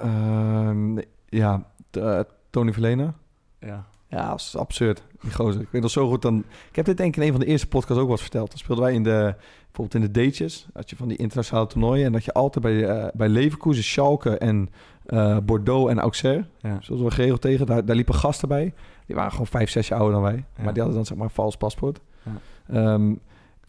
Ehm, 0.00 0.98
ja 1.28 1.66
eh, 1.90 2.20
Tony 2.50 2.72
Verlena. 2.72 3.14
Ja. 3.60 3.86
Ja, 4.08 4.28
dat 4.28 4.40
is 4.40 4.56
absurd. 4.56 5.02
Die 5.20 5.32
gozer. 5.32 5.60
Ik 5.60 5.68
weet 5.70 5.82
nog 5.82 5.90
zo 5.90 6.08
goed 6.08 6.22
dan... 6.22 6.44
Ik 6.68 6.76
heb 6.76 6.84
dit 6.84 6.96
denk 6.96 7.16
ik 7.16 7.16
in 7.16 7.26
een 7.26 7.32
van 7.32 7.40
de 7.40 7.46
eerste 7.46 7.68
podcasts 7.68 7.98
ook 7.98 8.08
wel 8.08 8.16
eens 8.16 8.22
verteld. 8.22 8.48
Dan 8.48 8.58
speelden 8.58 8.84
wij 8.84 8.94
in 8.94 9.02
de... 9.02 9.34
Bijvoorbeeld 9.64 10.04
in 10.04 10.12
de 10.12 10.20
datejes. 10.20 10.66
Had 10.72 10.90
je 10.90 10.96
van 10.96 11.08
die 11.08 11.16
internationale 11.16 11.66
toernooien. 11.66 12.06
En 12.06 12.12
dat 12.12 12.24
je 12.24 12.32
altijd 12.32 12.64
bij, 12.64 12.88
eh 12.88 13.08
bij 13.14 13.28
Leverkusen, 13.28 13.84
Schalke 13.84 14.38
en 14.38 14.70
eh, 15.06 15.38
Bordeaux 15.38 15.90
en 15.90 15.98
Auxerre... 15.98 16.44
Ja. 16.58 16.78
Zoals 16.80 17.02
we 17.02 17.10
geregeld 17.10 17.40
tegen. 17.40 17.66
Daar, 17.66 17.84
daar 17.84 17.96
liepen 17.96 18.14
gasten 18.14 18.48
bij. 18.48 18.74
Die 19.06 19.16
waren 19.16 19.30
gewoon 19.30 19.46
vijf, 19.46 19.70
zes 19.70 19.88
jaar 19.88 19.98
ouder 19.98 20.20
dan 20.20 20.24
wij. 20.24 20.44
Ja. 20.56 20.62
Maar 20.62 20.72
die 20.72 20.82
hadden 20.82 20.94
dan 20.94 21.06
zeg 21.06 21.16
maar 21.16 21.26
een 21.26 21.34
vals 21.34 21.56
paspoort. 21.56 22.00
Ja. 22.22 22.32
Ehm, 22.74 23.14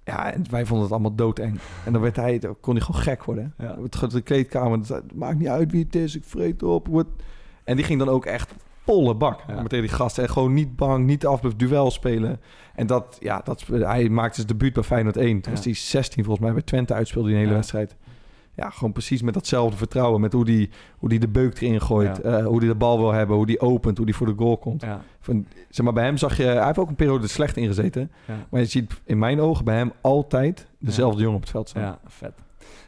ja, 0.05 0.33
en 0.33 0.43
wij 0.49 0.65
vonden 0.65 0.83
het 0.83 0.93
allemaal 0.93 1.15
doodeng. 1.15 1.59
En 1.85 1.93
dan 1.93 2.01
werd 2.01 2.15
hij, 2.15 2.39
dan 2.39 2.55
kon 2.59 2.75
hij 2.75 2.83
gewoon 2.85 3.01
gek 3.01 3.23
worden. 3.23 3.53
Ja. 3.57 3.77
Het 3.81 3.95
de 4.11 4.21
kleedkamer, 4.21 4.79
het 4.87 5.15
maakt 5.15 5.37
niet 5.37 5.47
uit 5.47 5.71
wie 5.71 5.83
het 5.83 5.95
is, 5.95 6.15
ik 6.15 6.23
vreet 6.23 6.63
op. 6.63 6.87
En 7.63 7.75
die 7.75 7.85
ging 7.85 7.99
dan 7.99 8.09
ook 8.09 8.25
echt 8.25 8.53
volle 8.85 9.15
bak 9.15 9.39
Ja. 9.47 9.61
met 9.61 9.69
tegen 9.69 9.85
die 9.87 9.95
gasten. 9.95 10.23
En 10.23 10.29
gewoon 10.29 10.53
niet 10.53 10.75
bang, 10.75 11.05
niet 11.05 11.25
af, 11.25 11.41
duel 11.55 11.91
spelen. 11.91 12.39
En 12.75 12.87
dat, 12.87 13.17
ja, 13.19 13.41
dat, 13.43 13.65
hij 13.67 14.09
maakte 14.09 14.35
zijn 14.35 14.47
debuut 14.47 14.73
bij 14.73 14.83
Feyenoord 14.83 15.17
1. 15.17 15.27
Toen 15.41 15.51
Ja. 15.51 15.55
was 15.57 15.65
hij 15.65 15.73
16 15.73 16.23
volgens 16.23 16.45
mij, 16.45 16.53
bij 16.53 16.63
Twente 16.63 16.93
uitspeelde 16.93 17.27
die 17.27 17.37
een 17.37 17.43
hele 17.43 17.55
wedstrijd. 17.55 17.95
Ja, 18.55 18.69
gewoon 18.69 18.91
precies 18.91 19.21
met 19.21 19.33
datzelfde 19.33 19.77
vertrouwen. 19.77 20.21
Met 20.21 20.33
hoe 20.33 20.45
die, 20.45 20.69
hoe 20.97 21.09
die 21.09 21.19
de 21.19 21.27
beuk 21.27 21.61
erin 21.61 21.81
gooit. 21.81 22.19
Ja. 22.23 22.37
eh, 22.37 22.45
hoe 22.45 22.59
die 22.59 22.69
de 22.69 22.75
bal 22.75 22.97
wil 22.97 23.11
hebben. 23.11 23.35
Hoe 23.35 23.45
die 23.45 23.59
opent. 23.59 23.97
Hoe 23.97 24.05
die 24.05 24.15
voor 24.15 24.27
de 24.27 24.33
goal 24.37 24.57
komt. 24.57 24.81
Ja. 24.81 25.01
Van, 25.19 25.45
zeg 25.69 25.85
maar, 25.85 25.93
bij 25.93 26.03
hem 26.05 26.17
zag 26.17 26.37
je... 26.37 26.43
Hij 26.43 26.65
heeft 26.65 26.77
ook 26.77 26.89
een 26.89 26.95
periode 26.95 27.27
slecht 27.27 27.57
ingezeten. 27.57 28.11
Ja. 28.27 28.33
Maar 28.49 28.59
je 28.59 28.65
ziet 28.65 29.01
in 29.03 29.19
mijn 29.19 29.39
ogen 29.39 29.65
bij 29.65 29.75
hem 29.75 29.91
altijd 30.01 30.67
dezelfde 30.79 31.21
jongen 31.21 31.35
op 31.35 31.41
het 31.41 31.51
veld 31.51 31.69
staan. 31.69 31.81
Ja, 31.83 31.99
vet. 32.05 32.33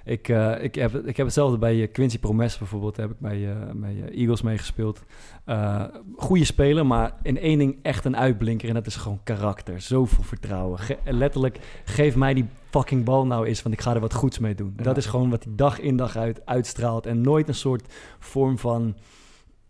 Ik, 0.05 0.30
eh, 0.30 0.63
ik, 0.63 0.75
heb, 0.75 0.95
ik 1.07 1.17
heb 1.17 1.25
hetzelfde 1.25 1.57
bij 1.57 1.82
eh, 1.82 1.91
Quincy 1.91 2.19
Promes 2.19 2.57
bijvoorbeeld. 2.57 2.95
Daar 2.95 3.07
heb 3.07 3.15
ik 3.15 3.21
bij, 3.21 3.49
eh, 3.51 3.55
bij 3.73 3.95
eh, 4.03 4.19
Eagles 4.19 4.41
meegespeeld. 4.41 5.03
Eh 5.45 5.84
goede 6.15 6.43
speler, 6.45 6.86
maar 6.86 7.13
in 7.23 7.38
één 7.39 7.57
ding 7.57 7.75
echt 7.82 8.05
een 8.05 8.17
uitblinker. 8.17 8.67
En 8.67 8.73
dat 8.73 8.86
is 8.88 8.95
gewoon 8.95 9.19
karakter. 9.23 9.82
Zoveel 9.82 10.23
vertrouwen. 10.23 10.80
Ge- 10.80 10.97
letterlijk, 11.05 11.59
geef 11.86 12.15
mij 12.15 12.34
die 12.34 12.45
fucking 12.69 13.03
bal 13.03 13.25
nou 13.25 13.45
eens, 13.47 13.61
want 13.63 13.75
ik 13.75 13.82
ga 13.82 13.93
er 13.93 13.99
wat 13.99 14.13
goeds 14.13 14.39
mee 14.39 14.55
doen. 14.55 14.73
Ja. 14.78 14.84
Dat 14.84 14.97
is 14.97 15.05
gewoon 15.05 15.30
wat 15.30 15.43
hij 15.43 15.53
dag 15.55 15.80
in 15.80 15.97
dag 15.97 16.15
uit 16.17 16.45
uitstraalt. 16.45 17.05
En 17.05 17.21
nooit 17.21 17.47
een 17.47 17.53
soort 17.55 17.93
vorm 18.19 18.57
van... 18.57 18.95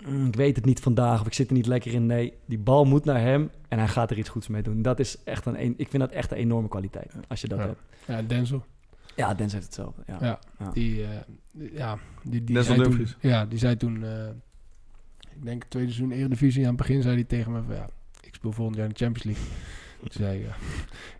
"Mm, 0.07 0.27
ik 0.27 0.35
weet 0.35 0.55
het 0.55 0.65
niet 0.65 0.79
vandaag 0.79 1.19
of 1.21 1.27
ik 1.27 1.33
zit 1.33 1.47
er 1.47 1.53
niet 1.53 1.67
lekker 1.67 1.93
in. 1.93 2.05
Nee, 2.05 2.33
die 2.45 2.59
bal 2.59 2.85
moet 2.85 3.05
naar 3.05 3.21
hem 3.21 3.49
en 3.69 3.77
hij 3.77 3.87
gaat 3.87 4.11
er 4.11 4.17
iets 4.17 4.29
goeds 4.29 4.47
mee 4.47 4.61
doen. 4.61 4.81
Dat 4.81 4.99
is 4.99 5.23
echt 5.23 5.45
een, 5.45 5.61
een- 5.63 5.73
ik 5.77 5.89
vind 5.89 6.03
dat 6.03 6.11
echt 6.11 6.31
een 6.31 6.37
enorme 6.37 6.67
kwaliteit, 6.67 7.13
als 7.27 7.41
je 7.41 7.47
dat 7.47 7.59
Ja. 7.59 7.65
hebt. 7.65 7.79
Ja, 8.07 8.21
Denzel. 8.21 8.63
Ja, 9.17 9.33
Dens 9.33 9.53
heeft 9.53 9.65
hetzelfde. 9.65 10.01
Ja. 10.07 10.17
Ja. 10.21 10.39
Ja. 10.59 10.71
Die, 10.71 11.03
eh, 11.03 11.09
die- 11.53 11.73
ja, 11.73 11.97
die, 12.23 12.43
die 12.43 12.61
zei 12.63 12.81
toen, 12.81 13.07
ja, 13.19 13.45
die 13.45 13.59
zei 13.59 13.77
toen, 13.77 14.03
eh, 14.03 14.27
ik 15.35 15.43
denk 15.45 15.61
het 15.61 15.71
tweede 15.71 15.91
seizoen 15.91 16.17
Eredivisie, 16.17 16.61
aan 16.61 16.67
het 16.67 16.77
begin 16.77 17.01
zei 17.01 17.15
hij 17.15 17.23
tegen 17.23 17.51
me 17.51 17.61
van, 17.65 17.75
ja, 17.75 17.87
ik 18.21 18.35
speel 18.35 18.51
volgend 18.51 18.75
jaar 18.77 18.85
in 18.85 18.91
de 18.97 19.03
Champions 19.05 19.23
League. 19.37 19.43
Toen 20.01 20.25
zei 20.25 20.39
ik, 20.39 20.45
ja, 20.45 20.55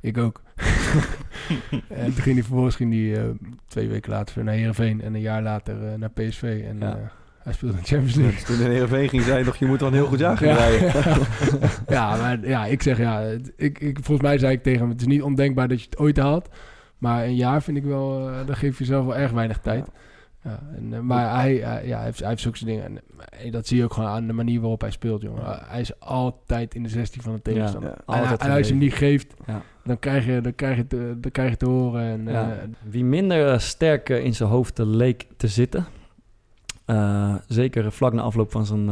ik 0.01 0.17
ook. 0.17 0.41
en 1.87 2.05
toen 2.05 2.21
ging 2.23 2.35
hij 2.35 2.43
vervolgens 2.43 2.75
ging 2.75 2.93
hij, 2.93 3.23
eh, 3.23 3.29
twee 3.67 3.87
weken 3.87 4.11
later 4.11 4.43
naar 4.43 4.53
Heerenveen 4.53 5.01
en 5.01 5.13
een 5.13 5.21
jaar 5.21 5.41
later 5.41 5.87
eh, 5.87 5.93
naar 5.97 6.09
PSV. 6.09 6.63
En 6.67 6.79
Ja. 6.79 6.95
eh, 6.97 7.03
hij 7.43 7.53
speelde 7.53 7.75
in 7.75 7.81
de 7.81 7.87
Champions 7.87 8.15
League. 8.15 8.33
Dus 8.35 8.43
toen 8.43 8.59
in 8.65 8.71
Heerenveen 8.71 9.09
ging, 9.09 9.21
zei 9.23 9.33
hij 9.35 9.43
nog, 9.43 9.55
je 9.55 9.65
moet 9.65 9.79
wel 9.79 9.87
een 9.89 9.93
heel 9.95 10.05
goed 10.07 10.19
jaar 10.19 10.37
gaan 10.37 10.47
Ja, 10.47 10.55
rijden. 10.55 11.21
ja, 11.97 12.15
maar 12.17 12.47
ja, 12.47 12.65
ik 12.65 12.81
zeg 12.81 12.97
ja, 12.97 13.21
ik, 13.55 13.79
ik, 13.79 13.97
volgens 14.01 14.27
mij 14.27 14.37
zei 14.37 14.53
ik 14.53 14.63
tegen 14.63 14.79
hem, 14.79 14.89
het 14.89 15.01
is 15.01 15.07
niet 15.07 15.21
ondenkbaar 15.21 15.67
dat 15.67 15.79
je 15.81 15.85
het 15.89 15.97
ooit 15.99 16.17
haalt. 16.17 16.49
Maar 16.97 17.23
een 17.23 17.35
jaar 17.35 17.61
vind 17.61 17.77
ik 17.77 17.83
wel, 17.83 18.29
eh 18.29 18.45
dan 18.45 18.55
geef 18.55 18.77
je 18.77 18.85
zelf 18.85 19.05
wel 19.05 19.15
erg 19.15 19.31
weinig 19.31 19.57
tijd. 19.59 19.87
Ja, 20.43 20.59
en, 20.75 20.93
eh, 20.93 20.99
maar 20.99 21.39
hij, 21.39 21.55
hij- 21.55 21.87
ja, 21.87 21.95
hij, 21.95 22.05
heeft, 22.05 22.19
hij 22.19 22.29
heeft 22.29 22.41
zulke 22.41 22.65
dingen. 22.65 22.83
En, 22.83 22.99
eh, 23.29 23.51
dat 23.51 23.67
zie 23.67 23.77
je 23.77 23.83
ook 23.83 23.93
gewoon 23.93 24.09
aan 24.09 24.27
de 24.27 24.33
manier 24.33 24.59
waarop 24.59 24.81
hij 24.81 24.91
speelt, 24.91 25.21
jongen. 25.21 25.43
Hij 25.67 25.79
is 25.81 25.99
altijd 25.99 26.75
in 26.75 26.83
de 26.83 26.89
16 26.89 27.21
van 27.21 27.33
de 27.33 27.41
tegenstander. 27.41 27.93
Ja, 28.07 28.37
En, 28.37 28.49
als 28.51 28.67
je 28.67 28.73
hem 28.73 28.77
niet 28.77 28.93
geeft, 28.93 29.33
Ja. 29.45 29.61
dan, 29.83 29.99
krijg 29.99 30.25
je, 30.25 30.41
dan, 30.41 30.55
krijg 30.55 30.77
je 30.77 30.87
te, 30.87 31.17
dan 31.19 31.31
krijg 31.31 31.49
je 31.49 31.57
te 31.57 31.69
horen. 31.69 32.27
En, 32.27 32.75
Wie 32.89 33.03
minder 33.05 33.61
sterk 33.61 34.09
in 34.09 34.35
zijn 34.35 34.49
hoofd 34.49 34.77
leek 34.77 35.27
te 35.37 35.47
zitten, 35.47 35.85
zeker 37.47 37.91
vlak 37.91 38.13
na 38.13 38.21
afloop 38.21 38.51
van 38.51 38.65
zijn 38.65 38.89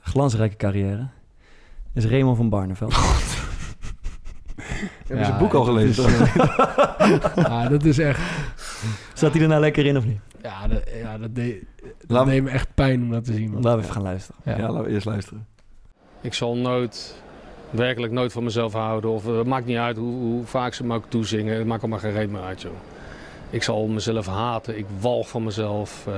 glansrijke 0.00 0.56
carrière, 0.56 1.08
is 1.92 2.04
Raymond 2.06 2.36
van 2.36 2.48
Barneveld. 2.48 2.92
Heb 5.06 5.08
je 5.08 5.14
Ja, 5.16 5.24
zijn 5.24 5.38
boek 5.38 5.52
al 5.54 5.64
gelezen? 5.64 6.04
is, 6.04 6.32
ja, 7.36 7.68
dat 7.68 7.84
is 7.84 7.98
echt... 7.98 8.20
Zat 9.14 9.32
hij 9.32 9.42
er 9.42 9.48
nou 9.48 9.60
lekker 9.60 9.86
in 9.86 9.96
of 9.96 10.04
niet? 10.04 10.18
Ja, 10.42 10.68
dat, 10.68 10.82
ja, 11.02 11.18
dat, 11.18 11.34
deed, 11.34 11.62
dat 11.82 11.90
Laat- 12.06 12.26
deed 12.26 12.42
me 12.42 12.50
echt 12.50 12.68
pijn 12.74 13.02
om 13.02 13.10
dat 13.10 13.24
te 13.24 13.32
zien, 13.32 13.50
man. 13.50 13.62
Laten 13.62 13.76
we 13.78 13.82
even 13.82 13.94
gaan 13.94 14.02
luisteren. 14.02 14.40
Ja. 14.44 14.56
Ja, 14.56 14.68
laten 14.70 14.84
we 14.84 14.90
eerst 14.90 15.06
luisteren. 15.06 15.46
Ik 16.20 16.34
zal 16.34 16.56
nooit, 16.56 17.22
werkelijk 17.70 18.12
nooit 18.12 18.32
van 18.32 18.44
mezelf 18.44 18.72
houden. 18.72 19.10
Of 19.10 19.26
eh, 19.28 19.36
het 19.38 19.46
maakt 19.46 19.66
niet 19.66 19.76
uit 19.76 19.96
hoe, 19.96 20.14
hoe 20.20 20.44
vaak 20.44 20.74
ze 20.74 20.84
me 20.84 20.94
ook 20.94 21.04
toezingen. 21.08 21.56
Het 21.56 21.66
maakt 21.66 21.80
allemaal 21.82 21.98
geen 22.00 22.12
reet 22.12 22.30
meer 22.30 22.42
uit, 22.42 22.62
joh. 22.62 22.72
Ik 23.50 23.62
zal 23.62 23.86
mezelf 23.86 24.26
haten. 24.26 24.78
Ik 24.78 24.86
walg 25.00 25.28
van 25.28 25.44
mezelf. 25.44 26.06
eh. 26.06 26.14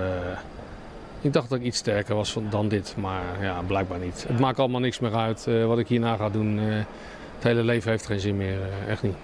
ik 1.21 1.33
dacht 1.33 1.49
dat 1.49 1.59
ik 1.59 1.65
iets 1.65 1.79
sterker 1.79 2.15
was 2.15 2.33
van- 2.33 2.47
dan 2.51 2.69
dit. 2.69 2.95
Maar 2.99 3.23
ja, 3.41 3.61
blijkbaar 3.67 3.99
niet. 3.99 4.25
Het 4.29 4.39
maakt 4.39 4.59
allemaal 4.59 4.81
niks 4.81 4.99
meer 4.99 5.15
uit 5.15 5.47
eh, 5.47 5.65
wat 5.67 5.79
ik 5.79 5.89
hierna 5.89 6.17
ga 6.17 6.29
doen. 6.31 6.59
eh. 6.59 6.65
Het 7.37 7.45
hele 7.45 7.62
leven 7.64 7.91
heeft 7.91 8.07
geen 8.07 8.20
zin 8.20 8.37
meer. 8.37 8.61
eh, 8.62 8.89
echt 8.89 9.03
niet. 9.03 9.14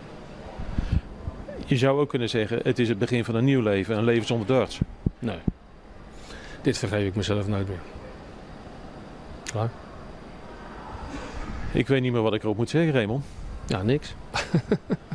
Je 1.67 1.77
zou 1.77 2.01
ook 2.01 2.09
kunnen 2.09 2.29
zeggen, 2.29 2.61
het 2.63 2.79
is 2.79 2.89
het 2.89 2.99
begin 2.99 3.25
van 3.25 3.35
een 3.35 3.45
nieuw 3.45 3.61
leven, 3.63 3.97
een 3.97 4.05
leven 4.05 4.27
zonder 4.27 4.47
darts. 4.47 4.81
Nee. 5.19 5.39
Dit 6.63 6.79
vergeef 6.79 7.07
ik 7.07 7.15
mezelf 7.15 7.47
nooit 7.47 7.69
meer. 7.69 7.81
Klaar? 9.45 9.71
Ik 11.73 11.89
weet 11.89 12.03
niet 12.03 12.13
meer 12.13 12.23
wat 12.23 12.35
ik 12.35 12.43
erop 12.43 12.57
moet 12.57 12.71
zeggen, 12.71 12.93
Raymond. 12.93 13.25
Ja, 13.67 13.83
niks. 13.83 14.15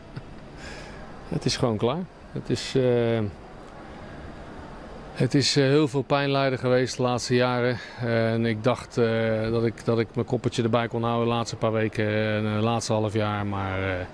het 1.35 1.45
is 1.45 1.57
gewoon 1.57 1.77
klaar. 1.77 2.03
Het 2.31 2.49
is, 2.49 2.75
eh, 2.75 3.19
het 5.17 5.33
is 5.33 5.55
eh, 5.55 5.63
heel 5.63 5.87
veel 5.87 6.01
pijnlijden 6.01 6.59
geweest 6.59 6.97
de 6.97 7.03
laatste 7.03 7.35
jaren. 7.35 7.77
en 7.99 8.45
ik 8.45 8.63
dacht 8.63 8.97
eh, 8.97 9.51
dat, 9.51 9.65
ik, 9.65 9.85
dat 9.85 9.99
ik 9.99 10.07
mijn 10.13 10.25
koppertje 10.25 10.63
erbij 10.63 10.87
kon 10.87 11.03
houden 11.03 11.27
de 11.27 11.33
laatste 11.33 11.55
paar 11.55 11.71
weken 11.71 12.05
en 12.05 12.43
de 12.43 12.49
laatste 12.63 12.93
half 12.93 13.13
jaar. 13.13 13.45
Maar 13.45 13.83
eh, 13.83 14.05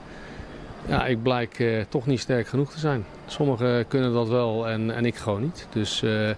ja, 0.86 1.06
ik 1.06 1.24
blijk 1.24 1.60
eh, 1.60 1.82
toch 1.90 2.06
niet 2.06 2.20
sterk 2.20 2.48
genoeg 2.48 2.72
te 2.72 2.80
zijn. 2.80 3.06
Sommigen 3.26 3.88
kunnen 3.88 4.14
dat 4.14 4.28
wel 4.28 4.70
en, 4.70 4.96
en 4.96 5.06
ik 5.06 5.16
gewoon 5.16 5.42
niet. 5.42 5.68
Dus 5.70 6.04
eh, 6.04 6.30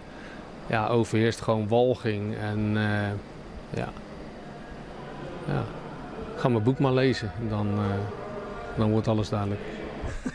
ja, 0.68 0.88
overheerst 0.88 1.42
gewoon 1.42 1.68
walging. 1.68 2.36
En 2.36 2.72
eh, 2.78 3.80
ja. 3.80 3.90
ja, 5.48 5.64
ga 6.36 6.48
mijn 6.48 6.64
boek 6.64 6.80
maar 6.80 6.94
lezen. 6.94 7.32
Dan, 7.50 7.68
eh, 7.68 7.84
dan 8.78 8.92
wordt 8.92 9.08
alles 9.08 9.30
duidelijk. 9.30 9.62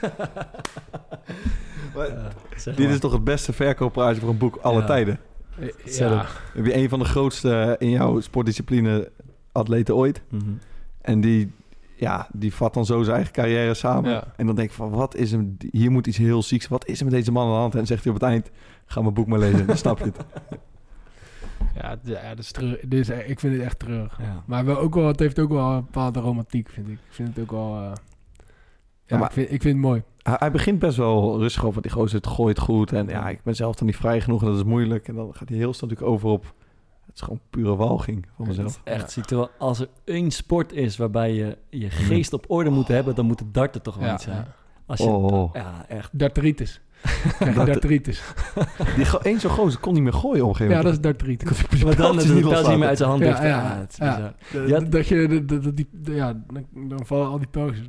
Zeg 2.57 2.75
Dit 2.77 2.85
maar. 2.87 2.95
is 2.95 3.01
toch 3.01 3.13
het 3.13 3.25
beste 3.25 3.53
verkooppraatje 3.53 4.21
voor 4.21 4.31
een 4.31 4.39
boek 4.39 4.57
alle 4.57 4.81
Ja. 4.81 4.87
tijden? 4.87 5.21
Zet 5.85 6.09
Ja. 6.11 6.27
Heb 6.55 6.67
je 6.67 6.75
een 6.77 6.89
van 6.89 6.99
de 6.99 7.05
grootste 7.05 7.77
in 7.79 7.91
jouw 7.91 8.21
sportdiscipline 8.21 9.11
atleten 9.53 9.97
ooit? 9.97 10.23
Mhm. 10.29 10.51
En 11.01 11.21
die, 11.21 11.53
ja, 11.97 12.29
die 12.33 12.55
vat 12.55 12.75
dan 12.75 12.87
zo 12.87 13.03
zijn 13.03 13.17
eigen 13.17 13.33
carrière 13.35 13.75
samen. 13.75 14.11
Ja. 14.11 14.25
En 14.37 14.47
dan 14.47 14.55
denk 14.55 14.69
ik 14.69 14.75
van, 14.75 14.91
wat 14.91 15.15
is 15.17 15.31
hem... 15.31 15.57
Hier 15.71 15.91
moet 15.91 16.07
iets 16.07 16.17
heel 16.17 16.43
zieks... 16.43 16.69
Wat 16.69 16.87
is 16.87 16.99
er 16.99 17.05
met 17.05 17.15
deze 17.15 17.33
man 17.33 17.47
aan 17.47 17.53
de 17.53 17.59
hand? 17.59 17.73
En 17.73 17.79
dan 17.79 17.87
zegt 17.87 18.05
hij 18.05 18.13
op 18.13 18.21
het 18.21 18.29
eind... 18.31 18.51
Ga 18.87 19.01
mijn 19.01 19.15
boek 19.15 19.27
maar 19.27 19.39
lezen. 19.39 19.67
Dan 19.67 19.77
snap 19.77 19.99
je 19.99 20.05
het. 20.05 20.17
ja, 21.81 21.97
ja 22.03 22.29
dat 22.35 22.39
is 22.39 22.53
dit 22.89 22.93
is, 23.01 23.09
e- 23.09 23.25
ik 23.27 23.41
vind 23.41 23.53
het 23.55 23.63
echt 23.63 23.79
terug. 23.79 24.19
Ja. 24.19 24.43
Maar 24.47 24.65
wel 24.65 24.79
ook 24.79 24.95
wel, 24.95 25.07
het 25.07 25.19
heeft 25.21 25.39
ook 25.39 25.51
wel 25.51 25.71
een 25.71 25.85
bepaalde 25.85 26.21
romantiek, 26.21 26.69
vind 26.69 26.87
ik. 26.89 26.93
Ik 26.93 27.01
vind 27.15 27.29
het 27.29 27.39
ook 27.39 27.51
wel... 27.51 27.77
eh, 27.77 27.93
ja, 29.07 29.17
maar- 29.19 29.27
ik, 29.29 29.33
vind, 29.33 29.51
ik 29.51 29.63
vind 29.63 29.75
het 29.75 29.85
mooi. 29.85 30.03
Hij, 30.23 30.37
hij 30.39 30.51
begint 30.51 30.79
best 30.79 30.97
wel 30.97 31.39
rustig 31.39 31.65
over. 31.65 31.83
Die 31.83 31.91
gozer, 31.91 32.17
het 32.17 32.27
gooit 32.27 32.59
goed. 32.59 32.93
En 32.93 33.09
ja, 33.09 33.29
ik 33.29 33.43
ben 33.43 33.57
zelf 33.57 33.75
dan 33.77 33.87
niet 33.87 33.97
vrij 33.97 34.21
genoeg 34.21 34.41
en 34.41 34.47
dat 34.47 34.57
is 34.57 34.65
moeilijk. 34.65 35.09
En 35.09 35.15
dan 35.15 35.35
gaat 35.35 35.49
hij 35.49 35.59
heel 35.59 35.73
snel 35.75 35.89
natuurlijk 35.91 36.15
over 36.17 36.29
op... 36.29 36.55
Het 37.07 37.15
is 37.19 37.21
gewoon 37.25 37.41
pure 37.51 37.77
walging 37.77 38.27
voor 38.37 38.47
Het 38.47 38.57
mezelf. 38.57 38.81
is 38.85 38.93
echt 38.93 39.11
ziek. 39.11 39.25
Terwijl 39.25 39.51
als 39.59 39.81
er 39.81 39.89
één 40.05 40.31
sport 40.31 40.73
is 40.73 40.97
waarbij 40.97 41.35
je 41.35 41.59
je 41.71 41.91
geest 41.91 42.33
op 42.33 42.45
orde 42.49 42.71
moet 42.71 42.89
hebben, 42.89 43.15
dan 43.15 43.27
moet 43.27 43.41
het 43.41 43.55
darten 43.55 43.83
toch 43.83 43.97
wel 43.97 44.07
Ja, 44.07 44.15
iets 44.15 44.23
zijn. 44.25 44.37
ja. 44.37 44.55
Als 44.87 44.99
je, 45.01 45.07
Oh. 45.07 45.55
Ja, 45.55 45.85
echt. 45.89 46.19
Darteritis. 46.19 46.81
Krijg 47.39 47.55
je 47.59 47.65
darteritis. 47.65 48.23
Die 48.97 49.05
go- 49.05 49.19
één 49.19 49.41
zo'n 49.41 49.51
gozer 49.51 49.81
kon 49.81 49.95
niet 49.95 50.03
meer 50.03 50.13
gooien 50.13 50.43
op 50.43 50.49
een 50.49 50.57
gegeven 50.57 50.77
Ja, 50.77 50.83
dat 50.83 50.93
is 50.93 51.01
darteritis. 51.01 51.83
Maar 51.85 51.97
dan 51.97 52.17
is 52.19 52.25
het 52.25 52.35
niet 52.35 52.49
pijl 52.49 52.69
niet 52.69 52.79
meer 52.79 52.89
uit 52.89 52.97
zijn 52.99 53.11
hand. 53.11 53.23
Ja, 53.23 53.43
ja, 53.43 53.47
Ja, 53.49 53.79
het 53.81 53.91
is 53.93 53.97
ja. 53.99 54.35
bizar. 54.51 54.91
Dat- 54.91 55.07
je, 55.09 55.45
dat, 55.45 55.77
die, 55.77 55.89
ja, 56.03 56.43
dan, 56.89 57.07
vallen 57.07 57.27
al 57.29 57.39
die 57.39 57.47
pijltjes. 57.51 57.87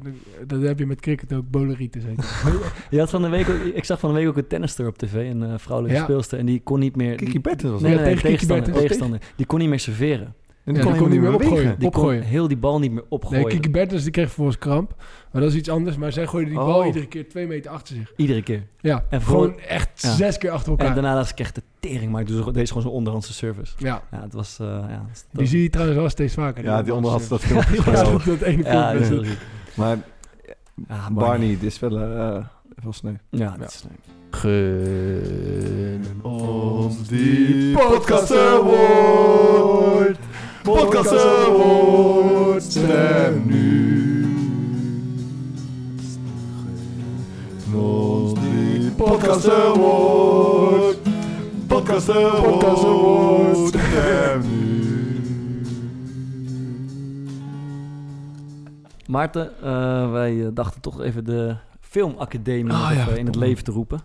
Dat 0.48 0.62
heb 0.62 0.80
je 0.80 0.86
met 0.86 1.00
cricket 1.00 1.34
ook, 1.34 1.50
boleritis. 1.50 2.04
Je 2.90 3.00
had 3.00 3.10
van 3.10 3.22
de 3.22 3.30
week 3.30 3.50
ook, 3.50 3.56
ik 3.74 3.86
zag 3.86 4.00
van 4.00 4.10
de 4.14 4.16
week 4.20 4.28
ook 4.28 4.38
een 4.38 4.48
tennister 4.48 4.88
op 4.88 4.98
tv, 4.98 5.14
een 5.32 5.44
eh, 5.44 5.54
vrouwelijke 5.58 5.98
Ja. 6.00 6.04
speelster, 6.06 6.40
en 6.40 6.46
die 6.46 6.62
kon 6.64 6.80
niet 6.80 6.96
meer... 6.96 7.16
Kiki 7.16 7.40
Bertens 7.42 7.72
was 7.72 7.82
Nee, 7.82 7.96
nee, 7.96 8.16
tegenstander. 8.16 9.22
Die 9.36 9.46
kon 9.46 9.60
niet 9.60 9.70
meer 9.70 9.80
serveren. 9.80 10.34
En 10.76 10.86
Ja, 10.86 10.92
die 10.92 11.02
kon 11.02 11.10
niet 11.10 11.20
meer 11.22 11.32
bewegen. 11.32 11.52
opgooien. 11.54 11.80
Die 11.80 11.90
kon 11.90 12.02
Opgooien. 12.02 12.24
heel 12.24 12.48
die 12.48 12.58
bal 12.58 12.80
niet 12.80 12.92
meer 12.92 13.04
opgooien. 13.10 13.44
Nee, 13.44 13.54
Kiki 13.54 13.70
Bertens 13.72 14.02
die 14.04 14.12
kreeg 14.12 14.26
vervolgens 14.26 14.58
kramp. 14.58 14.94
Maar 15.32 15.42
dat 15.42 15.52
is 15.52 15.58
iets 15.58 15.70
anders. 15.70 15.98
Maar 15.98 16.12
zij 16.12 16.28
gooide 16.28 16.50
die 16.50 16.60
bal 16.60 16.80
Oh. 16.80 16.86
iedere 16.86 17.08
keer 17.08 17.30
twee 17.30 17.48
meter 17.48 17.72
achter 17.72 17.96
zich. 17.96 18.14
Iedere 18.16 18.42
keer. 18.44 18.64
Ja, 18.80 19.06
En 19.10 19.22
gewoon 19.22 19.60
echt 19.60 19.90
Ja. 20.02 20.12
zes 20.14 20.38
keer 20.38 20.52
achter 20.52 20.72
En 20.72 20.78
elkaar. 20.78 20.94
daarna 20.96 21.16
dacht 21.16 21.32
ik 21.32 21.40
echt 21.40 21.56
de 21.56 21.62
tering, 21.80 22.12
maar 22.12 22.22
ik 22.22 22.28
doe 22.28 22.44
zo- 22.44 22.52
deze 22.52 22.68
gewoon 22.68 22.84
zo'n 22.84 22.92
onderhandse 22.92 23.34
service. 23.34 23.74
ja, 23.78 24.02
Ja, 24.12 24.22
het 24.22 24.34
was... 24.34 24.58
eh 24.60 24.68
ja, 24.68 25.06
dat- 25.10 25.26
die 25.32 25.48
zie 25.48 25.62
je 25.64 25.70
trouwens 25.70 25.98
wel 26.00 26.10
steeds 26.10 26.34
vaker. 26.34 26.64
Ja, 26.64 26.84
die 26.84 26.94
onderhand 26.94 27.30
dat 27.30 27.42
Ja, 27.50 27.62
filmpje. 27.62 27.92
is 27.92 28.00
dat, 28.00 28.24
dat 28.24 28.42
ene 28.42 28.64
Ja, 28.64 28.94
dat. 28.94 29.26
Maar 29.74 29.98
Ja, 30.88 31.12
Barney, 31.12 31.48
dit 31.48 31.64
is 31.64 31.80
wel, 31.80 32.00
eh 32.02 32.46
wel 32.84 32.94
sneu. 32.94 33.14
Ja, 33.30 33.56
dat 33.60 33.70
is 33.70 33.84
leuk. 33.84 34.00
Gun 34.32 36.20
ons 36.22 37.08
die 37.08 37.78
podcast 37.78 38.32
award. 38.38 40.18
Podcast. 40.64 41.10
Stem 42.72 43.46
nu. 43.46 44.26
Ons 47.74 48.34
die 48.34 48.92
Podcast 48.92 49.50
award. 49.50 50.98
Podcast 51.68 52.08
Podcast 52.08 52.84
award. 52.84 53.76
Maarten, 59.08 59.52
eh, 59.62 60.12
wij 60.12 60.46
eh, 60.46 60.48
dachten 60.54 60.82
toch 60.82 61.02
even 61.02 61.26
de 61.26 61.56
Filmacademie 61.80 62.64
nog 62.64 62.94
ja, 62.94 63.02
even 63.02 63.18
in 63.18 63.26
het 63.26 63.36
leven 63.36 63.64
te 63.64 63.72
roepen. 63.72 64.02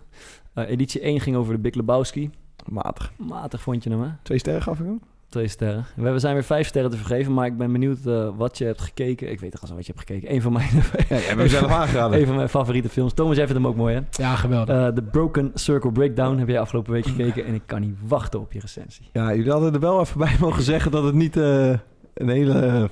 Eh, 0.53 0.69
editie 0.69 1.01
1 1.01 1.19
ging 1.19 1.35
over 1.35 1.53
de 1.53 1.59
Big 1.59 1.73
Lebowski. 1.73 2.29
Matig. 2.65 3.11
Matig 3.17 3.61
vond 3.61 3.83
je 3.83 3.89
hem, 3.89 4.01
hè? 4.01 4.09
Twee 4.21 4.37
sterren 4.39 4.61
gaf 4.61 4.79
ik 4.79 4.85
hem. 4.85 4.99
Twee 5.29 5.47
sterren. 5.47 5.85
We 5.95 6.19
zijn 6.19 6.33
weer 6.33 6.43
vijf 6.43 6.67
sterren 6.67 6.91
te 6.91 6.97
vergeven, 6.97 7.33
maar 7.33 7.45
ik 7.45 7.57
ben 7.57 7.71
benieuwd 7.71 8.05
eh, 8.05 8.29
wat 8.37 8.57
je 8.57 8.65
hebt 8.65 8.81
gekeken. 8.81 9.31
Ik 9.31 9.39
weet 9.39 9.51
toch 9.51 9.69
al 9.69 9.75
wat 9.75 9.85
je 9.85 9.91
hebt 9.95 10.07
gekeken. 10.07 10.33
Een 10.33 10.41
van 10.41 10.53
mijn, 10.53 10.67
Ja, 10.73 10.81
jij 11.07 11.17
hebt 11.17 11.39
hem 11.39 11.47
zelf 11.47 11.71
aangeraden. 11.71 12.19
een 12.19 12.25
van 12.25 12.35
mijn 12.35 12.49
favoriete 12.49 12.89
films. 12.89 13.13
Thomas, 13.13 13.35
jij 13.35 13.45
vindt 13.47 13.61
hem 13.61 13.71
ook 13.71 13.77
mooi, 13.77 13.95
hè? 13.95 14.01
Ja, 14.23 14.35
geweldig. 14.35 14.75
Eh, 14.75 14.87
The 14.87 15.01
Broken 15.03 15.51
Circle 15.53 15.91
Breakdown 15.91 16.37
heb 16.37 16.47
jij 16.47 16.59
afgelopen 16.59 16.91
week 16.93 17.05
gekeken 17.05 17.45
en 17.45 17.53
ik 17.53 17.61
kan 17.65 17.81
niet 17.81 17.95
wachten 18.07 18.39
op 18.39 18.51
je 18.53 18.59
recensie. 18.59 19.09
Ja, 19.13 19.35
jullie 19.35 19.51
hadden 19.51 19.73
er 19.73 19.79
wel 19.79 19.99
even 19.99 20.17
bij 20.17 20.35
mogen 20.39 20.63
zeggen 20.63 20.91
dat 20.91 21.03
het 21.03 21.15
niet 21.15 21.37
eh, 21.37 21.69
een 22.13 22.29
hele 22.29 22.89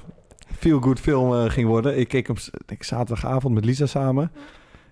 feel-good 0.57 0.99
film 0.99 1.49
ging 1.49 1.67
worden. 1.67 1.97
Ik 1.99 2.07
keek 2.07 2.27
hem 2.27 2.37
s- 2.37 2.49
denk 2.51 2.79
ik, 2.79 2.83
zaterdagavond 2.83 3.53
met 3.53 3.65
Lisa 3.65 3.85
samen. 3.85 4.31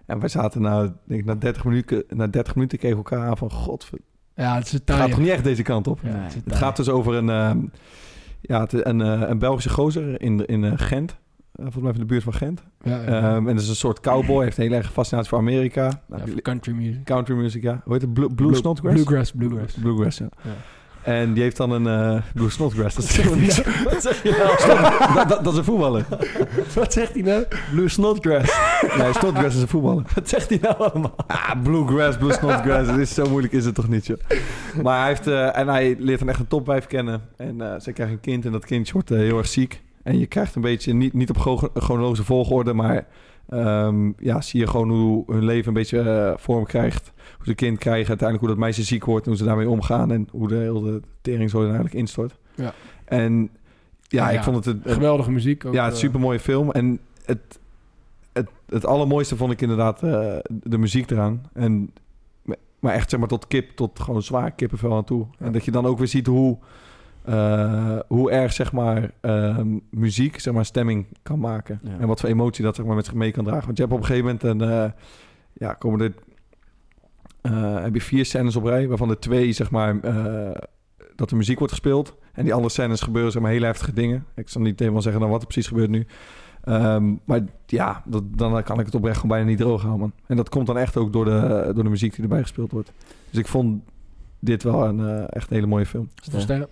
En 0.05 0.19
wij 0.19 0.29
zaten 0.29 0.61
na, 0.61 0.81
denk 0.81 1.19
ik, 1.21 1.25
na, 1.25 1.35
30 1.35 1.63
minuten, 1.65 2.03
na 2.09 2.27
30 2.27 2.55
minuten 2.55 2.77
keken 2.77 2.97
we 2.97 3.03
elkaar 3.09 3.27
aan 3.29 3.37
van... 3.37 3.51
God, 3.51 3.89
ja, 4.35 4.55
het 4.55 4.73
is 4.73 4.79
gaat 4.85 5.09
toch 5.09 5.19
niet 5.19 5.29
echt 5.29 5.43
deze 5.43 5.61
kant 5.63 5.87
op? 5.87 5.99
Ja, 6.03 6.27
het 6.45 6.55
gaat 6.55 6.75
dus 6.75 6.89
over 6.89 7.13
een, 7.13 7.29
ehm, 7.29 7.59
ja, 8.41 8.67
een, 8.69 9.01
eh, 9.01 9.29
een 9.29 9.39
Belgische 9.39 9.69
gozer 9.69 10.21
in, 10.21 10.45
in 10.45 10.63
eh, 10.63 10.71
Gent. 10.75 11.11
Eh, 11.11 11.61
volgens 11.63 11.83
mij 11.83 11.91
in 11.93 11.99
de 11.99 12.05
buurt 12.05 12.23
van 12.23 12.33
Gent. 12.33 12.63
Ja, 12.81 13.01
ja. 13.01 13.05
Ehm, 13.05 13.47
en 13.47 13.53
dat 13.55 13.63
is 13.63 13.69
een 13.69 13.75
soort 13.75 13.99
cowboy. 13.99 14.43
Heeft 14.43 14.57
een 14.57 14.63
hele 14.63 14.75
erg 14.75 14.91
fascinatie 14.91 15.29
voor 15.29 15.37
Amerika. 15.37 16.01
Nou, 16.07 16.41
country 16.41 16.73
music. 16.73 17.03
country 17.03 17.35
music, 17.35 17.63
ja. 17.63 17.81
Hoe 17.83 17.93
heet 17.93 18.01
het? 18.01 18.13
Blue, 18.13 18.27
Blue 18.33 18.47
Blue- 18.47 18.59
Snodgrass? 18.59 18.93
Bluegrass, 18.95 19.31
bluegrass. 19.31 19.73
Bluegrass, 19.75 20.17
ja. 20.17 20.29
En 21.03 21.33
die 21.33 21.43
heeft 21.43 21.57
dan 21.57 21.71
een... 21.71 21.87
eh 21.87 22.21
Blue 22.33 22.49
Snodgrass, 22.49 22.95
dat 22.95 23.03
is 23.03 23.17
niet 23.35 23.83
Wat 23.83 24.01
zeg 24.01 24.23
je 24.23 24.29
nou? 24.67 24.75
dat, 25.15 25.29
dat, 25.29 25.43
dat 25.43 25.53
is 25.53 25.59
een 25.59 25.65
voetballer. 25.65 26.05
Wat 26.75 26.93
zegt 26.93 27.13
hij 27.13 27.21
nou? 27.21 27.45
Blue 27.71 27.89
Snodgrass. 27.89 28.57
Nee, 28.97 29.13
Snodgrass 29.13 29.55
is 29.55 29.61
een 29.61 29.67
voetballer. 29.67 30.03
Wat 30.15 30.29
zegt 30.29 30.49
hij 30.49 30.59
nou 30.61 30.75
allemaal? 30.77 31.15
Ah, 31.27 31.51
Bluegrass, 31.63 32.17
Blue 32.17 32.33
Snodgrass. 32.33 32.89
Het 32.89 32.99
is 32.99 33.13
zo 33.13 33.29
moeilijk 33.29 33.53
is 33.53 33.65
het 33.65 33.75
toch 33.75 33.87
niet, 33.87 34.05
joh. 34.05 34.17
Maar 34.83 34.99
hij 34.99 35.07
heeft... 35.07 35.27
eh, 35.27 35.57
en 35.57 35.67
hij 35.67 35.95
leert 35.99 36.19
dan 36.19 36.29
echt 36.29 36.39
een 36.39 36.47
topwijf 36.47 36.87
kennen. 36.87 37.21
En 37.37 37.61
eh 37.61 37.73
zij 37.77 37.93
krijgt 37.93 38.13
een 38.13 38.19
kind 38.19 38.45
en 38.45 38.51
dat 38.51 38.65
kindje 38.65 38.93
wordt 38.93 39.09
heel 39.09 39.37
erg 39.37 39.47
ziek. 39.47 39.81
En 40.03 40.19
je 40.19 40.25
krijgt 40.25 40.55
een 40.55 40.61
beetje, 40.61 40.93
niet, 40.93 41.13
niet 41.13 41.29
op 41.29 41.37
chro- 41.37 41.69
chronologische 41.73 42.25
volgorde, 42.25 42.73
maar... 42.73 43.05
ehm, 43.53 44.11
ja, 44.17 44.41
zie 44.41 44.59
je 44.59 44.67
gewoon 44.67 44.89
hoe 44.89 45.23
hun 45.27 45.43
leven 45.45 45.67
een 45.67 45.73
beetje 45.73 45.99
eh, 45.99 46.33
vorm 46.37 46.65
krijgt. 46.65 47.11
Hoe 47.37 47.45
ze 47.45 47.53
kind 47.55 47.77
krijgen, 47.77 48.07
uiteindelijk 48.07 48.39
hoe 48.39 48.49
dat 48.57 48.57
meisje 48.65 48.83
ziek 48.83 49.05
wordt... 49.05 49.23
en 49.25 49.29
hoe 49.31 49.39
ze 49.39 49.45
daarmee 49.45 49.69
omgaan 49.69 50.11
en 50.11 50.27
hoe 50.31 50.47
de 50.47 50.55
hele 50.55 51.01
tering 51.21 51.49
zo 51.49 51.61
eigenlijk 51.63 51.93
instort. 51.93 52.37
Ja. 52.55 52.73
En 53.05 53.49
ja, 54.01 54.29
Ja, 54.31 54.37
ik 54.37 54.43
vond 54.43 54.65
het... 54.65 54.65
een- 54.85 54.93
Geweldige 54.93 55.31
muziek. 55.31 55.65
Ook, 55.65 55.73
ja, 55.73 55.83
het 55.85 55.93
eh, 55.93 55.99
supermooie 55.99 56.39
film. 56.39 56.71
En 56.71 56.99
het, 57.25 57.59
het, 58.33 58.49
het 58.69 58.85
allermooiste 58.85 59.35
vond 59.35 59.51
ik 59.51 59.61
inderdaad 59.61 60.03
eh, 60.03 60.35
de 60.49 60.77
muziek 60.77 61.11
eraan. 61.11 61.41
En, 61.53 61.93
maar 62.79 62.93
echt 62.93 63.09
zeg 63.09 63.19
maar 63.19 63.29
tot 63.29 63.47
kip, 63.47 63.69
tot 63.75 63.99
gewoon 63.99 64.21
zwaar 64.21 64.51
kippenvel 64.51 64.95
aan 64.95 65.03
toe. 65.03 65.25
Ja. 65.39 65.45
En 65.45 65.51
dat 65.51 65.65
je 65.65 65.71
dan 65.71 65.85
ook 65.85 65.97
weer 65.97 66.07
ziet 66.07 66.27
hoe, 66.27 66.57
eh, 67.25 67.99
hoe 68.07 68.31
erg 68.31 68.53
zeg 68.53 68.71
maar 68.71 69.11
ehm, 69.21 69.77
muziek 69.89 70.39
zeg 70.39 70.53
maar 70.53 70.65
stemming 70.65 71.05
kan 71.21 71.39
maken. 71.39 71.79
Ja. 71.83 71.97
En 71.99 72.07
wat 72.07 72.19
voor 72.19 72.29
emotie 72.29 72.63
dat 72.63 72.75
zeg 72.75 72.85
maar 72.85 72.95
met 72.95 73.05
zich 73.05 73.13
mee 73.13 73.31
kan 73.31 73.43
dragen. 73.43 73.65
Want 73.65 73.77
je 73.77 73.83
hebt 73.83 73.95
op 73.95 74.01
een 74.01 74.05
gegeven 74.05 74.25
moment 74.25 74.43
een... 74.43 74.69
eh, 74.69 74.91
ja, 75.53 75.73
komen 75.73 76.01
er... 76.01 76.13
eh, 77.41 77.83
heb 77.83 77.93
je 77.93 78.01
vier 78.01 78.25
scènes 78.25 78.55
op 78.55 78.63
rij, 78.63 78.87
waarvan 78.87 79.07
de 79.07 79.19
twee 79.19 79.51
zeg 79.51 79.71
maar... 79.71 79.99
dat 81.15 81.29
de 81.29 81.35
muziek 81.35 81.57
wordt 81.57 81.73
gespeeld. 81.73 82.15
En 82.33 82.43
die 82.43 82.53
andere 82.53 82.71
scènes 82.71 83.01
gebeuren 83.01 83.31
zeg 83.31 83.41
maar 83.41 83.51
hele 83.51 83.65
heftige 83.65 83.93
dingen. 83.93 84.25
Ik 84.35 84.49
zal 84.49 84.61
niet 84.61 84.79
helemaal 84.79 85.01
zeggen 85.01 85.21
dan 85.21 85.29
wat 85.29 85.41
er 85.41 85.47
precies 85.47 85.67
gebeurt 85.67 85.89
nu. 85.89 86.05
Ehm, 86.63 87.13
maar 87.25 87.41
ja, 87.65 88.03
dat, 88.05 88.23
dan 88.37 88.63
kan 88.63 88.79
ik 88.79 88.85
het 88.85 88.95
oprecht 88.95 89.15
gewoon 89.15 89.31
bijna 89.35 89.49
niet 89.49 89.57
droog 89.57 89.81
houden, 89.81 90.01
man. 90.01 90.13
En 90.27 90.35
dat 90.35 90.49
komt 90.49 90.67
dan 90.67 90.77
echt 90.77 90.97
ook 90.97 91.13
door 91.13 91.25
de, 91.25 91.71
door 91.73 91.83
de 91.83 91.89
muziek 91.89 92.13
die 92.15 92.23
erbij 92.23 92.41
gespeeld 92.41 92.71
wordt. 92.71 92.91
Dus 93.29 93.39
ik 93.39 93.47
vond 93.47 93.83
dit 94.39 94.63
wel 94.63 94.85
een 94.85 95.27
echt 95.27 95.49
een 95.49 95.55
hele 95.55 95.67
mooie 95.67 95.85
film. 95.85 96.09
Hoeveel 96.23 96.41
sterren? 96.41 96.67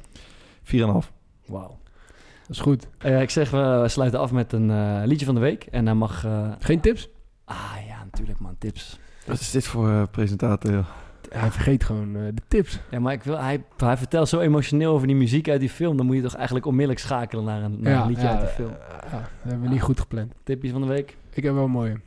4,5. 0.64 1.12
Wauw. 1.46 1.80
Dat 2.48 2.50
is 2.50 2.60
goed. 2.60 2.88
Eh, 2.98 3.22
ik 3.22 3.30
zeg, 3.30 3.50
we 3.52 3.84
sluiten 3.88 4.20
af 4.20 4.32
met 4.32 4.54
een 4.54 4.70
eh, 4.72 5.02
liedje 5.06 5.26
van 5.26 5.36
de 5.36 5.42
week. 5.42 5.64
En 5.66 5.86
dan 5.86 5.98
mag... 5.98 6.26
eh, 6.26 6.52
Geen 6.60 6.80
tips? 6.80 7.10
ah 7.46 7.74
ja, 7.88 8.04
natuurlijk 8.04 8.40
man, 8.40 8.56
tips. 8.58 9.00
Wat 9.26 9.40
is 9.40 9.52
dit 9.52 9.68
voor 9.68 10.08
presentator, 10.08 10.72
joh? 10.72 10.86
Hij 11.30 11.52
vergeet 11.52 11.84
gewoon 11.84 12.16
eh, 12.16 12.22
de 12.34 12.42
tips. 12.48 12.80
Ja, 12.92 13.00
maar 13.00 13.14
ik 13.14 13.24
wil, 13.24 13.38
hij, 13.38 13.64
hij 13.78 13.98
vertelt 13.98 14.30
zo 14.30 14.40
emotioneel 14.40 14.94
over 14.94 15.08
die 15.08 15.16
muziek 15.16 15.50
uit 15.50 15.60
die 15.60 15.70
film. 15.70 15.98
Dan 15.98 16.06
moet 16.06 16.16
je 16.16 16.22
toch 16.22 16.36
eigenlijk 16.36 16.66
onmiddellijk 16.66 17.00
schakelen 17.06 17.44
naar 17.44 17.64
een, 17.64 17.78
naar 17.82 18.02
een 18.02 18.08
liedje 18.08 18.28
uit 18.28 18.40
die 18.40 18.50
film. 18.50 18.70
ja, 18.70 19.10
dat 19.12 19.30
hebben 19.42 19.62
we 19.62 19.68
niet 19.68 19.82
goed 19.82 20.00
gepland. 20.00 20.34
Tipjes 20.44 20.72
van 20.72 20.82
de 20.82 20.88
week? 20.88 21.18
Ik 21.34 21.44
heb 21.44 21.54
wel 21.54 21.64
een 21.64 21.72
mooie. 21.72 22.00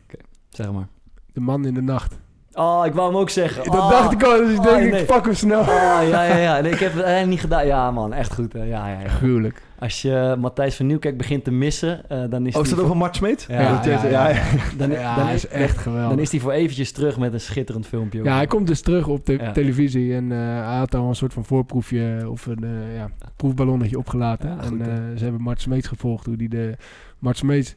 Zeg 0.48 0.72
maar. 0.72 0.86
De 1.32 1.40
man 1.40 1.66
in 1.66 1.74
de 1.74 1.82
nacht. 1.82 2.18
Oh, 2.55 2.82
ik 2.86 2.94
wou 2.94 3.11
hem 3.11 3.20
ook 3.20 3.30
zeggen. 3.30 3.64
Dat 3.64 3.74
Oh. 3.74 3.90
dacht 3.90 4.12
ik 4.12 4.22
al, 4.22 4.36
dus 4.36 4.52
ik 4.52 4.59
Oh, 4.59 4.64
denk, 4.64 4.90
nee. 4.90 5.00
ik 5.00 5.07
pak 5.07 5.24
hem 5.24 5.34
snel. 5.34 5.61
Oh, 5.61 5.66
ja, 6.11 6.22
ja, 6.24 6.36
ja. 6.36 6.61
Nee, 6.61 6.72
ik 6.72 6.78
heb 6.78 6.92
het 6.92 7.00
eigenlijk 7.02 7.30
niet 7.30 7.40
gedaan. 7.40 7.66
Ja, 7.66 7.90
man, 7.90 8.12
echt 8.12 8.34
goed. 8.34 8.52
Hè. 8.52 8.59
Ja, 8.62 8.88
ja, 8.88 9.00
ja. 9.00 9.09
Gruwelijk. 9.09 9.62
Als 9.78 10.02
je 10.02 10.36
Matthijs 10.38 10.76
van 10.76 10.86
Nieuwkerk 10.86 11.16
begint 11.16 11.44
te 11.44 11.50
missen, 11.50 12.09
eh, 12.09 12.22
dan 12.30 12.46
is 12.46 12.57
Oh, 12.57 12.62
is 12.62 12.70
dat 12.70 12.80
over 12.80 12.96
Mart 12.96 13.16
Smeet? 13.16 13.44
Ja, 13.48 13.80
Ja, 14.11 14.32
dan, 14.76 14.90
dan, 15.16 15.28
is 15.28 15.48
echt 15.48 15.78
geweldig. 15.78 16.09
dan 16.11 16.18
is 16.18 16.30
hij 16.30 16.40
voor 16.40 16.52
eventjes 16.52 16.92
terug 16.92 17.18
met 17.18 17.32
een 17.32 17.40
schitterend 17.40 17.86
filmpje. 17.86 18.22
Ja, 18.22 18.34
hij 18.36 18.46
komt 18.46 18.66
dus 18.66 18.80
terug 18.80 19.07
op 19.07 19.26
de 19.26 19.50
televisie 19.52 20.14
en 20.14 20.32
eh, 20.32 20.38
hij 20.38 20.76
had 20.76 20.94
al 20.94 21.09
een 21.09 21.14
soort 21.14 21.32
van 21.32 21.44
voorproefje 21.44 22.26
of 22.30 22.46
een 22.46 22.64
eh, 22.64 22.96
ja, 22.96 23.09
proefballonnetje 23.36 23.98
opgelaten. 23.98 24.50
En 24.50 24.68
goed, 24.68 24.80
eh, 24.80 24.86
hè? 24.86 25.16
ze 25.16 25.22
hebben 25.24 25.42
Mart 25.42 25.61
Smeets 25.61 25.88
gevolgd, 25.88 26.26
hoe 26.26 26.36
die 26.36 26.48
de 26.48 26.76
Mart 27.18 27.36
Smeets, 27.36 27.74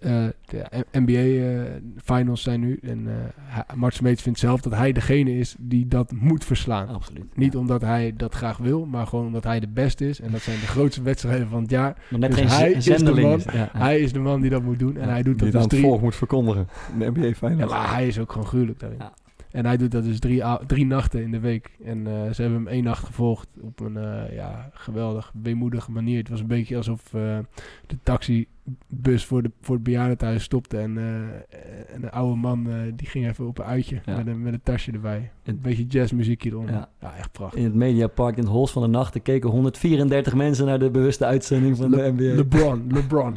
eh, 0.00 0.24
de 0.46 0.84
NBA-finals 0.92 2.42
zijn 2.42 2.60
nu. 2.60 2.78
En 2.82 3.06
eh, 3.08 3.60
Mart 3.74 3.94
Smeets 3.94 4.22
vindt 4.22 4.38
zelf 4.38 4.60
dat 4.60 4.74
hij 4.74 4.92
degene 4.92 5.38
is 5.38 5.56
die 5.58 5.86
dat 5.88 6.12
moet 6.12 6.44
verslaan. 6.44 6.88
Absoluut. 6.88 7.36
Niet 7.36 7.52
Ja. 7.52 7.58
omdat 7.58 7.80
hij 7.80 8.12
dat 8.16 8.34
graag 8.34 8.56
wil, 8.58 8.86
maar 8.86 9.06
gewoon 9.06 9.26
omdat 9.26 9.44
hij 9.44 9.60
de 9.60 9.68
beste 9.68 10.08
is. 10.08 10.20
En 10.20 10.30
dat 10.32 10.40
zijn 10.40 10.60
de 10.60 10.66
grootste 10.66 11.02
wedstrijden 11.02 11.48
van 11.48 11.62
het 11.62 11.70
jaar. 11.70 11.96
Nog 12.10 12.20
net 12.20 12.30
Dus 12.30 12.38
geen 12.40 12.48
hij 12.48 12.70
is 12.70 12.84
de 12.84 12.96
zendeling. 12.96 13.28
man. 13.28 13.38
is- 13.38 13.44
ja. 13.52 13.68
Hij 13.72 14.00
is 14.00 14.12
de 14.12 14.18
man 14.18 14.40
die 14.40 14.50
dat 14.50 14.62
moet 14.62 14.78
doen. 14.78 14.96
En 14.96 15.06
Ja, 15.06 15.12
hij 15.12 15.22
doet 15.22 15.38
dat 15.38 15.48
Die 15.50 15.58
dus 15.58 15.66
drie, 15.66 15.82
volg 15.82 16.00
moet 16.00 16.14
verkondigen. 16.14 16.68
De 16.98 17.10
NBA 17.10 17.24
Ja, 17.26 17.34
Finals. 17.34 17.70
maar 17.70 17.94
hij 17.94 18.06
is 18.06 18.18
ook 18.18 18.32
gewoon 18.32 18.46
gruwelijk 18.46 18.78
daarin. 18.80 18.98
Ja. 18.98 19.12
En 19.50 19.66
hij 19.66 19.76
doet 19.76 19.90
dat 19.90 20.04
dus 20.04 20.18
drie, 20.18 20.42
drie 20.66 20.86
nachten 20.86 21.22
in 21.22 21.30
de 21.30 21.40
week. 21.40 21.70
En 21.84 22.06
eh, 22.06 22.32
ze 22.32 22.42
hebben 22.42 22.58
hem 22.58 22.68
één 22.68 22.84
nacht 22.84 23.04
gevolgd 23.04 23.48
op 23.60 23.80
een 23.80 23.96
eh, 23.96 24.34
ja, 24.34 24.70
geweldig, 24.72 25.32
weemoedige 25.42 25.90
manier. 25.90 26.18
Het 26.18 26.28
was 26.28 26.40
een 26.40 26.46
beetje 26.46 26.76
alsof 26.76 27.14
eh, 27.14 27.38
de 27.86 27.96
taxi 28.02 28.46
bus 28.88 29.24
voor, 29.24 29.42
de, 29.42 29.50
voor 29.60 29.74
het 29.74 29.84
bejaardentehuis 29.84 30.42
stopte. 30.42 30.78
En, 30.78 30.98
eh, 30.98 31.94
en 31.94 32.02
een 32.02 32.10
oude 32.10 32.36
man 32.36 32.66
eh, 32.70 32.74
die 32.96 33.06
ging 33.06 33.26
even 33.28 33.46
op 33.46 33.58
een 33.58 33.64
uitje 33.64 34.00
Ja. 34.04 34.16
met, 34.16 34.26
een, 34.26 34.42
met 34.42 34.52
een 34.52 34.62
tasje 34.62 34.92
erbij. 34.92 35.30
En- 35.42 35.54
Een 35.54 35.60
beetje 35.60 35.86
jazzmuziekje 35.86 36.50
eronder. 36.50 36.74
Ja. 36.74 36.88
Ja, 37.00 37.14
echt 37.16 37.32
prachtig. 37.32 37.58
In 37.58 37.64
het 37.64 37.74
Mediapark 37.74 38.36
in 38.36 38.42
het 38.42 38.52
Hols 38.52 38.72
van 38.72 38.82
de 38.82 38.88
Nacht. 38.88 39.14
Er 39.14 39.20
keken 39.20 39.50
134 39.50 40.34
mensen 40.34 40.66
naar 40.66 40.78
de 40.78 40.90
bewuste 40.90 41.24
uitzending 41.24 41.76
van 41.76 41.90
de 41.90 42.12
NBA. 42.16 42.34
LeBron, 42.36 42.84
LeBron. 42.92 43.32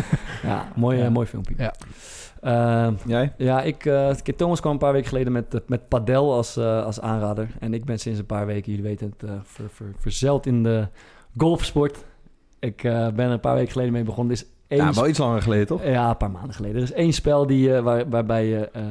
ja, 0.42 0.72
mooi, 0.76 0.98
Ja. 0.98 1.04
eh, 1.04 1.10
mooi 1.10 1.26
filmpje. 1.26 1.54
Ja. 1.58 1.74
Ehm, 2.40 2.92
Eh, 2.92 3.06
Jij? 3.06 3.32
ja, 3.36 3.62
ik, 3.62 3.84
eh, 3.84 4.10
Thomas 4.10 4.60
kwam 4.60 4.72
een 4.72 4.78
paar 4.78 4.92
weken 4.92 5.08
geleden 5.08 5.32
met, 5.32 5.54
eh, 5.54 5.60
met 5.66 5.88
padel 5.88 6.32
als, 6.32 6.56
eh, 6.56 6.84
als 6.84 7.00
aanrader. 7.00 7.48
En 7.58 7.74
ik 7.74 7.84
ben 7.84 7.98
sinds 7.98 8.18
een 8.18 8.26
paar 8.26 8.46
weken, 8.46 8.70
jullie 8.70 8.86
weten 8.86 9.12
het, 9.18 9.30
eh, 9.30 9.36
ver, 9.42 9.68
ver- 9.70 9.94
verzeild 9.98 10.46
in 10.46 10.62
de 10.62 10.88
golfsport. 11.36 12.04
Ik 12.58 12.84
eh, 12.84 13.08
ben 13.08 13.26
er 13.26 13.32
een 13.32 13.40
paar 13.40 13.54
weken 13.54 13.72
geleden 13.72 13.92
mee 13.92 14.02
begonnen. 14.02 14.34
Is 14.34 14.46
één 14.72 14.84
Ja, 14.84 14.92
wel 14.92 15.08
iets 15.08 15.18
langer 15.18 15.42
geleden, 15.42 15.66
toch? 15.66 15.84
Ja, 15.84 16.08
een 16.10 16.16
paar 16.16 16.30
maanden 16.30 16.54
geleden. 16.54 16.76
Er 16.76 16.82
is 16.82 16.92
één 16.92 17.12
spel 17.12 17.46
die, 17.46 17.74
eh, 17.74 17.82
waar, 17.82 18.08
waarbij 18.08 18.46
je 18.46 18.68
eh, 18.72 18.82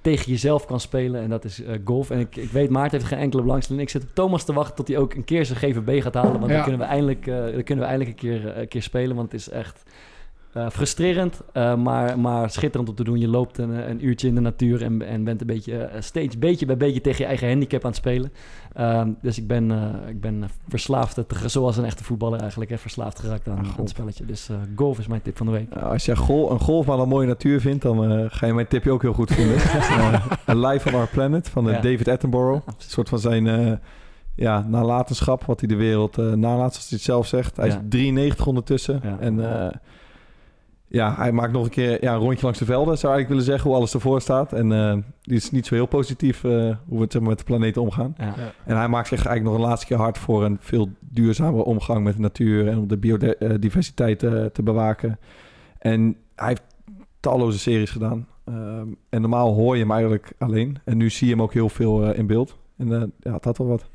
tegen 0.00 0.30
jezelf 0.30 0.66
kan 0.66 0.80
spelen. 0.80 1.22
En 1.22 1.30
dat 1.30 1.44
is 1.44 1.62
eh, 1.62 1.74
golf. 1.84 2.10
En 2.10 2.18
ik, 2.18 2.36
ik 2.36 2.50
weet, 2.50 2.70
Maarten 2.70 2.98
heeft 2.98 3.10
geen 3.10 3.18
enkele 3.18 3.42
belangstelling. 3.42 3.84
Ik 3.84 3.90
zit 3.90 4.02
op 4.02 4.14
Thomas 4.14 4.44
te 4.44 4.52
wachten 4.52 4.74
tot 4.74 4.88
hij 4.88 4.98
ook 4.98 5.14
een 5.14 5.24
keer 5.24 5.44
zijn 5.46 5.58
GVB 5.58 6.02
gaat 6.02 6.14
halen. 6.14 6.32
Want 6.32 6.46
Ja. 6.46 6.52
dan 6.52 6.62
kunnen 6.62 6.80
we 6.80 6.86
eindelijk, 6.86 7.26
eh, 7.26 7.34
dan 7.36 7.62
kunnen 7.62 7.84
we 7.84 7.90
eindelijk 7.90 8.10
een 8.22 8.28
keer, 8.30 8.58
een 8.58 8.68
keer 8.68 8.82
spelen. 8.82 9.16
Want 9.16 9.32
het 9.32 9.40
is 9.40 9.48
echt 9.48 9.82
eh, 10.56 10.70
frustrerend, 10.70 11.40
eh, 11.52 11.74
maar, 11.76 12.18
maar 12.18 12.50
schitterend 12.50 12.88
om 12.88 12.94
te 12.94 13.04
doen. 13.04 13.18
Je 13.18 13.28
loopt 13.28 13.58
een, 13.58 13.90
een 13.90 14.06
uurtje 14.06 14.28
in 14.28 14.34
de 14.34 14.40
natuur 14.40 14.82
en, 14.82 15.02
en 15.02 15.24
bent 15.24 15.40
een 15.40 15.46
beetje, 15.46 15.78
eh, 15.78 16.00
steeds 16.00 16.38
beetje 16.38 16.66
bij 16.66 16.76
beetje 16.76 17.00
tegen 17.00 17.18
je 17.20 17.26
eigen 17.26 17.48
handicap 17.48 17.84
aan 17.84 17.90
het 17.90 17.98
spelen. 17.98 18.32
Ehm, 18.72 19.10
dus 19.22 19.38
ik 19.38 19.46
ben, 19.46 19.70
ik 20.08 20.20
ben 20.20 20.44
verslaafd, 20.68 21.24
zoals 21.46 21.76
een 21.76 21.84
echte 21.84 22.04
voetballer 22.04 22.40
eigenlijk, 22.40 22.70
hè, 22.70 22.78
verslaafd 22.78 23.18
geraakt 23.18 23.48
aan, 23.48 23.58
aan 23.58 23.74
het 23.76 23.88
spelletje. 23.88 24.24
Dus 24.24 24.48
golf 24.76 24.98
is 24.98 25.06
mijn 25.06 25.22
tip 25.22 25.36
van 25.36 25.46
de 25.46 25.52
week. 25.52 25.74
Als 25.74 26.04
je 26.04 26.16
gol, 26.16 26.50
een 26.50 26.60
golfbaan 26.60 27.00
een 27.00 27.08
mooie 27.08 27.26
natuur 27.26 27.60
vindt, 27.60 27.82
dan 27.82 28.30
ga 28.30 28.46
je 28.46 28.54
mijn 28.54 28.68
tipje 28.68 28.90
ook 28.90 29.02
heel 29.02 29.12
goed 29.12 29.32
vinden. 29.32 29.56
A 30.48 30.54
Life 30.54 30.88
on 30.88 30.94
Our 30.94 31.08
Planet 31.08 31.48
van 31.48 31.64
Ja. 31.64 31.72
David 31.72 32.08
Attenborough. 32.08 32.66
Een 32.66 32.74
soort 32.78 33.08
van 33.08 33.18
zijn 33.18 33.78
ja, 34.36 34.64
nalatenschap, 34.68 35.44
wat 35.44 35.60
hij 35.60 35.68
de 35.68 35.76
wereld 35.76 36.18
eh, 36.18 36.24
nalaat, 36.32 36.72
zoals 36.72 36.88
hij 36.88 36.96
het 36.98 37.02
zelf 37.06 37.26
zegt. 37.26 37.56
Hij 37.56 37.66
Ja. 37.68 37.74
is 37.74 37.80
93 37.88 38.46
ondertussen. 38.46 39.00
Ja. 39.02 39.16
En 39.20 39.38
ja, 40.88 41.14
hij 41.16 41.32
maakt 41.32 41.52
nog 41.52 41.64
een 41.64 41.70
keer 41.70 42.02
ja, 42.02 42.14
een 42.14 42.20
rondje 42.20 42.44
langs 42.44 42.58
de 42.58 42.64
velden, 42.64 42.98
zou 42.98 43.12
ik 43.12 43.18
eigenlijk 43.18 43.28
willen 43.28 43.44
zeggen, 43.44 43.68
hoe 43.68 43.78
alles 43.78 43.94
ervoor 43.94 44.20
staat. 44.20 44.52
En 44.52 44.72
eh, 44.72 44.96
die 45.22 45.36
is 45.36 45.50
niet 45.50 45.66
zo 45.66 45.74
heel 45.74 45.86
positief 45.86 46.44
eh, 46.44 46.50
hoe 46.50 46.76
we 46.96 47.00
het 47.00 47.12
zeg 47.12 47.20
maar, 47.20 47.30
met 47.30 47.38
de 47.38 47.44
planeet 47.44 47.76
omgaan. 47.76 48.14
Ja. 48.18 48.24
Ja. 48.24 48.52
En 48.64 48.76
hij 48.76 48.88
maakt 48.88 49.08
zich 49.08 49.26
eigenlijk 49.26 49.44
nog 49.44 49.54
een 49.54 49.70
laatste 49.70 49.86
keer 49.86 49.96
hard 49.96 50.18
voor 50.18 50.44
een 50.44 50.56
veel 50.60 50.88
duurzamere 51.00 51.64
omgang 51.64 52.04
met 52.04 52.14
de 52.14 52.20
natuur 52.20 52.68
en 52.68 52.78
om 52.78 52.88
de 52.88 52.96
biodiversiteit 52.96 54.22
eh, 54.22 54.44
te 54.44 54.62
bewaken. 54.62 55.18
En 55.78 56.16
hij 56.34 56.48
heeft 56.48 56.62
talloze 57.20 57.58
series 57.58 57.90
gedaan. 57.90 58.26
Ehm, 58.44 58.88
en 59.08 59.20
normaal 59.20 59.54
hoor 59.54 59.74
je 59.74 59.82
hem 59.82 59.90
eigenlijk 59.90 60.32
alleen. 60.38 60.78
En 60.84 60.96
nu 60.96 61.10
zie 61.10 61.26
je 61.26 61.32
hem 61.32 61.42
ook 61.42 61.52
heel 61.52 61.68
veel 61.68 62.04
eh, 62.04 62.18
in 62.18 62.26
beeld. 62.26 62.56
En 62.78 63.12
ja, 63.20 63.32
het 63.32 63.44
had 63.44 63.58
wel 63.58 63.66
wat. 63.66 63.88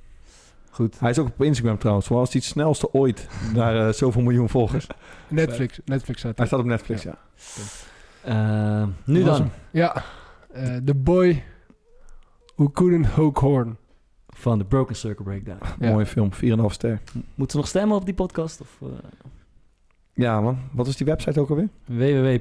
Goed. 0.72 0.99
Hij 0.99 1.09
is 1.09 1.19
ook 1.19 1.28
op 1.28 1.41
Instagram 1.41 1.78
trouwens. 1.78 2.07
Zoals 2.07 2.32
hij 2.32 2.41
het 2.43 2.49
snelste 2.51 2.93
ooit 2.93 3.28
naar 3.53 3.88
eh, 3.88 3.93
zoveel 3.93 4.22
miljoen 4.22 4.49
volgers. 4.49 4.88
Netflix, 5.28 5.80
Netflix 5.86 6.19
staat 6.19 6.38
Hij 6.38 6.47
staat 6.47 6.59
op 6.59 6.65
Netflix, 6.65 7.03
ja. 7.03 7.17
Eh, 8.22 8.88
nu 9.05 9.24
dan. 9.24 9.34
hem. 9.36 9.51
Ja. 9.72 10.03
Eh, 10.51 10.76
The 10.86 10.95
Boy 10.95 11.43
Who 12.55 12.69
Couldn't 12.69 13.05
Hook 13.05 13.38
Horn. 13.38 13.78
Van 14.28 14.57
de 14.57 14.65
Broken 14.65 14.95
Circle 14.95 15.24
Breakdown. 15.24 15.57
Ja. 15.80 15.89
Mooie 15.91 16.05
film, 16.05 16.30
4,5 16.34 16.39
ster. 16.67 17.01
Moeten 17.13 17.49
ze 17.49 17.57
nog 17.57 17.67
stemmen 17.67 17.97
op 17.97 18.05
die 18.05 18.13
podcast? 18.13 18.61
Of, 18.61 18.78
eh, 18.82 18.88
Ja 20.13 20.41
man, 20.41 20.57
wat 20.72 20.88
is 20.88 20.95
die 20.97 21.05
website 21.05 21.39
ook 21.39 21.49
alweer? 21.49 21.69
www. 21.86 22.38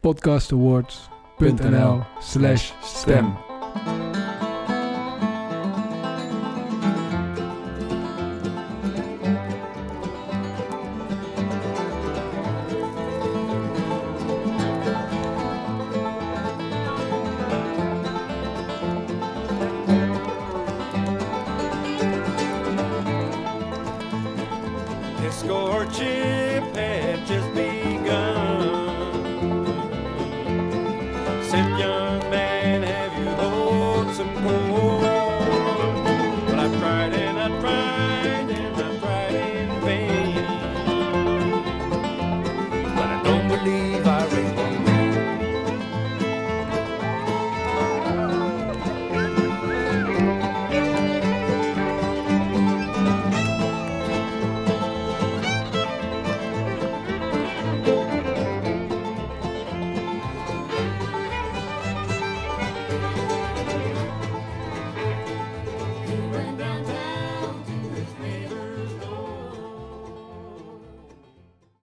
podcastawards.nl 0.00 2.02
slash 2.20 2.72
stem. 2.82 3.34